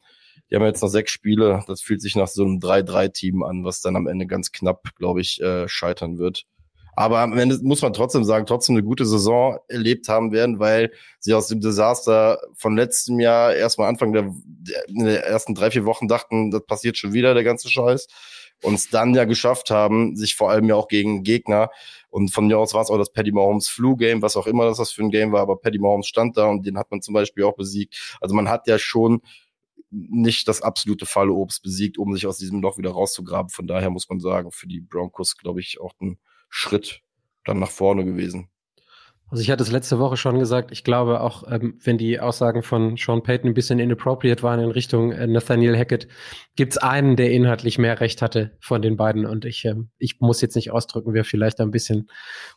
die 0.50 0.56
haben 0.56 0.64
jetzt 0.64 0.82
noch 0.82 0.88
sechs 0.88 1.12
Spiele, 1.12 1.64
das 1.66 1.80
fühlt 1.80 2.02
sich 2.02 2.16
nach 2.16 2.28
so 2.28 2.44
einem 2.44 2.58
3-3-Team 2.58 3.42
an, 3.42 3.64
was 3.64 3.80
dann 3.80 3.96
am 3.96 4.06
Ende 4.06 4.26
ganz 4.26 4.52
knapp, 4.52 4.94
glaube 4.96 5.20
ich, 5.20 5.40
äh, 5.40 5.68
scheitern 5.68 6.18
wird. 6.18 6.46
Aber 6.96 7.20
am 7.20 7.36
Ende 7.36 7.58
muss 7.62 7.82
man 7.82 7.92
trotzdem 7.92 8.24
sagen, 8.24 8.46
trotzdem 8.46 8.76
eine 8.76 8.84
gute 8.84 9.04
Saison 9.04 9.58
erlebt 9.68 10.08
haben 10.08 10.32
werden, 10.32 10.60
weil 10.60 10.92
sie 11.18 11.34
aus 11.34 11.48
dem 11.48 11.60
Desaster 11.60 12.38
von 12.54 12.76
letztem 12.76 13.18
Jahr 13.18 13.54
erstmal 13.54 13.88
Anfang 13.88 14.12
der, 14.12 14.32
den 14.88 15.06
ersten 15.06 15.54
drei, 15.54 15.70
vier 15.70 15.84
Wochen 15.84 16.06
dachten, 16.06 16.50
das 16.50 16.64
passiert 16.66 16.96
schon 16.96 17.12
wieder, 17.12 17.34
der 17.34 17.44
ganze 17.44 17.68
Scheiß. 17.68 18.06
Und 18.64 18.94
dann 18.94 19.14
ja 19.14 19.24
geschafft 19.24 19.70
haben, 19.70 20.16
sich 20.16 20.34
vor 20.34 20.50
allem 20.50 20.68
ja 20.68 20.74
auch 20.74 20.88
gegen 20.88 21.22
Gegner. 21.22 21.70
Und 22.08 22.32
von 22.32 22.46
mir 22.46 22.58
aus 22.58 22.72
war 22.74 22.82
es 22.82 22.90
auch 22.90 22.96
das 22.96 23.12
Paddy 23.12 23.30
Mahomes 23.30 23.68
Flu-Game, 23.68 24.22
was 24.22 24.36
auch 24.36 24.46
immer 24.46 24.64
das 24.64 24.90
für 24.90 25.02
ein 25.02 25.10
Game 25.10 25.32
war, 25.32 25.42
aber 25.42 25.60
Paddy 25.60 25.78
Mahomes 25.78 26.06
stand 26.06 26.36
da 26.36 26.46
und 26.46 26.64
den 26.64 26.78
hat 26.78 26.90
man 26.90 27.02
zum 27.02 27.12
Beispiel 27.12 27.44
auch 27.44 27.56
besiegt. 27.56 28.16
Also 28.20 28.34
man 28.34 28.48
hat 28.48 28.66
ja 28.66 28.78
schon 28.78 29.20
nicht 29.90 30.48
das 30.48 30.62
absolute 30.62 31.06
Fallobst 31.06 31.62
besiegt, 31.62 31.98
um 31.98 32.14
sich 32.14 32.26
aus 32.26 32.38
diesem 32.38 32.60
Loch 32.62 32.78
wieder 32.78 32.90
rauszugraben. 32.90 33.50
Von 33.50 33.66
daher 33.66 33.90
muss 33.90 34.08
man 34.08 34.18
sagen, 34.18 34.50
für 34.50 34.66
die 34.66 34.80
Broncos, 34.80 35.36
glaube 35.36 35.60
ich, 35.60 35.80
auch 35.80 35.92
ein 36.00 36.18
Schritt 36.48 37.02
dann 37.44 37.58
nach 37.58 37.70
vorne 37.70 38.04
gewesen. 38.04 38.48
Also 39.34 39.42
ich 39.42 39.50
hatte 39.50 39.64
es 39.64 39.72
letzte 39.72 39.98
Woche 39.98 40.16
schon 40.16 40.38
gesagt, 40.38 40.70
ich 40.70 40.84
glaube 40.84 41.20
auch, 41.20 41.42
ähm, 41.50 41.76
wenn 41.82 41.98
die 41.98 42.20
Aussagen 42.20 42.62
von 42.62 42.96
Sean 42.96 43.24
Payton 43.24 43.50
ein 43.50 43.54
bisschen 43.54 43.80
inappropriate 43.80 44.44
waren 44.44 44.60
in 44.60 44.70
Richtung 44.70 45.10
äh, 45.10 45.26
Nathaniel 45.26 45.76
Hackett, 45.76 46.06
gibt 46.54 46.74
es 46.74 46.78
einen, 46.78 47.16
der 47.16 47.32
inhaltlich 47.32 47.76
mehr 47.76 48.00
Recht 48.00 48.22
hatte 48.22 48.52
von 48.60 48.80
den 48.80 48.96
beiden. 48.96 49.26
Und 49.26 49.44
ich, 49.44 49.64
ähm, 49.64 49.88
ich 49.98 50.20
muss 50.20 50.40
jetzt 50.40 50.54
nicht 50.54 50.70
ausdrücken, 50.70 51.14
wer 51.14 51.24
vielleicht 51.24 51.60
ein 51.60 51.72
bisschen, 51.72 52.08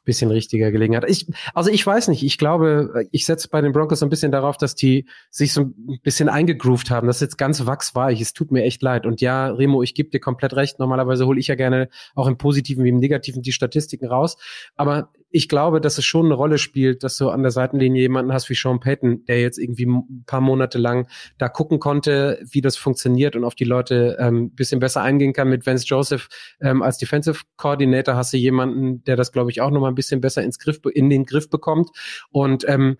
bisschen 0.05 0.29
richtiger 0.29 0.71
gelegen 0.71 0.95
hat. 0.95 1.09
Ich, 1.09 1.25
also 1.55 1.71
ich 1.71 1.83
weiß 1.83 2.09
nicht, 2.09 2.21
ich 2.21 2.37
glaube, 2.37 3.07
ich 3.09 3.25
setze 3.25 3.49
bei 3.49 3.59
den 3.59 3.71
Broncos 3.71 4.03
ein 4.03 4.09
bisschen 4.09 4.31
darauf, 4.31 4.55
dass 4.55 4.75
die 4.75 5.07
sich 5.31 5.53
so 5.53 5.61
ein 5.61 5.99
bisschen 6.03 6.29
eingegroovt 6.29 6.91
haben. 6.91 7.07
Das 7.07 7.15
ist 7.15 7.21
jetzt 7.21 7.37
ganz 7.39 7.65
wachsweich. 7.65 8.21
Es 8.21 8.33
tut 8.33 8.51
mir 8.51 8.61
echt 8.61 8.83
leid. 8.83 9.07
Und 9.07 9.19
ja, 9.19 9.47
Remo, 9.47 9.81
ich 9.81 9.95
gebe 9.95 10.11
dir 10.11 10.19
komplett 10.19 10.55
recht. 10.55 10.77
Normalerweise 10.77 11.25
hole 11.25 11.39
ich 11.39 11.47
ja 11.47 11.55
gerne 11.55 11.89
auch 12.13 12.27
im 12.27 12.37
Positiven 12.37 12.83
wie 12.83 12.89
im 12.89 12.97
Negativen 12.97 13.41
die 13.41 13.51
Statistiken 13.51 14.05
raus. 14.05 14.37
Aber 14.75 15.09
ich 15.29 15.49
glaube, 15.49 15.81
dass 15.81 15.97
es 15.97 16.05
schon 16.05 16.25
eine 16.25 16.35
Rolle 16.35 16.57
spielt, 16.57 17.03
dass 17.03 17.17
du 17.17 17.29
an 17.29 17.41
der 17.41 17.51
Seitenlinie 17.51 18.01
jemanden 18.01 18.31
hast 18.31 18.49
wie 18.49 18.55
Sean 18.55 18.79
Payton, 18.79 19.25
der 19.25 19.41
jetzt 19.41 19.57
irgendwie 19.57 19.85
ein 19.85 20.23
paar 20.25 20.41
Monate 20.41 20.77
lang 20.77 21.07
da 21.37 21.49
gucken 21.49 21.79
konnte, 21.79 22.39
wie 22.49 22.61
das 22.61 22.77
funktioniert 22.77 23.35
und 23.35 23.43
auf 23.43 23.55
die 23.55 23.65
Leute 23.65 24.17
ähm, 24.19 24.51
bisschen 24.51 24.79
besser 24.79 25.01
eingehen 25.01 25.33
kann. 25.33 25.49
Mit 25.49 25.65
Vance 25.65 25.85
Joseph 25.85 26.29
ähm, 26.61 26.81
als 26.81 26.97
Defensive 26.97 27.41
Coordinator 27.57 28.15
hast 28.15 28.33
du 28.33 28.37
jemanden, 28.37 29.03
der 29.03 29.15
das, 29.15 29.31
glaube 29.31 29.51
ich, 29.51 29.61
auch 29.61 29.71
noch 29.71 29.81
mal 29.81 29.89
ein 29.89 29.95
bisschen 29.95 30.21
besser 30.21 30.43
ins 30.43 30.59
Griff, 30.59 30.79
in 30.93 31.09
den 31.09 31.25
Griff 31.25 31.49
bekommt. 31.49 31.89
Und 32.31 32.67
ähm, 32.67 32.97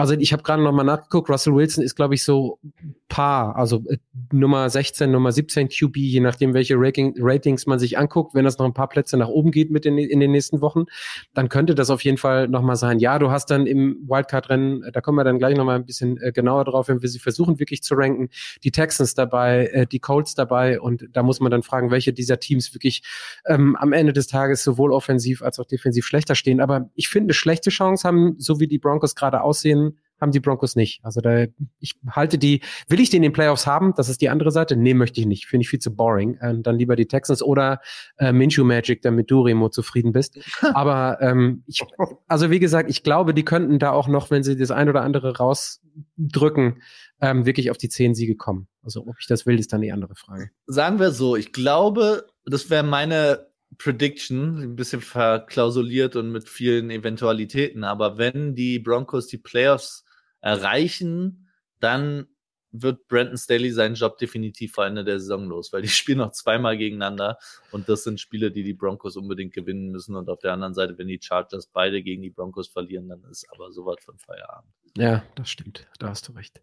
also 0.00 0.14
ich 0.14 0.32
habe 0.32 0.42
gerade 0.42 0.62
noch 0.62 0.72
mal 0.72 0.82
nachgeguckt, 0.82 1.28
Russell 1.28 1.54
Wilson 1.54 1.84
ist, 1.84 1.94
glaube 1.94 2.14
ich, 2.14 2.24
so 2.24 2.58
Paar, 3.08 3.56
also 3.56 3.82
äh, 3.88 3.98
Nummer 4.32 4.70
16, 4.70 5.10
Nummer 5.10 5.32
17 5.32 5.68
QB, 5.68 5.96
je 5.96 6.20
nachdem, 6.20 6.54
welche 6.54 6.76
Rating, 6.78 7.14
Ratings 7.18 7.66
man 7.66 7.78
sich 7.78 7.98
anguckt. 7.98 8.34
Wenn 8.34 8.44
das 8.44 8.56
noch 8.58 8.66
ein 8.66 8.72
paar 8.72 8.88
Plätze 8.88 9.16
nach 9.16 9.28
oben 9.28 9.50
geht 9.50 9.70
mit 9.70 9.84
den, 9.84 9.98
in 9.98 10.20
den 10.20 10.30
nächsten 10.30 10.60
Wochen, 10.60 10.84
dann 11.34 11.48
könnte 11.48 11.74
das 11.74 11.90
auf 11.90 12.02
jeden 12.02 12.16
Fall 12.16 12.48
noch 12.48 12.62
mal 12.62 12.76
sein. 12.76 12.98
Ja, 12.98 13.18
du 13.18 13.30
hast 13.30 13.50
dann 13.50 13.66
im 13.66 13.98
Wildcard-Rennen, 14.06 14.84
äh, 14.84 14.92
da 14.92 15.00
kommen 15.00 15.18
wir 15.18 15.24
dann 15.24 15.38
gleich 15.38 15.56
noch 15.56 15.64
mal 15.64 15.74
ein 15.74 15.84
bisschen 15.84 16.18
äh, 16.22 16.32
genauer 16.32 16.64
drauf, 16.64 16.88
wenn 16.88 17.02
wir 17.02 17.08
sie 17.08 17.18
versuchen 17.18 17.58
wirklich 17.58 17.82
zu 17.82 17.94
ranken, 17.94 18.30
die 18.64 18.70
Texans 18.70 19.14
dabei, 19.14 19.66
äh, 19.66 19.86
die 19.86 19.98
Colts 19.98 20.34
dabei 20.34 20.80
und 20.80 21.08
da 21.12 21.22
muss 21.22 21.40
man 21.40 21.50
dann 21.50 21.62
fragen, 21.62 21.90
welche 21.90 22.12
dieser 22.12 22.40
Teams 22.40 22.72
wirklich 22.74 23.02
ähm, 23.46 23.76
am 23.76 23.92
Ende 23.92 24.12
des 24.12 24.28
Tages 24.28 24.62
sowohl 24.62 24.92
offensiv 24.92 25.42
als 25.42 25.58
auch 25.58 25.66
defensiv 25.66 26.06
schlechter 26.06 26.34
stehen. 26.34 26.60
Aber 26.60 26.88
ich 26.94 27.08
finde, 27.08 27.34
schlechte 27.34 27.70
Chance 27.70 28.06
haben, 28.06 28.36
so 28.38 28.60
wie 28.60 28.68
die 28.68 28.78
Broncos 28.78 29.14
gerade 29.14 29.42
aussehen, 29.42 29.89
haben 30.20 30.32
die 30.32 30.40
Broncos 30.40 30.76
nicht. 30.76 31.04
Also 31.04 31.20
da, 31.20 31.46
ich 31.78 31.94
halte 32.10 32.38
die, 32.38 32.60
will 32.88 33.00
ich 33.00 33.10
die 33.10 33.16
in 33.16 33.22
den 33.22 33.32
Playoffs 33.32 33.66
haben? 33.66 33.94
Das 33.96 34.08
ist 34.08 34.20
die 34.20 34.28
andere 34.28 34.50
Seite. 34.50 34.76
Nee, 34.76 34.94
möchte 34.94 35.20
ich 35.20 35.26
nicht. 35.26 35.46
Finde 35.46 35.62
ich 35.62 35.68
viel 35.68 35.78
zu 35.78 35.94
boring. 35.94 36.38
Ähm, 36.42 36.62
dann 36.62 36.76
lieber 36.76 36.96
die 36.96 37.06
Texans 37.06 37.42
oder 37.42 37.80
äh, 38.18 38.32
Minshew 38.32 38.64
Magic, 38.64 39.02
damit 39.02 39.30
du, 39.30 39.42
Remo, 39.42 39.68
zufrieden 39.68 40.12
bist. 40.12 40.38
Aber 40.74 41.18
ähm, 41.20 41.64
ich, 41.66 41.82
also 42.28 42.50
wie 42.50 42.58
gesagt, 42.58 42.90
ich 42.90 43.02
glaube, 43.02 43.34
die 43.34 43.44
könnten 43.44 43.78
da 43.78 43.92
auch 43.92 44.08
noch, 44.08 44.30
wenn 44.30 44.42
sie 44.42 44.56
das 44.56 44.70
ein 44.70 44.88
oder 44.88 45.02
andere 45.02 45.36
rausdrücken, 45.36 46.82
ähm, 47.20 47.46
wirklich 47.46 47.70
auf 47.70 47.78
die 47.78 47.88
zehn 47.88 48.14
Siege 48.14 48.36
kommen. 48.36 48.68
Also 48.82 49.06
ob 49.06 49.16
ich 49.18 49.26
das 49.26 49.46
will, 49.46 49.58
ist 49.58 49.72
dann 49.72 49.82
die 49.82 49.92
andere 49.92 50.14
Frage. 50.14 50.50
Sagen 50.66 50.98
wir 50.98 51.10
so, 51.10 51.36
ich 51.36 51.52
glaube, 51.52 52.26
das 52.46 52.70
wäre 52.70 52.82
meine 52.82 53.50
Prediction, 53.78 54.62
ein 54.62 54.76
bisschen 54.76 55.00
verklausuliert 55.00 56.16
und 56.16 56.32
mit 56.32 56.48
vielen 56.48 56.90
Eventualitäten. 56.90 57.84
Aber 57.84 58.18
wenn 58.18 58.54
die 58.54 58.78
Broncos 58.78 59.26
die 59.26 59.38
Playoffs 59.38 60.04
erreichen, 60.40 61.48
dann 61.80 62.26
wird 62.72 63.08
Brandon 63.08 63.36
Staley 63.36 63.72
seinen 63.72 63.96
Job 63.96 64.18
definitiv 64.18 64.72
vor 64.72 64.86
Ende 64.86 65.04
der 65.04 65.18
Saison 65.18 65.46
los, 65.46 65.72
weil 65.72 65.82
die 65.82 65.88
spielen 65.88 66.18
noch 66.18 66.32
zweimal 66.32 66.76
gegeneinander 66.78 67.38
und 67.72 67.88
das 67.88 68.04
sind 68.04 68.20
Spiele, 68.20 68.50
die 68.50 68.62
die 68.62 68.74
Broncos 68.74 69.16
unbedingt 69.16 69.52
gewinnen 69.52 69.90
müssen 69.90 70.14
und 70.14 70.28
auf 70.28 70.38
der 70.38 70.52
anderen 70.52 70.74
Seite, 70.74 70.96
wenn 70.98 71.08
die 71.08 71.20
Chargers 71.20 71.66
beide 71.66 72.02
gegen 72.02 72.22
die 72.22 72.30
Broncos 72.30 72.68
verlieren, 72.68 73.08
dann 73.08 73.24
ist 73.24 73.46
aber 73.50 73.72
sowas 73.72 73.96
von 74.04 74.18
Feierabend. 74.18 74.72
Ja, 74.96 75.22
das 75.36 75.48
stimmt. 75.48 75.86
Da 76.00 76.08
hast 76.08 76.26
du 76.26 76.32
recht. 76.32 76.60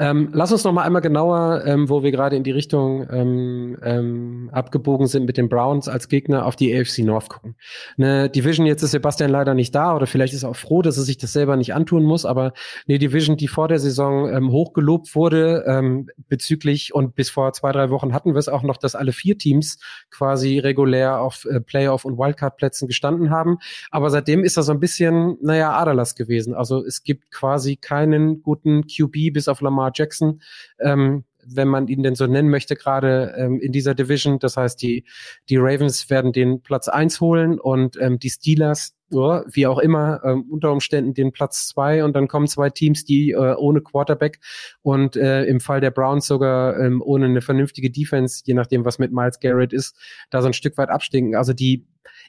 Ähm, 0.00 0.30
lass 0.32 0.50
uns 0.50 0.64
noch 0.64 0.72
mal 0.72 0.82
einmal 0.82 1.02
genauer, 1.02 1.62
ähm, 1.64 1.88
wo 1.88 2.02
wir 2.02 2.10
gerade 2.10 2.34
in 2.34 2.42
die 2.42 2.50
Richtung 2.50 3.06
ähm, 3.10 3.78
ähm, 3.82 4.50
abgebogen 4.52 5.06
sind 5.06 5.26
mit 5.26 5.36
den 5.36 5.48
Browns 5.48 5.88
als 5.88 6.08
Gegner 6.08 6.44
auf 6.44 6.56
die 6.56 6.76
AFC 6.76 7.00
North 7.00 7.28
gucken. 7.28 7.54
Eine 7.96 8.30
Division, 8.30 8.66
jetzt 8.66 8.82
ist 8.82 8.90
Sebastian 8.90 9.30
leider 9.30 9.54
nicht 9.54 9.74
da 9.74 9.94
oder 9.94 10.06
vielleicht 10.06 10.34
ist 10.34 10.42
er 10.42 10.48
auch 10.48 10.56
froh, 10.56 10.82
dass 10.82 10.96
er 10.96 11.04
sich 11.04 11.18
das 11.18 11.32
selber 11.32 11.56
nicht 11.56 11.72
antun 11.72 12.02
muss, 12.02 12.24
aber 12.24 12.52
eine 12.88 12.98
Division, 12.98 13.36
die 13.36 13.46
vor 13.46 13.68
der 13.68 13.78
Saison 13.78 14.28
ähm, 14.28 14.50
hochgelobt 14.50 15.14
wurde 15.14 15.64
ähm, 15.68 16.08
bezüglich 16.28 16.94
und 16.94 17.14
bis 17.14 17.30
vor 17.30 17.52
zwei, 17.52 17.70
drei 17.70 17.90
Wochen 17.90 18.12
hatten 18.12 18.34
wir 18.34 18.38
es 18.38 18.48
auch 18.48 18.62
noch, 18.62 18.78
dass 18.78 18.96
alle 18.96 19.12
vier 19.12 19.38
Teams 19.38 19.78
quasi 20.10 20.58
regulär 20.58 21.20
auf 21.20 21.44
äh, 21.44 21.60
Playoff- 21.60 22.04
und 22.04 22.18
Wildcard-Plätzen 22.18 22.88
gestanden 22.88 23.30
haben. 23.30 23.58
Aber 23.90 24.10
seitdem 24.10 24.42
ist 24.42 24.56
er 24.56 24.62
so 24.64 24.72
ein 24.72 24.80
bisschen, 24.80 25.36
naja, 25.42 25.72
Aderlass 25.74 26.16
gewesen. 26.16 26.54
Also 26.54 26.84
es 26.84 27.04
gibt 27.04 27.30
quasi 27.30 27.67
quasi 27.68 27.76
keinen 27.76 28.42
guten 28.42 28.86
QB 28.86 29.32
bis 29.32 29.48
auf 29.48 29.60
Lamar 29.60 29.92
Jackson, 29.94 30.40
ähm, 30.80 31.24
wenn 31.44 31.68
man 31.68 31.88
ihn 31.88 32.02
denn 32.02 32.14
so 32.14 32.26
nennen 32.26 32.50
möchte, 32.50 32.76
gerade 32.76 33.34
ähm, 33.36 33.60
in 33.60 33.72
dieser 33.72 33.94
Division. 33.94 34.38
Das 34.38 34.56
heißt, 34.56 34.80
die, 34.82 35.04
die 35.48 35.56
Ravens 35.56 36.10
werden 36.10 36.32
den 36.32 36.62
Platz 36.62 36.88
eins 36.88 37.20
holen 37.20 37.58
und 37.58 37.96
ähm, 38.00 38.18
die 38.18 38.30
Steelers, 38.30 38.94
oh, 39.10 39.40
wie 39.50 39.66
auch 39.66 39.78
immer, 39.78 40.20
ähm, 40.24 40.44
unter 40.50 40.72
Umständen 40.72 41.14
den 41.14 41.32
Platz 41.32 41.68
zwei 41.68 42.04
und 42.04 42.14
dann 42.14 42.28
kommen 42.28 42.46
zwei 42.46 42.70
Teams, 42.70 43.04
die 43.04 43.30
äh, 43.30 43.54
ohne 43.54 43.80
Quarterback 43.80 44.40
und 44.82 45.16
äh, 45.16 45.44
im 45.44 45.60
Fall 45.60 45.80
der 45.80 45.90
Browns 45.90 46.26
sogar 46.26 46.78
ähm, 46.78 47.02
ohne 47.02 47.26
eine 47.26 47.40
vernünftige 47.40 47.90
Defense, 47.90 48.42
je 48.44 48.54
nachdem, 48.54 48.84
was 48.84 48.98
mit 48.98 49.12
Miles 49.12 49.40
Garrett 49.40 49.72
ist, 49.72 49.96
da 50.30 50.40
so 50.42 50.48
ein 50.48 50.52
Stück 50.52 50.76
weit 50.78 50.90
abstinken. 50.90 51.34
Also 51.34 51.52
die 51.52 51.86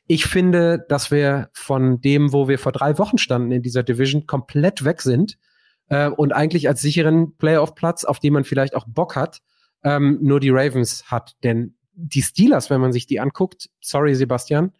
ich 0.07 0.25
finde, 0.25 0.85
dass 0.89 1.11
wir 1.11 1.49
von 1.53 2.01
dem, 2.01 2.33
wo 2.33 2.47
wir 2.47 2.59
vor 2.59 2.71
drei 2.71 2.97
Wochen 2.97 3.17
standen 3.17 3.51
in 3.51 3.61
dieser 3.61 3.83
Division, 3.83 4.25
komplett 4.25 4.83
weg 4.83 5.01
sind 5.01 5.37
äh, 5.89 6.09
und 6.09 6.33
eigentlich 6.33 6.67
als 6.67 6.81
sicheren 6.81 7.35
Playoff-Platz, 7.37 8.05
auf 8.05 8.19
den 8.19 8.33
man 8.33 8.43
vielleicht 8.43 8.75
auch 8.75 8.85
Bock 8.87 9.15
hat, 9.15 9.41
ähm, 9.83 10.17
nur 10.21 10.39
die 10.39 10.49
Ravens 10.49 11.05
hat. 11.11 11.35
Denn 11.43 11.75
die 11.93 12.21
Steelers, 12.21 12.69
wenn 12.69 12.81
man 12.81 12.91
sich 12.91 13.05
die 13.05 13.19
anguckt, 13.19 13.69
sorry 13.81 14.15
Sebastian, 14.15 14.71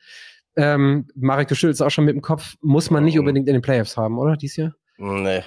ähm, 0.60 1.08
Marek, 1.16 1.48
du 1.48 1.56
schüttelst 1.56 1.82
auch 1.82 1.90
schon 1.90 2.06
mit 2.06 2.16
dem 2.16 2.22
Kopf, 2.22 2.56
muss 2.62 2.92
man 2.92 3.06
nicht 3.06 3.16
mhm. 3.16 3.22
unbedingt 3.22 3.48
in 3.48 3.54
den 3.54 3.62
Playoffs 3.62 3.96
haben, 3.96 4.20
oder, 4.20 4.36
dies 4.36 4.58
Jahr? 4.58 4.76
Nee. 4.98 5.44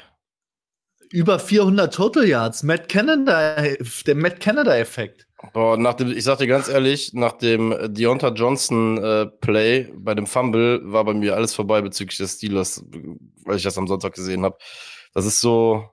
Über 1.11 1.39
400 1.39 1.93
Total 1.93 2.27
Yards, 2.27 2.63
Matt 2.63 2.89
Canada, 2.89 3.63
der 4.07 4.15
Matt 4.15 4.41
Canada-Effekt. 4.41 5.27
Boah, 5.53 5.77
nach 5.77 5.95
dem, 5.95 6.11
ich 6.13 6.25
sag 6.25 6.39
dir 6.39 6.47
ganz 6.47 6.69
ehrlich, 6.69 7.13
nach 7.13 7.33
dem 7.33 7.77
Deonta 7.93 8.29
Johnson 8.29 8.97
äh, 8.97 9.27
Play 9.27 9.93
bei 9.95 10.15
dem 10.15 10.27
Fumble 10.27 10.81
war 10.85 11.05
bei 11.05 11.13
mir 11.13 11.35
alles 11.35 11.55
vorbei 11.55 11.83
bezüglich 11.83 12.17
des 12.17 12.37
Steelers, 12.37 12.83
weil 13.45 13.57
ich 13.57 13.63
das 13.63 13.77
am 13.77 13.89
Sonntag 13.89 14.15
gesehen 14.15 14.45
habe. 14.45 14.57
Das 15.13 15.27
ist 15.27 15.41
so, 15.41 15.85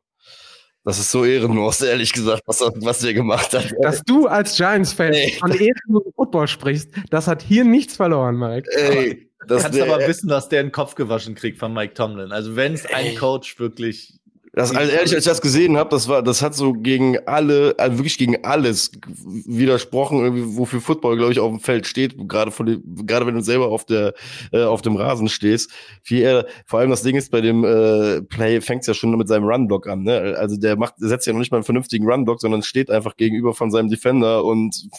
das 0.84 1.00
ist 1.00 1.12
so 1.12 1.26
ehrenlos, 1.26 1.82
ehrlich 1.82 2.14
gesagt, 2.14 2.44
was, 2.46 2.62
was 2.62 3.00
der 3.00 3.14
gemacht 3.14 3.54
hat. 3.54 3.74
Dass 3.82 4.02
du 4.04 4.28
als 4.28 4.56
Giants-Fan 4.56 5.14
von 5.40 5.52
ehrenlosem 5.52 6.14
Football 6.16 6.48
sprichst, 6.48 6.90
das 7.10 7.28
hat 7.28 7.42
hier 7.42 7.64
nichts 7.64 7.96
verloren, 7.96 8.38
Mike. 8.38 8.70
Ey, 8.72 9.30
das 9.48 9.64
kannst 9.64 9.80
aber 9.82 10.08
wissen, 10.08 10.28
dass 10.28 10.50
der 10.50 10.62
einen 10.62 10.72
Kopf 10.72 10.96
gewaschen 10.96 11.36
kriegt 11.36 11.58
von 11.58 11.74
Mike 11.74 11.94
Tomlin. 11.94 12.32
Also 12.32 12.56
wenn 12.56 12.74
es 12.74 12.86
ein 12.86 13.16
Coach 13.16 13.60
wirklich 13.60 14.19
das, 14.54 14.76
also 14.76 14.92
ehrlich, 14.92 15.14
als 15.14 15.26
ich 15.26 15.30
das 15.30 15.42
gesehen 15.42 15.78
habe, 15.78 15.92
das 15.92 16.08
war, 16.08 16.24
das 16.24 16.42
hat 16.42 16.56
so 16.56 16.74
gegen 16.74 17.18
alle, 17.28 17.76
also 17.78 17.98
wirklich 17.98 18.18
gegen 18.18 18.44
alles 18.44 18.92
widersprochen, 19.08 20.24
irgendwie, 20.24 20.58
wofür 20.58 20.82
Football, 20.82 21.18
glaube 21.18 21.32
ich, 21.32 21.40
auf 21.40 21.52
dem 21.52 21.60
Feld 21.60 21.86
steht, 21.86 22.16
gerade 22.28 22.50
von 22.50 22.66
dem, 22.66 22.84
gerade 23.06 23.28
wenn 23.28 23.36
du 23.36 23.42
selber 23.42 23.68
auf 23.68 23.86
der, 23.86 24.14
äh, 24.52 24.64
auf 24.64 24.82
dem 24.82 24.96
Rasen 24.96 25.30
stehst. 25.30 25.72
Wie 26.04 26.22
er, 26.22 26.48
vor 26.66 26.80
allem 26.80 26.90
das 26.90 27.04
Ding 27.04 27.16
ist, 27.16 27.30
bei 27.32 27.42
dem 27.42 27.64
äh, 27.64 28.22
Play 28.24 28.60
fängt's 28.62 28.88
ja 28.88 28.96
schon 28.96 29.16
mit 29.16 29.28
seinem 29.28 29.46
Runblock 29.46 29.88
an, 29.88 30.04
ne? 30.04 30.36
Also 30.38 30.58
der 30.58 30.78
macht, 30.78 30.96
der 31.00 31.10
setzt 31.10 31.28
ja 31.28 31.34
noch 31.34 31.40
nicht 31.40 31.52
mal 31.52 31.58
einen 31.58 31.66
vernünftigen 31.66 32.10
Runblock, 32.10 32.42
sondern 32.42 32.64
steht 32.64 32.90
einfach 32.90 33.18
gegenüber 33.18 33.54
von 33.54 33.70
seinem 33.70 33.90
Defender 33.90 34.44
und 34.44 34.90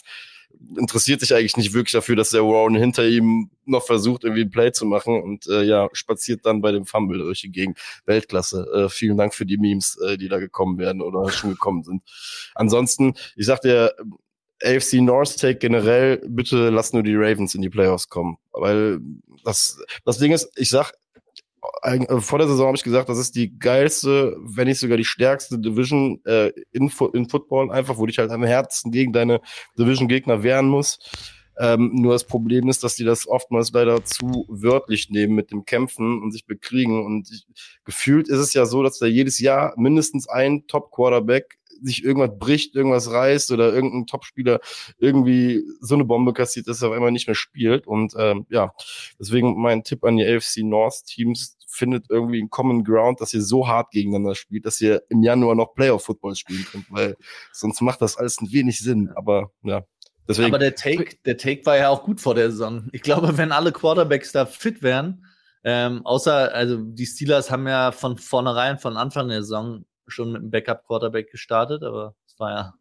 interessiert 0.77 1.19
sich 1.19 1.33
eigentlich 1.33 1.57
nicht 1.57 1.73
wirklich 1.73 1.93
dafür, 1.93 2.15
dass 2.15 2.29
der 2.29 2.43
Warren 2.43 2.75
hinter 2.75 3.07
ihm 3.07 3.49
noch 3.65 3.85
versucht, 3.85 4.23
irgendwie 4.23 4.43
ein 4.43 4.51
Play 4.51 4.71
zu 4.71 4.85
machen 4.85 5.21
und 5.21 5.47
äh, 5.47 5.63
ja, 5.63 5.89
spaziert 5.93 6.45
dann 6.45 6.61
bei 6.61 6.71
dem 6.71 6.85
Fumble 6.85 7.19
durch 7.19 7.41
die 7.41 7.51
Gegend. 7.51 7.77
Weltklasse. 8.05 8.65
Äh, 8.73 8.89
vielen 8.89 9.17
Dank 9.17 9.33
für 9.33 9.45
die 9.45 9.57
Memes, 9.57 9.97
äh, 10.05 10.17
die 10.17 10.29
da 10.29 10.39
gekommen 10.39 10.77
werden 10.77 11.01
oder 11.01 11.29
schon 11.29 11.51
gekommen 11.51 11.83
sind. 11.83 12.03
Ansonsten, 12.55 13.15
ich 13.35 13.45
sagte 13.45 13.95
AFC 14.63 15.01
North 15.01 15.37
Take 15.37 15.59
generell, 15.59 16.21
bitte 16.27 16.69
lass 16.69 16.93
nur 16.93 17.03
die 17.03 17.15
Ravens 17.15 17.55
in 17.55 17.61
die 17.61 17.69
Playoffs 17.69 18.09
kommen. 18.09 18.37
Weil 18.51 18.99
das, 19.43 19.79
das 20.05 20.19
Ding 20.19 20.31
ist, 20.31 20.51
ich 20.55 20.69
sag, 20.69 20.93
vor 22.19 22.39
der 22.39 22.47
Saison 22.47 22.67
habe 22.67 22.77
ich 22.77 22.83
gesagt, 22.83 23.09
das 23.09 23.19
ist 23.19 23.35
die 23.35 23.57
geilste, 23.57 24.35
wenn 24.41 24.67
nicht 24.67 24.79
sogar 24.79 24.97
die 24.97 25.05
stärkste 25.05 25.59
Division 25.59 26.19
äh, 26.25 26.51
in, 26.71 26.91
in 27.13 27.29
Football, 27.29 27.71
einfach, 27.71 27.97
wo 27.97 28.05
dich 28.05 28.17
halt 28.17 28.31
am 28.31 28.43
Herzen 28.43 28.91
gegen 28.91 29.13
deine 29.13 29.41
Division-Gegner 29.77 30.43
wehren 30.43 30.67
muss. 30.67 30.99
Ähm, 31.59 31.91
nur 31.93 32.13
das 32.13 32.25
Problem 32.25 32.69
ist, 32.69 32.83
dass 32.83 32.95
die 32.95 33.03
das 33.03 33.27
oftmals 33.27 33.71
leider 33.71 34.03
zu 34.03 34.45
wörtlich 34.49 35.09
nehmen 35.11 35.35
mit 35.35 35.51
dem 35.51 35.65
Kämpfen 35.65 36.21
und 36.21 36.31
sich 36.31 36.47
bekriegen. 36.47 37.05
Und 37.05 37.29
ich, 37.31 37.45
gefühlt 37.85 38.29
ist 38.29 38.39
es 38.39 38.53
ja 38.53 38.65
so, 38.65 38.81
dass 38.81 38.97
da 38.97 39.05
jedes 39.05 39.39
Jahr 39.39 39.73
mindestens 39.77 40.27
ein 40.27 40.65
Top-Quarterback 40.67 41.59
sich 41.81 42.03
irgendwas 42.03 42.37
bricht, 42.37 42.75
irgendwas 42.75 43.11
reißt 43.11 43.51
oder 43.51 43.73
irgendein 43.73 44.07
Topspieler 44.07 44.59
irgendwie 44.97 45.63
so 45.79 45.95
eine 45.95 46.05
Bombe 46.05 46.33
kassiert, 46.33 46.67
dass 46.67 46.81
er 46.81 46.89
auf 46.89 46.93
einmal 46.93 47.11
nicht 47.11 47.27
mehr 47.27 47.35
spielt. 47.35 47.87
Und 47.87 48.13
ähm, 48.17 48.45
ja, 48.49 48.73
deswegen 49.19 49.59
mein 49.61 49.83
Tipp 49.83 50.03
an 50.03 50.17
die 50.17 50.25
AFC 50.25 50.63
North 50.63 51.05
Teams, 51.05 51.57
findet 51.71 52.09
irgendwie 52.09 52.39
einen 52.39 52.49
Common 52.49 52.83
Ground, 52.83 53.21
dass 53.21 53.33
ihr 53.33 53.41
so 53.41 53.67
hart 53.67 53.91
gegeneinander 53.91 54.35
spielt, 54.35 54.65
dass 54.65 54.81
ihr 54.81 55.03
im 55.09 55.23
Januar 55.23 55.55
noch 55.55 55.73
Playoff-Football 55.73 56.35
spielen 56.35 56.65
könnt, 56.69 56.85
weil 56.89 57.15
sonst 57.53 57.81
macht 57.81 58.01
das 58.01 58.17
alles 58.17 58.39
ein 58.41 58.51
wenig 58.51 58.79
Sinn. 58.79 59.09
Aber 59.15 59.51
ja, 59.63 59.83
deswegen. 60.27 60.49
Aber 60.49 60.59
der 60.59 60.75
Take, 60.75 61.15
der 61.25 61.37
Take 61.37 61.65
war 61.65 61.77
ja 61.77 61.89
auch 61.89 62.03
gut 62.03 62.19
vor 62.19 62.35
der 62.35 62.51
Saison. 62.51 62.89
Ich 62.91 63.01
glaube, 63.01 63.37
wenn 63.37 63.51
alle 63.51 63.71
Quarterbacks 63.71 64.31
da 64.31 64.45
fit 64.45 64.83
wären, 64.83 65.25
ähm, 65.63 66.05
außer, 66.05 66.53
also 66.53 66.77
die 66.77 67.05
Steelers 67.05 67.51
haben 67.51 67.67
ja 67.67 67.91
von 67.91 68.17
vornherein, 68.17 68.77
von 68.77 68.97
Anfang 68.97 69.29
der 69.29 69.41
Saison 69.41 69.85
schon 70.07 70.31
mit 70.31 70.41
einem 70.41 70.51
Backup-Quarterback 70.51 71.31
gestartet, 71.31 71.83
aber 71.83 72.15
es 72.25 72.39
war 72.39 72.51
ja 72.51 72.73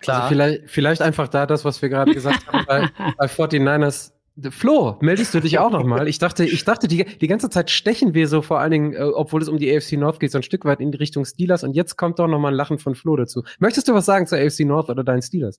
klar. 0.00 0.22
Also 0.22 0.28
vielleicht, 0.28 0.70
vielleicht 0.70 1.02
einfach 1.02 1.28
da 1.28 1.46
das, 1.46 1.64
was 1.64 1.80
wir 1.82 1.88
gerade 1.88 2.12
gesagt 2.14 2.46
haben 2.46 2.64
bei, 2.66 2.90
bei 3.18 3.26
49ers. 3.26 4.12
Flo, 4.50 4.98
meldest 5.00 5.32
du 5.32 5.40
dich 5.40 5.58
auch 5.58 5.70
nochmal? 5.70 6.08
Ich 6.08 6.18
dachte, 6.18 6.44
ich 6.44 6.62
dachte, 6.64 6.88
die, 6.88 7.06
die 7.06 7.26
ganze 7.26 7.48
Zeit 7.48 7.70
stechen 7.70 8.12
wir 8.12 8.28
so 8.28 8.42
vor 8.42 8.60
allen 8.60 8.70
Dingen, 8.70 8.92
äh, 8.92 9.00
obwohl 9.00 9.40
es 9.40 9.48
um 9.48 9.56
die 9.56 9.74
AFC 9.74 9.92
North 9.92 10.20
geht, 10.20 10.30
so 10.30 10.38
ein 10.38 10.42
Stück 10.42 10.66
weit 10.66 10.80
in 10.80 10.92
die 10.92 10.98
Richtung 10.98 11.24
Steelers 11.24 11.64
und 11.64 11.72
jetzt 11.72 11.96
kommt 11.96 12.18
doch 12.18 12.26
nochmal 12.26 12.52
ein 12.52 12.56
Lachen 12.56 12.78
von 12.78 12.94
Flo 12.94 13.16
dazu. 13.16 13.44
Möchtest 13.60 13.88
du 13.88 13.94
was 13.94 14.04
sagen 14.04 14.26
zur 14.26 14.38
AFC 14.38 14.60
North 14.60 14.90
oder 14.90 15.04
deinen 15.04 15.22
Steelers? 15.22 15.58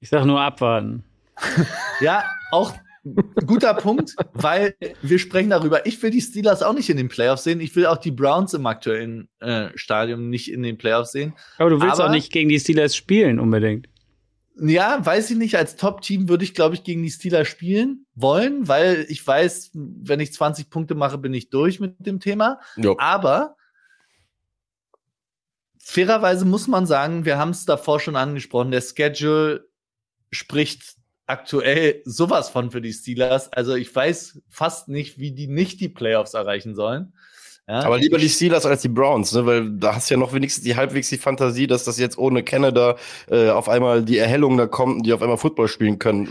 Ich 0.00 0.08
sag 0.08 0.24
nur 0.24 0.40
abwarten. 0.40 1.04
ja, 2.00 2.24
auch 2.50 2.72
Guter 3.46 3.74
Punkt, 3.74 4.14
weil 4.32 4.76
wir 5.02 5.18
sprechen 5.18 5.50
darüber. 5.50 5.86
Ich 5.86 6.00
will 6.02 6.10
die 6.10 6.20
Steelers 6.20 6.62
auch 6.62 6.72
nicht 6.72 6.88
in 6.88 6.96
den 6.96 7.08
Playoffs 7.08 7.44
sehen. 7.44 7.60
Ich 7.60 7.74
will 7.74 7.86
auch 7.86 7.96
die 7.96 8.12
Browns 8.12 8.54
im 8.54 8.64
aktuellen 8.66 9.28
äh, 9.40 9.70
Stadium 9.74 10.30
nicht 10.30 10.50
in 10.50 10.62
den 10.62 10.78
Playoffs 10.78 11.12
sehen. 11.12 11.34
Aber 11.58 11.70
du 11.70 11.80
willst 11.80 12.00
Aber, 12.00 12.06
auch 12.06 12.12
nicht 12.12 12.32
gegen 12.32 12.48
die 12.48 12.60
Steelers 12.60 12.94
spielen 12.94 13.40
unbedingt. 13.40 13.88
Ja, 14.56 15.04
weiß 15.04 15.30
ich 15.30 15.36
nicht. 15.36 15.56
Als 15.56 15.76
Top-Team 15.76 16.28
würde 16.28 16.44
ich, 16.44 16.54
glaube 16.54 16.74
ich, 16.76 16.84
gegen 16.84 17.02
die 17.02 17.10
Steelers 17.10 17.48
spielen 17.48 18.06
wollen, 18.14 18.68
weil 18.68 19.06
ich 19.08 19.26
weiß, 19.26 19.70
wenn 19.74 20.20
ich 20.20 20.32
20 20.32 20.70
Punkte 20.70 20.94
mache, 20.94 21.18
bin 21.18 21.34
ich 21.34 21.50
durch 21.50 21.80
mit 21.80 22.06
dem 22.06 22.20
Thema. 22.20 22.60
Jo. 22.76 22.96
Aber 22.98 23.56
fairerweise 25.78 26.44
muss 26.44 26.68
man 26.68 26.86
sagen, 26.86 27.24
wir 27.24 27.38
haben 27.38 27.50
es 27.50 27.64
davor 27.64 27.98
schon 27.98 28.14
angesprochen, 28.14 28.70
der 28.70 28.82
Schedule 28.82 29.66
spricht 30.30 31.01
aktuell 31.32 32.02
sowas 32.04 32.50
von 32.50 32.70
für 32.70 32.82
die 32.82 32.92
Steelers. 32.92 33.52
Also 33.52 33.74
ich 33.74 33.94
weiß 33.94 34.42
fast 34.50 34.88
nicht, 34.88 35.18
wie 35.18 35.32
die 35.32 35.48
nicht 35.48 35.80
die 35.80 35.88
Playoffs 35.88 36.34
erreichen 36.34 36.74
sollen. 36.74 37.14
Ja, 37.68 37.84
aber 37.84 37.98
lieber 37.98 38.18
die 38.18 38.28
Steelers 38.28 38.66
als 38.66 38.82
die 38.82 38.88
Browns, 38.88 39.32
ne? 39.32 39.46
weil 39.46 39.70
da 39.70 39.94
hast 39.94 40.10
du 40.10 40.14
ja 40.14 40.20
noch 40.20 40.32
wenigstens 40.32 40.64
die 40.64 40.74
halbwegs 40.74 41.10
die 41.10 41.16
Fantasie, 41.16 41.68
dass 41.68 41.84
das 41.84 41.96
jetzt 41.96 42.18
ohne 42.18 42.42
Canada 42.42 42.96
äh, 43.30 43.50
auf 43.50 43.68
einmal 43.68 44.04
die 44.04 44.18
Erhellung 44.18 44.56
da 44.56 44.66
kommt, 44.66 45.06
die 45.06 45.12
auf 45.12 45.22
einmal 45.22 45.36
Football 45.36 45.68
spielen 45.68 46.00
können. 46.00 46.28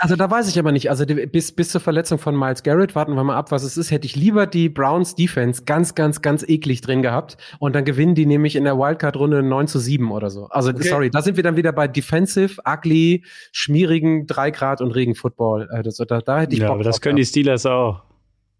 also 0.00 0.16
da 0.16 0.30
weiß 0.30 0.48
ich 0.48 0.58
aber 0.58 0.72
nicht. 0.72 0.88
Also 0.88 1.04
die, 1.04 1.26
bis, 1.26 1.52
bis 1.52 1.68
zur 1.68 1.82
Verletzung 1.82 2.18
von 2.18 2.34
Miles 2.34 2.62
Garrett, 2.62 2.94
warten 2.94 3.14
wir 3.14 3.22
mal 3.22 3.36
ab, 3.36 3.50
was 3.50 3.62
es 3.62 3.76
ist, 3.76 3.90
hätte 3.90 4.06
ich 4.06 4.16
lieber 4.16 4.46
die 4.46 4.70
Browns 4.70 5.14
Defense 5.14 5.64
ganz, 5.64 5.94
ganz, 5.94 6.22
ganz 6.22 6.48
eklig 6.48 6.80
drin 6.80 7.02
gehabt 7.02 7.36
und 7.58 7.74
dann 7.74 7.84
gewinnen 7.84 8.14
die 8.14 8.24
nämlich 8.24 8.56
in 8.56 8.64
der 8.64 8.78
Wildcard-Runde 8.78 9.42
9 9.42 9.66
zu 9.66 9.78
7 9.78 10.10
oder 10.10 10.30
so. 10.30 10.46
Also 10.46 10.70
okay. 10.70 10.88
sorry, 10.88 11.10
da 11.10 11.20
sind 11.20 11.36
wir 11.36 11.44
dann 11.44 11.56
wieder 11.56 11.72
bei 11.72 11.88
Defensive, 11.88 12.58
ugly, 12.66 13.22
schmierigen 13.52 14.26
3 14.26 14.50
Grad 14.50 14.80
und 14.80 14.92
Regen-Football. 14.92 15.68
Äh, 15.72 15.82
das, 15.82 15.96
da, 15.96 16.20
da 16.20 16.40
hätte 16.40 16.54
ich 16.54 16.60
Ja, 16.60 16.68
Bock 16.68 16.76
aber 16.76 16.84
das 16.84 17.02
können 17.02 17.16
die 17.16 17.26
Steelers 17.26 17.66
auch. 17.66 18.09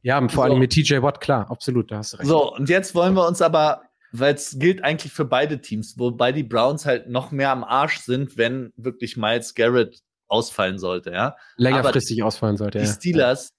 Ja, 0.02 0.20
vor 0.20 0.30
so. 0.30 0.42
allem 0.42 0.58
mit 0.58 0.72
TJ 0.72 1.02
Watt, 1.02 1.20
klar, 1.20 1.50
absolut, 1.50 1.90
da 1.90 1.98
hast 1.98 2.14
du 2.14 2.16
recht. 2.18 2.28
So, 2.28 2.54
und 2.54 2.68
jetzt 2.68 2.94
wollen 2.94 3.14
wir 3.14 3.26
uns 3.26 3.42
aber, 3.42 3.82
weil 4.12 4.34
es 4.34 4.58
gilt 4.58 4.82
eigentlich 4.82 5.12
für 5.12 5.24
beide 5.24 5.60
Teams, 5.60 5.98
wobei 5.98 6.32
die 6.32 6.42
Browns 6.42 6.86
halt 6.86 7.08
noch 7.08 7.30
mehr 7.30 7.50
am 7.50 7.64
Arsch 7.64 7.98
sind, 7.98 8.36
wenn 8.36 8.72
wirklich 8.76 9.16
Miles 9.16 9.54
Garrett 9.54 10.00
ausfallen 10.28 10.78
sollte, 10.78 11.10
ja. 11.10 11.36
Längerfristig 11.56 12.20
aber 12.20 12.28
ausfallen 12.28 12.56
sollte, 12.56 12.78
die 12.78 12.84
ja. 12.84 12.90
Die 12.90 12.96
Steelers 12.96 13.54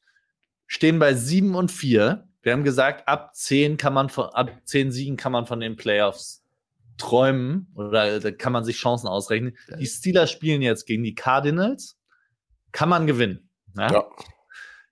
stehen 0.68 1.00
bei 1.00 1.14
7 1.14 1.54
und 1.54 1.72
4. 1.72 2.28
Wir 2.42 2.54
haben 2.54 2.64
gesagt, 2.64 3.08
ab 3.08 3.36
10 3.36 3.78
kann 3.78 3.94
man 3.94 4.10
von, 4.10 4.26
ab 4.30 4.52
10 4.64 4.92
Siegen 4.92 5.18
kann 5.18 5.32
man 5.32 5.46
von 5.46 5.60
den 5.60 5.76
Playoffs 5.76 6.44
träumen 6.98 7.72
oder 7.76 8.20
da 8.20 8.32
kann 8.32 8.54
man 8.54 8.64
sich 8.64 8.78
Chancen 8.78 9.08
ausrechnen. 9.08 9.58
Die 9.80 9.86
Steelers 9.86 10.32
spielen 10.32 10.62
jetzt 10.62 10.86
gegen 10.86 11.04
die 11.04 11.16
Cardinals. 11.16 11.98
Kann 12.72 12.90
man 12.90 13.06
gewinnen. 13.06 13.50
Ja? 13.76 13.92
ja. 13.92 14.06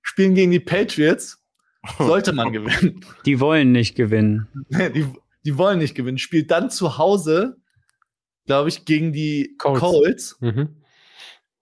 Spielen 0.09 0.33
gegen 0.33 0.49
die 0.49 0.59
Patriots 0.59 1.39
sollte 1.99 2.33
man 2.33 2.51
gewinnen. 2.51 3.05
Die 3.27 3.39
wollen 3.39 3.71
nicht 3.71 3.95
gewinnen. 3.95 4.47
die, 4.69 5.05
die 5.45 5.57
wollen 5.57 5.77
nicht 5.77 5.93
gewinnen. 5.93 6.17
Spielt 6.17 6.49
dann 6.49 6.71
zu 6.71 6.97
Hause, 6.97 7.57
glaube 8.47 8.69
ich, 8.69 8.85
gegen 8.85 9.13
die 9.13 9.55
Colts. 9.59 9.79
Colts. 9.79 10.37
Mhm. 10.39 10.77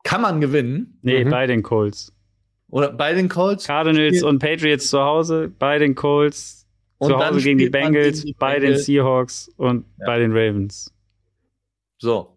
Kann 0.05 0.21
man 0.21 0.39
gewinnen. 0.39 0.97
Nee, 1.01 1.25
mhm. 1.25 1.29
bei 1.29 1.45
den 1.45 1.61
Colts. 1.61 2.13
Oder 2.69 2.93
bei 2.93 3.13
den 3.13 3.27
Colts. 3.27 3.67
Cardinals 3.67 4.23
und 4.23 4.39
Patriots 4.39 4.89
zu 4.89 5.01
Hause, 5.01 5.51
bei 5.59 5.77
den 5.77 5.93
Colts. 5.93 6.65
Und 6.99 7.09
zu 7.09 7.17
Hause 7.17 7.41
gegen 7.41 7.59
die 7.59 7.69
Bengals, 7.69 8.21
gegen 8.21 8.27
die 8.27 8.33
bei 8.39 8.59
Bengals. 8.59 8.77
den 8.77 8.85
Seahawks 8.85 9.49
und 9.57 9.85
ja. 9.99 10.05
bei 10.05 10.19
den 10.19 10.31
Ravens. 10.31 10.93
So. 11.97 12.36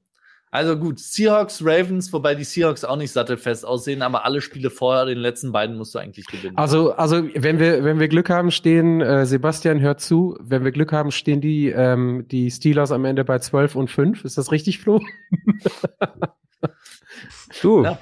Also 0.52 0.76
gut, 0.76 0.98
Seahawks, 0.98 1.64
Ravens, 1.64 2.12
wobei 2.12 2.34
die 2.34 2.42
Seahawks 2.42 2.84
auch 2.84 2.96
nicht 2.96 3.12
sattelfest 3.12 3.64
aussehen, 3.64 4.02
aber 4.02 4.24
alle 4.24 4.40
Spiele 4.40 4.70
vorher, 4.70 5.06
den 5.06 5.18
letzten 5.18 5.52
beiden 5.52 5.76
musst 5.76 5.94
du 5.94 6.00
eigentlich 6.00 6.26
gewinnen. 6.26 6.56
Also, 6.56 6.92
also 6.92 7.22
wenn 7.36 7.60
wir, 7.60 7.84
wenn 7.84 8.00
wir 8.00 8.08
Glück 8.08 8.30
haben, 8.30 8.50
stehen, 8.50 9.00
äh, 9.00 9.26
Sebastian 9.26 9.80
hört 9.80 10.00
zu, 10.00 10.36
wenn 10.40 10.64
wir 10.64 10.72
Glück 10.72 10.92
haben, 10.92 11.12
stehen 11.12 11.40
die, 11.40 11.68
ähm, 11.68 12.26
die 12.32 12.50
Steelers 12.50 12.90
am 12.90 13.04
Ende 13.04 13.24
bei 13.24 13.38
12 13.38 13.76
und 13.76 13.90
5. 13.90 14.24
Ist 14.24 14.38
das 14.38 14.50
richtig, 14.50 14.80
Flo? 14.80 15.00
Du, 17.60 17.82
ja. 17.82 17.98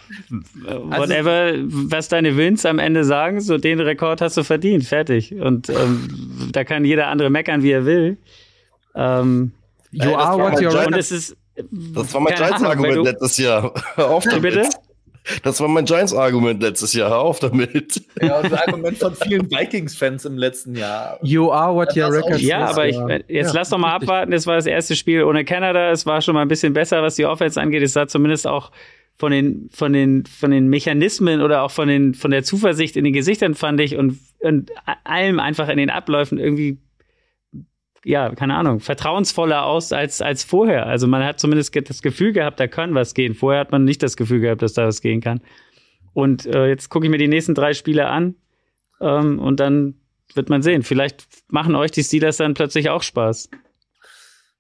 whatever, 0.65 1.31
also, 1.31 1.65
was 1.91 2.09
deine 2.09 2.37
Wins 2.37 2.67
am 2.67 2.79
Ende 2.79 3.03
sagen, 3.05 3.41
so 3.41 3.57
den 3.57 3.81
Rekord 3.81 4.21
hast 4.21 4.37
du 4.37 4.45
verdient, 4.45 4.85
fertig. 4.85 5.35
Und 5.35 5.71
ähm, 5.71 6.51
da 6.53 6.65
kann 6.65 6.85
jeder 6.85 7.09
andere 7.09 7.31
meckern, 7.31 7.63
wie 7.63 7.71
er 7.71 7.87
will. 7.87 8.19
Ähm, 8.95 9.53
you 9.91 10.15
are 10.15 10.39
what 10.39 10.61
you're 10.61 10.87
Und 10.87 10.97
es 10.97 11.11
ist 11.11 11.37
das 11.95 12.15
war 12.15 12.21
mein 12.21 12.35
Giants-Argument 12.35 13.05
letztes 13.05 13.37
Jahr. 13.39 13.73
Hör 13.95 14.11
auf 14.11 14.25
damit. 14.25 14.43
Bitte? 14.43 14.69
Das 15.43 15.61
war 15.61 15.69
mein 15.69 15.85
Giants-Argument 15.85 16.63
letztes 16.63 16.95
Jahr. 16.95 17.11
Hör 17.11 17.21
auf 17.21 17.39
damit. 17.39 18.03
Ja, 18.21 18.39
und 18.39 18.51
das 18.51 18.61
Argument 18.61 18.99
von 18.99 19.15
vielen 19.15 19.51
Vikings-Fans 19.51 20.25
im 20.25 20.39
letzten 20.39 20.75
Jahr. 20.75 21.19
You 21.23 21.51
are 21.51 21.75
what 21.75 21.97
your 21.97 22.11
record 22.11 22.41
Ja, 22.41 22.67
aber 22.67 22.89
ich, 22.89 22.97
jetzt 23.29 23.49
ja, 23.49 23.53
lass 23.53 23.71
doch 23.71 23.79
mal 23.79 23.95
abwarten. 23.95 24.31
Das 24.31 24.47
war 24.47 24.57
das 24.57 24.67
erste 24.67 24.97
Spiel 24.97 25.25
ohne 25.25 25.45
Kanada. 25.45 25.91
Es 25.91 26.07
war 26.07 26.23
schon 26.23 26.35
mal 26.35 26.43
ein 26.43 26.49
bisschen 26.49 26.73
besser, 26.73 27.03
was 27.03 27.17
die 27.17 27.27
Offense 27.27 27.61
angeht. 27.61 27.83
Es 27.83 27.93
sah 27.93 28.07
zumindest 28.09 28.47
auch 28.47 28.71
von 29.19 29.33
den, 29.33 29.69
von 29.73 29.93
den, 29.93 30.25
von 30.27 30.51
den 30.51 30.69
Mechanismen 30.69 31.43
oder 31.43 31.63
auch 31.63 31.73
von 31.73 31.89
den, 31.89 32.15
von 32.15 32.31
der 32.31 32.45
Zuversicht 32.45 32.97
in 32.97 33.05
den 33.05 33.13
Gesichtern 33.13 33.55
fand 33.55 33.81
ich 33.81 33.97
und, 33.97 34.19
und 34.41 34.71
allem 35.05 35.41
einfach 35.41 35.69
in 35.69 35.77
den 35.77 35.91
Abläufen 35.91 36.39
irgendwie 36.39 36.79
ja, 38.09 38.35
keine 38.35 38.55
Ahnung, 38.55 38.81
vertrauensvoller 38.81 39.67
aus 39.67 39.93
als, 39.93 40.23
als 40.23 40.43
vorher. 40.43 40.87
Also 40.87 41.07
man 41.07 41.23
hat 41.23 41.39
zumindest 41.39 41.77
das 41.91 42.01
Gefühl 42.01 42.33
gehabt, 42.33 42.59
da 42.59 42.67
kann 42.67 42.95
was 42.95 43.13
gehen. 43.13 43.35
Vorher 43.35 43.61
hat 43.61 43.71
man 43.71 43.85
nicht 43.85 44.03
das 44.03 44.17
Gefühl 44.17 44.41
gehabt, 44.41 44.63
dass 44.63 44.73
da 44.73 44.87
was 44.87 45.03
gehen 45.03 45.21
kann. 45.21 45.43
Und 46.15 46.47
äh, 46.47 46.69
jetzt 46.69 46.89
gucke 46.89 47.05
ich 47.05 47.11
mir 47.11 47.19
die 47.19 47.29
nächsten 47.29 47.55
drei 47.55 47.75
Spiele 47.75 48.07
an 48.07 48.35
ähm, 49.03 49.39
und 49.39 49.61
dann 49.61 49.97
wird 50.33 50.49
man 50.49 50.63
sehen. 50.63 50.85
Vielleicht 50.85 51.27
machen 51.49 51.75
euch 51.75 51.91
die 51.91 52.03
Steelers 52.03 52.39
dann 52.39 52.55
plötzlich 52.55 52.89
auch 52.89 53.03
Spaß. 53.03 53.51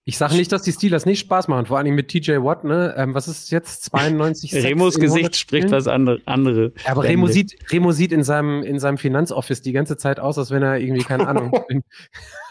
Ich 0.05 0.19
sage 0.19 0.37
nicht, 0.37 0.53
dass 0.53 0.63
die 0.63 0.73
Steelers 0.73 1.07
nicht 1.07 1.21
Spaß 1.21 1.49
machen, 1.49 1.67
vor 1.67 1.79
allem 1.79 1.95
mit 1.95 2.09
TJ 2.09 2.33
Watt, 2.43 2.65
ne? 2.65 2.95
Ähm, 2.99 3.15
was 3.15 3.29
ist 3.29 3.51
jetzt 3.51 3.85
92? 3.85 4.55
Remos 4.63 4.99
Gesicht 4.99 5.37
spricht 5.37 5.71
was 5.71 5.87
andere. 5.87 6.21
andere 6.27 6.73
aber 6.85 7.05
Remo 7.05 7.27
sieht, 7.29 7.57
Remo 7.73 7.93
sieht 7.93 8.13
in 8.13 8.25
seinem, 8.25 8.63
in 8.63 8.79
seinem 8.79 8.99
Finanzoffice 8.99 9.63
die 9.63 9.73
ganze 9.73 9.97
Zeit 9.97 10.21
aus, 10.21 10.39
als 10.39 10.51
wenn 10.51 10.63
er 10.63 10.79
irgendwie, 10.79 11.03
keine 11.03 11.27
Ahnung, 11.27 11.53
weiß, 11.69 11.83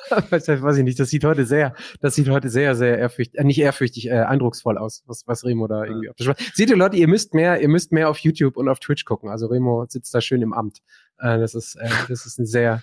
weiß 0.29 0.77
ich 0.77 0.83
nicht, 0.83 0.99
das 0.99 1.09
sieht 1.09 1.23
heute 1.23 1.45
sehr, 1.45 1.73
das 2.01 2.15
sieht 2.15 2.29
heute 2.29 2.49
sehr, 2.49 2.75
sehr 2.75 2.97
ehrfürchtig, 2.97 3.39
äh, 3.39 3.43
nicht 3.43 3.59
ehrfürchtig, 3.59 4.07
äh, 4.07 4.19
eindrucksvoll 4.19 4.77
aus, 4.77 5.03
was, 5.05 5.27
was 5.27 5.43
Remo 5.43 5.67
da 5.67 5.83
irgendwie 5.83 6.07
ja. 6.07 6.31
auf 6.31 6.37
Seht 6.53 6.69
ihr 6.69 6.77
Leute, 6.77 6.97
ihr 6.97 7.07
müsst 7.07 7.33
mehr, 7.33 7.61
ihr 7.61 7.69
müsst 7.69 7.91
mehr 7.91 8.09
auf 8.09 8.19
YouTube 8.19 8.57
und 8.57 8.69
auf 8.69 8.79
Twitch 8.79 9.05
gucken. 9.05 9.29
Also 9.29 9.47
Remo 9.47 9.85
sitzt 9.87 10.13
da 10.13 10.21
schön 10.21 10.41
im 10.41 10.53
Amt. 10.53 10.79
Äh, 11.19 11.37
das 11.39 11.55
ist, 11.55 11.75
äh, 11.75 11.89
das 12.07 12.25
ist 12.25 12.39
ein 12.39 12.45
sehr, 12.45 12.81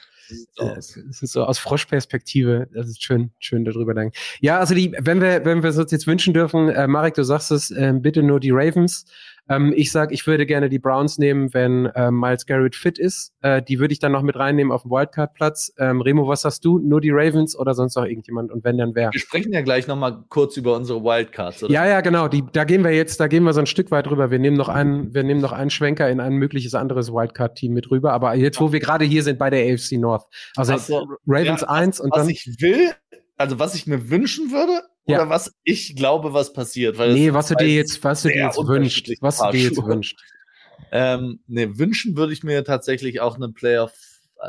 äh, 0.59 0.75
das 0.75 0.97
ist 0.97 1.33
so 1.33 1.45
aus 1.45 1.59
Froschperspektive, 1.59 2.69
das 2.73 2.89
ist 2.89 3.03
schön, 3.03 3.31
schön 3.39 3.65
darüber 3.65 3.95
denken. 3.95 4.17
Ja, 4.41 4.59
also 4.59 4.75
die, 4.75 4.95
wenn 4.99 5.21
wir, 5.21 5.45
wenn 5.45 5.63
wir 5.63 5.71
es 5.71 5.79
uns 5.79 5.91
jetzt 5.93 6.07
wünschen 6.07 6.35
dürfen, 6.35 6.69
äh, 6.69 6.87
Marek, 6.87 7.15
du 7.15 7.25
sagst 7.25 7.51
es, 7.51 7.71
äh, 7.71 7.93
bitte 7.95 8.23
nur 8.23 8.41
die 8.41 8.51
Ravens. 8.51 9.07
Ähm, 9.49 9.73
ich 9.77 9.93
sag, 9.93 10.13
ich 10.13 10.27
würde 10.27 10.47
gerne 10.47 10.69
die 10.69 10.79
Browns 10.79 11.19
nehmen, 11.19 11.53
wenn 11.53 11.87
äh, 11.87 12.11
Miles 12.11 12.47
Garrett 12.47 12.77
fit 12.77 12.99
ist. 12.99 13.33
Äh, 13.43 13.63
die 13.63 13.79
würde 13.79 13.93
ich 13.93 13.99
dann 13.99 14.13
noch 14.13 14.23
mit 14.23 14.37
reinnehmen 14.37 14.73
auf 14.73 14.83
dem 14.83 14.91
Wildcard-Platz. 14.91 15.75
Ähm, 15.79 16.01
Remo, 16.01 16.27
was 16.27 16.43
sagst 16.43 16.65
du? 16.65 16.79
Nur 16.79 17.01
die 17.01 17.11
Ravens 17.11 17.57
oder 17.57 17.75
sonst 17.75 17.97
noch 17.97 18.05
irgendjemand? 18.05 18.51
Und 18.51 18.65
wenn, 18.65 18.79
dann 18.79 18.95
wer? 18.95 19.11
Wir 19.13 19.21
sprechen 19.21 19.53
ja 19.53 19.61
gleich 19.61 19.87
noch 19.87 19.97
mal 19.97 20.25
kurz 20.29 20.57
über 20.57 20.77
unsere 20.77 21.03
Wildcards, 21.03 21.65
oder? 21.65 21.73
Ja, 21.73 21.87
ja, 21.87 22.01
genau. 22.01 22.29
Die, 22.29 22.45
da 22.53 22.65
gehen 22.65 22.85
wir 22.85 22.93
jetzt, 22.93 23.21
da 23.21 23.27
gehen 23.27 23.45
wir 23.45 23.53
so 23.53 23.61
ein 23.61 23.67
Stück 23.67 23.91
weit 23.91 24.11
rüber. 24.11 24.31
Wir 24.31 24.39
nehmen 24.39 24.57
noch 24.57 24.69
einen, 24.69 25.13
wir 25.13 25.25
nehmen 25.25 25.41
noch 25.41 25.53
einen 25.53 25.71
Schwenker 25.71 26.09
in 26.09 26.21
ein 26.21 26.35
mögliches 26.35 26.75
anderes 26.75 27.13
Wildcard-Team 27.13 27.73
mit 27.73 27.91
rüber. 27.91 28.13
Aber 28.13 28.35
jetzt, 28.35 28.61
wo 28.61 28.73
wir 28.73 28.81
gerade 28.81 29.05
hier 29.05 29.23
sind 29.23 29.39
bei 29.39 29.51
der 29.51 29.73
AFC 29.73 29.93
North. 29.93 30.25
Also 30.57 30.77
so, 30.79 31.07
Ravens 31.27 31.61
ja, 31.61 31.69
1 31.69 32.01
und 32.01 32.11
was 32.13 32.19
dann. 32.19 32.27
Was 32.27 32.33
ich 32.33 32.57
will, 32.61 32.93
also 33.37 33.59
was 33.59 33.75
ich 33.75 33.87
mir 33.87 34.11
wünschen 34.11 34.53
würde, 34.53 34.83
ja. 35.07 35.19
oder 35.19 35.31
was 35.31 35.55
ich 35.65 35.97
glaube, 35.97 36.33
was 36.33 36.53
passiert. 36.53 36.99
Weil 36.99 37.15
nee, 37.15 37.33
was 37.33 37.49
du 37.49 37.55
dir 37.55 37.69
jetzt, 37.69 38.03
was 38.05 38.23
du 38.23 38.29
dir 38.29 38.45
jetzt 38.45 38.57
wünscht. 38.57 39.11
Was 39.21 39.39
du 39.39 39.51
dir 39.51 39.69
jetzt 39.69 39.83
wünscht. 39.85 40.19
Ähm, 40.93 41.41
nee, 41.47 41.69
wünschen 41.73 42.17
würde 42.17 42.33
ich 42.33 42.43
mir 42.43 42.65
tatsächlich 42.65 43.21
auch 43.21 43.37
eine 43.37 43.49
Playoff, 43.51 43.93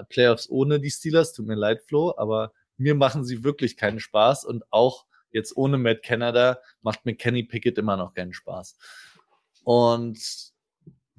Playoffs 0.10 0.50
ohne 0.50 0.80
die 0.80 0.92
Steelers. 0.92 1.34
Tut 1.34 1.48
mir 1.48 1.56
leid, 1.56 1.82
Flo, 1.88 2.14
aber 2.18 2.54
mir 2.78 2.96
machen 2.96 3.24
sie 3.26 3.44
wirklich 3.44 3.78
keinen 3.78 4.00
Spaß 4.00 4.46
und 4.46 4.64
auch 4.72 5.06
jetzt 5.32 5.56
ohne 5.58 5.78
Matt 5.78 6.04
Canada 6.04 6.60
macht 6.82 7.06
mir 7.06 7.16
Kenny 7.16 7.44
Pickett 7.44 7.78
immer 7.78 7.98
noch 7.98 8.14
keinen 8.14 8.34
Spaß. 8.34 8.78
Und 9.64 10.20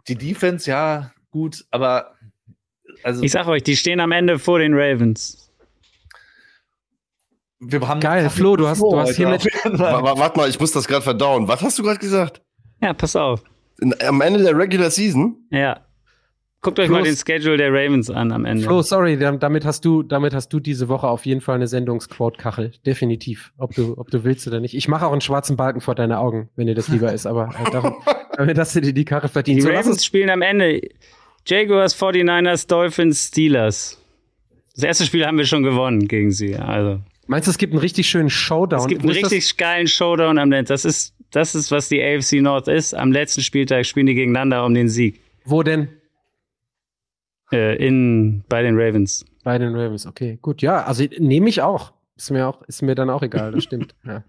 die 0.09 0.17
Defense, 0.17 0.71
ja, 0.71 1.13
gut, 1.31 1.67
aber 1.71 2.15
also. 3.03 3.23
Ich 3.23 3.33
sag 3.33 3.47
euch, 3.47 3.63
die 3.63 3.77
stehen 3.77 4.01
am 4.01 4.13
Ende 4.13 4.39
vor 4.39 4.59
den 4.59 4.75
Ravens 4.75 5.46
wir 7.61 7.89
haben 7.89 8.01
Geil, 8.01 8.29
Flo, 8.31 8.57
du 8.57 8.69
hast, 8.69 8.79
Flo, 8.79 8.91
du 8.91 8.99
hast 8.99 9.17
hier 9.17 9.29
mit. 9.29 9.45
Warte 9.65 10.39
mal, 10.39 10.49
ich 10.49 10.61
muss 10.61 10.73
das 10.73 10.87
gerade 10.87 11.03
verdauen. 11.03 11.49
Was 11.49 11.63
hast 11.63 11.79
du 11.79 11.83
gerade 11.83 11.99
gesagt? 11.99 12.43
Ja, 12.83 12.93
pass 12.93 13.17
auf. 13.17 13.43
In, 13.81 13.95
am 14.03 14.21
Ende 14.21 14.43
der 14.43 14.57
Regular 14.57 14.91
Season? 14.91 15.37
Ja. 15.51 15.81
Guckt 16.63 16.81
euch 16.81 16.87
Flo, 16.87 16.97
mal 16.97 17.05
den 17.05 17.17
Schedule 17.17 17.57
der 17.57 17.71
Ravens 17.71 18.11
an 18.11 18.33
am 18.33 18.45
Ende. 18.45 18.65
Flo, 18.65 18.83
sorry, 18.83 19.19
damit 19.19 19.65
hast 19.65 19.85
du, 19.85 20.03
damit 20.03 20.35
hast 20.35 20.49
du 20.53 20.59
diese 20.59 20.89
Woche 20.89 21.07
auf 21.07 21.25
jeden 21.25 21.41
Fall 21.41 21.55
eine 21.55 21.69
Sendungsquote-Kachel. 21.69 22.73
Definitiv. 22.85 23.53
Ob 23.57 23.75
du, 23.75 23.97
ob 23.97 24.11
du 24.11 24.25
willst 24.25 24.47
oder 24.49 24.61
nicht. 24.61 24.75
Ich 24.75 24.89
mache 24.89 25.07
auch 25.07 25.13
einen 25.13 25.21
schwarzen 25.21 25.57
Balken 25.57 25.81
vor 25.81 25.95
deine 25.95 26.19
Augen, 26.19 26.49
wenn 26.57 26.67
dir 26.67 26.75
das 26.75 26.89
lieber 26.89 27.13
ist, 27.13 27.27
aber 27.27 27.51
äh, 27.65 27.71
darum, 27.71 27.95
damit 28.37 28.59
hast 28.59 28.75
du 28.75 28.81
dir 28.81 28.93
die 28.93 29.05
Karre 29.05 29.29
verdient. 29.29 29.59
Die 29.59 29.63
so, 29.63 29.71
Ravens 29.71 30.05
spielen 30.05 30.29
am 30.29 30.43
Ende 30.43 30.81
Jaguars, 31.47 31.97
49ers, 31.97 32.67
Dolphins, 32.67 33.29
Steelers. 33.29 34.03
Das 34.75 34.85
erste 34.85 35.05
Spiel 35.05 35.25
haben 35.25 35.39
wir 35.39 35.45
schon 35.45 35.63
gewonnen 35.63 36.09
gegen 36.09 36.33
sie, 36.33 36.57
also. 36.57 37.01
Meinst 37.27 37.49
du, 37.49 37.51
es 37.51 37.59
gibt 37.59 37.73
einen 37.73 37.81
richtig 37.81 38.09
schönen 38.09 38.31
Showdown? 38.31 38.81
Es 38.81 38.87
gibt 38.87 39.03
einen 39.03 39.11
richtig 39.11 39.57
geilen 39.57 39.89
Showdown 39.89 40.39
am 40.39 40.53
Ende. 40.53 40.69
Das 40.69 40.85
ist, 40.85 41.15
das 41.31 41.55
ist, 41.55 41.71
was 41.71 41.89
die 41.89 42.03
AFC 42.03 42.35
North 42.35 42.69
ist. 42.69 42.95
Am 42.95 43.13
letzten 43.13 43.43
Spieltag 43.43 43.85
spielen 43.87 44.07
die 44.07 44.15
gegeneinander 44.15 44.65
um 44.65 44.75
den 44.75 44.89
Sieg. 44.89 45.21
Wo 45.45 45.63
denn? 45.63 45.89
Äh, 47.53 47.77
in, 47.85 48.45
bei 48.49 48.63
den 48.63 48.79
Ravens. 48.79 49.25
Bei 49.45 49.59
den 49.59 49.75
Ravens, 49.75 50.07
okay. 50.07 50.39
Gut, 50.41 50.63
ja, 50.63 50.85
also 50.85 51.05
nehme 51.19 51.49
ich 51.49 51.63
auch. 51.63 51.93
Ist 52.17 52.31
mir 52.31 52.49
auch, 52.49 52.63
ist 52.63 52.83
mir 52.83 52.95
dann 52.95 53.11
auch 53.11 53.23
egal, 53.23 53.53
das 53.53 53.65
stimmt. 53.65 53.95
Ja. 54.05 54.25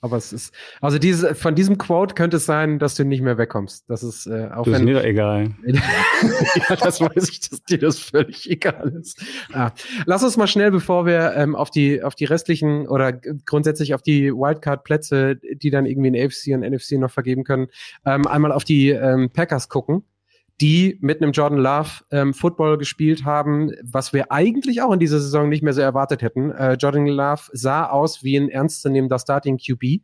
Aber 0.00 0.16
es 0.16 0.32
ist, 0.32 0.54
also 0.80 0.98
diese, 0.98 1.34
von 1.34 1.54
diesem 1.54 1.78
Quote 1.78 2.14
könnte 2.14 2.36
es 2.36 2.46
sein, 2.46 2.78
dass 2.78 2.94
du 2.94 3.04
nicht 3.04 3.22
mehr 3.22 3.38
wegkommst. 3.38 3.88
Das 3.88 4.02
ist, 4.02 4.26
äh, 4.26 4.48
auch 4.54 4.64
du 4.64 4.72
wenn. 4.72 4.86
Ist 4.86 4.94
mir 4.94 5.04
egal. 5.04 5.54
ja, 5.66 6.76
das 6.76 7.00
weiß 7.00 7.28
ich, 7.28 7.40
dass 7.48 7.62
dir 7.62 7.78
das 7.78 7.98
völlig 7.98 8.50
egal 8.50 8.94
ist. 9.00 9.22
Ah. 9.52 9.72
Lass 10.06 10.22
uns 10.22 10.36
mal 10.36 10.46
schnell, 10.46 10.70
bevor 10.70 11.06
wir 11.06 11.34
ähm, 11.34 11.56
auf 11.56 11.70
die, 11.70 12.02
auf 12.02 12.14
die 12.14 12.24
restlichen 12.24 12.86
oder 12.86 13.12
grundsätzlich 13.12 13.94
auf 13.94 14.02
die 14.02 14.32
Wildcard-Plätze, 14.32 15.36
die 15.36 15.70
dann 15.70 15.86
irgendwie 15.86 16.08
in 16.08 16.16
AFC 16.16 16.54
und 16.54 16.60
NFC 16.60 16.92
noch 16.92 17.10
vergeben 17.10 17.44
können, 17.44 17.68
ähm, 18.04 18.26
einmal 18.26 18.52
auf 18.52 18.64
die 18.64 18.90
ähm, 18.90 19.30
Packers 19.32 19.68
gucken 19.68 20.04
die 20.60 20.98
mit 21.00 21.20
einem 21.20 21.32
Jordan 21.32 21.58
Love 21.58 21.90
ähm, 22.10 22.32
Football 22.32 22.78
gespielt 22.78 23.24
haben, 23.24 23.72
was 23.82 24.12
wir 24.12 24.32
eigentlich 24.32 24.80
auch 24.80 24.92
in 24.92 24.98
dieser 24.98 25.20
Saison 25.20 25.48
nicht 25.48 25.62
mehr 25.62 25.74
so 25.74 25.82
erwartet 25.82 26.22
hätten. 26.22 26.50
Äh, 26.50 26.74
Jordan 26.74 27.06
Love 27.06 27.42
sah 27.52 27.86
aus 27.86 28.22
wie 28.22 28.36
ein 28.36 28.48
ernstzunehmender 28.48 29.18
Starting 29.18 29.58
QB. 29.58 30.02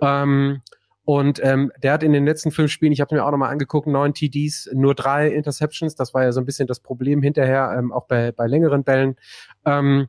Ähm, 0.00 0.60
und 1.04 1.40
ähm, 1.42 1.72
der 1.82 1.94
hat 1.94 2.02
in 2.02 2.12
den 2.12 2.26
letzten 2.26 2.50
fünf 2.50 2.70
Spielen, 2.70 2.92
ich 2.92 3.00
habe 3.00 3.14
mir 3.14 3.24
auch 3.24 3.30
nochmal 3.30 3.50
angeguckt, 3.50 3.86
neun 3.86 4.12
TDs, 4.12 4.68
nur 4.74 4.94
drei 4.94 5.28
Interceptions. 5.28 5.94
Das 5.94 6.12
war 6.12 6.22
ja 6.22 6.32
so 6.32 6.40
ein 6.40 6.44
bisschen 6.44 6.68
das 6.68 6.80
Problem 6.80 7.22
hinterher, 7.22 7.74
ähm, 7.76 7.92
auch 7.92 8.06
bei, 8.06 8.30
bei 8.30 8.46
längeren 8.46 8.84
Bällen. 8.84 9.16
Ähm, 9.64 10.08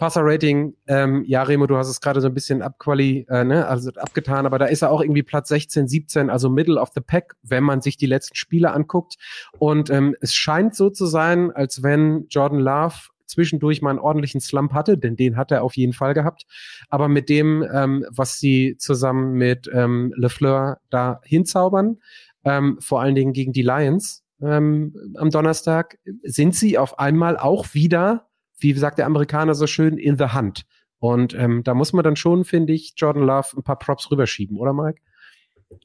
Passer-Rating, 0.00 0.74
ähm, 0.86 1.24
ja, 1.26 1.42
Remo, 1.42 1.66
du 1.66 1.76
hast 1.76 1.88
es 1.88 2.00
gerade 2.00 2.22
so 2.22 2.28
ein 2.28 2.34
bisschen 2.34 2.62
abquali, 2.62 3.26
äh, 3.28 3.44
ne, 3.44 3.66
also 3.66 3.90
abgetan, 3.90 4.46
aber 4.46 4.58
da 4.58 4.64
ist 4.64 4.80
er 4.80 4.90
auch 4.90 5.02
irgendwie 5.02 5.22
Platz 5.22 5.50
16, 5.50 5.88
17, 5.88 6.30
also 6.30 6.48
Middle 6.48 6.80
of 6.80 6.88
the 6.94 7.02
Pack, 7.02 7.36
wenn 7.42 7.62
man 7.62 7.82
sich 7.82 7.98
die 7.98 8.06
letzten 8.06 8.34
Spiele 8.34 8.72
anguckt. 8.72 9.16
Und 9.58 9.90
ähm, 9.90 10.16
es 10.22 10.34
scheint 10.34 10.74
so 10.74 10.88
zu 10.88 11.04
sein, 11.04 11.50
als 11.52 11.82
wenn 11.82 12.26
Jordan 12.30 12.60
Love 12.60 12.94
zwischendurch 13.26 13.82
mal 13.82 13.90
einen 13.90 13.98
ordentlichen 13.98 14.40
Slump 14.40 14.72
hatte, 14.72 14.96
denn 14.96 15.16
den 15.16 15.36
hat 15.36 15.52
er 15.52 15.62
auf 15.62 15.76
jeden 15.76 15.92
Fall 15.92 16.14
gehabt. 16.14 16.46
Aber 16.88 17.08
mit 17.08 17.28
dem, 17.28 17.62
ähm, 17.70 18.06
was 18.10 18.38
sie 18.38 18.76
zusammen 18.78 19.34
mit 19.34 19.70
ähm, 19.72 20.14
LeFleur 20.16 20.78
da 20.88 21.20
hinzaubern, 21.24 21.98
ähm, 22.44 22.78
vor 22.80 23.02
allen 23.02 23.14
Dingen 23.14 23.34
gegen 23.34 23.52
die 23.52 23.62
Lions 23.62 24.24
ähm, 24.40 24.94
am 25.16 25.30
Donnerstag, 25.30 25.98
sind 26.22 26.54
sie 26.54 26.78
auf 26.78 26.98
einmal 26.98 27.36
auch 27.36 27.74
wieder 27.74 28.29
wie 28.62 28.72
sagt 28.74 28.98
der 28.98 29.06
Amerikaner 29.06 29.54
so 29.54 29.66
schön, 29.66 29.98
in 29.98 30.18
the 30.18 30.26
hand. 30.26 30.64
Und 30.98 31.34
ähm, 31.34 31.62
da 31.64 31.74
muss 31.74 31.92
man 31.92 32.04
dann 32.04 32.16
schon, 32.16 32.44
finde 32.44 32.72
ich, 32.72 32.94
Jordan 32.96 33.22
Love 33.22 33.56
ein 33.56 33.62
paar 33.62 33.78
Props 33.78 34.10
rüberschieben, 34.10 34.58
oder 34.58 34.72
Mike? 34.72 35.00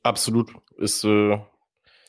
Absolut. 0.03 0.51
Ist, 0.77 1.03
äh, 1.05 1.39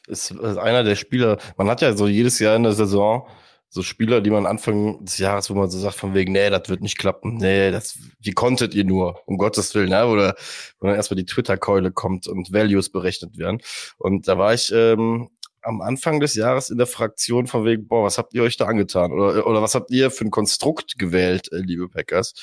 ist, 0.09 0.31
ist 0.31 0.59
einer 0.59 0.83
der 0.83 0.97
Spieler. 0.97 1.39
Man 1.57 1.69
hat 1.69 1.83
ja 1.83 1.97
so 1.97 2.09
jedes 2.09 2.39
Jahr 2.39 2.57
in 2.57 2.65
der 2.65 2.73
Saison 2.73 3.29
so 3.69 3.83
Spieler, 3.83 4.21
die 4.21 4.31
man 4.31 4.47
Anfang 4.47 5.05
des 5.05 5.19
Jahres, 5.19 5.51
wo 5.51 5.55
man 5.55 5.69
so 5.69 5.79
sagt, 5.79 5.97
von 5.97 6.15
wegen, 6.15 6.33
nee, 6.33 6.51
das 6.51 6.69
wird 6.69 6.81
nicht 6.83 6.99
klappen, 6.99 7.37
nee, 7.37 7.71
das, 7.71 7.99
wie 8.21 8.33
konntet 8.33 8.75
ihr 8.75 8.85
nur, 8.85 9.21
um 9.27 9.39
Gottes 9.39 9.75
Willen, 9.75 9.91
ne? 9.91 10.07
oder 10.07 10.35
wo 10.79 10.87
dann 10.87 10.97
erstmal 10.97 11.17
die 11.17 11.27
Twitter-Keule 11.27 11.91
kommt 11.93 12.27
und 12.27 12.53
Values 12.53 12.91
berechnet 12.91 13.39
werden. 13.39 13.61
Und 13.99 14.29
da 14.29 14.39
war 14.39 14.55
ich 14.55 14.73
ähm, 14.73 15.29
am 15.67 15.81
Anfang 15.81 16.21
des 16.21 16.35
Jahres 16.35 16.71
in 16.71 16.79
der 16.79 16.87
Fraktion 16.87 17.47
von 17.47 17.65
wegen, 17.65 17.89
boah, 17.89 18.05
was 18.05 18.19
habt 18.19 18.35
ihr 18.35 18.43
euch 18.43 18.57
da 18.57 18.67
angetan? 18.67 19.13
Oder, 19.13 19.47
oder 19.47 19.63
was 19.63 19.75
habt 19.75 19.91
ihr 19.91 20.11
für 20.11 20.25
ein 20.25 20.31
Konstrukt 20.31 20.99
gewählt, 20.99 21.53
äh, 21.53 21.59
liebe 21.59 21.89
Packers? 21.89 22.35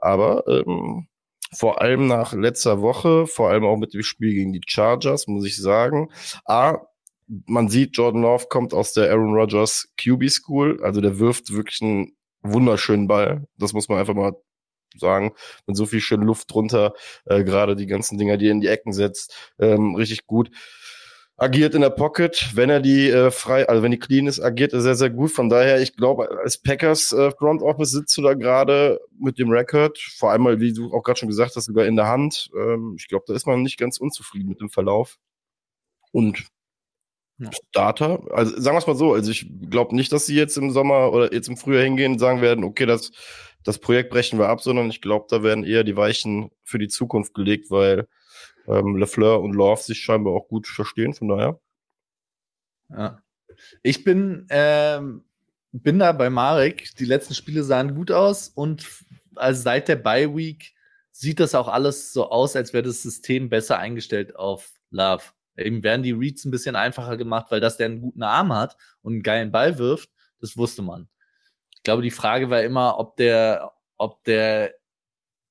Aber 0.00 0.44
ähm, 0.48 1.06
vor 1.52 1.80
allem 1.82 2.06
nach 2.06 2.32
letzter 2.32 2.80
Woche, 2.80 3.26
vor 3.26 3.50
allem 3.50 3.64
auch 3.64 3.76
mit 3.76 3.92
dem 3.92 4.02
Spiel 4.02 4.32
gegen 4.32 4.52
die 4.52 4.62
Chargers, 4.66 5.26
muss 5.26 5.46
ich 5.46 5.56
sagen, 5.56 6.10
A, 6.46 6.78
man 7.46 7.68
sieht, 7.68 7.96
Jordan 7.96 8.22
Love 8.22 8.46
kommt 8.48 8.72
aus 8.72 8.92
der 8.92 9.10
Aaron 9.10 9.34
Rodgers 9.34 9.88
QB 10.00 10.30
School, 10.30 10.80
also 10.82 11.00
der 11.00 11.18
wirft 11.18 11.52
wirklich 11.52 11.82
einen 11.82 12.16
wunderschönen 12.42 13.06
Ball. 13.08 13.46
Das 13.58 13.72
muss 13.72 13.88
man 13.88 13.98
einfach 13.98 14.14
mal 14.14 14.32
sagen, 14.96 15.32
mit 15.66 15.76
so 15.76 15.86
viel 15.86 16.00
schön 16.00 16.22
Luft 16.22 16.52
drunter, 16.52 16.94
äh, 17.26 17.44
gerade 17.44 17.76
die 17.76 17.86
ganzen 17.86 18.18
Dinger, 18.18 18.36
die 18.36 18.46
er 18.46 18.52
in 18.52 18.60
die 18.60 18.68
Ecken 18.68 18.92
setzt, 18.92 19.52
ähm, 19.58 19.94
richtig 19.94 20.26
gut 20.26 20.50
agiert 21.40 21.74
in 21.74 21.80
der 21.80 21.90
Pocket, 21.90 22.50
wenn 22.54 22.68
er 22.68 22.80
die 22.80 23.08
äh, 23.08 23.30
frei, 23.30 23.66
also 23.66 23.82
wenn 23.82 23.90
die 23.90 23.98
clean 23.98 24.26
ist, 24.26 24.40
agiert 24.40 24.74
er 24.74 24.82
sehr, 24.82 24.94
sehr 24.94 25.08
gut. 25.08 25.30
Von 25.30 25.48
daher, 25.48 25.80
ich 25.80 25.96
glaube, 25.96 26.28
als 26.42 26.58
Packers 26.58 27.12
äh, 27.12 27.30
Front 27.30 27.62
Office 27.62 27.92
sitzt 27.92 28.16
du 28.18 28.22
da 28.22 28.34
gerade 28.34 29.00
mit 29.18 29.38
dem 29.38 29.50
Record, 29.50 29.98
vor 29.98 30.32
allem, 30.32 30.60
wie 30.60 30.74
du 30.74 30.92
auch 30.92 31.02
gerade 31.02 31.18
schon 31.18 31.30
gesagt 31.30 31.56
hast, 31.56 31.64
sogar 31.64 31.86
in 31.86 31.96
der 31.96 32.08
Hand. 32.08 32.50
Ähm, 32.54 32.94
ich 32.98 33.08
glaube, 33.08 33.24
da 33.26 33.32
ist 33.32 33.46
man 33.46 33.62
nicht 33.62 33.78
ganz 33.78 33.96
unzufrieden 33.96 34.50
mit 34.50 34.60
dem 34.60 34.68
Verlauf. 34.68 35.16
Und 36.12 36.46
Starter, 37.70 38.20
also 38.32 38.60
sagen 38.60 38.74
wir 38.74 38.80
es 38.80 38.86
mal 38.86 38.96
so, 38.96 39.14
also 39.14 39.30
ich 39.30 39.50
glaube 39.70 39.96
nicht, 39.96 40.12
dass 40.12 40.26
sie 40.26 40.36
jetzt 40.36 40.58
im 40.58 40.72
Sommer 40.72 41.10
oder 41.10 41.32
jetzt 41.32 41.48
im 41.48 41.56
Frühjahr 41.56 41.84
hingehen 41.84 42.12
und 42.12 42.18
sagen 42.18 42.42
werden, 42.42 42.64
okay, 42.64 42.84
das, 42.84 43.12
das 43.64 43.78
Projekt 43.78 44.10
brechen 44.10 44.38
wir 44.38 44.50
ab, 44.50 44.60
sondern 44.60 44.90
ich 44.90 45.00
glaube, 45.00 45.24
da 45.30 45.42
werden 45.42 45.64
eher 45.64 45.84
die 45.84 45.96
Weichen 45.96 46.50
für 46.64 46.78
die 46.78 46.88
Zukunft 46.88 47.32
gelegt, 47.32 47.70
weil 47.70 48.06
ähm, 48.70 48.96
Lefleur 48.96 49.40
und 49.40 49.52
Love 49.52 49.82
sich 49.82 50.00
scheinbar 50.00 50.34
auch 50.34 50.48
gut 50.48 50.66
verstehen, 50.66 51.14
von 51.14 51.28
daher. 51.28 51.60
Ja. 52.88 53.22
Ich 53.82 54.04
bin, 54.04 54.46
ähm, 54.50 55.24
bin 55.72 55.98
da 55.98 56.12
bei 56.12 56.30
Marek. 56.30 56.94
Die 56.96 57.04
letzten 57.04 57.34
Spiele 57.34 57.62
sahen 57.62 57.94
gut 57.94 58.10
aus 58.10 58.48
und 58.48 58.86
also 59.36 59.62
seit 59.62 59.88
der 59.88 59.96
Bye 59.96 60.34
Week 60.34 60.72
sieht 61.12 61.40
das 61.40 61.54
auch 61.54 61.68
alles 61.68 62.12
so 62.12 62.30
aus, 62.30 62.56
als 62.56 62.72
wäre 62.72 62.82
das 62.82 63.02
System 63.02 63.48
besser 63.48 63.78
eingestellt 63.78 64.36
auf 64.36 64.72
Love. 64.90 65.24
Eben 65.56 65.82
werden 65.82 66.02
die 66.02 66.12
Reads 66.12 66.44
ein 66.44 66.50
bisschen 66.50 66.76
einfacher 66.76 67.16
gemacht, 67.16 67.46
weil 67.50 67.60
das 67.60 67.76
der 67.76 67.86
einen 67.86 68.00
guten 68.00 68.22
Arm 68.22 68.52
hat 68.52 68.76
und 69.02 69.14
einen 69.14 69.22
geilen 69.22 69.52
Ball 69.52 69.78
wirft, 69.78 70.10
das 70.40 70.56
wusste 70.56 70.82
man. 70.82 71.08
Ich 71.74 71.82
glaube, 71.82 72.02
die 72.02 72.10
Frage 72.10 72.50
war 72.50 72.62
immer, 72.62 72.98
ob 72.98 73.16
der, 73.16 73.72
ob 73.96 74.22
der 74.24 74.74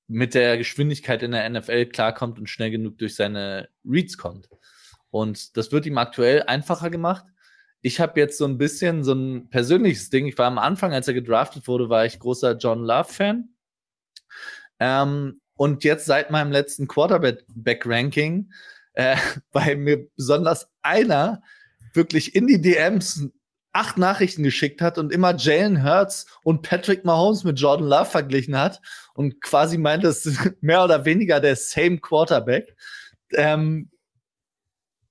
mit 0.10 0.34
der 0.34 0.58
Geschwindigkeit 0.58 1.22
in 1.22 1.32
der 1.32 1.48
NFL 1.48 1.86
klarkommt 1.86 2.40
und 2.40 2.50
schnell 2.50 2.72
genug 2.72 2.98
durch 2.98 3.16
seine 3.16 3.70
Reads 3.86 4.18
kommt. 4.18 4.50
Und 5.12 5.56
das 5.56 5.72
wird 5.72 5.86
ihm 5.86 6.00
aktuell 6.00 6.44
einfacher 6.44 6.90
gemacht. 6.90 7.26
Ich 7.82 8.00
habe 8.00 8.20
jetzt 8.20 8.38
so 8.38 8.46
ein 8.46 8.58
bisschen 8.58 9.04
so 9.04 9.14
ein 9.14 9.50
persönliches 9.50 10.10
Ding. 10.10 10.26
Ich 10.26 10.38
war 10.38 10.48
am 10.48 10.58
Anfang, 10.58 10.94
als 10.94 11.08
er 11.08 11.14
gedraftet 11.14 11.68
wurde, 11.68 11.90
war 11.90 12.06
ich 12.06 12.20
großer 12.20 12.58
John 12.58 12.84
Love-Fan. 12.84 13.50
Ähm, 14.80 15.42
und 15.56 15.84
jetzt 15.84 16.06
seit 16.06 16.32
meinem 16.32 16.52
letzten 16.52 16.88
Quarterback-Ranking, 16.88 18.52
äh, 18.94 19.16
weil 19.52 19.76
mir 19.76 20.10
besonders 20.16 20.72
einer 20.82 21.44
wirklich 21.94 22.36
in 22.36 22.48
die 22.48 22.62
DMs 22.62 23.30
acht 23.72 23.98
Nachrichten 23.98 24.44
geschickt 24.44 24.82
hat 24.82 24.98
und 24.98 25.12
immer 25.12 25.36
Jalen 25.36 25.84
Hurts 25.84 26.26
und 26.44 26.64
Patrick 26.64 27.06
Mahomes 27.06 27.44
mit 27.44 27.60
Jordan 27.60 27.88
Love 27.88 28.06
verglichen 28.06 28.58
hat 28.58 28.82
und 29.14 29.42
quasi 29.42 29.78
meinte, 29.78 30.08
es 30.08 30.26
ist 30.26 30.40
mehr 30.62 30.84
oder 30.84 31.06
weniger 31.06 31.40
der 31.40 31.56
same 31.56 32.00
Quarterback. 32.00 32.76
Ähm, 33.34 33.90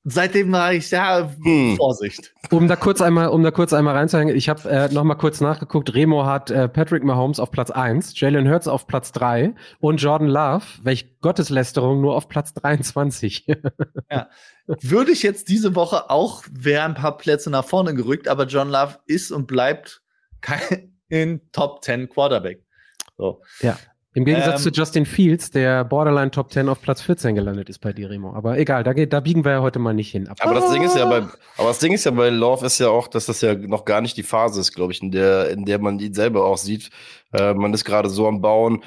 seitdem 0.05 0.53
war 0.53 0.73
ich 0.73 0.91
ja 0.91 1.31
hm. 1.43 1.77
Vorsicht. 1.77 2.35
Um 2.51 2.69
da 2.69 2.77
kurz 2.77 3.01
einmal, 3.01 3.29
um 3.29 3.43
da 3.43 3.51
kurz 3.51 3.73
einmal 3.73 3.95
reinzuhängen, 3.95 4.35
ich 4.35 4.49
habe 4.49 4.69
äh, 4.69 4.89
noch 4.93 5.05
mal 5.05 5.15
kurz 5.15 5.41
nachgeguckt. 5.41 5.95
Remo 5.95 6.25
hat 6.25 6.51
äh, 6.51 6.69
Patrick 6.69 7.05
Mahomes 7.05 7.41
auf 7.41 7.51
Platz 7.51 7.71
1, 7.71 8.19
Jalen 8.19 8.49
Hurts 8.49 8.69
auf 8.69 8.87
Platz 8.87 9.13
3 9.13 9.55
und 9.81 9.99
Jordan 9.99 10.29
Love, 10.29 10.65
welch 10.83 11.21
Gotteslästerung, 11.21 12.01
nur 12.01 12.17
auf 12.17 12.29
Platz 12.29 12.55
23. 12.55 13.47
ja. 14.11 14.29
Würde 14.67 15.13
ich 15.13 15.23
jetzt 15.23 15.49
diese 15.49 15.75
Woche 15.75 16.11
auch, 16.11 16.45
wäre 16.51 16.85
ein 16.85 16.95
paar 16.95 17.17
Plätze 17.17 17.51
nach 17.51 17.65
vorne 17.65 17.95
gerückt, 17.95 18.29
aber 18.29 18.47
John 18.47 18.69
Love 18.69 18.99
ist 19.07 19.31
und 19.31 19.47
bleibt 19.47 20.03
kein 20.41 20.91
Top 21.53 21.83
10 21.83 22.09
Quarterback. 22.09 22.63
So. 23.17 23.43
Ja. 23.61 23.79
Im 24.15 24.25
Gegensatz 24.25 24.65
ähm, 24.65 24.73
zu 24.73 24.81
Justin 24.81 25.07
Fields, 25.07 25.51
der 25.51 25.85
Borderline 25.85 26.31
Top 26.31 26.51
10 26.51 26.69
auf 26.69 26.81
Platz 26.81 27.03
14 27.03 27.35
gelandet 27.35 27.69
ist 27.69 27.79
bei 27.79 27.93
dir, 27.93 28.09
Remo. 28.09 28.33
Aber 28.35 28.59
egal, 28.59 28.83
da, 28.83 28.95
geht, 28.95 29.13
da 29.13 29.21
biegen 29.21 29.45
wir 29.45 29.53
ja 29.53 29.61
heute 29.61 29.79
mal 29.79 29.93
nicht 29.93 30.11
hin. 30.11 30.29
Aber, 30.29 30.43
aber 30.43 30.55
das 30.55 30.73
Ding 30.73 30.83
ist 30.83 30.97
ja 30.97 31.05
bei, 31.05 31.19
aber 31.59 31.69
das 31.69 31.79
Ding 31.79 31.93
ist 31.93 32.05
ja 32.05 32.11
bei 32.11 32.31
Love 32.31 32.65
ist 32.65 32.79
ja 32.79 32.89
auch, 32.89 33.07
dass 33.07 33.27
das 33.27 33.43
ja 33.43 33.55
noch 33.55 33.85
gar 33.85 34.01
nicht 34.01 34.17
die 34.17 34.23
Phase 34.23 34.61
ist, 34.61 34.73
glaube 34.73 34.93
ich, 34.93 35.03
in 35.03 35.11
der, 35.11 35.51
in 35.51 35.67
der 35.67 35.79
man 35.79 35.99
ihn 35.99 36.15
selber 36.15 36.47
auch 36.47 36.57
sieht. 36.57 36.89
Äh, 37.33 37.55
man 37.55 37.75
ist 37.75 37.85
gerade 37.85 38.09
so 38.09 38.27
am 38.27 38.41
Bauen. 38.41 38.83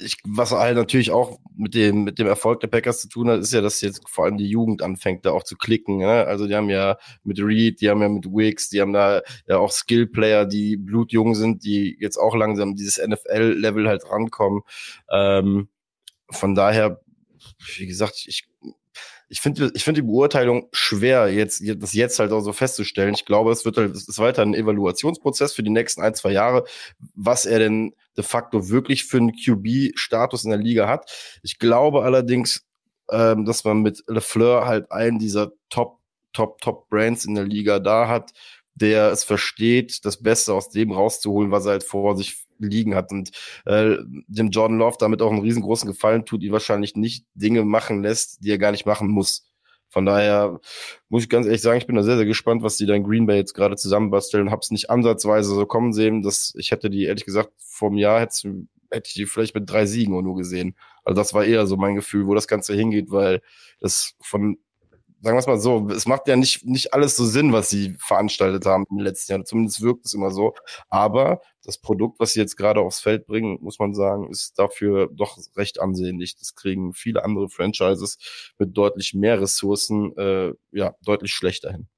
Ich, 0.00 0.16
was 0.24 0.50
halt 0.52 0.76
natürlich 0.76 1.12
auch 1.12 1.38
mit 1.56 1.74
dem, 1.74 2.04
mit 2.04 2.18
dem 2.18 2.26
Erfolg 2.26 2.60
der 2.60 2.66
Packers 2.68 3.00
zu 3.00 3.08
tun 3.08 3.28
hat, 3.30 3.40
ist 3.40 3.52
ja, 3.52 3.60
dass 3.60 3.80
jetzt 3.80 4.08
vor 4.08 4.24
allem 4.24 4.36
die 4.36 4.48
Jugend 4.48 4.82
anfängt, 4.82 5.24
da 5.24 5.30
auch 5.30 5.44
zu 5.44 5.56
klicken. 5.56 5.98
Ne? 5.98 6.24
Also 6.26 6.46
die 6.46 6.56
haben 6.56 6.70
ja 6.70 6.96
mit 7.22 7.38
Reed, 7.38 7.80
die 7.80 7.88
haben 7.88 8.02
ja 8.02 8.08
mit 8.08 8.26
Wicks, 8.26 8.68
die 8.68 8.80
haben 8.80 8.92
da 8.92 9.22
ja 9.46 9.58
auch 9.58 9.70
Skill-Player, 9.70 10.46
die 10.46 10.76
blutjung 10.76 11.34
sind, 11.34 11.64
die 11.64 11.96
jetzt 12.00 12.16
auch 12.16 12.34
langsam 12.34 12.74
dieses 12.74 12.98
NFL-Level 12.98 13.88
halt 13.88 14.10
rankommen. 14.10 14.62
Ähm, 15.10 15.68
von 16.28 16.54
daher, 16.54 17.00
wie 17.76 17.86
gesagt, 17.86 18.24
ich 18.26 18.48
ich 19.28 19.40
finde 19.40 19.72
ich 19.74 19.82
finde 19.82 20.02
die 20.02 20.06
Beurteilung 20.06 20.68
schwer, 20.72 21.28
jetzt, 21.32 21.62
das 21.78 21.92
jetzt 21.94 22.18
halt 22.18 22.32
auch 22.32 22.40
so 22.40 22.52
festzustellen. 22.52 23.14
Ich 23.14 23.24
glaube, 23.24 23.50
es 23.50 23.64
wird 23.64 23.76
halt, 23.76 23.94
es 23.94 24.08
ist 24.08 24.18
weiter 24.18 24.42
ein 24.42 24.54
Evaluationsprozess 24.54 25.52
für 25.52 25.62
die 25.64 25.70
nächsten 25.70 26.00
ein, 26.00 26.14
zwei 26.14 26.30
Jahre, 26.30 26.64
was 27.14 27.44
er 27.44 27.58
denn 27.58 27.94
de 28.16 28.24
facto 28.24 28.68
wirklich 28.68 29.04
für 29.04 29.18
einen 29.18 29.32
QB-Status 29.32 30.44
in 30.44 30.50
der 30.50 30.60
Liga 30.60 30.88
hat. 30.88 31.10
Ich 31.42 31.58
glaube 31.58 32.04
allerdings, 32.04 32.64
ähm, 33.10 33.44
dass 33.44 33.64
man 33.64 33.82
mit 33.82 34.04
LeFleur 34.06 34.66
halt 34.66 34.92
einen 34.92 35.18
dieser 35.18 35.52
Top, 35.70 35.98
Top, 36.32 36.60
Top 36.60 36.88
Brands 36.88 37.24
in 37.24 37.34
der 37.34 37.44
Liga 37.44 37.80
da 37.80 38.08
hat, 38.08 38.32
der 38.74 39.10
es 39.10 39.24
versteht, 39.24 40.04
das 40.04 40.22
Beste 40.22 40.54
aus 40.54 40.68
dem 40.70 40.92
rauszuholen, 40.92 41.50
was 41.50 41.66
er 41.66 41.72
halt 41.72 41.84
vor 41.84 42.16
sich 42.16 42.45
liegen 42.58 42.94
hat 42.94 43.12
und 43.12 43.30
äh, 43.64 43.96
dem 44.26 44.50
Jordan 44.50 44.78
Love 44.78 44.96
damit 44.98 45.22
auch 45.22 45.30
einen 45.30 45.40
riesengroßen 45.40 45.88
Gefallen 45.88 46.24
tut, 46.24 46.42
ihn 46.42 46.52
wahrscheinlich 46.52 46.96
nicht 46.96 47.26
Dinge 47.34 47.64
machen 47.64 48.02
lässt, 48.02 48.44
die 48.44 48.50
er 48.50 48.58
gar 48.58 48.72
nicht 48.72 48.86
machen 48.86 49.08
muss. 49.08 49.46
Von 49.88 50.04
daher 50.04 50.60
muss 51.08 51.22
ich 51.22 51.28
ganz 51.28 51.46
ehrlich 51.46 51.62
sagen, 51.62 51.78
ich 51.78 51.86
bin 51.86 51.96
da 51.96 52.02
sehr, 52.02 52.16
sehr 52.16 52.26
gespannt, 52.26 52.62
was 52.62 52.76
die 52.76 52.86
da 52.86 52.94
in 52.94 53.04
Green 53.04 53.26
Bay 53.26 53.36
jetzt 53.36 53.54
gerade 53.54 53.76
zusammenbasteln. 53.76 54.50
Hab's 54.50 54.70
nicht 54.70 54.90
ansatzweise 54.90 55.54
so 55.54 55.64
kommen 55.64 55.92
sehen, 55.92 56.22
dass 56.22 56.54
ich 56.58 56.70
hätte 56.70 56.90
die 56.90 57.04
ehrlich 57.04 57.24
gesagt 57.24 57.52
vor 57.58 57.88
einem 57.88 57.98
Jahr 57.98 58.20
hätte, 58.20 58.66
hätte 58.90 59.08
ich 59.08 59.14
die 59.14 59.26
vielleicht 59.26 59.54
mit 59.54 59.70
drei 59.70 59.86
Siegen 59.86 60.20
nur 60.22 60.36
gesehen. 60.36 60.76
Also 61.04 61.16
das 61.20 61.34
war 61.34 61.44
eher 61.44 61.66
so 61.66 61.76
mein 61.76 61.94
Gefühl, 61.94 62.26
wo 62.26 62.34
das 62.34 62.48
Ganze 62.48 62.74
hingeht, 62.74 63.10
weil 63.10 63.40
das 63.80 64.14
von 64.20 64.58
sagen 65.20 65.36
wir 65.36 65.40
es 65.40 65.46
mal 65.46 65.58
so, 65.58 65.88
es 65.90 66.06
macht 66.06 66.28
ja 66.28 66.36
nicht, 66.36 66.64
nicht 66.64 66.94
alles 66.94 67.16
so 67.16 67.24
Sinn, 67.24 67.52
was 67.52 67.70
sie 67.70 67.96
veranstaltet 67.98 68.66
haben 68.66 68.84
im 68.90 68.98
letzten 68.98 69.32
Jahr. 69.32 69.44
Zumindest 69.44 69.80
wirkt 69.82 70.06
es 70.06 70.14
immer 70.14 70.30
so. 70.30 70.54
Aber 70.88 71.40
das 71.64 71.78
Produkt, 71.78 72.20
was 72.20 72.32
sie 72.32 72.40
jetzt 72.40 72.56
gerade 72.56 72.80
aufs 72.80 73.00
Feld 73.00 73.26
bringen, 73.26 73.58
muss 73.60 73.78
man 73.78 73.94
sagen, 73.94 74.30
ist 74.30 74.58
dafür 74.58 75.08
doch 75.12 75.38
recht 75.56 75.80
ansehnlich. 75.80 76.36
Das 76.36 76.54
kriegen 76.54 76.92
viele 76.92 77.24
andere 77.24 77.48
Franchises 77.48 78.18
mit 78.58 78.76
deutlich 78.76 79.14
mehr 79.14 79.40
Ressourcen 79.40 80.16
äh, 80.16 80.52
ja 80.70 80.94
deutlich 81.02 81.32
schlechter 81.32 81.72
hin. 81.72 81.88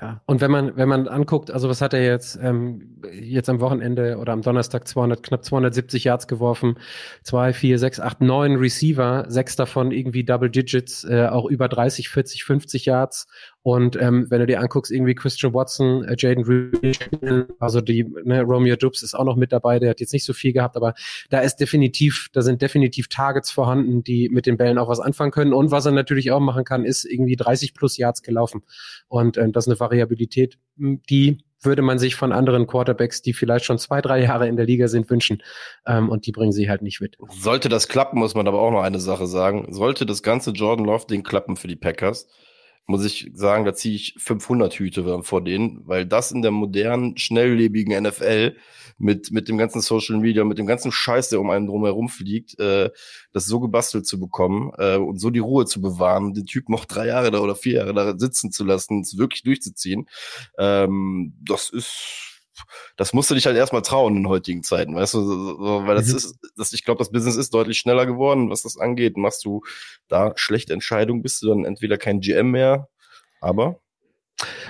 Ja, 0.00 0.20
und 0.26 0.40
wenn 0.40 0.50
man, 0.50 0.76
wenn 0.76 0.88
man 0.88 1.08
anguckt, 1.08 1.50
also 1.50 1.68
was 1.68 1.80
hat 1.80 1.94
er 1.94 2.04
jetzt, 2.04 2.38
ähm, 2.42 3.00
jetzt 3.12 3.48
am 3.48 3.60
Wochenende 3.60 4.18
oder 4.18 4.32
am 4.32 4.42
Donnerstag 4.42 4.86
200, 4.86 5.22
knapp 5.22 5.44
270 5.44 6.04
Yards 6.04 6.28
geworfen, 6.28 6.78
zwei, 7.22 7.52
vier, 7.52 7.78
sechs, 7.78 8.00
acht, 8.00 8.20
neun 8.20 8.56
Receiver, 8.56 9.24
sechs 9.28 9.56
davon 9.56 9.90
irgendwie 9.90 10.24
Double 10.24 10.50
Digits, 10.50 11.04
äh, 11.04 11.26
auch 11.26 11.46
über 11.46 11.68
30, 11.68 12.08
40, 12.08 12.44
50 12.44 12.84
Yards 12.86 13.26
und 13.62 14.00
ähm, 14.00 14.26
wenn 14.30 14.40
du 14.40 14.46
dir 14.46 14.60
anguckst, 14.60 14.90
irgendwie 14.92 15.14
Christian 15.14 15.52
Watson, 15.52 16.04
äh, 16.04 16.14
Jaden 16.16 16.44
Reed, 16.44 17.10
also 17.58 17.80
die 17.80 18.04
ne, 18.24 18.42
Romeo 18.42 18.76
Dubs 18.76 19.02
ist 19.02 19.14
auch 19.14 19.24
noch 19.24 19.36
mit 19.36 19.52
dabei, 19.52 19.78
der 19.78 19.90
hat 19.90 20.00
jetzt 20.00 20.12
nicht 20.12 20.24
so 20.24 20.32
viel 20.32 20.52
gehabt, 20.52 20.76
aber 20.76 20.94
da 21.28 21.40
ist 21.40 21.56
definitiv, 21.56 22.28
da 22.32 22.42
sind 22.42 22.62
definitiv 22.62 23.08
Targets 23.08 23.50
vorhanden, 23.50 24.04
die 24.04 24.28
mit 24.28 24.46
den 24.46 24.56
Bällen 24.56 24.78
auch 24.78 24.88
was 24.88 25.00
anfangen 25.00 25.32
können. 25.32 25.52
Und 25.52 25.70
was 25.70 25.86
er 25.86 25.92
natürlich 25.92 26.30
auch 26.30 26.40
machen 26.40 26.64
kann, 26.64 26.84
ist 26.84 27.04
irgendwie 27.04 27.36
30 27.36 27.74
plus 27.74 27.96
Yards 27.96 28.22
gelaufen. 28.22 28.62
Und 29.08 29.36
ähm, 29.36 29.52
das 29.52 29.66
ist 29.66 29.72
eine 29.72 29.80
Variabilität, 29.80 30.58
die 30.76 31.38
würde 31.60 31.82
man 31.82 31.98
sich 31.98 32.14
von 32.14 32.32
anderen 32.32 32.66
Quarterbacks, 32.66 33.22
die 33.22 33.32
vielleicht 33.32 33.64
schon 33.64 33.78
zwei, 33.78 34.00
drei 34.00 34.22
Jahre 34.22 34.48
in 34.48 34.56
der 34.56 34.66
Liga 34.66 34.88
sind, 34.88 35.10
wünschen. 35.10 35.42
Ähm, 35.86 36.08
und 36.08 36.26
die 36.26 36.32
bringen 36.32 36.52
sie 36.52 36.70
halt 36.70 36.82
nicht 36.82 37.00
mit. 37.00 37.16
Sollte 37.30 37.68
das 37.68 37.88
klappen, 37.88 38.18
muss 38.18 38.34
man 38.34 38.46
aber 38.46 38.60
auch 38.60 38.70
noch 38.70 38.82
eine 38.82 39.00
Sache 39.00 39.26
sagen. 39.26 39.66
Sollte 39.72 40.06
das 40.06 40.22
ganze 40.22 40.52
Jordan 40.52 40.86
Love-Ding 40.86 41.22
klappen 41.22 41.56
für 41.56 41.68
die 41.68 41.76
Packers, 41.76 42.28
muss 42.88 43.04
ich 43.04 43.30
sagen, 43.34 43.66
da 43.66 43.74
ziehe 43.74 43.94
ich 43.94 44.14
500 44.16 44.72
Hüte 44.74 45.22
vor 45.22 45.44
denen, 45.44 45.86
weil 45.86 46.06
das 46.06 46.32
in 46.32 46.40
der 46.40 46.50
modernen, 46.50 47.18
schnelllebigen 47.18 48.02
NFL 48.02 48.56
mit, 48.96 49.30
mit 49.30 49.46
dem 49.48 49.58
ganzen 49.58 49.82
Social 49.82 50.16
Media, 50.16 50.42
mit 50.42 50.56
dem 50.56 50.66
ganzen 50.66 50.90
Scheiß, 50.90 51.28
der 51.28 51.40
um 51.40 51.50
einen 51.50 51.66
drumherum 51.66 52.08
fliegt, 52.08 52.58
äh, 52.58 52.90
das 53.32 53.44
so 53.44 53.60
gebastelt 53.60 54.06
zu 54.06 54.18
bekommen 54.18 54.72
äh, 54.78 54.96
und 54.96 55.20
so 55.20 55.28
die 55.28 55.38
Ruhe 55.38 55.66
zu 55.66 55.82
bewahren, 55.82 56.32
den 56.32 56.46
Typ 56.46 56.70
noch 56.70 56.86
drei 56.86 57.06
Jahre 57.08 57.30
da 57.30 57.40
oder 57.40 57.54
vier 57.54 57.74
Jahre 57.74 57.92
da 57.92 58.18
sitzen 58.18 58.50
zu 58.52 58.64
lassen, 58.64 59.02
es 59.02 59.18
wirklich 59.18 59.42
durchzuziehen, 59.42 60.08
ähm, 60.58 61.34
das 61.44 61.68
ist 61.68 62.27
das 62.96 63.12
musst 63.12 63.30
du 63.30 63.34
dich 63.34 63.46
halt 63.46 63.56
erstmal 63.56 63.82
trauen 63.82 64.16
in 64.16 64.28
heutigen 64.28 64.62
Zeiten, 64.62 64.94
weißt 64.94 65.14
du, 65.14 65.22
so, 65.22 65.86
weil 65.86 65.94
das 65.94 66.08
mhm. 66.08 66.16
ist, 66.16 66.38
das, 66.56 66.72
ich 66.72 66.84
glaube, 66.84 66.98
das 66.98 67.10
Business 67.10 67.36
ist 67.36 67.54
deutlich 67.54 67.78
schneller 67.78 68.06
geworden, 68.06 68.50
was 68.50 68.62
das 68.62 68.78
angeht. 68.78 69.16
Machst 69.16 69.44
du 69.44 69.62
da 70.08 70.32
schlechte 70.36 70.72
Entscheidungen, 70.72 71.22
bist 71.22 71.42
du 71.42 71.48
dann 71.48 71.64
entweder 71.64 71.98
kein 71.98 72.20
GM 72.20 72.50
mehr, 72.50 72.88
aber 73.40 73.80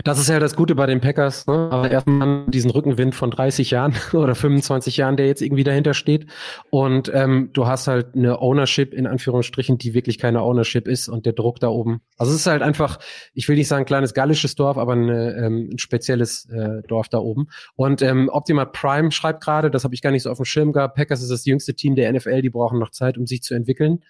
das 0.05 0.19
ist 0.19 0.29
ja 0.29 0.39
das 0.39 0.57
Gute 0.57 0.75
bei 0.75 0.87
den 0.87 1.01
Packers, 1.01 1.47
ne? 1.47 1.69
aber 1.71 1.91
erstmal 1.91 2.47
diesen 2.47 2.71
Rückenwind 2.71 3.15
von 3.15 3.31
30 3.31 3.71
Jahren 3.71 3.95
oder 4.15 4.35
25 4.35 4.97
Jahren, 4.97 5.17
der 5.17 5.27
jetzt 5.27 5.43
irgendwie 5.43 5.65
dahinter 5.65 5.93
steht. 5.93 6.27
Und 6.71 7.11
ähm, 7.13 7.51
du 7.53 7.67
hast 7.67 7.87
halt 7.87 8.15
eine 8.15 8.41
Ownership 8.41 8.95
in 8.95 9.07
Anführungsstrichen, 9.07 9.77
die 9.77 9.93
wirklich 9.93 10.19
keine 10.19 10.43
Ownership 10.43 10.89
ist 10.89 11.09
und 11.09 11.27
der 11.27 11.35
Druck 11.35 11.61
da 11.61 11.69
oben. 11.69 12.01
Also 12.17 12.33
es 12.33 12.41
ist 12.41 12.47
halt 12.47 12.63
einfach, 12.63 12.99
ich 13.35 13.49
will 13.49 13.57
nicht 13.57 13.69
sagen 13.69 13.85
kleines 13.85 14.15
gallisches 14.15 14.55
Dorf, 14.55 14.79
aber 14.79 14.93
eine, 14.93 15.35
ähm, 15.37 15.71
ein 15.73 15.79
spezielles 15.79 16.49
äh, 16.51 16.83
Dorf 16.89 17.09
da 17.09 17.19
oben. 17.19 17.49
Und 17.77 18.01
ähm, 18.01 18.31
Optimal 18.33 18.67
Prime 18.67 19.11
schreibt 19.11 19.43
gerade, 19.43 19.71
das 19.71 19.85
habe 19.85 19.95
ich 19.95 20.01
gar 20.03 20.11
nicht 20.11 20.23
so 20.23 20.31
auf 20.31 20.39
dem 20.39 20.47
Schirm 20.47 20.73
gehabt, 20.73 20.97
Packers 20.97 21.23
ist 21.23 21.31
das 21.31 21.45
jüngste 21.45 21.75
Team 21.75 21.95
der 21.95 22.11
NFL, 22.13 22.41
die 22.41 22.51
brauchen 22.51 22.79
noch 22.79 22.91
Zeit, 22.91 23.19
um 23.19 23.27
sich 23.27 23.43
zu 23.43 23.55
entwickeln. 23.55 24.01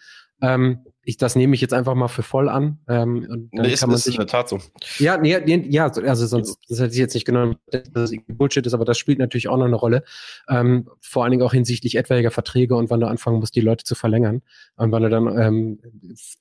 Ähm, 0.41 0.85
ich, 1.09 1.17
das 1.17 1.37
nehme 1.37 1.55
ich 1.55 1.63
jetzt 1.63 1.73
einfach 1.73 1.95
mal 1.95 2.09
für 2.09 2.23
voll 2.23 2.51
an. 2.51 2.81
Ähm, 2.87 3.27
und 3.31 3.49
dann 3.55 3.63
nee, 3.65 3.73
ist, 3.73 3.81
kann 3.81 3.89
man 3.89 3.97
ist 3.97 4.05
sich, 4.05 4.17
in 4.17 4.21
der 4.21 4.27
Tat 4.27 4.51
so. 4.51 4.59
Ja, 4.99 5.17
nee, 5.17 5.41
nee, 5.43 5.67
ja, 5.71 5.87
also 5.87 6.27
sonst 6.27 6.59
das 6.69 6.81
hätte 6.81 6.93
ich 6.93 6.99
jetzt 6.99 7.15
nicht 7.15 7.25
genommen, 7.25 7.57
dass 7.71 7.91
das 7.95 8.13
Bullshit 8.29 8.67
ist, 8.67 8.75
aber 8.75 8.85
das 8.85 8.99
spielt 8.99 9.19
natürlich 9.19 9.49
auch 9.49 9.57
noch 9.57 9.65
eine 9.65 9.77
Rolle. 9.77 10.05
Ähm, 10.51 10.91
vor 11.01 11.25
allen 11.25 11.31
Dingen 11.31 11.43
auch 11.43 11.55
hinsichtlich 11.55 11.95
etwaiger 11.95 12.31
Verträge 12.31 12.77
und 12.77 12.91
wann 12.91 13.01
du 13.01 13.07
anfangen 13.07 13.39
musst, 13.39 13.57
die 13.57 13.63
Leute 13.63 13.87
zu 13.87 13.95
verlängern. 13.95 14.43
Und 14.77 14.93
wann 14.93 15.03
du 15.03 15.09
dann 15.09 15.39
ähm, 15.39 15.79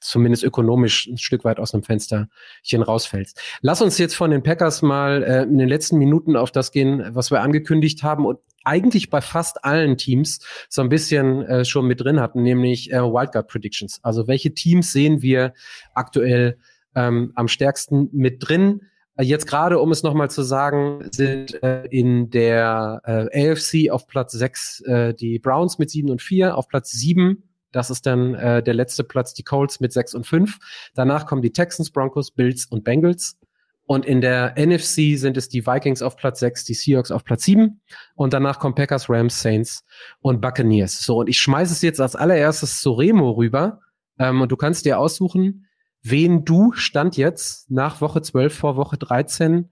zumindest 0.01 0.43
ökonomisch 0.43 1.07
ein 1.07 1.17
Stück 1.17 1.45
weit 1.45 1.59
aus 1.59 1.73
einem 1.73 1.83
Fensterchen 1.83 2.81
rausfällst. 2.81 3.39
Lass 3.61 3.81
uns 3.81 3.97
jetzt 3.97 4.15
von 4.15 4.31
den 4.31 4.43
Packers 4.43 4.81
mal 4.81 5.23
äh, 5.23 5.43
in 5.43 5.59
den 5.59 5.69
letzten 5.69 5.97
Minuten 5.97 6.35
auf 6.35 6.51
das 6.51 6.73
gehen, 6.73 7.07
was 7.11 7.31
wir 7.31 7.39
angekündigt 7.39 8.03
haben 8.03 8.25
und 8.25 8.39
eigentlich 8.67 9.09
bei 9.09 9.21
fast 9.21 9.63
allen 9.63 9.97
Teams 9.97 10.39
so 10.67 10.81
ein 10.81 10.89
bisschen 10.89 11.43
äh, 11.43 11.63
schon 11.63 11.87
mit 11.87 12.01
drin 12.01 12.19
hatten, 12.19 12.43
nämlich 12.43 12.91
äh, 12.91 13.01
Wildcard 13.01 13.47
Predictions. 13.47 13.99
Also 14.03 14.27
welche 14.27 14.53
Teams 14.57 14.91
sehen 14.91 15.21
wir 15.21 15.53
aktuell 15.93 16.57
ähm, 16.95 17.31
am 17.35 17.47
stärksten 17.47 18.09
mit 18.11 18.47
drin? 18.47 18.81
Äh, 19.15 19.23
jetzt 19.23 19.47
gerade, 19.47 19.79
um 19.79 19.91
es 19.91 20.03
nochmal 20.03 20.29
zu 20.29 20.41
sagen, 20.41 21.07
sind 21.11 21.61
äh, 21.63 21.85
in 21.85 22.29
der 22.29 23.01
äh, 23.05 23.51
AFC 23.51 23.91
auf 23.91 24.07
Platz 24.07 24.33
6 24.33 24.81
äh, 24.81 25.13
die 25.13 25.39
Browns 25.39 25.79
mit 25.79 25.89
7 25.89 26.09
und 26.09 26.21
4, 26.21 26.57
auf 26.57 26.67
Platz 26.67 26.91
7 26.91 27.43
das 27.71 27.89
ist 27.89 28.05
dann 28.05 28.33
äh, 28.33 28.63
der 28.63 28.73
letzte 28.73 29.03
Platz, 29.03 29.33
die 29.33 29.43
Colts 29.43 29.79
mit 29.79 29.93
6 29.93 30.15
und 30.15 30.25
5. 30.25 30.57
Danach 30.95 31.25
kommen 31.25 31.41
die 31.41 31.51
Texans, 31.51 31.91
Broncos, 31.91 32.31
Bills 32.31 32.65
und 32.65 32.83
Bengals. 32.83 33.37
Und 33.85 34.05
in 34.05 34.19
der 34.19 34.55
NFC 34.57 35.17
sind 35.17 35.37
es 35.37 35.47
die 35.47 35.65
Vikings 35.65 36.01
auf 36.01 36.17
Platz 36.17 36.39
6, 36.41 36.65
die 36.65 36.73
Seahawks 36.73 37.09
auf 37.09 37.23
Platz 37.23 37.43
7 37.43 37.79
und 38.15 38.33
danach 38.33 38.59
kommen 38.59 38.75
Packers, 38.75 39.09
Rams, 39.09 39.41
Saints 39.41 39.85
und 40.19 40.41
Buccaneers. 40.41 40.99
So, 40.99 41.19
und 41.19 41.29
ich 41.29 41.39
schmeiße 41.39 41.71
es 41.71 41.81
jetzt 41.81 42.01
als 42.01 42.15
allererstes 42.15 42.81
zu 42.81 42.91
Remo 42.91 43.31
rüber 43.31 43.79
ähm, 44.19 44.41
und 44.41 44.51
du 44.51 44.57
kannst 44.57 44.85
dir 44.85 44.99
aussuchen, 44.99 45.67
wen 46.03 46.45
du 46.45 46.71
Stand 46.73 47.17
jetzt 47.17 47.69
nach 47.69 48.01
Woche 48.01 48.21
12 48.21 48.55
vor 48.55 48.75
Woche 48.75 48.97
13 48.97 49.69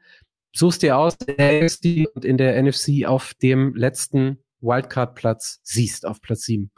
suchst 0.53 0.81
dir 0.83 0.97
aus 0.97 1.17
der 1.17 1.63
NFC 1.63 2.07
und 2.13 2.23
in 2.23 2.37
der 2.37 2.61
NFC 2.61 3.05
auf 3.05 3.33
dem 3.35 3.75
letzten 3.75 4.43
Wildcard-Platz 4.61 5.59
siehst, 5.63 6.05
auf 6.05 6.21
Platz 6.21 6.43
7 6.43 6.71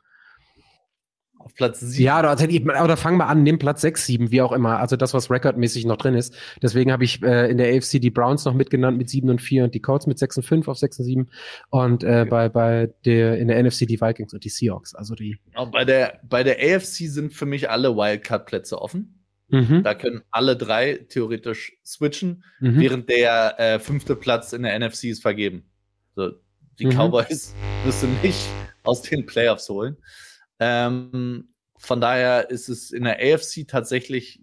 auf 1.48 1.56
Platz 1.56 1.80
7. 1.80 2.04
Ja, 2.04 2.20
oder, 2.20 2.84
oder 2.84 2.98
fangen 2.98 3.18
wir 3.18 3.28
an, 3.28 3.44
nimm 3.44 3.58
Platz 3.58 3.80
6, 3.82 4.06
7, 4.06 4.32
wie 4.32 4.42
auch 4.42 4.52
immer. 4.52 4.80
Also 4.80 4.98
das, 4.98 5.14
was 5.14 5.32
rekordmäßig 5.32 5.86
noch 5.86 5.96
drin 5.96 6.14
ist. 6.14 6.36
Deswegen 6.62 6.92
habe 6.92 7.06
ich 7.06 7.24
äh, 7.24 7.50
in 7.50 7.58
der 7.58 7.74
AFC 7.74 8.02
die 8.02 8.10
Browns 8.10 8.44
noch 8.44 8.54
mitgenannt 8.54 8.98
mit 8.98 9.10
7 9.10 9.30
und 9.30 9.42
4 9.42 9.64
und 9.64 9.74
die 9.74 9.80
Colts 9.80 10.08
mit 10.08 10.20
6 10.20 10.38
und 10.38 10.44
5 10.44 10.68
auf 10.68 10.78
6 10.78 11.00
und 11.00 11.06
7. 11.06 11.30
Und 11.70 12.04
äh, 12.04 12.08
okay. 12.08 12.30
bei, 12.30 12.50
bei 12.50 12.94
der, 13.06 13.38
in 13.38 13.48
der 13.48 13.64
NFC 13.64 13.88
die 13.88 14.02
Vikings 14.02 14.34
und 14.34 14.44
die 14.44 14.50
Seahawks. 14.50 14.94
Also 14.94 15.16
die. 15.16 15.40
Auch 15.56 15.72
bei 15.72 15.86
der, 15.86 16.20
bei 16.28 16.44
der 16.44 16.58
AFC 16.58 17.08
sind 17.08 17.34
für 17.34 17.46
mich 17.46 17.70
alle 17.70 17.96
Wildcard-Plätze 17.96 18.82
offen. 18.82 19.24
Mhm. 19.48 19.84
Da 19.84 19.96
können 19.96 20.24
alle 20.32 20.58
drei 20.58 21.06
theoretisch 21.08 21.78
switchen, 21.86 22.44
mhm. 22.60 22.80
während 22.82 23.10
der 23.10 23.58
äh, 23.58 23.80
fünfte 23.80 24.18
Platz 24.18 24.52
in 24.52 24.64
der 24.64 24.78
NFC 24.78 25.06
ist 25.06 25.22
vergeben. 25.22 25.64
So, 26.14 26.32
die 26.78 26.88
mhm. 26.88 26.92
Cowboys 26.92 27.56
müssen 27.86 28.10
nicht 28.22 28.46
aus 28.84 29.02
den 29.02 29.26
Playoffs 29.26 29.70
holen. 29.70 29.96
Ähm, 30.60 31.54
von 31.78 32.02
daher 32.02 32.50
ist 32.50 32.70
es 32.70 32.92
in 32.92 33.04
der 33.04 33.20
AFC 33.20 33.68
tatsächlich 33.68 34.42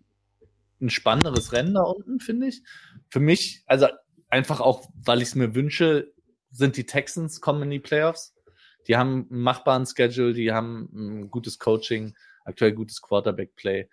ein 0.80 0.90
spannenderes 0.90 1.52
Rennen 1.52 1.74
da 1.74 1.82
unten, 1.82 2.20
finde 2.20 2.48
ich. 2.48 2.62
Für 3.08 3.20
mich, 3.20 3.62
also 3.66 3.88
einfach 4.28 4.60
auch, 4.60 4.88
weil 4.94 5.22
ich 5.22 5.28
es 5.28 5.34
mir 5.34 5.54
wünsche, 5.54 6.12
sind 6.50 6.76
die 6.76 6.86
Texans 6.86 7.40
kommen 7.40 7.62
in 7.64 7.70
die 7.70 7.80
Playoffs. 7.80 8.34
Die 8.86 8.96
haben 8.96 9.26
einen 9.30 9.40
machbaren 9.40 9.86
Schedule, 9.86 10.34
die 10.34 10.52
haben 10.52 10.88
ein 10.92 11.30
gutes 11.30 11.58
Coaching, 11.58 12.14
aktuell 12.44 12.72
gutes 12.72 13.00
Quarterback-Play. 13.00 13.88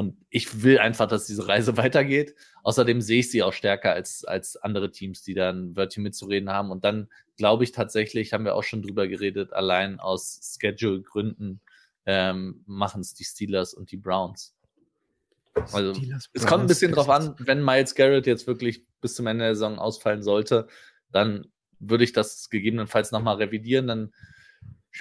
Und 0.00 0.16
ich 0.30 0.62
will 0.62 0.78
einfach, 0.78 1.06
dass 1.06 1.26
diese 1.26 1.46
Reise 1.46 1.76
weitergeht. 1.76 2.34
Außerdem 2.62 3.02
sehe 3.02 3.20
ich 3.20 3.30
sie 3.30 3.42
auch 3.42 3.52
stärker 3.52 3.92
als, 3.92 4.24
als 4.24 4.56
andere 4.56 4.90
Teams, 4.90 5.22
die 5.22 5.34
da 5.34 5.50
ein 5.50 5.76
Wörtchen 5.76 6.02
mitzureden 6.02 6.48
haben. 6.48 6.70
Und 6.70 6.84
dann 6.84 7.10
glaube 7.36 7.64
ich 7.64 7.72
tatsächlich, 7.72 8.32
haben 8.32 8.46
wir 8.46 8.54
auch 8.54 8.62
schon 8.62 8.80
drüber 8.80 9.08
geredet, 9.08 9.52
allein 9.52 10.00
aus 10.00 10.56
Schedule-Gründen 10.58 11.60
ähm, 12.06 12.64
machen 12.64 13.02
es 13.02 13.12
die 13.12 13.24
Steelers 13.24 13.74
und 13.74 13.92
die 13.92 13.98
Browns. 13.98 14.56
Also 15.70 15.92
Steelers, 15.92 16.30
es 16.32 16.46
kommt 16.46 16.64
ein 16.64 16.68
bisschen 16.68 16.92
drauf 16.92 17.10
an, 17.10 17.34
wenn 17.38 17.62
Miles 17.62 17.94
Garrett 17.94 18.26
jetzt 18.26 18.46
wirklich 18.46 18.86
bis 19.02 19.14
zum 19.14 19.26
Ende 19.26 19.44
der 19.44 19.54
Saison 19.54 19.78
ausfallen 19.78 20.22
sollte, 20.22 20.66
dann 21.12 21.46
würde 21.78 22.04
ich 22.04 22.14
das 22.14 22.48
gegebenenfalls 22.48 23.12
nochmal 23.12 23.36
revidieren. 23.36 23.86
Dann 23.86 24.14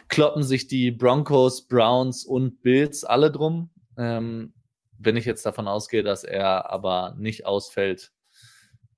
kloppen 0.10 0.44
sich 0.44 0.68
die 0.68 0.92
Broncos, 0.92 1.68
Browns 1.70 2.26
und 2.26 2.62
Bills 2.62 3.06
alle 3.06 3.32
drum. 3.32 3.70
Ähm, 3.98 4.54
wenn 5.00 5.16
ich 5.18 5.26
jetzt 5.26 5.46
davon 5.46 5.68
ausgehe, 5.68 6.04
dass 6.04 6.24
er 6.24 6.70
aber 6.70 7.16
nicht 7.18 7.46
ausfällt, 7.46 8.12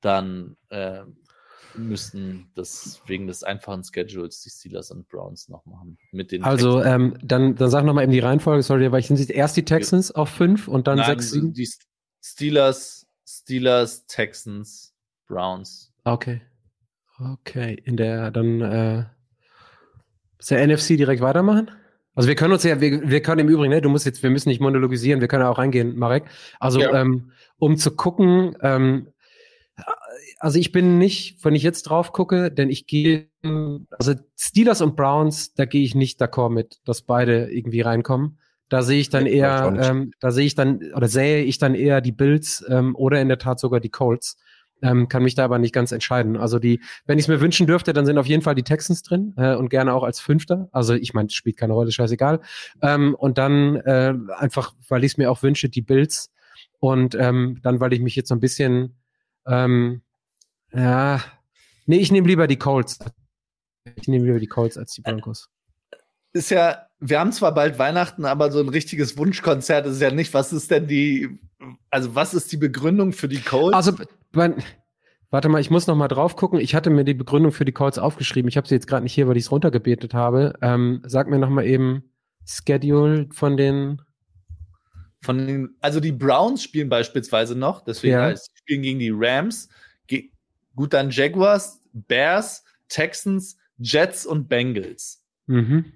dann 0.01 0.57
äh, 0.69 1.03
müssten 1.75 2.51
das 2.55 3.01
wegen 3.05 3.27
des 3.27 3.43
einfachen 3.43 3.83
Schedules 3.83 4.41
die 4.41 4.49
Steelers 4.49 4.91
und 4.91 5.07
Browns 5.07 5.47
noch 5.47 5.65
machen. 5.65 5.97
Mit 6.11 6.31
den 6.31 6.43
also 6.43 6.81
ähm, 6.83 7.15
dann, 7.23 7.55
dann 7.55 7.69
sag 7.69 7.85
nochmal 7.85 8.03
eben 8.03 8.11
die 8.11 8.19
Reihenfolge, 8.19 8.63
sorry, 8.63 8.91
weil 8.91 8.99
ich 8.99 9.07
sind 9.07 9.29
erst 9.29 9.55
die 9.55 9.65
Texans 9.65 10.11
auf 10.11 10.29
fünf 10.29 10.67
und 10.67 10.87
dann 10.87 10.97
Nein, 10.97 11.07
sechs, 11.07 11.31
sieben? 11.31 11.53
Die 11.53 11.69
Steelers, 12.21 13.07
Steelers, 13.25 14.05
Texans, 14.07 14.93
Browns. 15.27 15.93
Okay. 16.03 16.41
Okay, 17.19 17.79
in 17.85 17.97
der, 17.97 18.31
dann 18.31 18.61
äh, 18.61 19.05
ist 20.39 20.49
der 20.49 20.65
NFC 20.67 20.97
direkt 20.97 21.21
weitermachen? 21.21 21.69
Also 22.13 22.27
wir 22.27 22.35
können 22.35 22.53
uns 22.53 22.63
ja, 22.63 22.81
wir, 22.81 23.09
wir 23.09 23.21
können 23.21 23.39
im 23.39 23.49
Übrigen, 23.49 23.71
ne, 23.71 23.81
du 23.81 23.89
musst 23.89 24.05
jetzt, 24.05 24.21
wir 24.21 24.29
müssen 24.29 24.49
nicht 24.49 24.59
monologisieren, 24.59 25.21
wir 25.21 25.27
können 25.27 25.43
ja 25.43 25.49
auch 25.49 25.57
reingehen, 25.57 25.97
Marek. 25.97 26.25
Also 26.59 26.81
ja. 26.81 26.93
ähm, 27.01 27.31
um 27.57 27.77
zu 27.77 27.91
gucken, 27.95 28.55
ähm, 28.61 29.07
also 30.39 30.59
ich 30.59 30.71
bin 30.71 30.97
nicht, 30.97 31.43
wenn 31.45 31.55
ich 31.55 31.63
jetzt 31.63 31.83
drauf 31.83 32.11
gucke, 32.11 32.51
denn 32.51 32.69
ich 32.69 32.87
gehe, 32.87 33.27
also 33.91 34.15
Steelers 34.35 34.81
und 34.81 34.95
Browns, 34.95 35.53
da 35.53 35.65
gehe 35.65 35.83
ich 35.83 35.95
nicht 35.95 36.21
d'accord 36.21 36.49
mit, 36.49 36.79
dass 36.85 37.03
beide 37.03 37.51
irgendwie 37.51 37.81
reinkommen. 37.81 38.39
Da 38.67 38.81
sehe 38.83 38.99
ich 38.99 39.09
dann 39.09 39.25
eher, 39.25 39.77
ähm, 39.81 40.13
da 40.19 40.31
sehe 40.31 40.45
ich 40.45 40.55
dann, 40.55 40.93
oder 40.95 41.07
sähe 41.07 41.43
ich 41.43 41.57
dann 41.57 41.75
eher 41.75 42.01
die 42.01 42.11
Bills 42.11 42.63
ähm, 42.69 42.95
oder 42.95 43.21
in 43.21 43.27
der 43.27 43.37
Tat 43.37 43.59
sogar 43.59 43.79
die 43.79 43.89
Colts. 43.89 44.37
Ähm, 44.81 45.07
kann 45.07 45.23
mich 45.23 45.35
da 45.35 45.45
aber 45.45 45.59
nicht 45.59 45.73
ganz 45.73 45.91
entscheiden. 45.91 46.37
Also 46.37 46.59
die, 46.59 46.81
wenn 47.05 47.17
ich 47.17 47.25
es 47.25 47.29
mir 47.29 47.41
wünschen 47.41 47.67
dürfte, 47.67 47.93
dann 47.93 48.05
sind 48.05 48.17
auf 48.17 48.27
jeden 48.27 48.41
Fall 48.41 48.55
die 48.55 48.63
Texans 48.63 49.03
drin 49.03 49.33
äh, 49.37 49.55
und 49.55 49.69
gerne 49.69 49.93
auch 49.93 50.03
als 50.03 50.19
Fünfter. 50.19 50.69
Also 50.71 50.93
ich 50.93 51.13
meine, 51.13 51.29
spielt 51.29 51.57
keine 51.57 51.73
Rolle, 51.73 51.91
scheißegal. 51.91 52.41
Ähm, 52.81 53.15
und 53.15 53.37
dann 53.37 53.75
äh, 53.77 54.13
einfach, 54.37 54.73
weil 54.89 55.03
ich 55.03 55.13
es 55.13 55.17
mir 55.17 55.31
auch 55.31 55.43
wünsche, 55.43 55.69
die 55.69 55.81
Bills. 55.81 56.31
Und 56.79 57.15
ähm, 57.15 57.59
dann, 57.61 57.79
weil 57.79 57.93
ich 57.93 57.99
mich 57.99 58.15
jetzt 58.15 58.29
so 58.29 58.35
ein 58.35 58.39
bisschen 58.39 58.95
ähm, 59.45 60.01
ja, 60.73 61.21
nee, 61.85 61.97
ich 61.97 62.11
nehme 62.11 62.27
lieber 62.27 62.47
die 62.47 62.57
Colts. 62.57 62.99
Ich 63.95 64.07
nehme 64.07 64.25
lieber 64.25 64.39
die 64.39 64.47
Colts 64.47 64.77
als 64.77 64.93
die 64.93 65.01
Broncos. 65.01 65.49
Ist 66.33 66.51
ja, 66.51 66.87
wir 66.99 67.19
haben 67.19 67.33
zwar 67.33 67.53
bald 67.53 67.77
Weihnachten, 67.77 68.25
aber 68.25 68.51
so 68.51 68.59
ein 68.59 68.69
richtiges 68.69 69.17
Wunschkonzert 69.17 69.85
ist 69.85 70.01
ja 70.01 70.11
nicht. 70.11 70.33
Was 70.33 70.53
ist 70.53 70.71
denn 70.71 70.87
die, 70.87 71.39
also 71.89 72.15
was 72.15 72.33
ist 72.33 72.51
die 72.51 72.57
Begründung 72.57 73.11
für 73.11 73.27
die 73.27 73.41
Colts? 73.41 73.75
Also, 73.75 73.93
mein, 74.33 74.63
warte 75.29 75.49
mal, 75.49 75.61
ich 75.61 75.69
muss 75.69 75.87
noch 75.87 75.95
mal 75.95 76.07
drauf 76.07 76.35
gucken. 76.35 76.59
Ich 76.59 76.75
hatte 76.75 76.89
mir 76.89 77.03
die 77.03 77.13
Begründung 77.13 77.51
für 77.51 77.65
die 77.65 77.71
Colts 77.71 77.97
aufgeschrieben. 77.97 78.49
Ich 78.49 78.57
habe 78.57 78.67
sie 78.67 78.75
jetzt 78.75 78.87
gerade 78.87 79.03
nicht 79.03 79.13
hier, 79.13 79.27
weil 79.27 79.37
ich 79.37 79.45
es 79.45 79.51
runtergebetet 79.51 80.13
habe. 80.13 80.53
Ähm, 80.61 81.01
sag 81.05 81.27
mir 81.27 81.39
noch 81.39 81.49
mal 81.49 81.65
eben 81.65 82.11
Schedule 82.45 83.27
von 83.31 83.57
den 83.57 84.01
von 85.23 85.37
den, 85.37 85.75
also 85.81 85.99
die 85.99 86.11
Browns 86.11 86.63
spielen 86.63 86.89
beispielsweise 86.89 87.55
noch, 87.55 87.83
deswegen 87.83 88.13
ja. 88.13 88.23
heißt, 88.23 88.57
spielen 88.57 88.81
gegen 88.81 88.97
die 88.97 89.11
Rams, 89.13 89.69
Gut, 90.75 90.93
dann 90.93 91.09
Jaguars, 91.09 91.81
Bears, 91.93 92.63
Texans, 92.87 93.57
Jets 93.77 94.25
und 94.25 94.47
Bengals. 94.47 95.23
Mhm. 95.47 95.91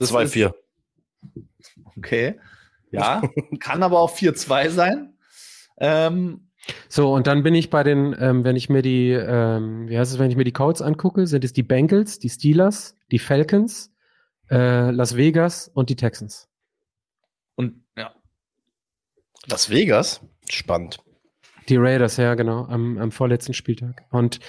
2-4. 0.00 0.52
Okay. 1.96 2.38
Ja, 2.90 3.22
kann 3.60 3.82
aber 3.82 4.00
auch 4.00 4.14
4-2 4.14 4.70
sein. 4.70 5.14
Ähm, 5.78 6.48
so, 6.88 7.12
und 7.12 7.26
dann 7.26 7.42
bin 7.42 7.54
ich 7.54 7.70
bei 7.70 7.82
den, 7.82 8.14
ähm, 8.18 8.44
wenn 8.44 8.56
ich 8.56 8.68
mir 8.68 8.82
die, 8.82 9.10
ähm, 9.10 9.88
wie 9.88 9.98
heißt 9.98 10.12
es, 10.12 10.18
wenn 10.18 10.30
ich 10.30 10.36
mir 10.36 10.44
die 10.44 10.52
Codes 10.52 10.82
angucke, 10.82 11.26
sind 11.26 11.44
es 11.44 11.52
die 11.52 11.62
Bengals, 11.62 12.18
die 12.18 12.28
Steelers, 12.28 12.94
die 13.10 13.18
Falcons, 13.18 13.92
äh, 14.50 14.90
Las 14.90 15.16
Vegas 15.16 15.68
und 15.68 15.90
die 15.90 15.96
Texans. 15.96 16.48
Und 17.56 17.84
ja. 17.96 18.14
Las 19.46 19.70
Vegas? 19.70 20.20
Spannend. 20.48 20.98
Die 21.68 21.76
Raiders, 21.76 22.16
ja, 22.16 22.34
genau, 22.34 22.66
am, 22.66 22.98
am 22.98 23.12
vorletzten 23.12 23.54
Spieltag. 23.54 24.04
Und 24.10 24.40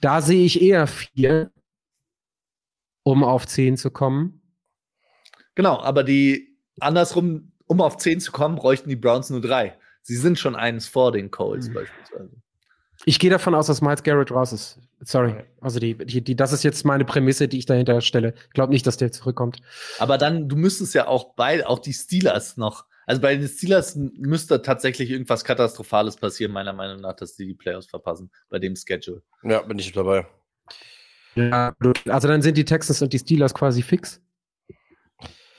da 0.00 0.22
sehe 0.22 0.44
ich 0.44 0.60
eher 0.60 0.86
vier, 0.86 1.52
um 3.02 3.24
auf 3.24 3.46
zehn 3.46 3.76
zu 3.76 3.90
kommen. 3.90 4.42
Genau, 5.54 5.80
aber 5.80 6.02
die 6.02 6.58
andersrum, 6.80 7.52
um 7.66 7.80
auf 7.80 7.98
zehn 7.98 8.20
zu 8.20 8.32
kommen, 8.32 8.56
bräuchten 8.56 8.88
die 8.88 8.96
Browns 8.96 9.30
nur 9.30 9.40
drei. 9.40 9.78
Sie 10.06 10.16
sind 10.16 10.38
schon 10.38 10.54
eins 10.54 10.86
vor 10.86 11.10
den 11.10 11.32
Coles 11.32 11.68
mhm. 11.68 11.74
beispielsweise. 11.74 12.30
Ich 13.04 13.18
gehe 13.18 13.28
davon 13.28 13.56
aus, 13.56 13.66
dass 13.66 13.82
Miles 13.82 14.04
Garrett 14.04 14.30
raus 14.30 14.52
ist. 14.52 14.78
Sorry. 15.00 15.34
Also 15.60 15.80
die, 15.80 15.96
die, 15.96 16.22
die, 16.22 16.36
das 16.36 16.52
ist 16.52 16.62
jetzt 16.62 16.84
meine 16.84 17.04
Prämisse, 17.04 17.48
die 17.48 17.58
ich 17.58 17.66
dahinter 17.66 18.00
stelle. 18.00 18.34
Ich 18.46 18.52
glaube 18.52 18.72
nicht, 18.72 18.86
dass 18.86 18.96
der 18.96 19.10
zurückkommt. 19.10 19.60
Aber 19.98 20.16
dann, 20.16 20.48
du 20.48 20.54
müsstest 20.54 20.94
ja 20.94 21.08
auch 21.08 21.34
bei, 21.34 21.66
auch 21.66 21.80
die 21.80 21.92
Steelers 21.92 22.56
noch 22.56 22.86
Also 23.06 23.20
bei 23.20 23.36
den 23.36 23.48
Steelers 23.48 23.96
müsste 23.96 24.62
tatsächlich 24.62 25.10
irgendwas 25.10 25.44
Katastrophales 25.44 26.16
passieren, 26.16 26.52
meiner 26.52 26.72
Meinung 26.72 27.00
nach, 27.00 27.16
dass 27.16 27.34
die 27.34 27.46
die 27.46 27.54
Playoffs 27.54 27.88
verpassen 27.88 28.30
bei 28.48 28.60
dem 28.60 28.76
Schedule. 28.76 29.22
Ja, 29.42 29.60
bin 29.62 29.78
ich 29.78 29.92
dabei. 29.92 30.26
Ja, 31.34 31.74
also 32.06 32.28
dann 32.28 32.42
sind 32.42 32.56
die 32.56 32.64
Texans 32.64 33.02
und 33.02 33.12
die 33.12 33.18
Steelers 33.18 33.54
quasi 33.54 33.82
fix. 33.82 34.22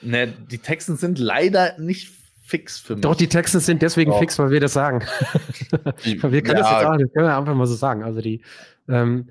Ne, 0.00 0.28
die 0.28 0.58
Texans 0.58 1.00
sind 1.00 1.18
leider 1.18 1.78
nicht 1.78 2.12
fix 2.48 2.78
für 2.78 2.94
mich. 2.94 3.02
Doch, 3.02 3.14
die 3.14 3.28
Texans 3.28 3.66
sind 3.66 3.82
deswegen 3.82 4.10
oh. 4.10 4.18
fix, 4.18 4.38
weil 4.38 4.50
wir 4.50 4.60
das 4.60 4.72
sagen. 4.72 5.00
wir 6.04 6.42
können 6.42 6.56
ja. 6.56 6.62
das 6.62 6.70
jetzt 6.70 6.86
auch, 6.86 6.96
das 6.96 7.12
können 7.12 7.26
wir 7.26 7.36
einfach 7.36 7.54
mal 7.54 7.66
so 7.66 7.74
sagen. 7.74 8.02
Also 8.02 8.20
die 8.20 8.42
ähm, 8.88 9.28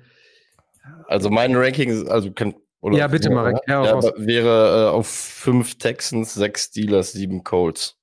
Also 1.08 1.28
mein 1.28 1.56
Ranking, 1.56 2.08
also 2.08 2.30
kann, 2.30 2.54
oder 2.80 2.96
ja, 2.96 3.08
bitte, 3.08 3.30
Marek. 3.30 3.56
Ja, 3.66 3.84
ja, 3.84 4.00
wäre 4.16 4.86
äh, 4.86 4.90
auf 4.90 5.08
fünf 5.08 5.78
Texans, 5.78 6.34
sechs 6.34 6.66
Steelers, 6.66 7.12
sieben 7.12 7.42
Colts. 7.42 7.96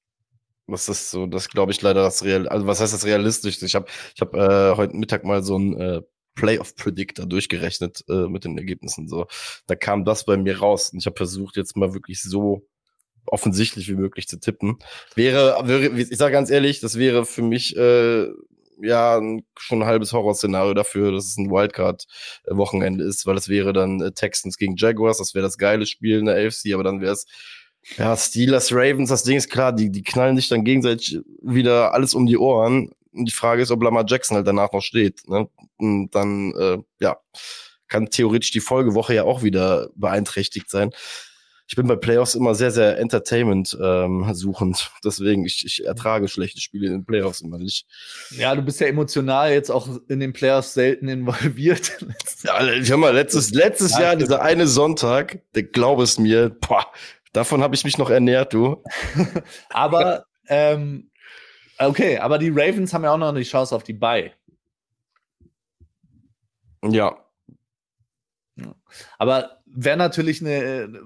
Das 0.68 0.90
ist 0.90 1.12
so, 1.12 1.28
das 1.28 1.48
glaube 1.48 1.72
ich 1.72 1.82
leider 1.82 2.02
das 2.02 2.24
real. 2.24 2.48
Also 2.50 2.68
was 2.68 2.82
heißt 2.82 2.94
das 2.94 3.06
realistisch? 3.06 3.62
Ich 3.62 3.76
habe, 3.76 3.86
ich 4.14 4.22
habe 4.22 4.38
äh, 4.38 4.76
heute 4.76 4.96
Mittag 4.98 5.24
mal 5.24 5.44
so 5.44 5.58
ein 5.58 5.80
äh, 5.80 6.02
Playoff 6.34 6.76
Predictor 6.76 7.26
durchgerechnet 7.26 8.04
äh, 8.10 8.28
mit 8.28 8.44
den 8.44 8.58
Ergebnissen. 8.58 9.08
So, 9.08 9.28
da 9.68 9.76
kam 9.76 10.04
das 10.04 10.26
bei 10.26 10.36
mir 10.36 10.60
raus 10.60 10.90
und 10.92 11.00
ich 11.00 11.06
habe 11.06 11.16
versucht 11.16 11.56
jetzt 11.56 11.78
mal 11.78 11.94
wirklich 11.94 12.22
so 12.22 12.68
offensichtlich 13.28 13.88
wie 13.90 13.96
möglich 13.96 14.28
zu 14.28 14.40
tippen. 14.40 14.78
Wäre, 15.16 15.58
wäre 15.68 16.00
ich 16.00 16.18
sage 16.18 16.34
ganz 16.34 16.50
ehrlich, 16.50 16.80
das 16.80 16.98
wäre 16.98 17.26
für 17.26 17.42
mich 17.42 17.76
äh, 17.78 18.28
ja 18.82 19.22
schon 19.58 19.82
ein 19.82 19.88
halbes 19.88 20.14
Horrorszenario 20.14 20.74
dafür, 20.74 21.12
dass 21.12 21.26
es 21.26 21.38
ein 21.38 21.50
Wildcard-Wochenende 21.50 23.04
ist, 23.04 23.26
weil 23.26 23.38
es 23.38 23.50
wäre 23.50 23.74
dann 23.74 24.02
äh, 24.02 24.12
Texans 24.12 24.58
gegen 24.58 24.76
Jaguars, 24.78 25.18
das 25.18 25.34
wäre 25.34 25.44
das 25.44 25.58
geile 25.58 25.86
Spiel 25.86 26.20
in 26.20 26.26
der 26.26 26.36
AFC, 26.36 26.74
aber 26.74 26.84
dann 26.84 27.02
wäre 27.02 27.14
es 27.14 27.26
ja, 27.98 28.18
Steelers, 28.18 28.72
Ravens, 28.72 29.10
das 29.10 29.24
Ding 29.24 29.38
ist 29.38 29.50
klar, 29.50 29.72
die, 29.72 29.92
die 29.92 30.02
knallen 30.02 30.36
sich 30.36 30.50
dann 30.50 30.64
gegenseitig 30.64 31.20
wieder 31.42 31.94
alles 31.94 32.16
um 32.16 32.26
die 32.26 32.38
Ohren. 32.38 32.92
Und 33.14 33.26
die 33.26 33.32
Frage 33.32 33.62
ist, 33.62 33.70
ob 33.70 33.84
Lamar 33.84 34.06
Jackson 34.08 34.36
halt 34.36 34.48
danach 34.48 34.72
noch 34.74 34.82
steht. 34.82 35.28
Ne? 35.30 35.48
Und 35.78 36.10
dann, 36.16 36.52
äh, 36.56 36.78
ja, 37.00 37.18
kann 37.88 38.10
theoretisch 38.10 38.50
die 38.50 38.60
Folgewoche 38.60 39.14
ja 39.14 39.24
auch 39.24 39.44
wieder 39.44 39.90
beeinträchtigt 39.96 40.70
sein 40.70 40.90
ich 41.68 41.76
bin 41.76 41.88
bei 41.88 41.96
Playoffs 41.96 42.36
immer 42.36 42.54
sehr, 42.54 42.70
sehr 42.70 43.00
Entertainment 43.00 43.76
ähm, 43.82 44.30
suchend. 44.34 44.92
Deswegen, 45.04 45.46
ich, 45.46 45.66
ich 45.66 45.86
ertrage 45.86 46.28
schlechte 46.28 46.62
Spiele 46.62 46.88
in 46.88 46.94
den 46.94 47.06
Playoffs 47.06 47.42
immer 47.42 47.58
nicht. 47.58 47.88
Ja, 48.32 48.54
du 48.56 48.62
bist 48.62 48.80
ja 48.80 48.88
emotional 48.88 49.52
jetzt 49.52 49.72
auch 49.72 49.88
in 50.08 50.20
den 50.20 50.32
Playoffs 50.32 50.76
selten 50.76 51.08
involviert. 51.08 51.92
ja, 52.44 52.68
ich 52.68 52.92
hab 52.92 53.00
mal, 53.00 53.14
letztes, 53.14 53.52
letztes 53.52 53.94
ja, 53.94 54.02
Jahr, 54.02 54.16
dieser 54.16 54.42
eine 54.44 54.68
Sonntag, 54.68 55.42
der 55.56 55.64
glaube 55.64 56.04
es 56.04 56.20
mir, 56.20 56.50
boah, 56.50 56.86
davon 57.34 57.64
habe 57.64 57.74
ich 57.74 57.84
mich 57.84 57.98
noch 57.98 58.12
ernährt, 58.12 58.54
du. 58.54 58.84
aber, 59.70 60.26
ähm, 60.48 61.10
okay, 61.80 62.20
aber 62.20 62.38
die 62.38 62.50
Ravens 62.50 62.94
haben 62.94 63.04
ja 63.04 63.12
auch 63.12 63.18
noch 63.18 63.30
eine 63.30 63.42
Chance 63.42 63.76
auf 63.76 63.84
die 63.84 63.94
Bye. 63.94 64.34
Ja. 66.84 67.18
Aber 69.18 69.58
wäre 69.66 69.98
natürlich 69.98 70.42
eine 70.42 71.02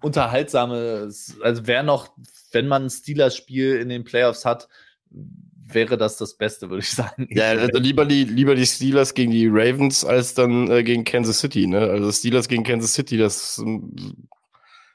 unterhaltsame, 0.00 1.10
also 1.42 1.66
wäre 1.66 1.84
noch, 1.84 2.12
wenn 2.52 2.68
man 2.68 2.84
ein 2.84 2.90
Steelers-Spiel 2.90 3.76
in 3.76 3.88
den 3.88 4.04
Playoffs 4.04 4.44
hat, 4.44 4.68
wäre 5.10 5.96
das 5.98 6.16
das 6.16 6.36
Beste, 6.36 6.70
würde 6.70 6.82
ich 6.82 6.90
sagen. 6.90 7.28
Ja, 7.30 7.50
also 7.50 7.78
lieber 7.78 8.06
die, 8.06 8.24
lieber 8.24 8.54
die 8.54 8.66
Steelers 8.66 9.14
gegen 9.14 9.32
die 9.32 9.48
Ravens 9.48 10.04
als 10.04 10.34
dann 10.34 10.70
äh, 10.70 10.82
gegen 10.82 11.04
Kansas 11.04 11.40
City, 11.40 11.66
ne? 11.66 11.80
Also 11.80 12.10
Steelers 12.10 12.48
gegen 12.48 12.64
Kansas 12.64 12.94
City, 12.94 13.18
das, 13.18 13.62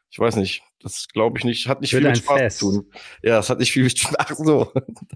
ich 0.10 0.20
weiß 0.20 0.36
nicht, 0.38 0.64
das 0.82 1.08
glaube 1.08 1.38
ich 1.38 1.46
nicht, 1.46 1.68
hat 1.68 1.82
nicht 1.82 1.92
viel 1.92 2.02
mit 2.02 2.18
Spaß 2.18 2.38
Fest. 2.38 2.60
zu 2.60 2.72
tun. 2.72 2.92
Ja, 3.22 3.40
es 3.40 3.50
hat 3.50 3.60
nicht 3.60 3.72
viel 3.72 3.84
mit 3.84 3.98
Spaß. 3.98 4.38
So. 4.38 4.72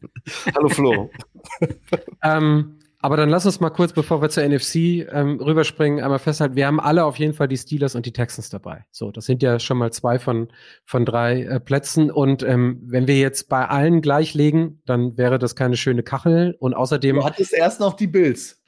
Hallo 0.55 0.69
Flo. 0.69 1.11
ähm, 2.23 2.76
aber 2.99 3.15
dann 3.15 3.29
lass 3.29 3.45
uns 3.45 3.59
mal 3.59 3.69
kurz, 3.69 3.93
bevor 3.93 4.21
wir 4.21 4.29
zur 4.29 4.47
NFC 4.47 4.75
ähm, 5.11 5.39
rüberspringen, 5.39 6.03
einmal 6.03 6.17
festhalten, 6.17 6.55
wir 6.55 6.65
haben 6.65 6.79
alle 6.79 7.05
auf 7.05 7.19
jeden 7.19 7.33
Fall 7.33 7.47
die 7.47 7.57
Steelers 7.57 7.93
und 7.93 8.07
die 8.07 8.13
Texans 8.13 8.49
dabei. 8.49 8.85
So, 8.91 9.11
das 9.11 9.25
sind 9.25 9.43
ja 9.43 9.59
schon 9.59 9.77
mal 9.77 9.91
zwei 9.91 10.17
von, 10.17 10.47
von 10.83 11.05
drei 11.05 11.43
äh, 11.43 11.59
Plätzen. 11.59 12.09
Und 12.09 12.41
ähm, 12.41 12.81
wenn 12.83 13.07
wir 13.07 13.19
jetzt 13.19 13.49
bei 13.49 13.67
allen 13.67 14.01
gleich 14.01 14.33
legen, 14.33 14.81
dann 14.85 15.15
wäre 15.15 15.37
das 15.37 15.55
keine 15.55 15.77
schöne 15.77 16.01
Kachel. 16.01 16.55
Und 16.59 16.73
außerdem. 16.73 17.17
Du 17.17 17.23
hattest 17.23 17.53
erst 17.53 17.79
noch 17.79 17.93
die 17.93 18.07
Bills. 18.07 18.63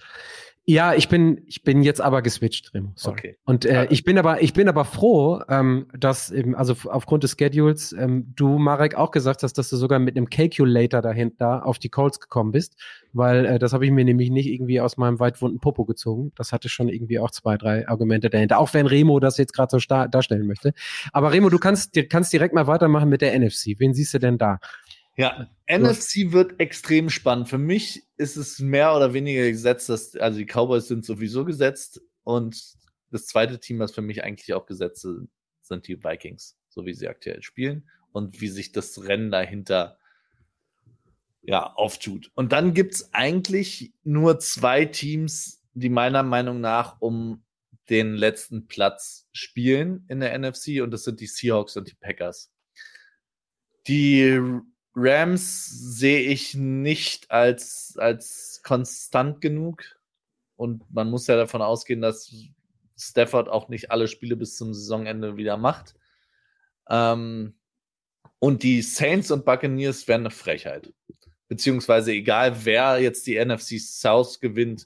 Ja, 0.69 0.93
ich 0.93 1.09
bin, 1.09 1.41
ich 1.47 1.63
bin 1.63 1.81
jetzt 1.81 1.99
aber 1.99 2.21
geswitcht, 2.21 2.75
Remo. 2.75 2.91
Sorry. 2.93 3.17
Okay. 3.17 3.37
Und 3.43 3.65
äh, 3.65 3.87
ich 3.89 4.03
bin 4.03 4.19
aber, 4.19 4.43
ich 4.43 4.53
bin 4.53 4.69
aber 4.69 4.85
froh, 4.85 5.41
ähm, 5.49 5.87
dass 5.97 6.29
eben, 6.29 6.53
also 6.53 6.75
aufgrund 6.91 7.23
des 7.23 7.35
Schedules, 7.39 7.91
ähm, 7.93 8.31
du, 8.35 8.59
Marek, 8.59 8.93
auch 8.93 9.09
gesagt 9.09 9.41
hast, 9.41 9.53
dass 9.53 9.71
du 9.71 9.77
sogar 9.77 9.97
mit 9.97 10.15
einem 10.15 10.29
Calculator 10.29 11.01
dahinter 11.01 11.65
auf 11.65 11.79
die 11.79 11.89
Calls 11.89 12.19
gekommen 12.19 12.51
bist, 12.51 12.75
weil 13.13 13.47
äh, 13.47 13.57
das 13.57 13.73
habe 13.73 13.83
ich 13.83 13.91
mir 13.91 14.05
nämlich 14.05 14.29
nicht 14.29 14.45
irgendwie 14.45 14.79
aus 14.79 14.95
meinem 14.95 15.19
weitwunden 15.19 15.59
Popo 15.59 15.85
gezogen. 15.85 16.33
Das 16.35 16.51
hatte 16.51 16.69
schon 16.69 16.87
irgendwie 16.87 17.17
auch 17.17 17.31
zwei, 17.31 17.57
drei 17.57 17.87
Argumente 17.87 18.29
dahinter, 18.29 18.59
auch 18.59 18.71
wenn 18.75 18.85
Remo 18.85 19.19
das 19.19 19.39
jetzt 19.39 19.53
gerade 19.53 19.71
so 19.71 19.79
darstellen 19.79 20.45
möchte. 20.45 20.73
Aber 21.13 21.31
Remo, 21.31 21.49
du 21.49 21.57
kannst, 21.57 21.97
kannst 22.11 22.31
direkt 22.31 22.53
mal 22.53 22.67
weitermachen 22.67 23.09
mit 23.09 23.21
der 23.21 23.33
NFC. 23.39 23.79
Wen 23.79 23.95
siehst 23.95 24.13
du 24.13 24.19
denn 24.19 24.37
da? 24.37 24.59
Ja, 25.19 25.49
NFC 25.67 26.31
wird 26.31 26.61
extrem 26.61 27.09
spannend. 27.09 27.49
Für 27.49 27.57
mich 27.57 28.07
ist 28.15 28.37
es 28.37 28.59
mehr 28.59 28.95
oder 28.95 29.13
weniger 29.13 29.51
gesetzt, 29.51 29.89
dass, 29.89 30.15
also 30.15 30.37
die 30.37 30.45
Cowboys 30.45 30.87
sind 30.87 31.03
sowieso 31.03 31.43
gesetzt 31.43 32.01
und 32.23 32.77
das 33.11 33.25
zweite 33.25 33.59
Team, 33.59 33.79
was 33.79 33.91
für 33.91 34.01
mich 34.01 34.23
eigentlich 34.23 34.53
auch 34.53 34.65
gesetzt 34.65 35.03
ist, 35.03 35.27
sind 35.59 35.89
die 35.89 36.01
Vikings, 36.01 36.57
so 36.69 36.85
wie 36.85 36.93
sie 36.93 37.09
aktuell 37.09 37.41
spielen 37.41 37.89
und 38.13 38.39
wie 38.39 38.47
sich 38.47 38.71
das 38.71 39.03
Rennen 39.03 39.29
dahinter 39.29 39.97
ja, 41.41 41.73
auftut. 41.73 42.31
Und 42.35 42.53
dann 42.53 42.73
gibt 42.73 42.93
es 42.93 43.13
eigentlich 43.13 43.91
nur 44.05 44.39
zwei 44.39 44.85
Teams, 44.85 45.61
die 45.73 45.89
meiner 45.89 46.23
Meinung 46.23 46.61
nach 46.61 47.01
um 47.01 47.43
den 47.89 48.13
letzten 48.13 48.67
Platz 48.67 49.27
spielen 49.33 50.05
in 50.07 50.21
der 50.21 50.39
NFC 50.39 50.81
und 50.81 50.91
das 50.91 51.03
sind 51.03 51.19
die 51.19 51.27
Seahawks 51.27 51.75
und 51.75 51.89
die 51.89 51.95
Packers. 51.95 52.53
Die 53.85 54.61
Rams 54.99 55.67
sehe 55.67 56.21
ich 56.21 56.55
nicht 56.55 57.31
als, 57.31 57.95
als 57.97 58.61
konstant 58.63 59.41
genug. 59.41 59.83
Und 60.55 60.83
man 60.93 61.09
muss 61.09 61.27
ja 61.27 61.35
davon 61.35 61.61
ausgehen, 61.61 62.01
dass 62.01 62.33
Stafford 62.97 63.47
auch 63.49 63.69
nicht 63.69 63.91
alle 63.91 64.07
Spiele 64.07 64.35
bis 64.35 64.57
zum 64.57 64.73
Saisonende 64.73 65.37
wieder 65.37 65.57
macht. 65.57 65.95
Ähm, 66.89 67.53
und 68.39 68.63
die 68.63 68.81
Saints 68.81 69.31
und 69.31 69.45
Buccaneers 69.45 70.07
wären 70.07 70.21
eine 70.21 70.31
Frechheit. 70.31 70.93
Beziehungsweise 71.47 72.11
egal, 72.11 72.65
wer 72.65 72.99
jetzt 72.99 73.25
die 73.27 73.43
NFC 73.43 73.79
South 73.79 74.39
gewinnt, 74.39 74.85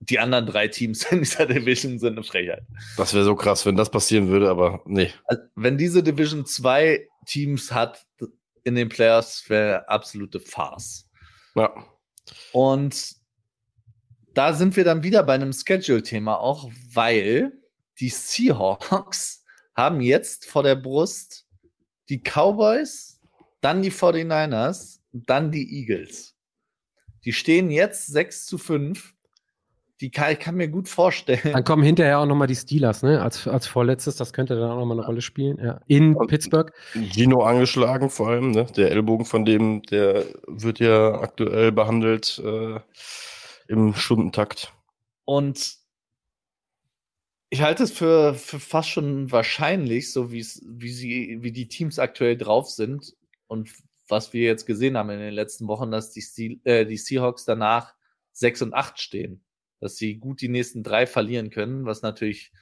die 0.00 0.18
anderen 0.18 0.46
drei 0.46 0.68
Teams 0.68 1.04
in 1.10 1.20
dieser 1.20 1.46
Division 1.46 1.98
sind 1.98 2.14
eine 2.14 2.24
Frechheit. 2.24 2.62
Das 2.96 3.14
wäre 3.14 3.24
so 3.24 3.34
krass, 3.34 3.64
wenn 3.66 3.76
das 3.76 3.90
passieren 3.90 4.28
würde, 4.28 4.50
aber 4.50 4.82
nee. 4.86 5.10
Also, 5.26 5.42
wenn 5.54 5.78
diese 5.78 6.02
Division 6.02 6.46
zwei 6.46 7.08
Teams 7.26 7.72
hat, 7.72 8.06
in 8.64 8.74
den 8.74 8.88
Playoffs 8.88 9.48
wäre 9.48 9.88
absolute 9.88 10.40
Farce. 10.40 11.08
Ja. 11.54 11.72
Und 12.52 13.16
da 14.32 14.52
sind 14.52 14.76
wir 14.76 14.84
dann 14.84 15.02
wieder 15.02 15.22
bei 15.22 15.34
einem 15.34 15.52
Schedule-Thema 15.52 16.38
auch, 16.38 16.70
weil 16.92 17.52
die 18.00 18.08
Seahawks 18.08 19.44
haben 19.76 20.00
jetzt 20.00 20.46
vor 20.46 20.62
der 20.62 20.76
Brust 20.76 21.46
die 22.08 22.20
Cowboys, 22.20 23.20
dann 23.60 23.82
die 23.82 23.92
49ers, 23.92 25.00
dann 25.12 25.52
die 25.52 25.80
Eagles. 25.80 26.34
Die 27.24 27.32
stehen 27.32 27.70
jetzt 27.70 28.06
6 28.08 28.46
zu 28.46 28.58
5 28.58 29.13
die 30.00 30.10
kann, 30.10 30.32
ich 30.32 30.40
kann 30.40 30.56
mir 30.56 30.68
gut 30.68 30.88
vorstellen. 30.88 31.52
Dann 31.52 31.64
kommen 31.64 31.82
hinterher 31.82 32.18
auch 32.18 32.26
nochmal 32.26 32.48
die 32.48 32.56
Steelers, 32.56 33.02
ne? 33.02 33.22
Als, 33.22 33.46
als 33.46 33.66
vorletztes, 33.66 34.16
das 34.16 34.32
könnte 34.32 34.56
dann 34.56 34.70
auch 34.70 34.78
nochmal 34.78 34.98
eine 34.98 35.06
Rolle 35.06 35.22
spielen. 35.22 35.58
Ja. 35.62 35.80
In 35.86 36.16
Und 36.16 36.26
Pittsburgh. 36.26 36.72
Gino 37.12 37.42
angeschlagen 37.42 38.10
vor 38.10 38.28
allem, 38.28 38.50
ne? 38.50 38.66
Der 38.76 38.90
Ellbogen 38.90 39.24
von 39.24 39.44
dem, 39.44 39.82
der 39.82 40.24
wird 40.48 40.80
ja 40.80 41.20
aktuell 41.20 41.70
behandelt 41.70 42.42
äh, 42.44 42.80
im 43.68 43.94
Stundentakt. 43.94 44.72
Und 45.24 45.76
ich 47.50 47.62
halte 47.62 47.84
es 47.84 47.92
für, 47.92 48.34
für 48.34 48.58
fast 48.58 48.88
schon 48.88 49.30
wahrscheinlich, 49.30 50.12
so 50.12 50.32
wie 50.32 50.42
sie, 50.42 51.38
wie 51.40 51.52
die 51.52 51.68
Teams 51.68 52.00
aktuell 52.00 52.36
drauf 52.36 52.68
sind 52.68 53.14
und 53.46 53.70
was 54.08 54.32
wir 54.32 54.42
jetzt 54.42 54.66
gesehen 54.66 54.96
haben 54.96 55.10
in 55.10 55.20
den 55.20 55.32
letzten 55.32 55.68
Wochen, 55.68 55.92
dass 55.92 56.10
die, 56.10 56.20
Steel, 56.20 56.60
äh, 56.64 56.84
die 56.84 56.96
Seahawks 56.96 57.44
danach 57.44 57.94
6 58.32 58.62
und 58.62 58.74
8 58.74 59.00
stehen 59.00 59.43
dass 59.84 59.96
sie 59.96 60.16
gut 60.16 60.40
die 60.40 60.48
nächsten 60.48 60.82
drei 60.82 61.06
verlieren 61.06 61.50
können, 61.50 61.84
was 61.84 62.00
natürlich 62.00 62.52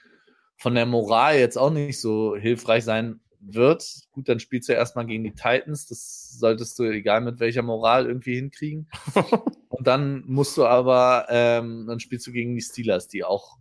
von 0.57 0.75
der 0.75 0.87
Moral 0.87 1.39
jetzt 1.39 1.57
auch 1.57 1.71
nicht 1.71 2.01
so 2.01 2.35
hilfreich 2.35 2.83
sein 2.83 3.21
wird. 3.39 4.09
Gut, 4.11 4.29
dann 4.29 4.41
spielst 4.41 4.69
du 4.69 4.73
erstmal 4.73 5.07
gegen 5.07 5.23
die 5.23 5.35
Titans. 5.35 5.87
Das 5.87 6.37
solltest 6.37 6.77
du, 6.81 6.83
egal 6.83 7.21
mit 7.21 7.39
welcher 7.39 7.63
Moral, 7.63 8.07
irgendwie 8.07 8.35
hinkriegen. 8.35 8.89
Und 9.69 9.87
dann 9.87 10.25
musst 10.27 10.57
du 10.57 10.67
aber, 10.67 11.27
ähm, 11.29 11.87
dann 11.87 12.01
spielst 12.01 12.27
du 12.27 12.33
gegen 12.33 12.57
die 12.57 12.61
Steelers, 12.61 13.07
die 13.07 13.23
auch 13.23 13.57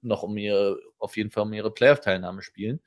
noch 0.00 0.24
um 0.24 0.36
ihre, 0.36 0.80
auf 0.98 1.16
jeden 1.16 1.30
Fall 1.30 1.44
um 1.44 1.52
ihre 1.52 1.70
Playoff-Teilnahme 1.70 2.42
spielen. 2.42 2.80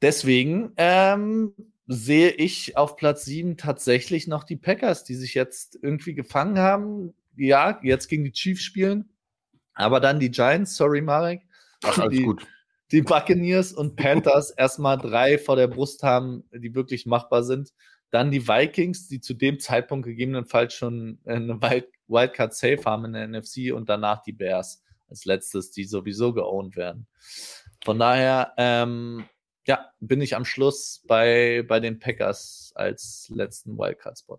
Deswegen 0.00 0.72
ähm, 0.78 1.52
sehe 1.86 2.30
ich 2.30 2.78
auf 2.78 2.96
Platz 2.96 3.26
7 3.26 3.58
tatsächlich 3.58 4.28
noch 4.28 4.44
die 4.44 4.56
Packers, 4.56 5.04
die 5.04 5.14
sich 5.14 5.34
jetzt 5.34 5.78
irgendwie 5.82 6.14
gefangen 6.14 6.58
haben. 6.58 7.12
Ja, 7.36 7.80
jetzt 7.82 8.08
gegen 8.08 8.24
die 8.24 8.32
Chiefs 8.32 8.62
spielen, 8.62 9.08
aber 9.74 10.00
dann 10.00 10.20
die 10.20 10.30
Giants, 10.30 10.76
sorry 10.76 11.00
Marek. 11.00 11.42
Ach, 11.84 11.98
alles 11.98 12.18
die, 12.18 12.24
gut. 12.24 12.46
Die 12.90 13.02
Buccaneers 13.02 13.72
und 13.72 13.96
Panthers 13.96 14.50
erstmal 14.56 14.98
drei 14.98 15.38
vor 15.38 15.56
der 15.56 15.66
Brust 15.66 16.02
haben, 16.02 16.44
die 16.52 16.74
wirklich 16.74 17.06
machbar 17.06 17.42
sind. 17.42 17.72
Dann 18.10 18.30
die 18.30 18.46
Vikings, 18.46 19.08
die 19.08 19.20
zu 19.20 19.32
dem 19.32 19.58
Zeitpunkt 19.58 20.04
gegebenenfalls 20.06 20.74
schon 20.74 21.18
eine 21.24 21.58
Wildcard 22.08 22.54
Safe 22.54 22.82
haben 22.84 23.06
in 23.06 23.12
der 23.14 23.26
NFC 23.26 23.72
und 23.72 23.88
danach 23.88 24.22
die 24.22 24.32
Bears 24.32 24.82
als 25.08 25.24
letztes, 25.24 25.70
die 25.70 25.84
sowieso 25.84 26.34
geowned 26.34 26.76
werden. 26.76 27.06
Von 27.84 27.98
daher, 27.98 28.52
ähm, 28.58 29.24
ja, 29.66 29.90
bin 30.00 30.20
ich 30.20 30.36
am 30.36 30.44
Schluss 30.44 31.02
bei, 31.06 31.64
bei 31.66 31.80
den 31.80 31.98
Packers 31.98 32.72
als 32.74 33.30
letzten 33.32 33.78
Wildcard-Spot. 33.78 34.38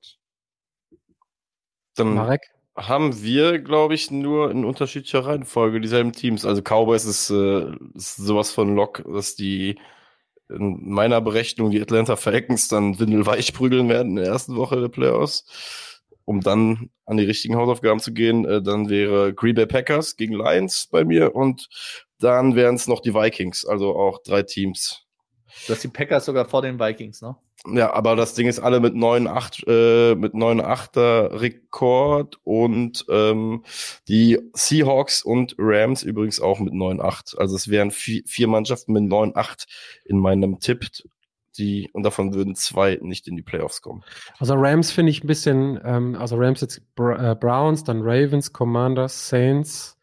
Dann 1.96 2.14
Marek? 2.14 2.42
Haben 2.76 3.22
wir, 3.22 3.60
glaube 3.60 3.94
ich, 3.94 4.12
nur 4.12 4.52
in 4.52 4.66
unterschiedlicher 4.66 5.26
Reihenfolge 5.26 5.80
dieselben 5.80 6.12
Teams. 6.12 6.46
Also 6.46 6.62
Cowboys 6.62 7.06
ist, 7.06 7.30
äh, 7.30 7.72
ist 7.96 8.18
sowas 8.18 8.52
von 8.52 8.76
Lock, 8.76 9.04
dass 9.06 9.36
die 9.36 9.80
in 10.50 10.90
meiner 10.90 11.22
Berechnung 11.22 11.72
die 11.72 11.82
Atlanta 11.82 12.16
Falcons 12.16 12.68
dann 12.68 13.00
windelweich 13.00 13.54
prügeln 13.54 13.90
werden 13.90 14.10
in 14.12 14.16
der 14.18 14.26
ersten 14.26 14.56
Woche 14.56 14.80
der 14.80 14.90
Playoffs. 14.90 16.02
Um 16.26 16.42
dann 16.42 16.90
an 17.06 17.18
die 17.18 17.26
richtigen 17.26 17.56
Hausaufgaben 17.58 18.00
zu 18.00 18.14
gehen, 18.14 18.46
äh, 18.46 18.62
dann 18.62 18.90
wäre 18.90 19.34
Green 19.34 19.56
Bay 19.56 19.66
Packers 19.66 20.16
gegen 20.16 20.34
Lions 20.36 20.88
bei 20.90 21.04
mir 21.04 21.36
und 21.36 21.68
dann 22.20 22.56
wären 22.56 22.76
es 22.76 22.88
noch 22.88 23.02
die 23.02 23.14
Vikings, 23.14 23.66
also 23.66 23.96
auch 23.96 24.24
drei 24.24 24.44
Teams. 24.44 25.03
Du 25.68 25.74
hast 25.74 25.84
die 25.84 25.88
Packers 25.88 26.26
sogar 26.26 26.46
vor 26.46 26.62
den 26.62 26.80
Vikings, 26.80 27.22
ne? 27.22 27.36
Ja, 27.66 27.94
aber 27.94 28.18
das 28.18 28.34
Ding 28.34 28.48
ist 28.48 28.60
alle 28.60 28.82
mit 28.82 28.94
9-8, 28.94 29.68
äh, 29.68 30.16
mit 30.16 30.34
9-8er 30.34 31.40
Rekord 31.40 32.38
und 32.44 33.06
ähm, 33.10 33.64
die 34.10 34.40
Seahawks 34.54 35.22
und 35.24 35.56
Rams 35.58 36.04
übrigens 36.04 36.42
auch 36.42 36.60
mit 36.60 36.74
9-8. 36.74 37.38
Also 37.38 37.56
es 37.56 37.70
wären 37.70 37.92
vier, 37.92 38.24
vier 38.26 38.50
Mannschaften 38.50 38.92
mit 38.92 39.04
9-8 39.04 39.66
in 40.04 40.20
meinem 40.20 40.60
Tipp, 40.60 40.90
die, 41.58 41.90
und 41.94 42.04
davon 42.04 42.34
würden 42.34 42.56
zwei 42.56 43.00
nicht 43.02 43.30
in 43.30 43.38
die 43.38 43.44
Playoffs 43.44 43.82
kommen. 43.82 44.04
Also 44.40 44.56
Rams 44.56 44.92
finde 44.92 45.12
ich 45.12 45.24
ein 45.24 45.28
bisschen, 45.28 45.80
ähm, 45.86 46.16
also 46.16 46.36
Rams 46.36 46.60
jetzt 46.60 46.82
Br 46.96 47.32
äh, 47.32 47.36
Browns, 47.36 47.86
dann 47.86 48.02
Ravens, 48.02 48.52
Commanders, 48.52 49.30
Saints, 49.30 49.98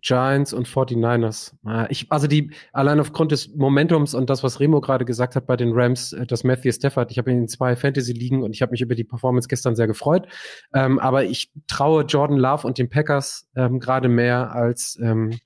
Giants 0.00 0.52
und 0.52 0.66
49ers. 0.66 1.52
Ah, 1.64 1.86
ich, 1.90 2.10
also 2.10 2.26
die, 2.26 2.50
allein 2.72 3.00
aufgrund 3.00 3.32
des 3.32 3.54
Momentums 3.54 4.14
und 4.14 4.30
das, 4.30 4.42
was 4.42 4.60
Remo 4.60 4.80
gerade 4.80 5.04
gesagt 5.04 5.36
hat 5.36 5.46
bei 5.46 5.56
den 5.56 5.72
Rams, 5.72 6.12
äh, 6.12 6.26
dass 6.26 6.44
Matthew 6.44 6.72
Stafford, 6.72 7.10
ich 7.10 7.18
habe 7.18 7.30
ihn 7.30 7.42
in 7.42 7.48
zwei 7.48 7.76
Fantasy 7.76 8.12
liegen 8.12 8.42
und 8.42 8.54
ich 8.54 8.62
habe 8.62 8.72
mich 8.72 8.80
über 8.80 8.94
die 8.94 9.04
Performance 9.04 9.48
gestern 9.48 9.76
sehr 9.76 9.86
gefreut. 9.86 10.26
Ähm, 10.74 10.98
aber 10.98 11.24
ich 11.24 11.50
traue 11.66 12.04
Jordan 12.04 12.38
Love 12.38 12.66
und 12.66 12.78
den 12.78 12.88
Packers 12.88 13.48
ähm, 13.56 13.78
gerade 13.78 14.08
mehr 14.08 14.52
als 14.52 14.98
ähm, 15.02 15.38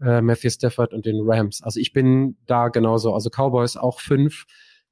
äh, 0.00 0.20
Matthew 0.20 0.50
Stafford 0.50 0.94
und 0.94 1.06
den 1.06 1.20
Rams. 1.24 1.62
Also 1.62 1.80
ich 1.80 1.92
bin 1.92 2.36
da 2.46 2.68
genauso. 2.68 3.14
Also 3.14 3.30
Cowboys 3.30 3.76
auch 3.76 4.00
fünf. 4.00 4.44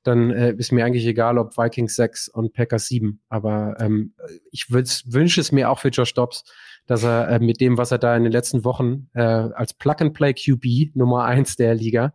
Dann 0.02 0.30
äh, 0.30 0.54
ist 0.56 0.70
mir 0.70 0.84
eigentlich 0.84 1.06
egal, 1.06 1.36
ob 1.36 1.56
Vikings 1.56 1.96
sechs 1.96 2.28
und 2.28 2.52
Packers 2.52 2.86
sieben. 2.86 3.22
Aber 3.28 3.76
ähm, 3.80 4.14
ich 4.52 4.70
wünsche 4.70 5.40
es 5.40 5.52
mir 5.52 5.70
auch 5.70 5.80
für 5.80 5.88
Josh 5.88 6.14
Dobbs 6.14 6.44
dass 6.86 7.02
er 7.02 7.28
äh, 7.28 7.38
mit 7.38 7.60
dem, 7.60 7.78
was 7.78 7.90
er 7.90 7.98
da 7.98 8.16
in 8.16 8.22
den 8.22 8.32
letzten 8.32 8.64
Wochen 8.64 9.08
äh, 9.14 9.22
als 9.22 9.74
Plug-and-Play 9.74 10.34
QB 10.34 10.96
Nummer 10.96 11.24
eins 11.24 11.56
der 11.56 11.74
Liga 11.74 12.12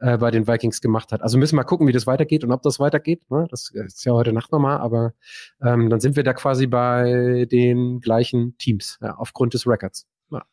äh, 0.00 0.18
bei 0.18 0.30
den 0.30 0.46
Vikings 0.46 0.80
gemacht 0.80 1.12
hat. 1.12 1.22
Also 1.22 1.38
müssen 1.38 1.52
wir 1.54 1.62
mal 1.62 1.64
gucken, 1.64 1.86
wie 1.86 1.92
das 1.92 2.06
weitergeht 2.06 2.44
und 2.44 2.52
ob 2.52 2.62
das 2.62 2.80
weitergeht. 2.80 3.22
Ne? 3.30 3.46
Das 3.50 3.70
ist 3.70 4.04
ja 4.04 4.12
heute 4.12 4.32
Nacht 4.32 4.52
nochmal, 4.52 4.78
aber 4.78 5.12
ähm, 5.62 5.90
dann 5.90 6.00
sind 6.00 6.16
wir 6.16 6.22
da 6.22 6.32
quasi 6.32 6.66
bei 6.66 7.46
den 7.50 8.00
gleichen 8.00 8.56
Teams, 8.58 8.98
ja, 9.00 9.16
aufgrund 9.16 9.54
des 9.54 9.66
Records. 9.66 10.06
Ja. 10.30 10.44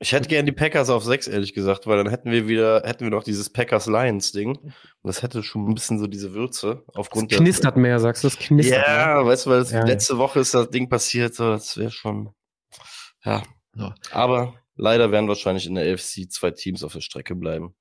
Ich 0.00 0.12
hätte 0.12 0.28
gern 0.28 0.46
die 0.46 0.52
Packers 0.52 0.90
auf 0.90 1.02
sechs, 1.02 1.26
ehrlich 1.26 1.54
gesagt, 1.54 1.86
weil 1.88 1.96
dann 1.96 2.08
hätten 2.08 2.30
wir 2.30 2.46
wieder, 2.46 2.82
hätten 2.84 3.04
wir 3.04 3.10
noch 3.10 3.24
dieses 3.24 3.50
Packers-Lions-Ding. 3.50 4.56
Und 4.56 4.72
das 5.02 5.22
hätte 5.22 5.42
schon 5.42 5.68
ein 5.68 5.74
bisschen 5.74 5.98
so 5.98 6.06
diese 6.06 6.34
Würze 6.34 6.84
aufgrund 6.94 7.32
das 7.32 7.38
knistert 7.38 7.74
der, 7.74 7.82
mehr, 7.82 7.98
sagst 7.98 8.22
du, 8.22 8.28
es 8.28 8.38
knistert. 8.38 8.84
Ja, 8.86 9.14
mehr. 9.16 9.26
weißt 9.26 9.46
du, 9.46 9.50
weil 9.50 9.64
ja, 9.64 9.84
letzte 9.84 10.18
Woche 10.18 10.40
ist 10.40 10.54
das 10.54 10.70
Ding 10.70 10.88
passiert, 10.88 11.34
so, 11.34 11.50
das 11.50 11.76
wäre 11.76 11.90
schon. 11.90 12.30
Ja. 13.28 13.42
ja. 13.76 13.94
Aber 14.12 14.54
leider 14.76 15.12
werden 15.12 15.28
wahrscheinlich 15.28 15.66
in 15.66 15.74
der 15.74 15.92
AFC 15.92 16.30
zwei 16.30 16.50
Teams 16.50 16.82
auf 16.82 16.92
der 16.92 17.00
Strecke 17.00 17.34
bleiben, 17.34 17.74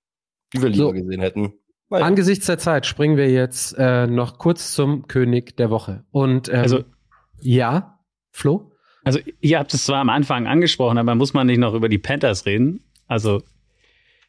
die 0.54 0.62
wir 0.62 0.70
lieber 0.70 0.86
so. 0.86 0.94
gesehen 0.94 1.22
hätten. 1.22 1.54
Nein. 1.90 2.04
Angesichts 2.04 2.46
der 2.46 2.58
Zeit 2.58 2.86
springen 2.86 3.16
wir 3.16 3.30
jetzt 3.30 3.74
äh, 3.78 4.08
noch 4.08 4.40
kurz 4.40 4.74
zum 4.74 5.08
König 5.08 5.56
der 5.56 5.70
Woche. 5.70 6.04
Und 6.12 6.50
ähm, 6.50 6.56
also 6.56 6.84
ja, 7.40 8.00
Flo? 8.32 8.72
Also 9.06 9.20
ihr 9.40 9.58
habt 9.58 9.74
es 9.74 9.86
zwar 9.86 10.00
am 10.00 10.10
Anfang 10.10 10.48
angesprochen, 10.48 10.98
aber 10.98 11.16
muss 11.16 11.34
man 11.34 11.48
nicht 11.48 11.60
noch 11.60 11.74
über 11.74 11.88
die 11.88 11.98
Panthers 11.98 12.46
reden? 12.46 12.84
Also 13.08 13.42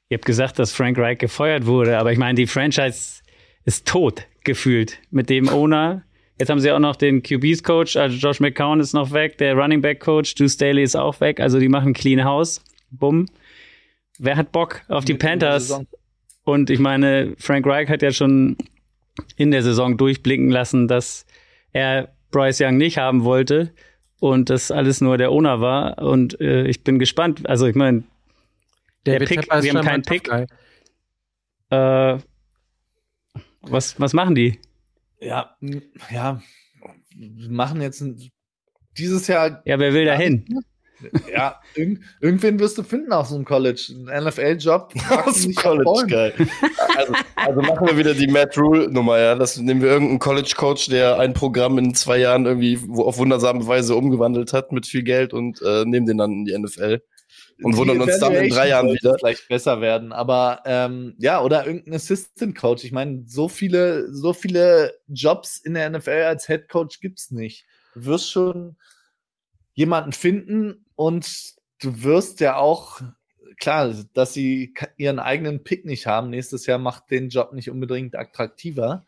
ihr 0.08 0.18
habt 0.18 0.24
gesagt, 0.24 0.60
dass 0.60 0.72
Frank 0.72 0.98
Reich 0.98 1.18
gefeuert 1.18 1.66
wurde, 1.66 1.98
aber 1.98 2.12
ich 2.12 2.18
meine, 2.18 2.36
die 2.36 2.46
Franchise 2.46 3.22
ist 3.64 3.88
tot 3.88 4.26
gefühlt 4.44 5.00
mit 5.10 5.28
dem 5.30 5.48
Owner, 5.48 6.04
Jetzt 6.38 6.50
haben 6.50 6.60
sie 6.60 6.70
auch 6.70 6.78
noch 6.78 6.96
den 6.96 7.22
QBs 7.22 7.62
Coach, 7.64 7.96
also 7.96 8.16
Josh 8.16 8.38
McCown 8.38 8.80
ist 8.80 8.92
noch 8.92 9.10
weg, 9.12 9.38
der 9.38 9.54
Running 9.54 9.80
Back 9.80 10.00
Coach, 10.00 10.30
Stu 10.30 10.48
Staley 10.48 10.82
ist 10.82 10.96
auch 10.96 11.20
weg, 11.20 11.40
also 11.40 11.58
die 11.58 11.68
machen 11.68 11.94
Clean 11.94 12.24
House. 12.24 12.62
Bumm. 12.90 13.26
Wer 14.18 14.36
hat 14.36 14.52
Bock 14.52 14.82
auf 14.88 15.04
die 15.04 15.14
Panthers? 15.14 15.80
Und 16.44 16.70
ich 16.70 16.78
meine, 16.78 17.34
Frank 17.38 17.66
Reich 17.66 17.88
hat 17.88 18.02
ja 18.02 18.10
schon 18.12 18.56
in 19.36 19.50
der 19.50 19.62
Saison 19.62 19.96
durchblicken 19.96 20.50
lassen, 20.50 20.88
dass 20.88 21.26
er 21.72 22.08
Bryce 22.30 22.60
Young 22.60 22.76
nicht 22.76 22.98
haben 22.98 23.24
wollte 23.24 23.72
und 24.20 24.50
das 24.50 24.70
alles 24.70 25.00
nur 25.00 25.18
der 25.18 25.30
Owner 25.30 25.60
war. 25.60 25.98
Und 25.98 26.40
äh, 26.40 26.66
ich 26.66 26.84
bin 26.84 26.98
gespannt. 26.98 27.48
Also 27.48 27.66
ich 27.66 27.74
meine, 27.74 28.04
der 29.06 29.20
Pick, 29.20 29.46
sie 29.60 29.70
haben 29.70 29.84
keinen 29.84 30.02
Pick. 30.02 30.28
Äh, 31.70 32.18
was, 33.62 34.00
was 34.00 34.12
machen 34.14 34.34
die? 34.34 34.58
Ja, 35.20 35.56
ja, 36.10 36.40
wir 37.16 37.50
machen 37.50 37.80
jetzt 37.80 38.00
ein, 38.00 38.30
dieses 38.96 39.26
Jahr. 39.26 39.62
Ja, 39.64 39.78
wer 39.78 39.92
will 39.92 40.04
da 40.04 40.14
hin? 40.14 40.44
Ja, 41.32 41.60
irg 41.76 42.00
irgendwen 42.20 42.58
wirst 42.58 42.76
du 42.76 42.82
finden 42.82 43.12
aus 43.12 43.28
so 43.28 43.36
einem 43.36 43.44
College. 43.44 43.92
Ein 44.08 44.24
NFL-Job. 44.24 44.92
Aus 45.24 45.42
dem 45.42 45.54
College, 45.54 46.06
geil. 46.08 46.34
Also, 46.96 47.12
also, 47.36 47.60
machen 47.60 47.86
wir 47.86 47.96
wieder 47.96 48.14
die 48.14 48.26
Matt 48.26 48.58
Rule-Nummer, 48.58 49.18
ja. 49.18 49.36
Das 49.36 49.56
nehmen 49.58 49.80
wir 49.80 49.90
irgendeinen 49.90 50.18
College-Coach, 50.18 50.88
der 50.88 51.20
ein 51.20 51.34
Programm 51.34 51.78
in 51.78 51.94
zwei 51.94 52.18
Jahren 52.18 52.46
irgendwie 52.46 52.80
auf 52.96 53.18
wundersame 53.18 53.64
Weise 53.66 53.94
umgewandelt 53.94 54.52
hat 54.52 54.72
mit 54.72 54.86
viel 54.86 55.04
Geld 55.04 55.32
und 55.32 55.62
äh, 55.62 55.84
nehmen 55.84 56.06
den 56.06 56.18
dann 56.18 56.32
in 56.32 56.44
die 56.44 56.58
NFL 56.58 57.00
und 57.62 57.76
wundern 57.76 58.00
uns 58.00 58.18
dann 58.18 58.34
in 58.34 58.50
drei 58.50 58.68
Jahren 58.68 58.92
wieder. 58.92 59.16
Vielleicht 59.18 59.48
besser 59.48 59.80
werden, 59.80 60.12
aber 60.12 60.62
ähm, 60.64 61.14
ja, 61.18 61.42
oder 61.42 61.66
irgendein 61.66 61.94
Assistant 61.94 62.56
Coach. 62.56 62.84
Ich 62.84 62.92
meine, 62.92 63.24
so 63.26 63.48
viele, 63.48 64.12
so 64.12 64.32
viele 64.32 64.98
Jobs 65.08 65.58
in 65.58 65.74
der 65.74 65.90
NFL 65.90 66.24
als 66.26 66.46
Head 66.46 66.68
Coach 66.68 67.00
gibt's 67.00 67.30
nicht. 67.30 67.66
Du 67.94 68.04
wirst 68.04 68.30
schon 68.30 68.76
jemanden 69.74 70.12
finden 70.12 70.86
und 70.94 71.28
du 71.80 72.02
wirst 72.02 72.40
ja 72.40 72.56
auch 72.56 73.00
klar, 73.58 73.94
dass 74.14 74.32
sie 74.32 74.74
ihren 74.96 75.18
eigenen 75.18 75.64
Pick 75.64 75.84
nicht 75.84 76.06
haben. 76.06 76.30
Nächstes 76.30 76.66
Jahr 76.66 76.78
macht 76.78 77.10
den 77.10 77.28
Job 77.28 77.52
nicht 77.52 77.70
unbedingt 77.70 78.16
attraktiver. 78.16 79.04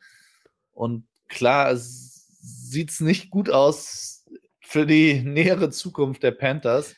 Und 0.72 1.06
klar, 1.28 1.70
es 1.70 2.26
sieht's 2.40 3.00
nicht 3.00 3.30
gut 3.30 3.50
aus 3.50 4.24
für 4.60 4.86
die 4.86 5.20
nähere 5.24 5.70
Zukunft 5.70 6.22
der 6.22 6.32
Panthers. 6.32 6.96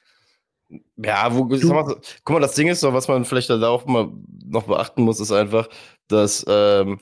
Ja, 0.97 1.35
wo, 1.35 1.44
mal, 1.44 1.97
guck 2.24 2.35
mal, 2.35 2.40
das 2.40 2.55
Ding 2.55 2.69
ist 2.69 2.81
so, 2.81 2.93
was 2.93 3.09
man 3.09 3.24
vielleicht 3.24 3.51
da 3.51 3.69
auch 3.69 3.86
mal 3.86 4.09
noch 4.44 4.65
beachten 4.65 5.03
muss, 5.03 5.20
ist 5.20 5.32
einfach, 5.32 5.69
dass 6.09 6.44
ähm, 6.49 6.99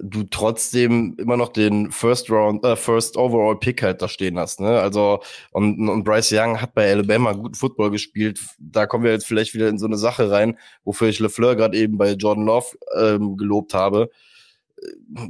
du 0.00 0.24
trotzdem 0.24 1.16
immer 1.18 1.36
noch 1.36 1.48
den 1.48 1.90
First 1.90 2.30
Round, 2.30 2.64
äh, 2.64 2.76
First 2.76 3.16
Overall 3.16 3.58
Pick 3.58 3.82
halt 3.82 4.02
da 4.02 4.08
stehen 4.08 4.38
hast, 4.38 4.60
ne? 4.60 4.80
Also 4.80 5.20
und, 5.52 5.88
und 5.88 6.04
Bryce 6.04 6.32
Young 6.32 6.60
hat 6.60 6.74
bei 6.74 6.90
Alabama 6.90 7.32
guten 7.32 7.54
Football 7.54 7.90
gespielt. 7.90 8.40
Da 8.58 8.86
kommen 8.86 9.04
wir 9.04 9.12
jetzt 9.12 9.26
vielleicht 9.26 9.54
wieder 9.54 9.68
in 9.68 9.78
so 9.78 9.86
eine 9.86 9.96
Sache 9.96 10.30
rein, 10.30 10.58
wofür 10.84 11.08
ich 11.08 11.20
LeFleur 11.20 11.56
gerade 11.56 11.76
eben 11.76 11.98
bei 11.98 12.12
Jordan 12.12 12.44
Love 12.44 12.76
ähm, 12.96 13.36
gelobt 13.36 13.74
habe 13.74 14.10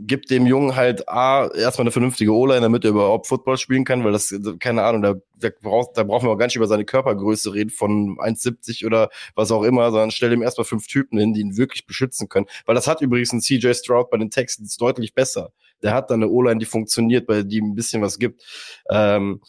gibt 0.00 0.30
dem 0.30 0.46
Jungen 0.46 0.76
halt 0.76 1.08
A, 1.08 1.48
erstmal 1.48 1.84
eine 1.84 1.92
vernünftige 1.92 2.32
O-Line, 2.32 2.60
damit 2.60 2.84
er 2.84 2.90
überhaupt 2.90 3.26
Football 3.26 3.56
spielen 3.56 3.84
kann, 3.84 4.04
weil 4.04 4.12
das, 4.12 4.34
keine 4.58 4.82
Ahnung, 4.82 5.02
da, 5.02 5.14
da, 5.36 5.50
braucht, 5.62 5.96
da 5.96 6.02
brauchen 6.02 6.26
wir 6.26 6.32
auch 6.32 6.38
gar 6.38 6.46
nicht 6.46 6.56
über 6.56 6.66
seine 6.66 6.84
Körpergröße 6.84 7.54
reden 7.54 7.70
von 7.70 8.18
1,70 8.18 8.86
oder 8.86 9.10
was 9.34 9.50
auch 9.52 9.62
immer, 9.62 9.90
sondern 9.90 10.10
stell 10.10 10.32
ihm 10.32 10.42
erstmal 10.42 10.64
fünf 10.64 10.86
Typen 10.86 11.18
hin, 11.18 11.32
die 11.32 11.40
ihn 11.40 11.56
wirklich 11.56 11.86
beschützen 11.86 12.28
können. 12.28 12.46
Weil 12.66 12.74
das 12.74 12.86
hat 12.86 13.00
übrigens 13.00 13.32
ein 13.32 13.40
CJ 13.40 13.72
Stroud 13.74 14.10
bei 14.10 14.18
den 14.18 14.30
Texans 14.30 14.76
deutlich 14.76 15.14
besser. 15.14 15.52
Der 15.82 15.94
hat 15.94 16.10
da 16.10 16.14
eine 16.14 16.28
O-Line, 16.28 16.58
die 16.58 16.66
funktioniert, 16.66 17.26
bei 17.26 17.42
die 17.42 17.60
ein 17.60 17.74
bisschen 17.74 18.02
was 18.02 18.18
gibt. 18.18 18.42
Ähm, 18.90 19.40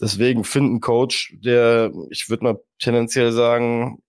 deswegen 0.00 0.44
finden 0.44 0.80
Coach, 0.80 1.34
der, 1.40 1.92
ich 2.10 2.30
würde 2.30 2.44
mal 2.44 2.60
tendenziell 2.78 3.32
sagen, 3.32 4.02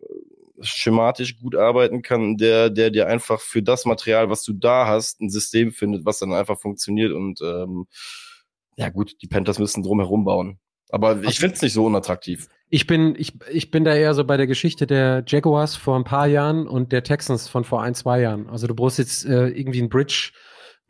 schematisch 0.64 1.40
gut 1.40 1.56
arbeiten 1.56 2.02
kann, 2.02 2.38
der, 2.38 2.70
der 2.70 2.90
dir 2.90 3.08
einfach 3.08 3.40
für 3.40 3.62
das 3.62 3.86
Material, 3.86 4.30
was 4.30 4.44
du 4.44 4.54
da 4.54 4.88
hast, 4.88 5.22
ein 5.22 5.30
System 5.30 5.72
findet, 5.72 6.06
was 6.06 6.20
dann 6.20 6.34
einfach 6.34 6.60
funktioniert 6.60 7.12
und 7.12 7.42
ähm, 7.42 7.86
ja 8.76 8.90
gut, 8.90 9.22
die 9.22 9.28
Panthers 9.28 9.60
müssen 9.60 9.84
drumherum 9.84 10.26
bauen. 10.26 10.60
Aber 10.90 11.24
ich 11.24 11.40
finde 11.40 11.56
es 11.56 11.62
nicht 11.62 11.74
so 11.74 11.86
unattraktiv. 11.86 12.48
Ich 12.70 12.86
bin, 12.86 13.16
ich, 13.18 13.34
ich 13.52 13.72
bin 13.72 13.84
da 13.84 13.96
eher 13.96 14.14
so 14.14 14.26
bei 14.26 14.38
der 14.38 14.48
Geschichte 14.48 14.86
der 14.86 15.24
Jaguars 15.28 15.76
vor 15.76 15.96
ein 15.96 16.04
paar 16.04 16.28
Jahren 16.28 16.68
und 16.68 16.92
der 16.92 17.04
Texans 17.04 17.48
von 17.48 17.64
vor 17.64 17.82
ein, 17.82 17.96
zwei 17.96 18.22
Jahren. 18.22 18.48
Also 18.50 18.68
du 18.68 18.76
brauchst 18.76 19.00
jetzt 19.00 19.26
äh, 19.26 19.48
irgendwie 19.48 19.80
einen 19.80 19.90
Bridge, 19.90 20.32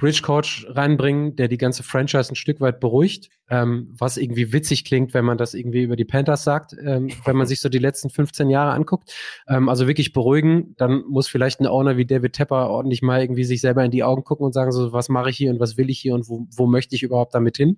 Bridge 0.03 0.19
Coach 0.21 0.65
reinbringen, 0.67 1.37
der 1.37 1.47
die 1.47 1.57
ganze 1.57 1.81
Franchise 1.81 2.29
ein 2.29 2.35
Stück 2.35 2.59
weit 2.59 2.81
beruhigt, 2.81 3.29
ähm, 3.49 3.87
was 3.97 4.17
irgendwie 4.17 4.51
witzig 4.51 4.83
klingt, 4.83 5.13
wenn 5.13 5.23
man 5.23 5.37
das 5.37 5.53
irgendwie 5.53 5.83
über 5.83 5.95
die 5.95 6.03
Panthers 6.03 6.43
sagt, 6.43 6.75
ähm, 6.83 7.07
wenn 7.23 7.37
man 7.37 7.47
sich 7.47 7.61
so 7.61 7.69
die 7.69 7.79
letzten 7.79 8.09
15 8.09 8.49
Jahre 8.49 8.71
anguckt. 8.71 9.13
Ähm, 9.47 9.69
also 9.69 9.87
wirklich 9.87 10.11
beruhigen, 10.11 10.75
dann 10.75 11.05
muss 11.07 11.29
vielleicht 11.29 11.61
ein 11.61 11.67
Owner 11.67 11.95
wie 11.95 12.05
David 12.05 12.33
Tepper 12.33 12.69
ordentlich 12.69 13.01
mal 13.01 13.21
irgendwie 13.21 13.45
sich 13.45 13.61
selber 13.61 13.85
in 13.85 13.91
die 13.91 14.03
Augen 14.03 14.25
gucken 14.25 14.45
und 14.45 14.51
sagen 14.51 14.73
so, 14.73 14.91
was 14.91 15.07
mache 15.07 15.29
ich 15.29 15.37
hier 15.37 15.51
und 15.51 15.61
was 15.61 15.77
will 15.77 15.89
ich 15.89 16.01
hier 16.01 16.15
und 16.15 16.27
wo, 16.27 16.47
wo 16.53 16.67
möchte 16.67 16.95
ich 16.95 17.03
überhaupt 17.03 17.33
damit 17.33 17.55
hin? 17.55 17.77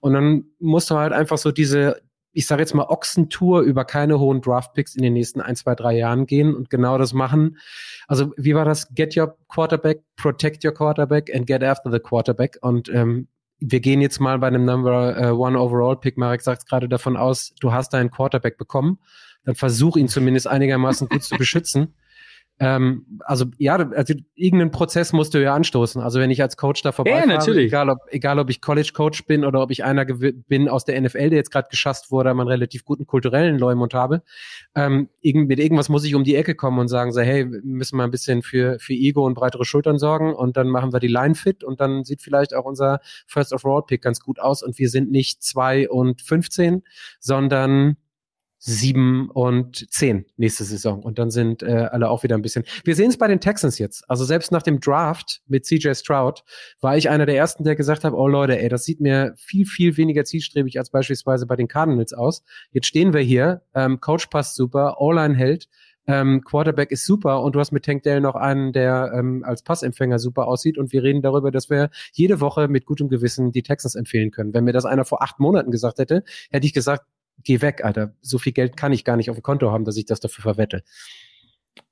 Und 0.00 0.14
dann 0.14 0.44
musst 0.58 0.88
du 0.88 0.94
halt 0.94 1.12
einfach 1.12 1.36
so 1.36 1.52
diese 1.52 2.00
ich 2.36 2.46
sage 2.46 2.60
jetzt 2.60 2.74
mal, 2.74 2.84
Ochsentour 2.84 3.62
über 3.62 3.86
keine 3.86 4.20
hohen 4.20 4.42
Draftpicks 4.42 4.94
in 4.94 5.02
den 5.02 5.14
nächsten 5.14 5.40
ein, 5.40 5.56
zwei, 5.56 5.74
drei 5.74 5.96
Jahren 5.96 6.26
gehen 6.26 6.54
und 6.54 6.68
genau 6.68 6.98
das 6.98 7.14
machen. 7.14 7.56
Also 8.08 8.34
wie 8.36 8.54
war 8.54 8.66
das? 8.66 8.92
Get 8.94 9.16
your 9.16 9.38
quarterback, 9.48 10.02
protect 10.16 10.62
your 10.62 10.72
quarterback 10.72 11.34
and 11.34 11.46
get 11.46 11.64
after 11.64 11.90
the 11.90 11.98
quarterback. 11.98 12.58
Und 12.60 12.90
ähm, 12.90 13.28
wir 13.58 13.80
gehen 13.80 14.02
jetzt 14.02 14.20
mal 14.20 14.38
bei 14.38 14.48
einem 14.48 14.66
Number 14.66 15.16
äh, 15.16 15.30
One 15.30 15.58
Overall 15.58 15.96
Pick. 15.96 16.18
Marek 16.18 16.42
sagt 16.42 16.68
gerade 16.68 16.90
davon 16.90 17.16
aus, 17.16 17.54
du 17.58 17.72
hast 17.72 17.94
deinen 17.94 18.10
Quarterback 18.10 18.58
bekommen. 18.58 18.98
Dann 19.44 19.54
versuch 19.54 19.96
ihn 19.96 20.08
zumindest 20.08 20.46
einigermaßen 20.46 21.08
gut 21.08 21.22
zu 21.22 21.38
beschützen. 21.38 21.94
Ähm, 22.58 23.04
also 23.20 23.44
ja, 23.58 23.76
also 23.76 24.14
irgendeinen 24.34 24.70
Prozess 24.70 25.12
musst 25.12 25.34
du 25.34 25.42
ja 25.42 25.54
anstoßen. 25.54 26.00
Also 26.00 26.20
wenn 26.20 26.30
ich 26.30 26.40
als 26.40 26.56
Coach 26.56 26.80
da 26.82 26.90
vorbeifahre, 26.92 27.54
ja, 27.54 27.54
egal 27.54 27.90
ob 27.90 27.98
egal 28.08 28.38
ob 28.38 28.48
ich 28.48 28.62
College 28.62 28.92
Coach 28.94 29.26
bin 29.26 29.44
oder 29.44 29.60
ob 29.60 29.70
ich 29.70 29.84
einer 29.84 30.06
bin 30.06 30.68
aus 30.68 30.86
der 30.86 30.98
NFL, 30.98 31.30
der 31.30 31.38
jetzt 31.38 31.50
gerade 31.50 31.68
geschasst 31.68 32.10
wurde, 32.10 32.32
man 32.32 32.48
relativ 32.48 32.86
guten 32.86 33.06
kulturellen 33.06 33.58
Leumund 33.58 33.92
habe, 33.92 34.22
ähm, 34.74 35.10
mit 35.22 35.58
irgendwas 35.58 35.90
muss 35.90 36.04
ich 36.04 36.14
um 36.14 36.24
die 36.24 36.34
Ecke 36.34 36.54
kommen 36.54 36.78
und 36.78 36.88
sagen 36.88 37.12
so, 37.12 37.20
hey, 37.20 37.50
wir 37.50 37.60
müssen 37.62 37.98
mal 37.98 38.04
ein 38.04 38.10
bisschen 38.10 38.40
für 38.40 38.78
für 38.78 38.94
Ego 38.94 39.26
und 39.26 39.34
breitere 39.34 39.66
Schultern 39.66 39.98
sorgen 39.98 40.34
und 40.34 40.56
dann 40.56 40.68
machen 40.68 40.94
wir 40.94 41.00
die 41.00 41.08
Line 41.08 41.34
fit 41.34 41.62
und 41.62 41.80
dann 41.80 42.04
sieht 42.04 42.22
vielleicht 42.22 42.54
auch 42.54 42.64
unser 42.64 43.00
First 43.26 43.52
of 43.52 43.66
All 43.66 43.82
Pick 43.86 44.00
ganz 44.00 44.20
gut 44.20 44.40
aus 44.40 44.62
und 44.62 44.78
wir 44.78 44.88
sind 44.88 45.10
nicht 45.10 45.42
zwei 45.42 45.90
und 45.90 46.22
15, 46.22 46.82
sondern 47.20 47.98
sieben 48.58 49.30
und 49.30 49.86
zehn 49.90 50.26
nächste 50.36 50.64
Saison. 50.64 51.02
Und 51.02 51.18
dann 51.18 51.30
sind 51.30 51.62
äh, 51.62 51.88
alle 51.90 52.08
auch 52.08 52.22
wieder 52.22 52.36
ein 52.36 52.42
bisschen. 52.42 52.64
Wir 52.84 52.94
sehen 52.94 53.10
es 53.10 53.18
bei 53.18 53.28
den 53.28 53.40
Texans 53.40 53.78
jetzt. 53.78 54.08
Also 54.08 54.24
selbst 54.24 54.50
nach 54.50 54.62
dem 54.62 54.80
Draft 54.80 55.42
mit 55.46 55.66
CJ 55.66 55.92
Stroud 55.94 56.42
war 56.80 56.96
ich 56.96 57.08
einer 57.10 57.26
der 57.26 57.36
ersten, 57.36 57.64
der 57.64 57.76
gesagt 57.76 58.04
hat, 58.04 58.12
oh 58.12 58.28
Leute, 58.28 58.60
ey, 58.60 58.68
das 58.68 58.84
sieht 58.84 59.00
mir 59.00 59.34
viel, 59.36 59.66
viel 59.66 59.96
weniger 59.96 60.24
zielstrebig 60.24 60.78
als 60.78 60.90
beispielsweise 60.90 61.46
bei 61.46 61.56
den 61.56 61.68
Cardinals 61.68 62.12
aus. 62.12 62.42
Jetzt 62.72 62.86
stehen 62.86 63.12
wir 63.12 63.20
hier, 63.20 63.62
ähm, 63.74 64.00
Coach 64.00 64.26
passt 64.26 64.56
super, 64.56 65.00
O-Line 65.00 65.34
hält, 65.34 65.68
ähm, 66.06 66.42
Quarterback 66.44 66.92
ist 66.92 67.04
super 67.04 67.42
und 67.42 67.54
du 67.54 67.60
hast 67.60 67.72
mit 67.72 67.84
Tank 67.84 68.02
Dell 68.04 68.20
noch 68.20 68.36
einen, 68.36 68.72
der 68.72 69.12
ähm, 69.14 69.42
als 69.44 69.62
Passempfänger 69.62 70.18
super 70.18 70.46
aussieht 70.46 70.78
und 70.78 70.92
wir 70.92 71.02
reden 71.02 71.22
darüber, 71.22 71.50
dass 71.50 71.68
wir 71.68 71.90
jede 72.12 72.40
Woche 72.40 72.68
mit 72.68 72.86
gutem 72.86 73.08
Gewissen 73.08 73.50
die 73.50 73.62
Texans 73.62 73.96
empfehlen 73.96 74.30
können. 74.30 74.54
Wenn 74.54 74.64
mir 74.64 74.72
das 74.72 74.84
einer 74.84 75.04
vor 75.04 75.22
acht 75.22 75.40
Monaten 75.40 75.70
gesagt 75.70 75.98
hätte, 75.98 76.22
hätte 76.50 76.66
ich 76.66 76.72
gesagt, 76.72 77.06
geh 77.42 77.60
weg, 77.60 77.84
Alter. 77.84 78.14
So 78.20 78.38
viel 78.38 78.52
Geld 78.52 78.76
kann 78.76 78.92
ich 78.92 79.04
gar 79.04 79.16
nicht 79.16 79.30
auf 79.30 79.36
dem 79.36 79.42
Konto 79.42 79.70
haben, 79.70 79.84
dass 79.84 79.96
ich 79.96 80.06
das 80.06 80.20
dafür 80.20 80.42
verwette. 80.42 80.82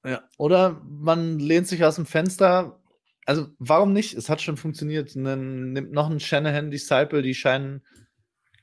Ja, 0.05 0.23
oder 0.37 0.83
man 0.85 1.39
lehnt 1.39 1.69
sich 1.69 1.85
aus 1.85 1.97
dem 1.97 2.07
Fenster. 2.07 2.81
Also, 3.27 3.49
warum 3.59 3.93
nicht? 3.93 4.15
Es 4.15 4.29
hat 4.29 4.43
schon 4.43 4.57
funktioniert. 4.57 5.15
Dann 5.17 5.73
nimmt 5.73 5.93
noch 5.93 6.11
ein 6.11 6.21
Shanahan 6.21 6.71
Disciple, 6.71 7.23
die 7.23 7.35
scheinen 7.35 7.83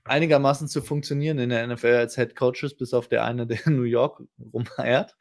einigermaßen 0.03 0.67
zu 0.67 0.81
funktionieren 0.81 1.37
in 1.39 1.49
der 1.49 1.65
NFL 1.67 1.93
als 1.93 2.15
Head 2.15 2.35
Coaches, 2.35 2.75
bis 2.75 2.93
auf 2.93 3.07
der 3.07 3.23
eine, 3.23 3.47
der 3.47 3.65
in 3.65 3.75
New 3.75 3.83
York 3.83 4.21
rumeiert. 4.53 5.15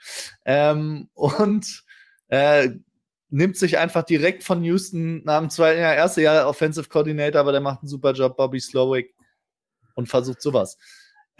Ähm, 0.44 1.08
und 1.14 1.84
äh, 2.28 2.70
nimmt 3.28 3.56
sich 3.56 3.78
einfach 3.78 4.02
direkt 4.02 4.42
von 4.42 4.64
Houston 4.64 5.22
nach 5.24 5.38
dem 5.38 5.50
zweiten 5.50 5.80
Jahr, 5.80 5.94
erste 5.94 6.22
Jahr 6.22 6.48
Offensive 6.48 6.88
Coordinator, 6.88 7.40
aber 7.40 7.52
der 7.52 7.60
macht 7.60 7.80
einen 7.80 7.88
super 7.88 8.12
Job, 8.12 8.36
Bobby 8.36 8.60
Slowick, 8.60 9.14
und 9.94 10.08
versucht 10.08 10.40
sowas 10.40 10.78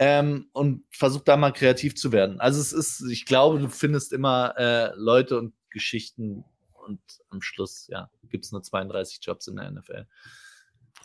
ähm, 0.01 0.47
und 0.51 0.83
versuch 0.89 1.21
da 1.21 1.37
mal 1.37 1.51
kreativ 1.51 1.95
zu 1.95 2.11
werden. 2.11 2.39
Also 2.39 2.59
es 2.59 2.73
ist, 2.73 3.07
ich 3.11 3.25
glaube, 3.27 3.59
du 3.59 3.69
findest 3.69 4.11
immer 4.13 4.55
äh, 4.57 4.89
Leute 4.95 5.37
und 5.37 5.53
Geschichten 5.69 6.43
und 6.73 6.99
am 7.29 7.43
Schluss, 7.43 7.85
ja, 7.87 8.09
gibt 8.27 8.43
es 8.43 8.51
nur 8.51 8.63
32 8.63 9.19
Jobs 9.21 9.47
in 9.47 9.57
der 9.57 9.69
NFL. 9.69 10.07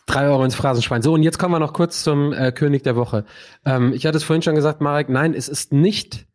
Drei 0.07 0.27
Euro 0.27 0.43
ins 0.43 0.55
Phrasenschwein. 0.55 1.03
So, 1.03 1.13
und 1.13 1.21
jetzt 1.21 1.37
kommen 1.37 1.53
wir 1.53 1.59
noch 1.59 1.73
kurz 1.73 2.03
zum 2.03 2.33
äh, 2.33 2.51
König 2.51 2.81
der 2.81 2.95
Woche. 2.95 3.25
Ähm, 3.65 3.93
ich 3.93 4.07
hatte 4.07 4.17
es 4.17 4.23
vorhin 4.23 4.41
schon 4.41 4.55
gesagt, 4.55 4.81
Marek, 4.81 5.09
nein, 5.09 5.35
es 5.35 5.47
ist 5.47 5.71
nicht 5.71 6.25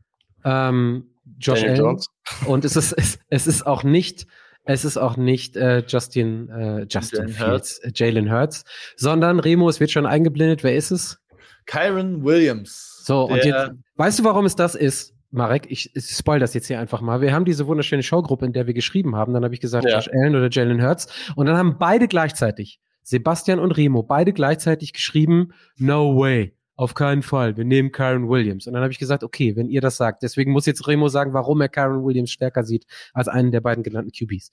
ähm, 0.44 1.10
Josh 1.40 1.64
Allen. 1.64 1.76
Jones. 1.76 2.06
Und 2.46 2.64
es 2.64 2.76
ist, 2.76 2.92
es, 2.92 3.18
es 3.28 3.48
ist 3.48 3.66
auch 3.66 3.82
nicht 3.82 4.28
es 4.64 4.84
ist 4.84 4.96
auch 4.96 5.16
nicht 5.16 5.56
äh, 5.56 5.82
Justin, 5.88 6.48
äh, 6.48 6.86
Justin 6.88 7.26
Jalen 7.26 7.32
Fields, 7.32 7.78
äh, 7.78 7.90
Jalen 7.92 8.30
Hurts, 8.30 8.64
sondern 8.94 9.40
Remo, 9.40 9.68
es 9.68 9.80
wird 9.80 9.90
schon 9.90 10.06
eingeblendet. 10.06 10.62
Wer 10.62 10.76
ist 10.76 10.92
es? 10.92 11.18
Kyron 11.66 12.24
Williams. 12.24 13.02
So, 13.04 13.24
und 13.24 13.44
jetzt, 13.44 13.72
weißt 13.96 14.18
du, 14.18 14.24
warum 14.24 14.44
es 14.46 14.56
das 14.56 14.74
ist? 14.74 15.14
Marek, 15.30 15.70
ich, 15.70 15.96
ich 15.96 16.04
spoil 16.04 16.38
das 16.38 16.52
jetzt 16.52 16.66
hier 16.66 16.78
einfach 16.78 17.00
mal. 17.00 17.22
Wir 17.22 17.32
haben 17.32 17.46
diese 17.46 17.66
wunderschöne 17.66 18.02
Showgruppe, 18.02 18.44
in 18.44 18.52
der 18.52 18.66
wir 18.66 18.74
geschrieben 18.74 19.16
haben. 19.16 19.32
Dann 19.32 19.44
habe 19.44 19.54
ich 19.54 19.60
gesagt, 19.60 19.86
ja. 19.86 19.96
Josh 19.96 20.08
Allen 20.08 20.36
oder 20.36 20.50
Jalen 20.50 20.82
Hurts. 20.82 21.08
Und 21.36 21.46
dann 21.46 21.56
haben 21.56 21.78
beide 21.78 22.06
gleichzeitig, 22.06 22.80
Sebastian 23.02 23.58
und 23.58 23.72
Remo, 23.72 24.02
beide 24.02 24.32
gleichzeitig 24.32 24.92
geschrieben, 24.92 25.52
no 25.78 26.16
way. 26.18 26.54
Auf 26.76 26.94
keinen 26.94 27.22
Fall. 27.22 27.56
Wir 27.56 27.64
nehmen 27.64 27.92
Kyron 27.92 28.28
Williams. 28.28 28.66
Und 28.66 28.72
dann 28.72 28.82
habe 28.82 28.92
ich 28.92 28.98
gesagt, 28.98 29.22
okay, 29.22 29.56
wenn 29.56 29.68
ihr 29.68 29.80
das 29.80 29.96
sagt. 29.96 30.22
Deswegen 30.22 30.52
muss 30.52 30.66
jetzt 30.66 30.86
Remo 30.86 31.08
sagen, 31.08 31.32
warum 31.32 31.60
er 31.60 31.68
Kyron 31.68 32.04
Williams 32.04 32.30
stärker 32.30 32.64
sieht 32.64 32.86
als 33.12 33.28
einen 33.28 33.52
der 33.52 33.60
beiden 33.60 33.84
genannten 33.84 34.10
QBs. 34.10 34.50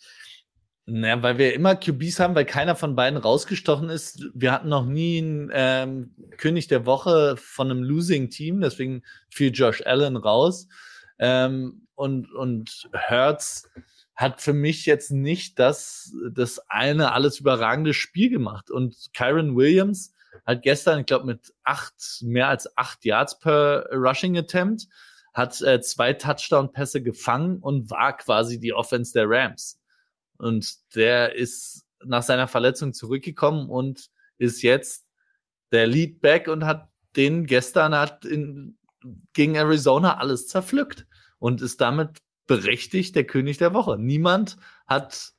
Naja, 0.90 1.22
weil 1.22 1.38
wir 1.38 1.54
immer 1.54 1.76
QBs 1.76 2.20
haben, 2.20 2.34
weil 2.34 2.46
keiner 2.46 2.76
von 2.76 2.96
beiden 2.96 3.18
rausgestochen 3.18 3.90
ist. 3.90 4.26
Wir 4.34 4.52
hatten 4.52 4.70
noch 4.70 4.86
nie 4.86 5.20
einen 5.20 5.52
ähm, 5.54 6.16
König 6.38 6.68
der 6.68 6.86
Woche 6.86 7.36
von 7.38 7.70
einem 7.70 7.84
Losing-Team, 7.84 8.62
deswegen 8.62 9.04
fiel 9.30 9.52
Josh 9.54 9.84
Allen 9.86 10.18
raus. 10.18 10.68
Ähm, 11.20 11.86
und, 11.94 12.34
und 12.34 12.90
Hertz 12.94 13.70
hat 14.16 14.42
für 14.42 14.54
mich 14.54 14.86
jetzt 14.86 15.12
nicht 15.12 15.60
das, 15.60 16.12
das 16.32 16.60
eine 16.70 17.12
alles 17.12 17.40
überragende 17.40 17.94
Spiel 17.94 18.30
gemacht. 18.30 18.72
Und 18.72 19.12
Kyron 19.14 19.56
Williams 19.56 20.14
hat 20.46 20.64
gestern, 20.64 21.02
ich 21.02 21.06
glaube, 21.06 21.26
mit 21.26 21.54
acht, 21.64 21.94
mehr 22.22 22.48
als 22.48 22.76
acht 22.78 23.06
Yards 23.06 23.38
per 23.40 23.86
Rushing 23.92 24.38
Attempt, 24.38 24.88
hat 25.34 25.62
äh, 25.62 25.82
zwei 25.82 26.14
Touchdown-Pässe 26.14 27.04
gefangen 27.04 27.60
und 27.60 27.92
war 27.92 28.18
quasi 28.18 28.60
die 28.60 28.74
Offense 28.74 29.14
der 29.14 29.30
Rams. 29.30 29.80
Und 30.40 30.96
der 30.96 31.36
ist 31.36 31.86
nach 32.04 32.24
seiner 32.24 32.48
Verletzung 32.48 32.94
zurückgekommen 32.94 33.70
und 33.70 34.10
ist 34.38 34.62
jetzt 34.62 35.06
der 35.72 35.86
Leadback 35.86 36.48
und 36.48 36.66
hat 36.66 36.90
den 37.16 37.46
gestern 37.46 37.94
hat 37.94 38.26
in, 38.26 38.78
gegen 39.34 39.56
Arizona 39.56 40.18
alles 40.18 40.48
zerpflückt 40.48 41.06
und 41.40 41.62
ist 41.62 41.82
damit 41.82 42.18
berechtigt 42.48 43.16
der 43.16 43.26
König 43.26 43.58
der 43.58 43.74
Woche. 43.74 43.98
Niemand 43.98 44.58
hat 44.88 45.34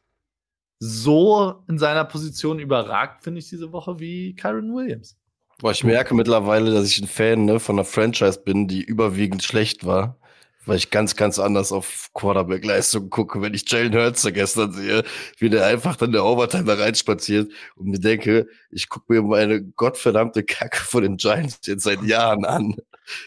so 0.79 1.65
in 1.69 1.79
seiner 1.79 2.05
Position 2.05 2.59
überragt, 2.59 3.25
finde 3.25 3.41
ich, 3.41 3.49
diese 3.49 3.73
Woche 3.73 3.99
wie 3.99 4.35
Kyron 4.35 4.75
Williams. 4.75 5.17
Boah, 5.59 5.73
ich 5.73 5.85
merke 5.85 6.15
mittlerweile, 6.15 6.73
dass 6.73 6.87
ich 6.87 7.01
ein 7.01 7.09
Fan 7.09 7.45
ne, 7.45 7.61
von 7.61 7.77
einer 7.77 7.85
Franchise 7.85 8.41
bin, 8.43 8.69
die 8.69 8.83
überwiegend 8.83 9.43
schlecht 9.43 9.85
war 9.85 10.20
weil 10.67 10.77
ich 10.77 10.91
ganz, 10.91 11.17
ganz 11.17 11.39
anders 11.39 11.73
auf 11.73 12.11
Quarterback-Leistung 12.15 13.11
gucke, 13.11 13.41
wenn 13.41 13.55
ich 13.55 13.71
Jalen 13.71 13.95
Hurts 13.95 14.27
gestern 14.33 14.73
sehe, 14.73 15.05
wie 15.39 15.51
der 15.51 15.67
einfach 15.67 15.97
dann 15.97 16.13
der 16.13 16.25
Overtime 16.25 16.65
da 16.65 16.75
reinspaziert 16.75 17.51
und 17.77 17.89
mir 17.89 17.99
denke, 17.99 18.47
ich 18.71 18.89
gucke 18.89 19.13
mir 19.13 19.23
meine 19.23 19.63
gottverdammte 19.63 20.45
Kacke 20.45 20.81
von 20.85 21.03
den 21.03 21.17
Giants 21.17 21.61
jetzt 21.67 21.85
seit 21.85 22.03
Jahren 22.03 22.45
an. 22.45 22.77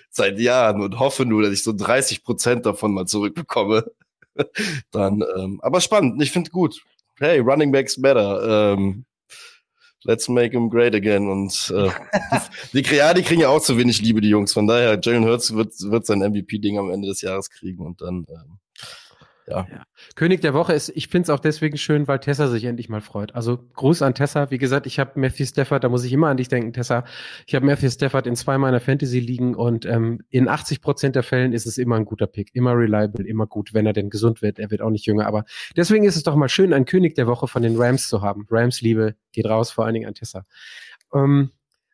Seit 0.10 0.39
Jahren 0.39 0.81
und 0.81 0.99
hoffe 0.99 1.26
nur, 1.26 1.41
dass 1.41 1.51
ich 1.51 1.64
so 1.64 1.73
30 1.73 2.23
Prozent 2.23 2.65
davon 2.65 2.93
mal 2.93 3.05
zurückbekomme. 3.05 3.91
dann, 4.91 5.23
ähm, 5.35 5.60
aber 5.61 5.81
spannend, 5.81 6.22
ich 6.22 6.31
finde 6.31 6.51
gut. 6.51 6.81
Hey, 7.19 7.39
Running 7.39 7.72
Backs 7.72 7.97
matter. 7.97 8.73
Ähm, 8.73 9.05
Let's 10.06 10.28
make 10.28 10.52
him 10.52 10.70
great 10.70 10.96
again. 10.96 11.30
Und 11.30 11.74
äh, 11.76 11.90
die, 12.74 12.82
die, 12.82 12.96
ja, 12.96 13.14
die 13.14 13.24
kriegen 13.24 13.42
ja 13.42 13.50
auch 13.50 13.62
zu 13.62 13.78
wenig 13.78 14.02
Liebe, 14.02 14.22
die 14.22 14.30
Jungs. 14.30 14.54
Von 14.54 14.68
daher, 14.68 15.00
Jalen 15.02 15.26
Hurts 15.26 15.54
wird, 15.54 15.74
wird 15.80 16.06
sein 16.06 16.20
MVP-Ding 16.20 16.78
am 16.78 16.92
Ende 16.92 17.08
des 17.08 17.22
Jahres 17.22 17.50
kriegen 17.50 17.86
und 17.86 18.02
dann 18.02 18.26
ähm, 18.30 18.60
ja. 19.48 19.68
König 20.15 20.41
der 20.41 20.53
Woche 20.53 20.74
ist, 20.74 20.90
ich 20.95 21.07
finde 21.07 21.24
es 21.24 21.30
auch 21.30 21.40
deswegen 21.40 21.78
schön, 21.78 22.07
weil 22.07 22.20
Tessa 22.20 22.48
sich 22.48 22.64
endlich 22.65 22.90
mal 22.90 23.02
freut. 23.02 23.36
Also 23.36 23.60
Gruß 23.74 24.02
an 24.02 24.15
Tessa. 24.15 24.52
Wie 24.52 24.57
gesagt, 24.57 24.88
ich 24.88 24.99
habe 24.99 25.20
Matthew 25.20 25.45
Stafford, 25.45 25.84
da 25.84 25.90
muss 25.90 26.03
ich 26.03 26.14
immer 26.14 26.30
an 26.30 26.38
dich 26.38 26.48
denken, 26.48 26.74
Tessa. 26.74 27.03
Ich 27.45 27.56
habe 27.56 27.65
Matthew 27.65 27.90
Stafford 27.90 28.28
in 28.28 28.36
zwei 28.36 28.57
meiner 28.57 28.80
Fantasy 28.80 29.20
liegen 29.20 29.56
und 29.56 29.86
ähm, 29.86 30.22
in 30.30 30.48
80 30.48 30.82
Prozent 30.82 31.15
der 31.15 31.24
Fällen 31.24 31.53
ist 31.53 31.65
es 31.65 31.78
immer 31.78 31.95
ein 31.95 32.06
guter 32.06 32.28
Pick, 32.28 32.53
immer 32.53 32.74
reliable, 32.76 33.26
immer 33.28 33.48
gut, 33.48 33.74
wenn 33.74 33.86
er 33.86 33.94
denn 33.94 34.10
gesund 34.10 34.41
wird. 34.41 34.60
Er 34.60 34.72
wird 34.72 34.82
auch 34.82 34.90
nicht 34.90 35.06
jünger, 35.06 35.28
aber 35.28 35.45
deswegen 35.76 36.06
ist 36.06 36.15
es 36.15 36.24
doch 36.24 36.36
mal 36.36 36.49
schön, 36.49 36.74
einen 36.74 36.86
König 36.86 37.15
der 37.15 37.28
Woche 37.28 37.48
von 37.48 37.61
den 37.61 37.76
Rams 37.76 38.07
zu 38.07 38.22
haben. 38.22 38.48
Rams 38.49 38.82
Liebe 38.82 39.15
geht 39.32 39.45
raus, 39.45 39.72
vor 39.72 39.86
allen 39.86 39.94
Dingen 39.94 40.07
an 40.07 40.14
Tessa. 40.14 40.45
Ähm, 41.14 41.52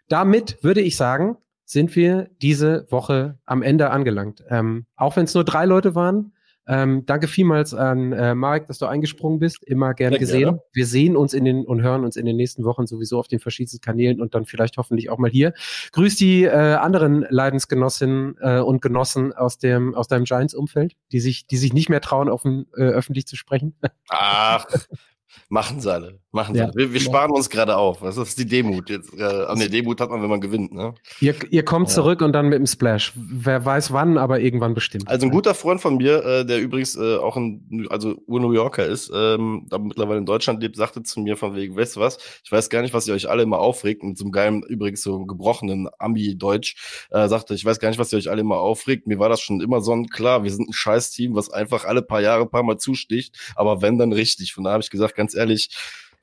damit 0.07 0.63
würde 0.63 0.81
ich 0.81 0.95
sagen, 0.95 1.37
sind 1.65 1.95
wir 1.95 2.29
diese 2.41 2.87
Woche 2.89 3.37
am 3.45 3.61
Ende 3.61 3.91
angelangt. 3.91 4.43
Ähm, 4.49 4.87
auch 4.95 5.15
wenn 5.15 5.25
es 5.25 5.35
nur 5.35 5.43
drei 5.43 5.65
Leute 5.65 5.93
waren, 5.93 6.33
ähm, 6.69 7.03
danke 7.07 7.27
vielmals 7.27 7.73
an 7.73 8.13
äh, 8.13 8.35
Marek, 8.35 8.67
dass 8.67 8.77
du 8.77 8.85
eingesprungen 8.85 9.39
bist. 9.39 9.63
Immer 9.63 9.95
gern 9.95 10.11
Sehr 10.11 10.19
gesehen. 10.19 10.39
Gerne. 10.41 10.61
Wir 10.71 10.85
sehen 10.85 11.17
uns 11.17 11.33
in 11.33 11.43
den 11.43 11.65
und 11.65 11.81
hören 11.81 12.05
uns 12.05 12.15
in 12.15 12.27
den 12.27 12.35
nächsten 12.35 12.63
Wochen 12.63 12.85
sowieso 12.85 13.17
auf 13.17 13.27
den 13.27 13.39
verschiedensten 13.39 13.81
Kanälen 13.81 14.21
und 14.21 14.35
dann 14.35 14.45
vielleicht 14.45 14.77
hoffentlich 14.77 15.09
auch 15.09 15.17
mal 15.17 15.31
hier. 15.31 15.53
Grüß 15.93 16.15
die 16.15 16.43
äh, 16.43 16.49
anderen 16.49 17.25
Leidensgenossinnen 17.27 18.37
äh, 18.39 18.59
und 18.59 18.83
Genossen 18.83 19.33
aus 19.33 19.57
dem 19.57 19.95
aus 19.95 20.07
deinem 20.07 20.25
Giants-Umfeld, 20.25 20.93
die 21.11 21.19
sich 21.19 21.47
die 21.47 21.57
sich 21.57 21.73
nicht 21.73 21.89
mehr 21.89 22.01
trauen, 22.01 22.29
offen 22.29 22.67
äh, 22.77 22.83
öffentlich 22.83 23.25
zu 23.25 23.35
sprechen. 23.35 23.75
Ach, 24.09 24.67
Machen 25.49 25.79
sie 25.81 25.91
alle. 25.91 26.19
Machen 26.31 26.55
sie 26.55 26.59
ja. 26.59 26.65
alle. 26.65 26.75
Wir, 26.75 26.93
wir 26.93 26.99
sparen 26.99 27.31
uns 27.31 27.49
gerade 27.49 27.75
auf. 27.77 28.01
Das 28.01 28.17
ist 28.17 28.37
die 28.37 28.45
Demut. 28.45 28.89
Jetzt, 28.89 29.13
äh, 29.17 29.23
an 29.23 29.59
der 29.59 29.69
Demut 29.69 29.99
hat 29.99 30.09
man, 30.09 30.21
wenn 30.21 30.29
man 30.29 30.41
gewinnt. 30.41 30.73
Ne? 30.73 30.93
Ihr, 31.19 31.35
ihr 31.49 31.63
kommt 31.63 31.87
ja. 31.89 31.95
zurück 31.95 32.21
und 32.21 32.33
dann 32.33 32.49
mit 32.49 32.59
dem 32.59 32.67
Splash. 32.67 33.13
Wer 33.15 33.65
weiß 33.65 33.91
wann, 33.91 34.17
aber 34.17 34.39
irgendwann 34.39 34.73
bestimmt. 34.73 35.07
Also 35.07 35.25
ein 35.25 35.31
guter 35.31 35.53
Freund 35.53 35.81
von 35.81 35.97
mir, 35.97 36.23
äh, 36.23 36.45
der 36.45 36.59
übrigens 36.59 36.95
äh, 36.95 37.17
auch 37.17 37.35
ein 37.35 37.87
also 37.89 38.15
Ur-New 38.27 38.51
Yorker 38.53 38.85
ist, 38.85 39.11
ähm, 39.13 39.67
aber 39.71 39.85
mittlerweile 39.85 40.19
in 40.19 40.25
Deutschland 40.25 40.61
lebt, 40.61 40.75
sagte 40.75 41.03
zu 41.03 41.19
mir 41.19 41.37
von 41.37 41.55
wegen, 41.55 41.75
weißt 41.75 41.95
du 41.95 41.99
was, 41.99 42.17
ich 42.43 42.51
weiß 42.51 42.69
gar 42.69 42.81
nicht, 42.81 42.93
was 42.93 43.07
ihr 43.07 43.13
euch 43.13 43.29
alle 43.29 43.43
immer 43.43 43.59
aufregt, 43.59 44.03
mit 44.03 44.17
so 44.17 44.25
einem 44.25 44.31
geilen, 44.31 44.63
übrigens 44.63 45.01
so 45.01 45.25
gebrochenen 45.25 45.89
Ami-Deutsch, 45.97 47.07
äh, 47.11 47.27
sagte, 47.27 47.53
ich 47.53 47.65
weiß 47.65 47.79
gar 47.79 47.89
nicht, 47.89 47.99
was 47.99 48.11
ihr 48.13 48.17
euch 48.17 48.29
alle 48.29 48.41
immer 48.41 48.57
aufregt. 48.57 49.07
Mir 49.07 49.19
war 49.19 49.29
das 49.29 49.41
schon 49.41 49.61
immer 49.61 49.81
sonnenklar. 49.81 50.43
Wir 50.43 50.51
sind 50.51 50.69
ein 50.69 50.73
scheiß 50.73 51.11
Team, 51.11 51.35
was 51.35 51.49
einfach 51.49 51.85
alle 51.85 52.01
paar 52.01 52.21
Jahre, 52.21 52.45
paar 52.45 52.63
Mal 52.63 52.77
zusticht, 52.77 53.53
aber 53.55 53.81
wenn, 53.81 53.97
dann 53.97 54.13
richtig. 54.13 54.53
Von 54.53 54.63
da 54.63 54.71
habe 54.71 54.83
ich 54.83 54.89
gesagt, 54.89 55.15
ganz 55.19 55.35
ehrlich, 55.35 55.69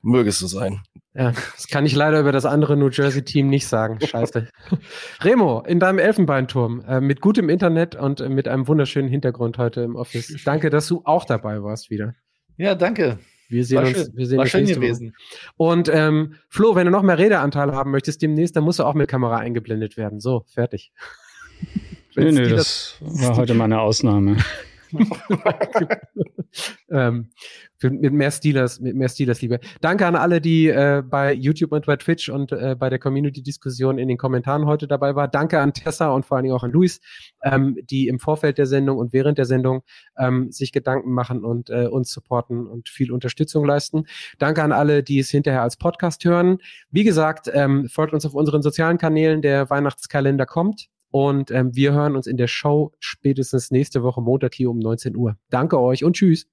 möge 0.01 0.29
es 0.29 0.39
so 0.39 0.47
sein. 0.47 0.81
Ja, 1.13 1.31
das 1.31 1.67
kann 1.67 1.85
ich 1.85 1.95
leider 1.95 2.19
über 2.19 2.31
das 2.31 2.45
andere 2.45 2.75
New 2.75 2.89
Jersey 2.89 3.23
Team 3.23 3.47
nicht 3.47 3.67
sagen. 3.67 3.99
Scheiße. 4.05 4.47
Remo, 5.21 5.61
in 5.61 5.79
deinem 5.79 5.99
Elfenbeinturm, 5.99 6.81
äh, 6.81 6.99
mit 6.99 7.21
gutem 7.21 7.49
Internet 7.49 7.95
und 7.95 8.19
äh, 8.21 8.29
mit 8.29 8.47
einem 8.47 8.67
wunderschönen 8.67 9.07
Hintergrund 9.09 9.57
heute 9.57 9.81
im 9.81 9.95
Office. 9.95 10.41
Danke, 10.45 10.69
dass 10.69 10.87
du 10.87 11.01
auch 11.05 11.25
dabei 11.25 11.63
warst 11.63 11.89
wieder. 11.89 12.15
Ja, 12.57 12.73
danke. 12.73 13.19
Wir 13.49 13.63
sehen 13.63 13.77
War 13.77 13.85
uns, 13.85 13.97
schön. 13.97 14.11
wir 14.15 14.25
sehen 14.25 14.37
War 14.37 14.43
uns 14.45 14.51
schön 14.51 14.65
gewesen. 14.65 15.13
Woche. 15.57 15.71
Und 15.71 15.89
ähm, 15.93 16.35
Flo, 16.49 16.75
wenn 16.75 16.85
du 16.85 16.91
noch 16.91 17.03
mehr 17.03 17.19
Redeanteile 17.19 17.73
haben 17.73 17.91
möchtest 17.91 18.21
demnächst, 18.23 18.55
dann 18.55 18.63
musst 18.63 18.79
du 18.79 18.83
auch 18.83 18.95
mit 18.95 19.07
Kamera 19.07 19.37
eingeblendet 19.37 19.95
werden. 19.95 20.19
So, 20.19 20.43
fertig. 20.47 20.91
Nö, 22.15 22.31
nö, 22.31 22.49
das 22.49 22.97
war 22.99 23.37
heute 23.37 23.53
mal 23.53 23.65
eine 23.65 23.79
Ausnahme. 23.79 24.37
ähm, 26.89 27.29
mit 27.81 28.13
mehr 28.13 28.31
Steelers, 28.31 28.79
mit 28.79 28.95
mehr 28.95 29.09
Steelers 29.09 29.41
Liebe. 29.41 29.59
Danke 29.81 30.05
an 30.07 30.15
alle, 30.15 30.41
die 30.41 30.67
äh, 30.67 31.03
bei 31.05 31.33
YouTube 31.33 31.71
und 31.71 31.85
bei 31.85 31.95
Twitch 31.95 32.29
und 32.29 32.51
äh, 32.51 32.75
bei 32.77 32.89
der 32.89 32.99
Community-Diskussion 32.99 33.97
in 33.97 34.07
den 34.07 34.17
Kommentaren 34.17 34.65
heute 34.65 34.87
dabei 34.87 35.15
war. 35.15 35.27
Danke 35.27 35.59
an 35.59 35.73
Tessa 35.73 36.09
und 36.09 36.25
vor 36.25 36.37
allen 36.37 36.45
Dingen 36.45 36.55
auch 36.55 36.63
an 36.63 36.71
Luis, 36.71 36.99
ähm, 37.43 37.77
die 37.89 38.07
im 38.07 38.19
Vorfeld 38.19 38.57
der 38.57 38.65
Sendung 38.65 38.97
und 38.97 39.13
während 39.13 39.37
der 39.37 39.45
Sendung 39.45 39.83
ähm, 40.17 40.51
sich 40.51 40.71
Gedanken 40.71 41.11
machen 41.13 41.43
und 41.43 41.69
äh, 41.69 41.87
uns 41.87 42.11
supporten 42.11 42.65
und 42.67 42.89
viel 42.89 43.11
Unterstützung 43.11 43.65
leisten. 43.65 44.05
Danke 44.39 44.63
an 44.63 44.71
alle, 44.71 45.03
die 45.03 45.19
es 45.19 45.29
hinterher 45.29 45.61
als 45.61 45.77
Podcast 45.77 46.25
hören. 46.25 46.57
Wie 46.89 47.03
gesagt, 47.03 47.49
ähm, 47.53 47.87
folgt 47.89 48.13
uns 48.13 48.25
auf 48.25 48.33
unseren 48.33 48.61
sozialen 48.61 48.97
Kanälen. 48.97 49.41
Der 49.41 49.69
Weihnachtskalender 49.69 50.45
kommt. 50.45 50.89
Und 51.17 51.49
ähm, 51.49 51.75
wir 51.75 51.93
hören 51.93 52.15
uns 52.15 52.27
in 52.27 52.37
der 52.37 52.45
Show 52.45 52.91
spätestens 52.99 53.71
nächste 53.71 54.03
Woche 54.03 54.21
Montag 54.21 54.53
hier 54.53 54.69
um 54.69 54.77
19 54.77 55.15
Uhr. 55.15 55.35
Danke 55.49 55.79
euch 55.79 56.03
und 56.03 56.15
tschüss. 56.15 56.45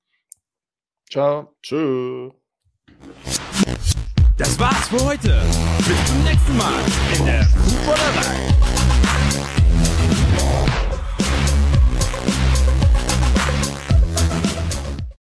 Ciao. 1.11 1.55
Tschüss. 1.63 2.33
Das 4.39 4.59
war's 4.59 4.89
für 4.89 5.05
heute. 5.05 5.43
Bis 5.77 6.07
zum 6.07 6.25
nächsten 6.25 6.57
Mal 6.57 6.81
in 7.19 7.27
der 7.27 7.45
Fußballerei. 7.45 8.55